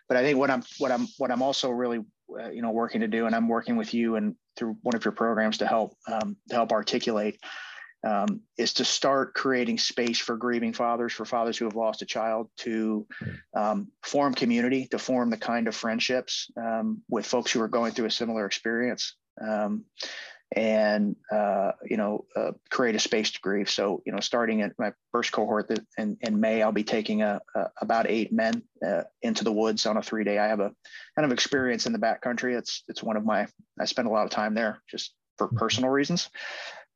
but 0.10 0.18
i 0.18 0.22
think 0.22 0.38
what 0.38 0.52
i'm 0.52 0.62
what 0.78 0.92
i'm 0.92 1.08
what 1.18 1.32
i'm 1.32 1.42
also 1.42 1.70
really 1.70 2.00
uh, 2.38 2.50
you 2.50 2.62
know 2.62 2.72
working 2.72 3.00
to 3.00 3.08
do 3.08 3.26
and 3.26 3.34
i'm 3.34 3.48
working 3.48 3.78
with 3.78 3.94
you 3.94 4.18
and 4.18 4.36
through 4.58 4.76
one 4.82 4.94
of 4.94 5.06
your 5.06 5.14
programs 5.14 5.60
to 5.60 5.66
help 5.66 5.96
um, 6.12 6.36
to 6.50 6.56
help 6.56 6.74
articulate 6.74 7.40
um, 8.06 8.42
is 8.58 8.74
to 8.76 8.86
start 8.86 9.34
creating 9.34 9.78
space 9.78 10.20
for 10.20 10.38
grieving 10.38 10.74
fathers, 10.74 11.14
for 11.14 11.26
fathers 11.26 11.58
who 11.58 11.66
have 11.66 11.76
lost 11.76 12.02
a 12.02 12.06
child, 12.06 12.50
to 12.58 13.06
um, 13.56 13.90
form 14.04 14.34
community, 14.34 14.88
to 14.88 15.00
form 15.00 15.30
the 15.30 15.38
kind 15.38 15.68
of 15.68 15.76
friendships 15.76 16.50
um, 16.58 17.02
with 17.10 17.26
folks 17.26 17.52
who 17.52 17.62
are 17.62 17.68
going 17.68 17.92
through 17.92 18.06
a 18.06 18.12
similar 18.12 18.46
experience. 18.46 19.16
Um, 19.42 19.86
and 20.56 21.16
uh, 21.32 21.74
you 21.84 21.98
know 21.98 22.26
uh, 22.36 22.52
create 22.72 22.96
a 22.96 23.00
space 23.00 23.32
to 23.32 23.40
grieve. 23.42 23.70
So 23.70 24.02
you 24.06 24.12
know, 24.12 24.20
starting 24.20 24.62
at 24.62 24.74
my 24.80 24.94
first 25.12 25.32
cohort 25.32 25.72
in, 25.98 26.18
in 26.22 26.40
May, 26.40 26.64
I'll 26.64 26.72
be 26.72 26.84
taking 26.84 27.22
a, 27.22 27.40
a 27.56 27.68
about 27.82 28.10
eight 28.10 28.32
men 28.34 28.64
uh, 28.86 29.04
into 29.22 29.44
the 29.44 29.52
woods 29.52 29.86
on 29.86 29.98
a 29.98 30.02
three 30.02 30.24
day. 30.24 30.40
I 30.40 30.48
have 30.48 30.60
a 30.60 30.72
kind 31.16 31.26
of 31.26 31.32
experience 31.32 31.86
in 31.86 31.94
the 31.94 32.00
backcountry. 32.00 32.58
It's 32.58 32.84
it's 32.88 33.04
one 33.04 33.16
of 33.16 33.26
my 33.26 33.48
I 33.80 33.86
spend 33.86 34.08
a 34.08 34.12
lot 34.12 34.26
of 34.26 34.32
time 34.32 34.56
there 34.56 34.82
just 34.90 35.14
for 35.38 35.48
mm-hmm. 35.48 35.58
personal 35.58 35.92
reasons. 35.92 36.30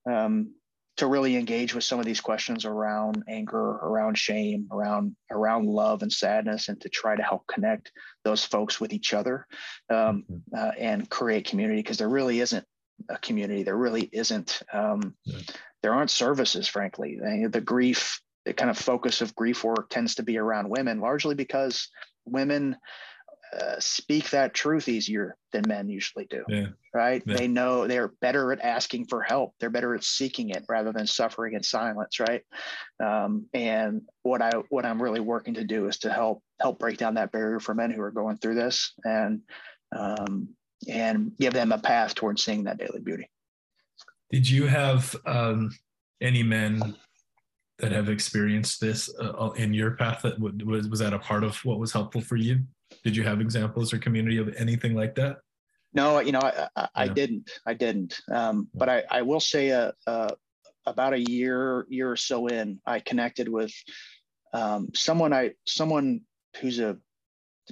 Um, 0.10 0.54
to 0.98 1.08
really 1.08 1.36
engage 1.36 1.74
with 1.74 1.84
some 1.84 2.00
of 2.00 2.06
these 2.06 2.22
questions 2.22 2.66
around 2.66 3.24
anger, 3.28 3.58
around 3.58 4.18
shame, 4.18 4.68
around 4.72 5.16
around 5.32 5.66
love 5.66 6.04
and 6.04 6.12
sadness, 6.12 6.70
and 6.70 6.80
to 6.82 6.90
try 6.90 7.16
to 7.16 7.24
help 7.24 7.48
connect 7.48 7.92
those 8.24 8.44
folks 8.44 8.80
with 8.80 8.94
each 8.94 9.14
other 9.14 9.48
um, 9.90 10.24
mm-hmm. 10.30 10.36
uh, 10.56 10.72
and 10.78 11.10
create 11.10 11.48
community 11.48 11.80
because 11.80 11.98
there 11.98 12.10
really 12.10 12.40
isn't 12.40 12.66
a 13.10 13.18
community. 13.18 13.64
There 13.64 13.78
really 13.78 14.08
isn't. 14.12 14.62
Um, 14.72 15.16
yeah. 15.24 15.40
There 15.82 15.94
aren't 15.94 16.12
services, 16.12 16.68
frankly. 16.68 17.20
The 17.50 17.60
grief, 17.60 18.22
the 18.46 18.54
kind 18.54 18.70
of 18.70 18.78
focus 18.78 19.22
of 19.22 19.36
grief 19.36 19.64
work 19.64 19.90
tends 19.90 20.16
to 20.16 20.24
be 20.24 20.38
around 20.38 20.70
women, 20.70 21.02
largely 21.02 21.36
because 21.36 21.90
women 22.26 22.78
uh, 23.60 23.76
speak 23.80 24.30
that 24.32 24.54
truth 24.54 24.88
easier 24.88 25.36
than 25.52 25.64
men 25.68 25.90
usually 25.90 26.26
do. 26.26 26.44
Yeah. 26.48 26.68
Right? 26.94 27.22
Yeah. 27.26 27.36
They 27.36 27.48
know 27.48 27.88
they're 27.88 28.14
better 28.22 28.52
at 28.52 28.62
asking 28.62 29.06
for 29.06 29.22
help. 29.22 29.54
They're 29.60 29.70
better 29.70 29.94
at 29.96 30.04
seeking 30.04 30.50
it 30.50 30.66
rather 30.68 30.92
than 30.92 31.08
suffering 31.08 31.54
in 31.54 31.64
silence. 31.64 32.20
Right? 32.20 32.44
Um, 33.04 33.46
and 33.54 34.02
what 34.24 34.42
I 34.42 34.52
what 34.70 34.86
I'm 34.86 35.02
really 35.02 35.20
working 35.20 35.54
to 35.56 35.64
do 35.64 35.88
is 35.88 35.98
to 36.00 36.12
help 36.12 36.42
help 36.60 36.80
break 36.80 36.98
down 36.98 37.16
that 37.16 37.32
barrier 37.32 37.60
for 37.60 37.74
men 37.74 37.92
who 37.92 38.02
are 38.02 38.12
going 38.12 38.38
through 38.38 38.56
this 38.56 38.94
and 39.04 39.42
um, 39.96 40.50
and 40.88 41.32
give 41.38 41.54
them 41.54 41.72
a 41.72 41.78
path 41.78 42.16
towards 42.16 42.44
seeing 42.44 42.64
that 42.64 42.78
daily 42.78 43.00
beauty. 43.00 43.30
Did 44.32 44.50
you 44.50 44.66
have 44.66 45.16
um, 45.26 45.72
any 46.22 46.42
men 46.42 46.96
that 47.80 47.92
have 47.92 48.10
experienced 48.10 48.82
this 48.82 49.14
uh, 49.20 49.52
in 49.58 49.74
your 49.74 49.92
path? 49.92 50.22
That 50.24 50.40
was 50.40 50.88
was 50.88 51.00
that 51.00 51.14
a 51.14 51.20
part 51.20 51.44
of 51.44 51.58
what 51.66 51.80
was 51.80 51.92
helpful 51.92 52.22
for 52.22 52.36
you? 52.36 52.62
Did 53.04 53.16
you 53.16 53.24
have 53.24 53.42
examples 53.42 53.94
or 53.94 53.98
community 53.98 54.38
of 54.38 54.54
anything 54.58 54.96
like 54.96 55.16
that? 55.16 55.38
No, 55.94 56.20
you 56.20 56.32
know, 56.32 56.40
I, 56.40 56.68
I, 56.76 56.88
I 56.96 57.08
didn't. 57.08 57.50
I 57.66 57.74
didn't. 57.74 58.20
Um, 58.32 58.68
but 58.74 58.90
I, 58.90 59.04
I 59.12 59.22
will 59.22 59.40
say, 59.40 59.72
uh, 59.72 59.92
uh, 60.08 60.30
about 60.86 61.14
a 61.14 61.20
year 61.20 61.86
year 61.90 62.12
or 62.12 62.16
so 62.16 62.48
in, 62.48 62.80
I 62.86 63.00
connected 63.00 63.48
with 63.48 63.72
um, 64.54 64.90
someone. 64.94 65.34
I 65.34 65.52
someone 65.66 66.22
who's 66.60 66.80
a 66.80 66.98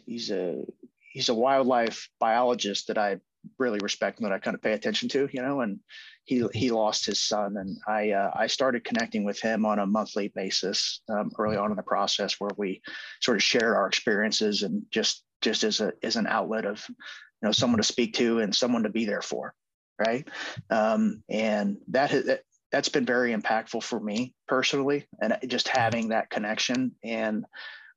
he's 0.05 0.31
a 0.31 0.63
he's 1.11 1.29
a 1.29 1.33
wildlife 1.33 2.09
biologist 2.19 2.87
that 2.87 2.97
I 2.97 3.17
really 3.57 3.79
respect 3.81 4.19
and 4.19 4.25
that 4.25 4.33
I 4.33 4.39
kind 4.39 4.55
of 4.55 4.61
pay 4.61 4.73
attention 4.73 5.09
to, 5.09 5.29
you 5.31 5.41
know, 5.41 5.61
and 5.61 5.79
he 6.25 6.45
he 6.53 6.71
lost 6.71 7.05
his 7.05 7.19
son, 7.19 7.57
and 7.57 7.77
I 7.87 8.11
uh, 8.11 8.31
I 8.35 8.47
started 8.47 8.83
connecting 8.83 9.23
with 9.23 9.39
him 9.39 9.65
on 9.65 9.79
a 9.79 9.85
monthly 9.85 10.29
basis 10.29 11.01
um, 11.09 11.31
early 11.37 11.57
on 11.57 11.71
in 11.71 11.77
the 11.77 11.83
process, 11.83 12.39
where 12.39 12.51
we 12.57 12.81
sort 13.21 13.37
of 13.37 13.43
shared 13.43 13.75
our 13.75 13.87
experiences 13.87 14.63
and 14.63 14.83
just 14.91 15.23
just 15.41 15.63
as 15.63 15.81
a 15.81 15.93
as 16.03 16.15
an 16.15 16.27
outlet 16.27 16.65
of 16.65 16.83
you 16.89 16.95
know 17.43 17.51
someone 17.51 17.77
to 17.77 17.83
speak 17.83 18.13
to 18.15 18.39
and 18.39 18.55
someone 18.55 18.83
to 18.83 18.89
be 18.89 19.05
there 19.05 19.21
for, 19.21 19.53
right? 19.99 20.27
Um, 20.69 21.23
and 21.29 21.77
that 21.89 22.11
has, 22.11 22.25
that 22.25 22.41
that's 22.71 22.89
been 22.89 23.05
very 23.05 23.33
impactful 23.33 23.83
for 23.83 23.99
me 23.99 24.33
personally, 24.47 25.07
and 25.21 25.37
just 25.47 25.67
having 25.67 26.09
that 26.09 26.29
connection 26.29 26.95
and. 27.03 27.45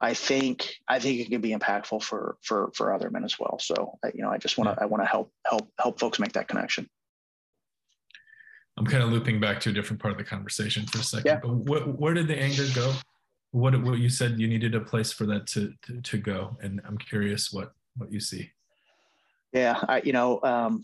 I 0.05 0.13
think 0.13 0.77
I 0.87 0.99
think 0.99 1.19
it 1.19 1.31
can 1.31 1.41
be 1.41 1.55
impactful 1.55 2.03
for 2.03 2.37
for 2.43 2.71
for 2.75 2.93
other 2.93 3.09
men 3.09 3.25
as 3.25 3.39
well. 3.39 3.59
So 3.59 3.99
you 4.13 4.23
know, 4.23 4.29
I 4.29 4.37
just 4.37 4.59
want 4.59 4.77
to 4.77 4.83
I 4.83 4.85
want 4.85 5.03
to 5.03 5.07
help 5.07 5.33
help 5.47 5.67
help 5.81 5.99
folks 5.99 6.19
make 6.19 6.35
that 6.35 6.47
connection. 6.47 6.87
I'm 8.77 8.85
kind 8.85 9.03
of 9.03 9.09
looping 9.09 9.41
back 9.41 9.61
to 9.61 9.71
a 9.71 9.73
different 9.73 10.03
part 10.03 10.13
of 10.13 10.19
the 10.19 10.25
conversation 10.25 10.85
for 10.85 10.99
a 10.99 11.03
second. 11.03 11.27
Yeah. 11.27 11.41
But 11.41 11.55
what, 11.55 11.99
where 11.99 12.13
did 12.13 12.29
the 12.29 12.39
anger 12.39 12.67
go? 12.75 12.93
What 13.53 13.81
what 13.83 13.99
you 13.99 14.11
said 14.11 14.39
you 14.39 14.47
needed 14.47 14.75
a 14.75 14.81
place 14.81 15.11
for 15.11 15.25
that 15.25 15.47
to, 15.49 15.73
to, 15.87 16.03
to 16.03 16.19
go, 16.19 16.55
and 16.61 16.83
I'm 16.85 16.99
curious 16.99 17.51
what 17.51 17.73
what 17.97 18.13
you 18.13 18.21
see. 18.21 18.51
Yeah, 19.55 19.83
I 19.89 20.03
you 20.03 20.13
know 20.13 20.39
um, 20.43 20.83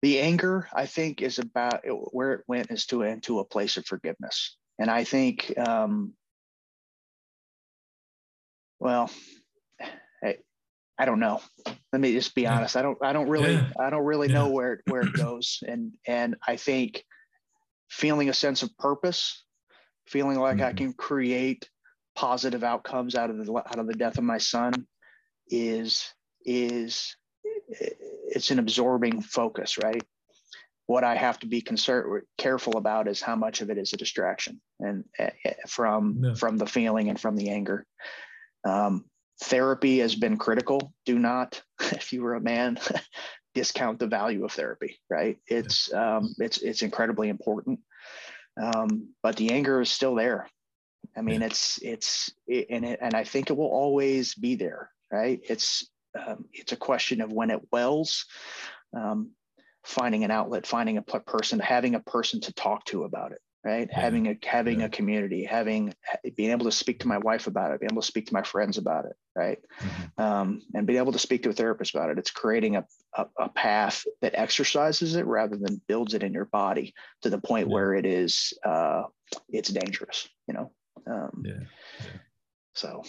the 0.00 0.20
anger 0.20 0.68
I 0.72 0.86
think 0.86 1.22
is 1.22 1.40
about 1.40 1.82
where 2.12 2.34
it 2.34 2.44
went 2.46 2.70
is 2.70 2.86
to 2.86 3.02
into 3.02 3.40
a 3.40 3.44
place 3.44 3.76
of 3.76 3.84
forgiveness, 3.84 4.56
and 4.78 4.88
I 4.88 5.02
think 5.02 5.52
um, 5.58 6.12
well, 8.78 9.10
I 10.22 10.36
I 10.98 11.04
don't 11.04 11.20
know. 11.20 11.40
Let 11.92 12.00
me 12.00 12.12
just 12.12 12.34
be 12.34 12.46
honest. 12.46 12.76
I 12.76 12.82
don't. 12.82 12.98
I 13.02 13.12
don't 13.12 13.28
really. 13.28 13.54
Yeah. 13.54 13.70
I 13.78 13.90
don't 13.90 14.04
really 14.04 14.28
yeah. 14.28 14.34
know 14.34 14.48
where 14.48 14.80
where 14.86 15.02
it 15.02 15.12
goes. 15.16 15.62
And 15.66 15.92
and 16.06 16.36
I 16.46 16.56
think 16.56 17.04
feeling 17.90 18.28
a 18.28 18.34
sense 18.34 18.62
of 18.62 18.76
purpose, 18.78 19.44
feeling 20.06 20.38
like 20.38 20.56
mm-hmm. 20.56 20.66
I 20.66 20.72
can 20.72 20.92
create 20.92 21.68
positive 22.14 22.64
outcomes 22.64 23.14
out 23.14 23.30
of 23.30 23.44
the 23.44 23.52
out 23.52 23.78
of 23.78 23.86
the 23.86 23.94
death 23.94 24.18
of 24.18 24.24
my 24.24 24.38
son, 24.38 24.72
is 25.48 26.04
is 26.44 27.16
it's 27.68 28.50
an 28.50 28.58
absorbing 28.58 29.20
focus, 29.20 29.78
right? 29.78 30.02
What 30.86 31.04
I 31.04 31.16
have 31.16 31.38
to 31.40 31.46
be 31.46 31.60
concerned 31.60 32.22
careful 32.38 32.76
about 32.76 33.08
is 33.08 33.20
how 33.20 33.34
much 33.34 33.60
of 33.60 33.70
it 33.70 33.78
is 33.78 33.92
a 33.92 33.96
distraction 33.96 34.60
and 34.78 35.04
uh, 35.18 35.30
from 35.66 36.36
from 36.36 36.56
the 36.56 36.66
feeling 36.66 37.08
and 37.10 37.20
from 37.20 37.36
the 37.36 37.50
anger. 37.50 37.84
Um, 38.66 39.04
therapy 39.42 39.98
has 39.98 40.14
been 40.14 40.36
critical. 40.36 40.92
Do 41.04 41.18
not, 41.18 41.62
if 41.80 42.12
you 42.12 42.22
were 42.22 42.34
a 42.34 42.40
man, 42.40 42.78
discount 43.54 43.98
the 43.98 44.06
value 44.06 44.44
of 44.44 44.52
therapy. 44.52 44.98
Right? 45.08 45.38
It's 45.46 45.92
um, 45.92 46.34
it's 46.38 46.58
it's 46.58 46.82
incredibly 46.82 47.28
important. 47.28 47.80
Um, 48.60 49.14
but 49.22 49.36
the 49.36 49.52
anger 49.52 49.80
is 49.80 49.90
still 49.90 50.14
there. 50.14 50.48
I 51.16 51.22
mean, 51.22 51.40
yeah. 51.40 51.48
it's 51.48 51.78
it's 51.82 52.32
it, 52.46 52.66
and 52.70 52.84
it, 52.84 52.98
and 53.00 53.14
I 53.14 53.24
think 53.24 53.50
it 53.50 53.56
will 53.56 53.66
always 53.66 54.34
be 54.34 54.56
there. 54.56 54.90
Right? 55.10 55.40
It's 55.48 55.88
um, 56.18 56.46
it's 56.52 56.72
a 56.72 56.76
question 56.76 57.20
of 57.20 57.32
when 57.32 57.50
it 57.50 57.60
wells. 57.70 58.26
Um, 58.96 59.32
finding 59.84 60.24
an 60.24 60.32
outlet, 60.32 60.66
finding 60.66 60.96
a 60.96 61.02
person, 61.02 61.60
having 61.60 61.94
a 61.94 62.00
person 62.00 62.40
to 62.40 62.52
talk 62.52 62.84
to 62.86 63.04
about 63.04 63.30
it 63.30 63.38
right 63.66 63.88
yeah. 63.90 64.00
having 64.00 64.28
a 64.28 64.38
having 64.44 64.80
yeah. 64.80 64.86
a 64.86 64.88
community 64.88 65.44
having 65.44 65.92
being 66.36 66.52
able 66.52 66.64
to 66.64 66.72
speak 66.72 67.00
to 67.00 67.08
my 67.08 67.18
wife 67.18 67.48
about 67.48 67.72
it 67.72 67.80
being 67.80 67.90
able 67.90 68.00
to 68.00 68.06
speak 68.06 68.26
to 68.26 68.32
my 68.32 68.42
friends 68.42 68.78
about 68.78 69.04
it 69.04 69.16
right 69.34 69.58
mm-hmm. 69.80 70.22
um, 70.22 70.62
and 70.74 70.86
being 70.86 71.00
able 71.00 71.12
to 71.12 71.18
speak 71.18 71.42
to 71.42 71.50
a 71.50 71.52
therapist 71.52 71.94
about 71.94 72.08
it 72.08 72.18
it's 72.18 72.30
creating 72.30 72.76
a, 72.76 72.84
a, 73.16 73.26
a, 73.40 73.48
path 73.48 74.04
that 74.22 74.38
exercises 74.38 75.16
it 75.16 75.26
rather 75.26 75.56
than 75.56 75.80
builds 75.88 76.14
it 76.14 76.22
in 76.22 76.32
your 76.32 76.44
body 76.44 76.94
to 77.22 77.28
the 77.28 77.38
point 77.38 77.66
yeah. 77.66 77.74
where 77.74 77.94
it 77.94 78.06
is 78.06 78.52
uh, 78.64 79.02
it's 79.48 79.68
dangerous 79.68 80.28
you 80.46 80.54
know 80.54 80.70
um, 81.10 81.42
yeah. 81.44 81.64
so 82.72 83.02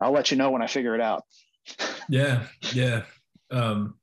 i'll 0.00 0.12
let 0.12 0.32
you 0.32 0.36
know 0.36 0.50
when 0.50 0.62
i 0.62 0.66
figure 0.66 0.96
it 0.96 1.00
out 1.00 1.22
yeah 2.08 2.46
yeah 2.72 3.02
um, 3.52 3.94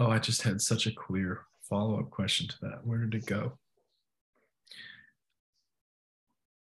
Oh, 0.00 0.10
I 0.12 0.20
just 0.20 0.42
had 0.42 0.60
such 0.60 0.86
a 0.86 0.92
clear 0.92 1.40
follow 1.68 1.98
up 1.98 2.10
question 2.10 2.46
to 2.46 2.54
that. 2.62 2.86
Where 2.86 2.98
did 2.98 3.14
it 3.16 3.26
go? 3.26 3.58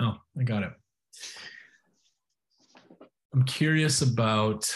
oh, 0.00 0.20
I 0.38 0.42
got 0.44 0.62
it. 0.62 0.72
I'm 3.34 3.44
curious 3.44 4.02
about 4.02 4.74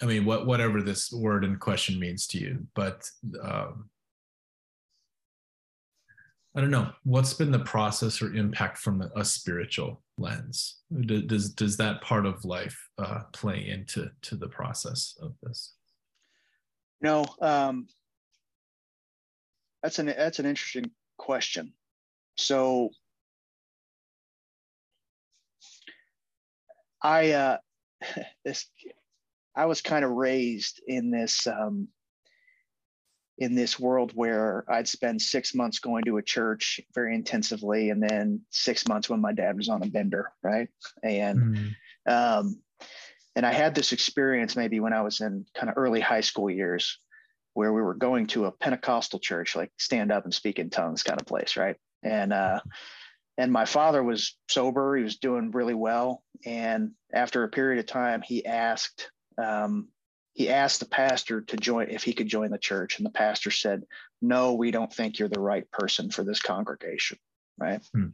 I 0.00 0.06
mean, 0.06 0.24
what 0.24 0.46
whatever 0.46 0.80
this 0.80 1.12
word 1.12 1.44
in 1.44 1.56
question 1.56 1.98
means 1.98 2.26
to 2.28 2.38
you, 2.38 2.66
but 2.74 3.08
um, 3.42 3.90
I 6.56 6.60
don't 6.60 6.70
know. 6.70 6.90
What's 7.04 7.34
been 7.34 7.50
the 7.50 7.58
process 7.60 8.22
or 8.22 8.34
impact 8.34 8.78
from 8.78 9.10
a, 9.14 9.24
spiritual 9.24 10.02
lens? 10.16 10.78
Does 11.06 11.52
does 11.52 11.76
that 11.78 12.00
part 12.00 12.26
of 12.26 12.44
life 12.44 12.78
uh, 12.98 13.22
play 13.32 13.68
into 13.68 14.10
to 14.22 14.36
the 14.36 14.48
process 14.48 15.16
of 15.20 15.34
this? 15.42 15.74
No, 17.00 17.24
um, 17.40 17.88
that's 19.82 19.98
an 19.98 20.06
that's 20.06 20.38
an 20.38 20.46
interesting 20.46 20.90
question. 21.16 21.72
So 22.36 22.90
I 27.02 27.32
uh, 27.32 27.58
this 28.44 28.66
I 29.56 29.66
was 29.66 29.80
kind 29.80 30.04
of 30.04 30.12
raised 30.12 30.80
in 30.86 31.10
this 31.10 31.46
um, 31.46 31.88
in 33.38 33.54
this 33.54 33.78
world 33.78 34.12
where 34.14 34.64
I'd 34.68 34.88
spend 34.88 35.22
six 35.22 35.54
months 35.54 35.78
going 35.78 36.04
to 36.04 36.18
a 36.18 36.22
church 36.22 36.80
very 36.94 37.14
intensively, 37.14 37.90
and 37.90 38.02
then 38.02 38.42
six 38.50 38.86
months 38.88 39.08
when 39.08 39.20
my 39.20 39.32
dad 39.32 39.56
was 39.56 39.68
on 39.68 39.82
a 39.82 39.86
bender, 39.86 40.32
right? 40.42 40.68
And 41.02 41.56
mm. 41.56 41.74
um, 42.06 42.60
and 43.36 43.46
I 43.46 43.52
had 43.52 43.74
this 43.74 43.92
experience 43.92 44.56
maybe 44.56 44.80
when 44.80 44.92
I 44.92 45.02
was 45.02 45.20
in 45.20 45.46
kind 45.54 45.70
of 45.70 45.76
early 45.76 46.00
high 46.00 46.22
school 46.22 46.50
years, 46.50 46.98
where 47.54 47.72
we 47.72 47.82
were 47.82 47.94
going 47.94 48.26
to 48.28 48.46
a 48.46 48.52
Pentecostal 48.52 49.20
church, 49.20 49.56
like 49.56 49.70
stand 49.78 50.10
up 50.10 50.24
and 50.24 50.34
speak 50.34 50.58
in 50.58 50.70
tongues 50.70 51.02
kind 51.02 51.20
of 51.20 51.26
place, 51.26 51.56
right? 51.56 51.76
And 52.02 52.32
uh, 52.32 52.60
and 53.38 53.52
my 53.52 53.64
father 53.64 54.02
was 54.02 54.36
sober. 54.50 54.96
He 54.96 55.04
was 55.04 55.16
doing 55.16 55.52
really 55.52 55.74
well. 55.74 56.24
And 56.44 56.90
after 57.14 57.44
a 57.44 57.48
period 57.48 57.78
of 57.78 57.86
time 57.86 58.20
he 58.20 58.44
asked 58.44 59.10
um, 59.42 59.88
he 60.34 60.50
asked 60.50 60.80
the 60.80 60.86
pastor 60.86 61.40
to 61.42 61.56
join 61.56 61.88
if 61.90 62.02
he 62.02 62.12
could 62.12 62.28
join 62.28 62.50
the 62.50 62.58
church. 62.58 62.98
And 62.98 63.06
the 63.06 63.10
pastor 63.10 63.50
said 63.50 63.84
no 64.20 64.54
we 64.54 64.72
don't 64.72 64.92
think 64.92 65.18
you're 65.18 65.28
the 65.28 65.40
right 65.40 65.70
person 65.70 66.10
for 66.10 66.24
this 66.24 66.42
congregation. 66.42 67.18
Right? 67.56 67.80
Hmm. 67.92 68.10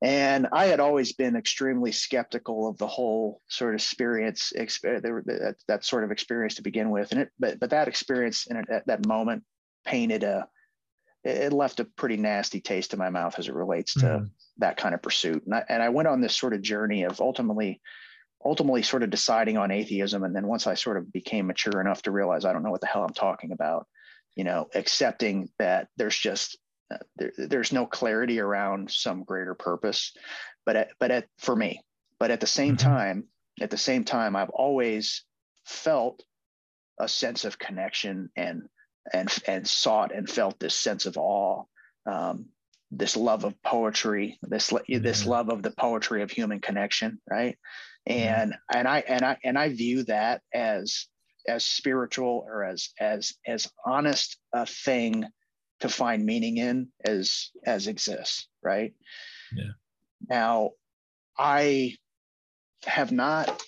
and 0.00 0.48
i 0.50 0.64
had 0.64 0.80
always 0.80 1.12
been 1.12 1.36
extremely 1.36 1.92
skeptical 1.92 2.66
of 2.68 2.78
the 2.78 2.86
whole 2.86 3.42
sort 3.48 3.74
of 3.74 3.80
experience 3.80 4.50
that, 4.54 5.56
that 5.68 5.84
sort 5.84 6.04
of 6.04 6.10
experience 6.10 6.54
to 6.54 6.62
begin 6.62 6.88
with. 6.90 7.12
And 7.12 7.22
it 7.22 7.30
but, 7.38 7.58
but 7.58 7.70
that 7.70 7.88
experience 7.88 8.46
in 8.46 8.56
at 8.56 8.86
that 8.86 9.06
moment 9.06 9.44
painted 9.84 10.22
a 10.22 10.48
it 11.26 11.52
left 11.52 11.80
a 11.80 11.84
pretty 11.84 12.16
nasty 12.16 12.60
taste 12.60 12.92
in 12.92 12.98
my 12.98 13.10
mouth 13.10 13.38
as 13.38 13.48
it 13.48 13.54
relates 13.54 13.94
to 13.94 14.06
mm. 14.06 14.30
that 14.58 14.76
kind 14.76 14.94
of 14.94 15.02
pursuit. 15.02 15.44
And 15.44 15.54
I, 15.54 15.64
and 15.68 15.82
I 15.82 15.88
went 15.88 16.08
on 16.08 16.20
this 16.20 16.36
sort 16.36 16.54
of 16.54 16.62
journey 16.62 17.02
of 17.02 17.20
ultimately, 17.20 17.80
ultimately 18.44 18.82
sort 18.82 19.02
of 19.02 19.10
deciding 19.10 19.56
on 19.56 19.72
atheism. 19.72 20.22
And 20.22 20.34
then 20.34 20.46
once 20.46 20.66
I 20.66 20.74
sort 20.74 20.96
of 20.96 21.12
became 21.12 21.48
mature 21.48 21.80
enough 21.80 22.02
to 22.02 22.12
realize 22.12 22.44
I 22.44 22.52
don't 22.52 22.62
know 22.62 22.70
what 22.70 22.80
the 22.80 22.86
hell 22.86 23.02
I'm 23.02 23.12
talking 23.12 23.50
about, 23.50 23.86
you 24.36 24.44
know, 24.44 24.68
accepting 24.74 25.48
that 25.58 25.88
there's 25.96 26.16
just, 26.16 26.58
uh, 26.92 26.98
there, 27.16 27.32
there's 27.36 27.72
no 27.72 27.86
clarity 27.86 28.38
around 28.38 28.90
some 28.90 29.24
greater 29.24 29.54
purpose, 29.54 30.12
but, 30.64 30.76
at, 30.76 30.88
but 31.00 31.10
at, 31.10 31.26
for 31.38 31.56
me, 31.56 31.80
but 32.20 32.30
at 32.30 32.40
the 32.40 32.46
same 32.46 32.76
mm-hmm. 32.76 32.88
time, 32.88 33.24
at 33.60 33.70
the 33.70 33.78
same 33.78 34.04
time, 34.04 34.36
I've 34.36 34.50
always 34.50 35.24
felt 35.64 36.22
a 37.00 37.08
sense 37.08 37.44
of 37.44 37.58
connection 37.58 38.30
and 38.36 38.68
and 39.12 39.34
and 39.46 39.66
sought 39.66 40.14
and 40.14 40.28
felt 40.28 40.58
this 40.58 40.74
sense 40.74 41.06
of 41.06 41.16
awe, 41.16 41.64
um, 42.06 42.46
this 42.90 43.16
love 43.16 43.44
of 43.44 43.60
poetry, 43.62 44.38
this 44.42 44.70
mm-hmm. 44.70 45.02
this 45.02 45.26
love 45.26 45.48
of 45.48 45.62
the 45.62 45.70
poetry 45.70 46.22
of 46.22 46.30
human 46.30 46.60
connection, 46.60 47.20
right? 47.28 47.58
And 48.06 48.52
mm-hmm. 48.52 48.78
and 48.78 48.88
I 48.88 49.00
and 49.00 49.24
I 49.24 49.38
and 49.44 49.58
I 49.58 49.68
view 49.70 50.04
that 50.04 50.42
as 50.52 51.06
as 51.48 51.64
spiritual 51.64 52.44
or 52.46 52.64
as 52.64 52.90
as 52.98 53.34
as 53.46 53.70
honest 53.84 54.36
a 54.52 54.66
thing 54.66 55.24
to 55.80 55.88
find 55.88 56.24
meaning 56.24 56.56
in 56.56 56.88
as 57.04 57.50
as 57.64 57.86
exists 57.86 58.48
right 58.62 58.94
yeah 59.54 59.72
now 60.28 60.70
i 61.38 61.94
have 62.84 63.12
not 63.12 63.62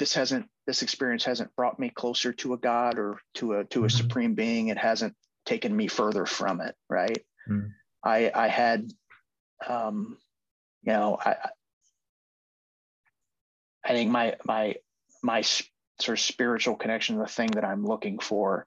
this 0.00 0.14
hasn't 0.14 0.48
this 0.66 0.80
experience 0.80 1.24
hasn't 1.24 1.54
brought 1.54 1.78
me 1.78 1.90
closer 1.90 2.32
to 2.32 2.54
a 2.54 2.58
god 2.58 2.98
or 2.98 3.20
to 3.34 3.52
a 3.52 3.64
to 3.66 3.84
a 3.84 3.86
mm-hmm. 3.86 3.96
supreme 3.96 4.34
being 4.34 4.68
it 4.68 4.78
hasn't 4.78 5.14
taken 5.44 5.76
me 5.76 5.86
further 5.86 6.24
from 6.24 6.62
it 6.62 6.74
right 6.88 7.22
mm-hmm. 7.48 7.66
i 8.02 8.32
i 8.34 8.48
had 8.48 8.90
um 9.68 10.16
you 10.82 10.92
know 10.92 11.18
i 11.22 11.36
i 13.84 13.90
think 13.90 14.10
my 14.10 14.34
my 14.44 14.74
my 15.22 15.42
sort 15.42 16.18
of 16.18 16.20
spiritual 16.20 16.76
connection 16.76 17.18
the 17.18 17.26
thing 17.26 17.50
that 17.50 17.64
i'm 17.64 17.84
looking 17.84 18.18
for 18.18 18.66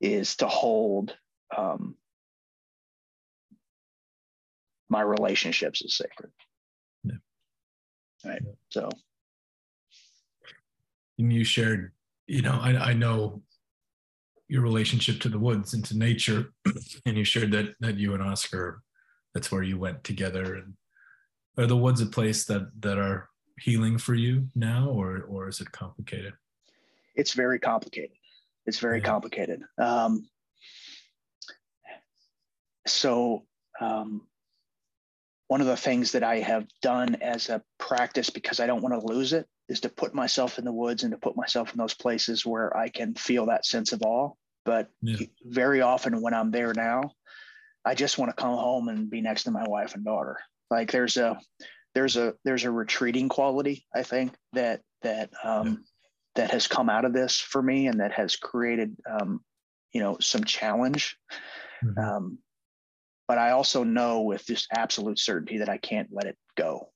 is 0.00 0.36
to 0.36 0.48
hold 0.48 1.14
um 1.54 1.96
my 4.88 5.02
relationships 5.02 5.82
as 5.84 5.94
sacred 5.94 6.30
yeah. 7.04 7.16
right 8.24 8.42
so 8.70 8.88
and 11.22 11.32
you 11.32 11.44
shared 11.44 11.92
you 12.26 12.42
know 12.42 12.58
I, 12.60 12.90
I 12.90 12.92
know 12.92 13.42
your 14.48 14.62
relationship 14.62 15.20
to 15.20 15.28
the 15.28 15.38
woods 15.38 15.74
and 15.74 15.84
to 15.86 15.96
nature 15.96 16.52
and 17.06 17.16
you 17.16 17.24
shared 17.24 17.52
that 17.52 17.74
that 17.80 17.96
you 17.96 18.14
and 18.14 18.22
oscar 18.22 18.82
that's 19.34 19.50
where 19.50 19.62
you 19.62 19.78
went 19.78 20.04
together. 20.04 20.56
And 20.56 20.74
are 21.58 21.66
the 21.66 21.76
woods 21.76 22.00
a 22.00 22.06
place 22.06 22.44
that 22.46 22.70
that 22.80 22.98
are 22.98 23.28
healing 23.60 23.98
for 23.98 24.14
you 24.14 24.48
now 24.54 24.88
or 24.88 25.22
or 25.22 25.48
is 25.48 25.60
it 25.60 25.72
complicated? 25.72 26.34
It's 27.14 27.32
very 27.32 27.58
complicated. 27.58 28.16
It's 28.66 28.78
very 28.78 28.98
yeah. 28.98 29.04
complicated. 29.04 29.62
Um 29.78 30.28
so 32.86 33.44
um 33.80 34.22
one 35.46 35.60
of 35.60 35.66
the 35.68 35.76
things 35.76 36.12
that 36.12 36.24
i 36.24 36.40
have 36.40 36.66
done 36.80 37.14
as 37.16 37.48
a 37.48 37.62
practice 37.78 38.28
because 38.28 38.58
i 38.58 38.66
don't 38.66 38.82
want 38.82 38.92
to 38.92 39.06
lose 39.06 39.32
it 39.32 39.46
is 39.68 39.80
to 39.80 39.88
put 39.88 40.14
myself 40.14 40.58
in 40.58 40.64
the 40.64 40.72
woods 40.72 41.02
and 41.02 41.12
to 41.12 41.18
put 41.18 41.36
myself 41.36 41.72
in 41.72 41.78
those 41.78 41.94
places 41.94 42.44
where 42.44 42.76
I 42.76 42.88
can 42.88 43.14
feel 43.14 43.46
that 43.46 43.64
sense 43.64 43.92
of 43.92 44.02
awe. 44.02 44.30
But 44.64 44.90
yeah. 45.00 45.26
very 45.44 45.80
often 45.80 46.20
when 46.20 46.34
I'm 46.34 46.50
there 46.50 46.72
now, 46.74 47.12
I 47.84 47.94
just 47.94 48.18
want 48.18 48.30
to 48.30 48.40
come 48.40 48.54
home 48.54 48.88
and 48.88 49.10
be 49.10 49.20
next 49.20 49.44
to 49.44 49.50
my 49.50 49.66
wife 49.66 49.94
and 49.94 50.04
daughter. 50.04 50.38
Like 50.70 50.92
there's 50.92 51.16
a 51.16 51.38
there's 51.94 52.16
a 52.16 52.34
there's 52.44 52.64
a 52.64 52.70
retreating 52.70 53.28
quality 53.28 53.84
I 53.94 54.02
think 54.02 54.34
that 54.52 54.80
that 55.02 55.30
um, 55.42 55.66
yeah. 55.66 55.74
that 56.36 56.50
has 56.52 56.66
come 56.66 56.88
out 56.88 57.04
of 57.04 57.12
this 57.12 57.38
for 57.40 57.60
me 57.60 57.88
and 57.88 58.00
that 58.00 58.12
has 58.12 58.36
created 58.36 58.96
um, 59.08 59.40
you 59.92 60.00
know 60.00 60.16
some 60.20 60.44
challenge. 60.44 61.16
Mm-hmm. 61.84 61.98
Um, 61.98 62.38
but 63.26 63.38
I 63.38 63.50
also 63.50 63.82
know 63.82 64.22
with 64.22 64.46
just 64.46 64.68
absolute 64.72 65.18
certainty 65.18 65.58
that 65.58 65.68
I 65.68 65.78
can't 65.78 66.08
let 66.12 66.26
it 66.26 66.36
go 66.56 66.91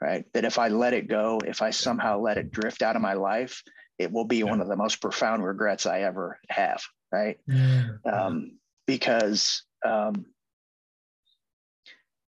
right? 0.00 0.24
That 0.34 0.44
if 0.44 0.58
I 0.58 0.68
let 0.68 0.94
it 0.94 1.08
go, 1.08 1.40
if 1.44 1.62
I 1.62 1.70
somehow 1.70 2.18
let 2.18 2.38
it 2.38 2.50
drift 2.50 2.82
out 2.82 2.96
of 2.96 3.02
my 3.02 3.14
life, 3.14 3.62
it 3.98 4.12
will 4.12 4.24
be 4.24 4.38
yeah. 4.38 4.44
one 4.44 4.60
of 4.60 4.68
the 4.68 4.76
most 4.76 5.00
profound 5.00 5.44
regrets 5.44 5.86
I 5.86 6.02
ever 6.02 6.38
have, 6.48 6.82
right? 7.12 7.38
Yeah. 7.46 7.88
Um, 8.10 8.58
because 8.86 9.64
um, 9.84 10.26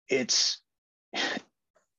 it's 0.10 0.60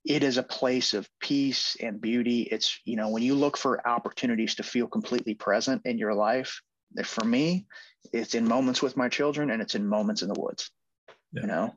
it 0.05 0.23
is 0.23 0.39
a 0.39 0.43
place 0.43 0.95
of 0.95 1.09
peace 1.21 1.77
and 1.81 2.01
beauty. 2.01 2.43
It's 2.43 2.81
you 2.85 2.97
know 2.97 3.11
when 3.11 3.23
you 3.23 3.35
look 3.35 3.57
for 3.57 3.87
opportunities 3.87 4.55
to 4.57 4.63
feel 4.63 4.87
completely 4.87 5.35
present 5.35 5.83
in 5.85 5.99
your 5.99 6.15
life. 6.15 6.61
For 7.05 7.25
me, 7.25 7.67
it's 8.15 8.35
in 8.35 8.49
moments 8.49 8.81
with 8.81 8.97
my 8.97 9.11
children 9.11 9.51
and 9.51 9.61
it's 9.61 9.75
in 9.75 9.87
moments 9.87 10.23
in 10.23 10.29
the 10.29 10.41
woods 10.41 10.71
yeah. 11.33 11.41
you 11.43 11.47
know? 11.47 11.75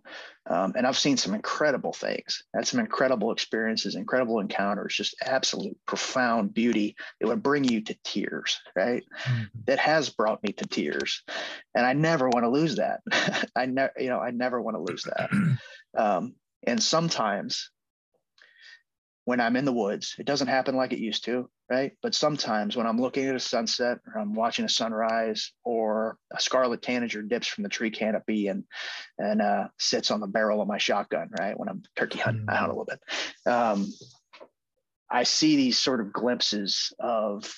Um, 0.50 0.74
and 0.76 0.88
i've 0.88 0.98
seen 0.98 1.18
some 1.18 1.34
incredible 1.34 1.94
things. 1.94 2.44
Had 2.54 2.68
some 2.68 2.80
incredible 2.80 3.32
experiences 3.32 3.96
incredible 3.96 4.40
encounters 4.40 4.96
just 4.96 5.16
absolute 5.24 5.78
profound 5.86 6.54
beauty 6.54 6.96
it 7.20 7.26
would 7.26 7.44
bring 7.44 7.64
you 7.64 7.82
to 7.82 7.98
tears 8.04 8.60
right? 8.76 9.04
Mm-hmm. 9.24 9.44
that 9.66 9.80
has 9.80 10.10
brought 10.10 10.44
me 10.44 10.54
to 10.54 10.68
tears. 10.68 11.24
And 11.76 11.86
i 11.86 11.94
never 11.94 12.30
want 12.30 12.46
to 12.46 12.50
lose 12.50 12.78
that. 12.78 13.02
I 13.56 13.66
never 13.66 13.94
you 14.00 14.10
know 14.10 14.20
i 14.20 14.32
never 14.32 14.62
want 14.62 14.76
to 14.78 14.82
lose 14.82 15.04
that. 15.04 15.30
Um, 15.98 16.36
and 16.66 16.82
sometimes 16.82 17.70
when 19.32 19.40
i'm 19.40 19.56
in 19.56 19.66
the 19.66 19.74
woods 19.74 20.16
it 20.20 20.26
doesn't 20.26 20.48
happen 20.48 20.76
like 20.76 20.94
it 20.94 21.00
used 21.00 21.24
to 21.24 21.50
right? 21.72 21.94
But 22.02 22.14
sometimes 22.14 22.76
when 22.76 22.86
I'm 22.86 23.00
looking 23.00 23.26
at 23.28 23.36
a 23.36 23.40
sunset 23.40 24.00
or 24.06 24.20
I'm 24.20 24.36
watching 24.36 24.66
a 24.66 24.70
sunrise 24.70 25.54
or 25.64 26.18
a 26.36 26.40
scarlet 26.40 26.82
tanager 26.82 27.22
dips 27.22 27.48
from 27.48 27.64
the 27.64 27.70
tree 27.70 27.90
canopy 27.90 28.50
and 28.50 28.66
and 29.18 29.42
uh, 29.42 29.70
sits 29.80 30.12
on 30.12 30.20
the 30.20 30.28
barrel 30.28 30.62
of 30.62 30.68
my 30.68 30.78
shotgun, 30.78 31.30
right? 31.40 31.58
When 31.58 31.70
I'm 31.70 31.82
turkey 31.96 32.20
hunting 32.20 32.46
mm-hmm. 32.46 32.56
out 32.56 32.70
a 32.70 32.74
little 32.74 32.86
bit, 32.86 33.00
um, 33.50 33.88
I 35.10 35.24
see 35.24 35.56
these 35.56 35.78
sort 35.78 36.02
of 36.02 36.12
glimpses 36.12 36.92
of 37.00 37.50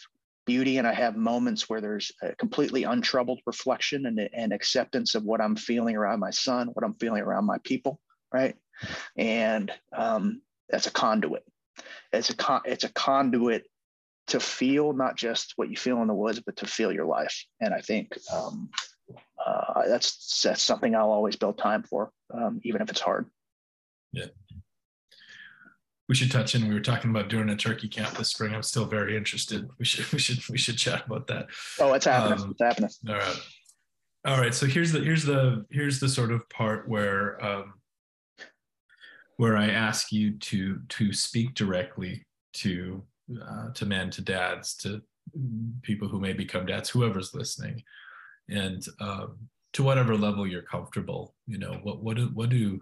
beauty, 0.45 0.77
and 0.77 0.87
I 0.87 0.93
have 0.93 1.15
moments 1.15 1.67
where 1.67 1.81
there's 1.81 2.11
a 2.21 2.35
completely 2.35 2.83
untroubled 2.83 3.39
reflection 3.47 4.05
and, 4.05 4.29
and 4.31 4.53
acceptance 4.53 5.15
of 5.15 5.23
what 5.23 5.41
I'm 5.41 5.55
feeling 5.55 5.95
around 5.95 6.19
my 6.19 6.31
son, 6.31 6.67
what 6.67 6.85
I'm 6.85 6.95
feeling 6.95 7.23
around 7.23 7.45
my 7.45 7.57
people, 7.63 7.99
right? 8.31 8.55
And 9.17 9.71
um, 9.95 10.41
that's 10.69 10.85
a 10.85 10.91
conduit. 10.91 11.43
It's 12.13 12.29
a 12.29 12.35
con- 12.35 12.61
it's 12.65 12.83
a 12.83 12.93
conduit 12.93 13.65
to 14.27 14.39
feel 14.39 14.93
not 14.93 15.17
just 15.17 15.53
what 15.57 15.69
you 15.69 15.75
feel 15.75 16.01
in 16.01 16.07
the 16.07 16.13
woods, 16.13 16.39
but 16.39 16.55
to 16.57 16.65
feel 16.65 16.91
your 16.91 17.05
life. 17.05 17.45
And 17.59 17.73
I 17.73 17.81
think 17.81 18.17
um, 18.33 18.69
uh, 19.45 19.87
that's 19.87 20.41
that's 20.41 20.61
something 20.61 20.95
I'll 20.95 21.11
always 21.11 21.35
build 21.35 21.57
time 21.57 21.83
for, 21.83 22.11
um, 22.33 22.61
even 22.63 22.81
if 22.81 22.89
it's 22.89 23.01
hard. 23.01 23.25
Yeah. 24.11 24.27
We 26.07 26.15
should 26.15 26.31
touch 26.31 26.53
in. 26.53 26.67
We 26.67 26.73
were 26.73 26.81
talking 26.81 27.09
about 27.09 27.29
doing 27.29 27.49
a 27.49 27.55
turkey 27.55 27.87
camp 27.87 28.17
this 28.17 28.29
spring. 28.29 28.53
I'm 28.53 28.61
still 28.61 28.85
very 28.85 29.17
interested. 29.17 29.67
We 29.79 29.85
should 29.85 30.11
we 30.11 30.19
should 30.19 30.47
we 30.49 30.57
should 30.57 30.77
chat 30.77 31.05
about 31.05 31.27
that. 31.27 31.47
Oh, 31.79 31.93
it's 31.93 32.05
happening. 32.05 32.41
Um, 32.41 32.51
it's 32.51 32.61
happening. 32.61 32.89
All 33.07 33.15
right. 33.15 33.39
All 34.25 34.37
right. 34.37 34.53
So 34.53 34.65
here's 34.65 34.91
the 34.91 34.99
here's 34.99 35.23
the 35.23 35.65
here's 35.71 35.99
the 35.99 36.09
sort 36.09 36.31
of 36.31 36.47
part 36.49 36.87
where 36.87 37.43
um, 37.43 37.73
where 39.43 39.57
I 39.57 39.71
ask 39.71 40.13
you 40.13 40.37
to 40.37 40.79
to 40.87 41.11
speak 41.11 41.53
directly 41.53 42.25
to 42.53 43.03
uh, 43.45 43.73
to 43.73 43.85
men, 43.85 44.09
to 44.11 44.21
dads, 44.21 44.73
to 44.77 45.01
people 45.81 46.07
who 46.07 46.21
may 46.21 46.31
become 46.31 46.65
dads, 46.65 46.89
whoever's 46.89 47.33
listening, 47.33 47.83
and 48.47 48.81
um, 49.01 49.35
to 49.73 49.83
whatever 49.83 50.15
level 50.15 50.47
you're 50.47 50.61
comfortable. 50.61 51.35
You 51.45 51.57
know, 51.57 51.77
what 51.83 52.01
what 52.01 52.15
do 52.15 52.29
what 52.33 52.51
do 52.51 52.79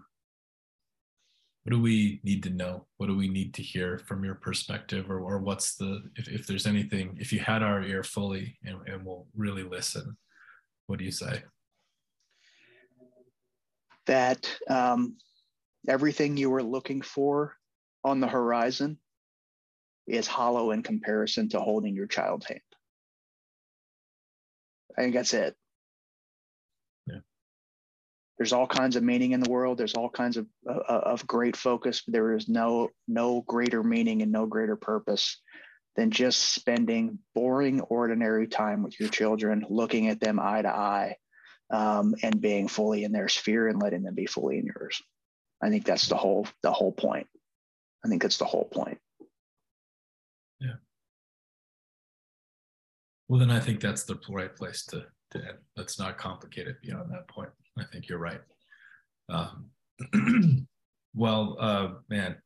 what 1.64 1.72
do 1.72 1.82
we 1.82 2.20
need 2.22 2.44
to 2.44 2.50
know? 2.50 2.86
What 2.98 3.08
do 3.08 3.16
we 3.16 3.26
need 3.26 3.54
to 3.54 3.62
hear 3.62 3.98
from 3.98 4.22
your 4.22 4.36
perspective, 4.36 5.10
or 5.10 5.18
or 5.18 5.40
what's 5.40 5.74
the 5.74 6.04
if 6.14 6.28
if 6.28 6.46
there's 6.46 6.68
anything 6.68 7.16
if 7.18 7.32
you 7.32 7.40
had 7.40 7.64
our 7.64 7.82
ear 7.82 8.04
fully 8.04 8.56
and, 8.64 8.78
and 8.86 9.04
we'll 9.04 9.26
really 9.34 9.64
listen, 9.64 10.16
what 10.86 11.00
do 11.00 11.04
you 11.04 11.10
say? 11.10 11.42
That 14.06 14.48
um, 14.70 15.16
everything 15.88 16.36
you 16.36 16.50
were 16.50 16.62
looking 16.62 17.02
for 17.02 17.54
on 18.04 18.20
the 18.20 18.28
horizon 18.28 18.98
is 20.06 20.26
hollow 20.26 20.70
in 20.70 20.82
comparison 20.82 21.48
to 21.50 21.60
holding 21.60 21.94
your 21.94 22.06
child's 22.06 22.46
hand. 22.46 22.60
I 24.96 25.02
think 25.02 25.14
that's 25.14 25.34
it. 25.34 25.54
Yeah. 27.06 27.20
There's 28.36 28.52
all 28.52 28.66
kinds 28.66 28.96
of 28.96 29.02
meaning 29.02 29.32
in 29.32 29.40
the 29.40 29.50
world. 29.50 29.78
There's 29.78 29.94
all 29.94 30.10
kinds 30.10 30.36
of 30.36 30.46
uh, 30.68 30.80
of 30.88 31.26
great 31.26 31.56
focus. 31.56 32.02
There 32.06 32.34
is 32.34 32.48
no 32.48 32.90
no 33.08 33.42
greater 33.42 33.82
meaning 33.82 34.22
and 34.22 34.32
no 34.32 34.46
greater 34.46 34.76
purpose 34.76 35.40
than 35.96 36.10
just 36.10 36.54
spending 36.54 37.18
boring, 37.34 37.80
ordinary 37.80 38.48
time 38.48 38.82
with 38.82 38.98
your 38.98 39.08
children, 39.08 39.64
looking 39.68 40.08
at 40.08 40.20
them 40.20 40.40
eye 40.40 40.62
to 40.62 40.68
eye, 40.68 41.16
um, 41.70 42.14
and 42.22 42.40
being 42.40 42.68
fully 42.68 43.04
in 43.04 43.12
their 43.12 43.28
sphere 43.28 43.68
and 43.68 43.80
letting 43.80 44.02
them 44.02 44.14
be 44.14 44.26
fully 44.26 44.58
in 44.58 44.66
yours. 44.66 45.02
I 45.62 45.70
think 45.70 45.84
that's 45.84 46.08
the 46.08 46.16
whole 46.16 46.46
the 46.62 46.72
whole 46.72 46.92
point. 46.92 47.28
I 48.04 48.08
think 48.08 48.22
that's 48.22 48.38
the 48.38 48.44
whole 48.44 48.68
point. 48.72 48.98
Yeah. 50.60 50.74
Well, 53.28 53.38
then 53.38 53.50
I 53.50 53.60
think 53.60 53.80
that's 53.80 54.02
the 54.02 54.18
right 54.28 54.54
place 54.54 54.84
to, 54.86 55.06
to 55.30 55.38
end. 55.38 55.58
Let's 55.76 55.98
not 55.98 56.18
complicate 56.18 56.66
it 56.66 56.82
beyond 56.82 57.10
that 57.12 57.28
point. 57.28 57.50
I 57.78 57.84
think 57.84 58.08
you're 58.08 58.18
right. 58.18 58.40
Um, 59.28 59.70
well, 61.14 61.56
uh, 61.60 61.88
man, 62.08 62.36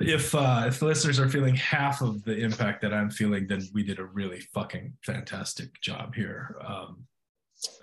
if 0.00 0.34
uh, 0.34 0.64
if 0.66 0.82
listeners 0.82 1.18
are 1.18 1.28
feeling 1.28 1.54
half 1.54 2.02
of 2.02 2.22
the 2.24 2.36
impact 2.36 2.82
that 2.82 2.92
I'm 2.92 3.10
feeling, 3.10 3.46
then 3.46 3.62
we 3.72 3.82
did 3.82 3.98
a 3.98 4.04
really 4.04 4.40
fucking 4.54 4.92
fantastic 5.04 5.80
job 5.80 6.14
here. 6.14 6.56
Um, 6.66 7.04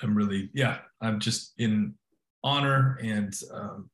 I'm 0.03 0.13
really, 0.13 0.49
yeah, 0.53 0.79
I'm 1.01 1.19
just 1.19 1.53
in 1.57 1.95
honor 2.43 2.97
and 3.01 3.33
um, 3.53 3.89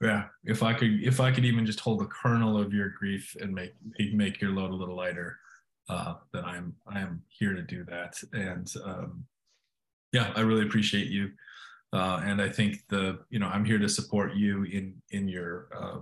Yeah, 0.00 0.24
if 0.44 0.62
I 0.62 0.74
could, 0.74 1.02
if 1.02 1.20
I 1.20 1.30
could 1.32 1.44
even 1.44 1.64
just 1.64 1.80
hold 1.80 2.00
the 2.00 2.06
kernel 2.06 2.58
of 2.58 2.74
your 2.74 2.90
grief 2.90 3.34
and 3.40 3.54
make 3.54 3.72
make 4.12 4.40
your 4.40 4.50
load 4.50 4.70
a 4.70 4.74
little 4.74 4.96
lighter, 4.96 5.38
uh, 5.88 6.14
then 6.32 6.44
I'm 6.44 6.74
I 6.86 7.00
am 7.00 7.22
here 7.28 7.54
to 7.54 7.62
do 7.62 7.84
that. 7.84 8.20
And 8.32 8.70
um, 8.84 9.24
yeah, 10.12 10.32
I 10.36 10.40
really 10.40 10.66
appreciate 10.66 11.08
you, 11.08 11.30
uh, 11.92 12.20
and 12.24 12.42
I 12.42 12.48
think 12.48 12.78
the 12.88 13.20
you 13.30 13.38
know 13.38 13.46
I'm 13.48 13.64
here 13.64 13.78
to 13.78 13.88
support 13.88 14.34
you 14.34 14.64
in 14.64 15.00
in 15.10 15.28
your 15.28 15.68
uh, 15.74 16.00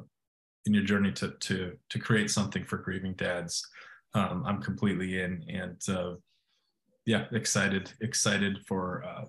in 0.66 0.74
your 0.74 0.84
journey 0.84 1.12
to 1.12 1.30
to 1.40 1.76
to 1.90 1.98
create 1.98 2.30
something 2.30 2.64
for 2.64 2.78
grieving 2.78 3.14
dads. 3.14 3.64
Um, 4.14 4.42
I'm 4.46 4.60
completely 4.60 5.20
in, 5.20 5.44
and 5.48 5.80
uh, 5.88 6.14
yeah, 7.06 7.26
excited 7.32 7.92
excited 8.00 8.58
for 8.66 9.04
uh, 9.04 9.24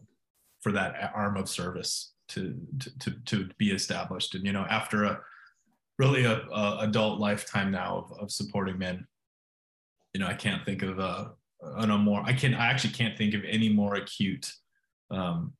for 0.64 0.72
that 0.72 1.11
arm 1.14 1.38
of 1.38 1.49
service 1.49 2.14
to 2.30 2.60
to 2.99 3.11
to 3.26 3.49
be 3.57 3.72
established. 3.72 4.34
And 4.34 4.45
you 4.45 4.53
know, 4.53 4.65
after 4.69 5.03
a 5.03 5.19
really 5.99 6.26
a, 6.26 6.41
a 6.52 6.80
adult 6.81 7.19
lifetime 7.19 7.72
now 7.72 7.98
of, 7.98 8.19
of 8.19 8.31
supporting 8.31 8.80
men, 8.80 9.06
you 10.14 10.22
know, 10.22 10.27
I 10.27 10.34
can't 10.34 10.65
think 10.65 10.81
of 10.81 10.99
a, 10.99 11.31
a 11.61 11.98
more. 11.98 12.23
I 12.26 12.34
can 12.34 12.53
I 12.53 12.68
actually 12.68 12.94
can't 12.94 13.18
think 13.18 13.34
of 13.34 13.41
any 13.48 13.69
more 13.69 13.95
acute, 13.95 14.52
um, 15.11 15.53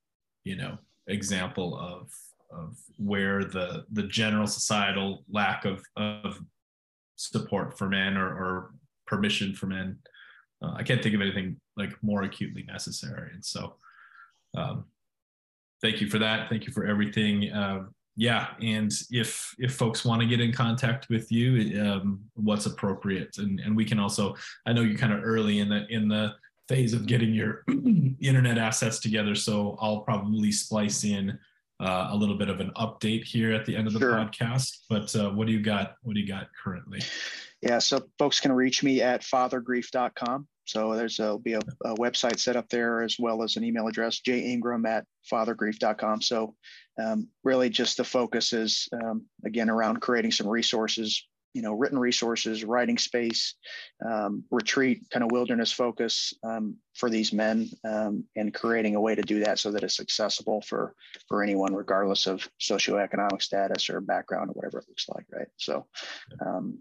you 0.43 0.55
know, 0.55 0.77
example 1.07 1.77
of 1.77 2.09
of 2.51 2.77
where 2.97 3.43
the 3.43 3.85
the 3.91 4.03
general 4.03 4.47
societal 4.47 5.25
lack 5.30 5.65
of 5.65 5.84
of 5.97 6.39
support 7.15 7.77
for 7.77 7.89
men 7.89 8.17
or, 8.17 8.27
or 8.27 8.73
permission 9.05 9.53
for 9.53 9.67
men. 9.67 9.97
Uh, 10.61 10.73
I 10.75 10.84
can't 10.84 11.01
think 11.03 11.15
of 11.15 11.21
anything 11.21 11.57
like 11.77 11.91
more 12.01 12.23
acutely 12.23 12.63
necessary. 12.63 13.31
And 13.34 13.43
so, 13.43 13.75
um, 14.55 14.85
thank 15.84 16.01
you 16.01 16.10
for 16.10 16.18
that. 16.18 16.49
Thank 16.49 16.65
you 16.65 16.73
for 16.73 16.88
everything. 16.88 17.51
Uh, 17.51 17.84
yeah, 18.15 18.49
and 18.61 18.91
if 19.11 19.53
if 19.60 19.73
folks 19.73 20.05
want 20.05 20.22
to 20.22 20.27
get 20.27 20.39
in 20.39 20.51
contact 20.51 21.10
with 21.10 21.31
you, 21.31 21.81
um, 21.81 22.19
what's 22.35 22.65
appropriate, 22.65 23.38
and 23.38 23.60
and 23.60 23.76
we 23.76 23.85
can 23.85 23.99
also. 23.99 24.35
I 24.65 24.73
know 24.73 24.81
you're 24.81 24.97
kind 24.97 25.14
of 25.14 25.23
early 25.23 25.60
in 25.60 25.69
the 25.69 25.85
in 25.89 26.07
the 26.07 26.34
phase 26.68 26.93
of 26.93 27.05
getting 27.05 27.34
your 27.34 27.64
internet 28.22 28.57
assets 28.57 28.99
together, 28.99 29.35
so 29.35 29.77
I'll 29.81 30.01
probably 30.01 30.51
splice 30.51 31.03
in 31.03 31.38
uh, 31.80 32.10
a 32.11 32.15
little 32.15 32.38
bit 32.38 32.49
of 32.49 32.60
an 32.60 32.72
update 32.77 33.26
here 33.26 33.51
at 33.51 33.65
the 33.65 33.76
end 33.76 33.88
of 33.88 33.93
the 33.93 33.99
sure. 33.99 34.14
podcast. 34.14 34.77
But 34.89 35.14
uh, 35.15 35.31
what 35.31 35.47
do 35.47 35.53
you 35.53 35.61
got? 35.61 35.95
What 36.03 36.14
do 36.14 36.22
you 36.22 36.27
got 36.27 36.47
currently? 36.64 37.01
Yeah, 37.61 37.80
so 37.80 38.07
folks 38.19 38.39
can 38.39 38.51
reach 38.51 38.84
me 38.84 39.01
at 39.01 39.22
fathergrief.com. 39.22 40.47
So 40.65 40.95
there's 40.95 41.19
a, 41.19 41.31
will 41.31 41.40
be 41.40 41.53
a, 41.53 41.61
a, 41.85 41.95
website 41.95 42.40
set 42.40 42.56
up 42.56 42.69
there 42.69 43.02
as 43.02 43.18
well 43.19 43.44
as 43.44 43.56
an 43.56 43.64
email 43.64 43.88
address, 43.88 44.22
jingram 44.26 44.88
at 44.88 45.06
fathergrief.com. 45.31 46.22
So 46.22 46.56
um, 47.02 47.27
really 47.44 47.69
just 47.69 47.98
the 47.98 48.03
focus 48.03 48.53
is, 48.53 48.88
um, 48.94 49.26
again, 49.45 49.69
around 49.69 50.02
creating 50.02 50.31
some 50.31 50.48
resources, 50.48 51.27
you 51.53 51.61
know, 51.61 51.73
written 51.73 51.99
resources, 51.99 52.64
writing 52.64 52.98
space, 52.98 53.56
um, 54.06 54.44
retreat, 54.52 55.02
kind 55.11 55.23
of 55.23 55.31
wilderness 55.31 55.72
focus 55.72 56.34
um, 56.44 56.77
for 56.95 57.10
these 57.10 57.34
men 57.34 57.69
um, 57.84 58.23
and 58.35 58.53
creating 58.53 58.95
a 58.95 59.02
way 59.02 59.15
to 59.15 59.22
do 59.22 59.40
that 59.44 59.60
so 59.60 59.72
that 59.72 59.84
it's 59.84 59.99
accessible 59.99 60.61
for, 60.61 60.95
for 61.27 61.44
anyone, 61.44 61.76
regardless 61.76 62.26
of 62.26 62.48
socioeconomic 62.60 63.41
status 63.41 63.90
or 63.90 63.99
background 64.02 64.49
or 64.49 64.53
whatever 64.53 64.80
it 64.80 64.85
looks 64.88 65.07
like, 65.10 65.26
right? 65.31 65.48
So 65.57 65.85
um, 66.44 66.80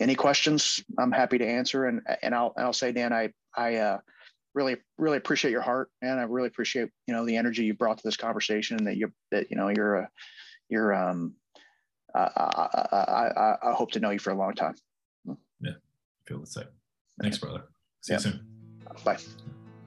any 0.00 0.14
questions, 0.14 0.82
I'm 0.98 1.12
happy 1.12 1.38
to 1.38 1.46
answer. 1.46 1.86
And 1.86 2.00
and 2.22 2.34
I'll 2.34 2.52
I'll 2.56 2.72
say, 2.72 2.92
Dan, 2.92 3.12
I 3.12 3.32
I 3.56 3.76
uh, 3.76 3.98
really 4.54 4.76
really 4.98 5.16
appreciate 5.16 5.50
your 5.50 5.62
heart, 5.62 5.90
and 6.02 6.18
I 6.18 6.24
really 6.24 6.48
appreciate 6.48 6.88
you 7.06 7.14
know 7.14 7.24
the 7.24 7.36
energy 7.36 7.64
you 7.64 7.74
brought 7.74 7.98
to 7.98 8.02
this 8.04 8.16
conversation. 8.16 8.84
That 8.84 8.96
you 8.96 9.12
that 9.30 9.50
you 9.50 9.56
know 9.56 9.68
you're 9.68 9.96
a 9.96 10.10
you're 10.68 10.94
um 10.94 11.34
I, 12.14 12.20
I, 12.92 13.30
I, 13.36 13.56
I 13.70 13.72
hope 13.72 13.90
to 13.92 14.00
know 14.00 14.10
you 14.10 14.18
for 14.18 14.30
a 14.30 14.34
long 14.34 14.54
time. 14.54 14.74
Yeah, 15.60 15.72
feel 16.26 16.40
the 16.40 16.46
same. 16.46 16.64
Thanks, 17.20 17.38
brother. 17.38 17.64
See 18.00 18.12
yeah. 18.12 18.18
you 18.18 18.22
soon. 18.22 18.46
Bye. 19.04 19.18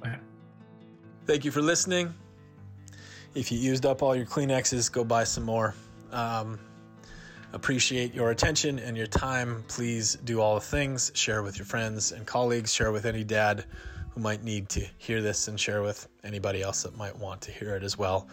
Bye. 0.01 0.19
Thank 1.25 1.45
you 1.45 1.51
for 1.51 1.61
listening. 1.61 2.13
If 3.35 3.51
you 3.51 3.57
used 3.57 3.85
up 3.85 4.01
all 4.01 4.15
your 4.15 4.25
Kleenexes, 4.25 4.91
go 4.91 5.03
buy 5.03 5.23
some 5.23 5.43
more. 5.43 5.75
Um, 6.11 6.59
appreciate 7.53 8.13
your 8.13 8.31
attention 8.31 8.79
and 8.79 8.95
your 8.95 9.07
time. 9.07 9.63
Please 9.67 10.17
do 10.25 10.41
all 10.41 10.55
the 10.55 10.61
things. 10.61 11.11
Share 11.15 11.43
with 11.43 11.57
your 11.57 11.65
friends 11.65 12.11
and 12.11 12.25
colleagues. 12.25 12.73
Share 12.73 12.91
with 12.91 13.05
any 13.05 13.23
dad 13.23 13.65
who 14.11 14.21
might 14.21 14.43
need 14.43 14.69
to 14.69 14.85
hear 14.97 15.21
this 15.21 15.47
and 15.47 15.59
share 15.59 15.81
with 15.81 16.07
anybody 16.23 16.61
else 16.61 16.83
that 16.83 16.97
might 16.97 17.17
want 17.17 17.41
to 17.41 17.51
hear 17.51 17.75
it 17.75 17.83
as 17.83 17.97
well. 17.97 18.27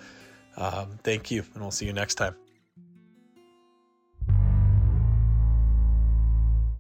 Um, 0.56 0.98
thank 1.02 1.30
you, 1.30 1.44
and 1.55 1.62
we'll 1.62 1.70
see 1.70 1.86
you 1.86 1.93
next 1.93 2.14
time. 2.14 2.45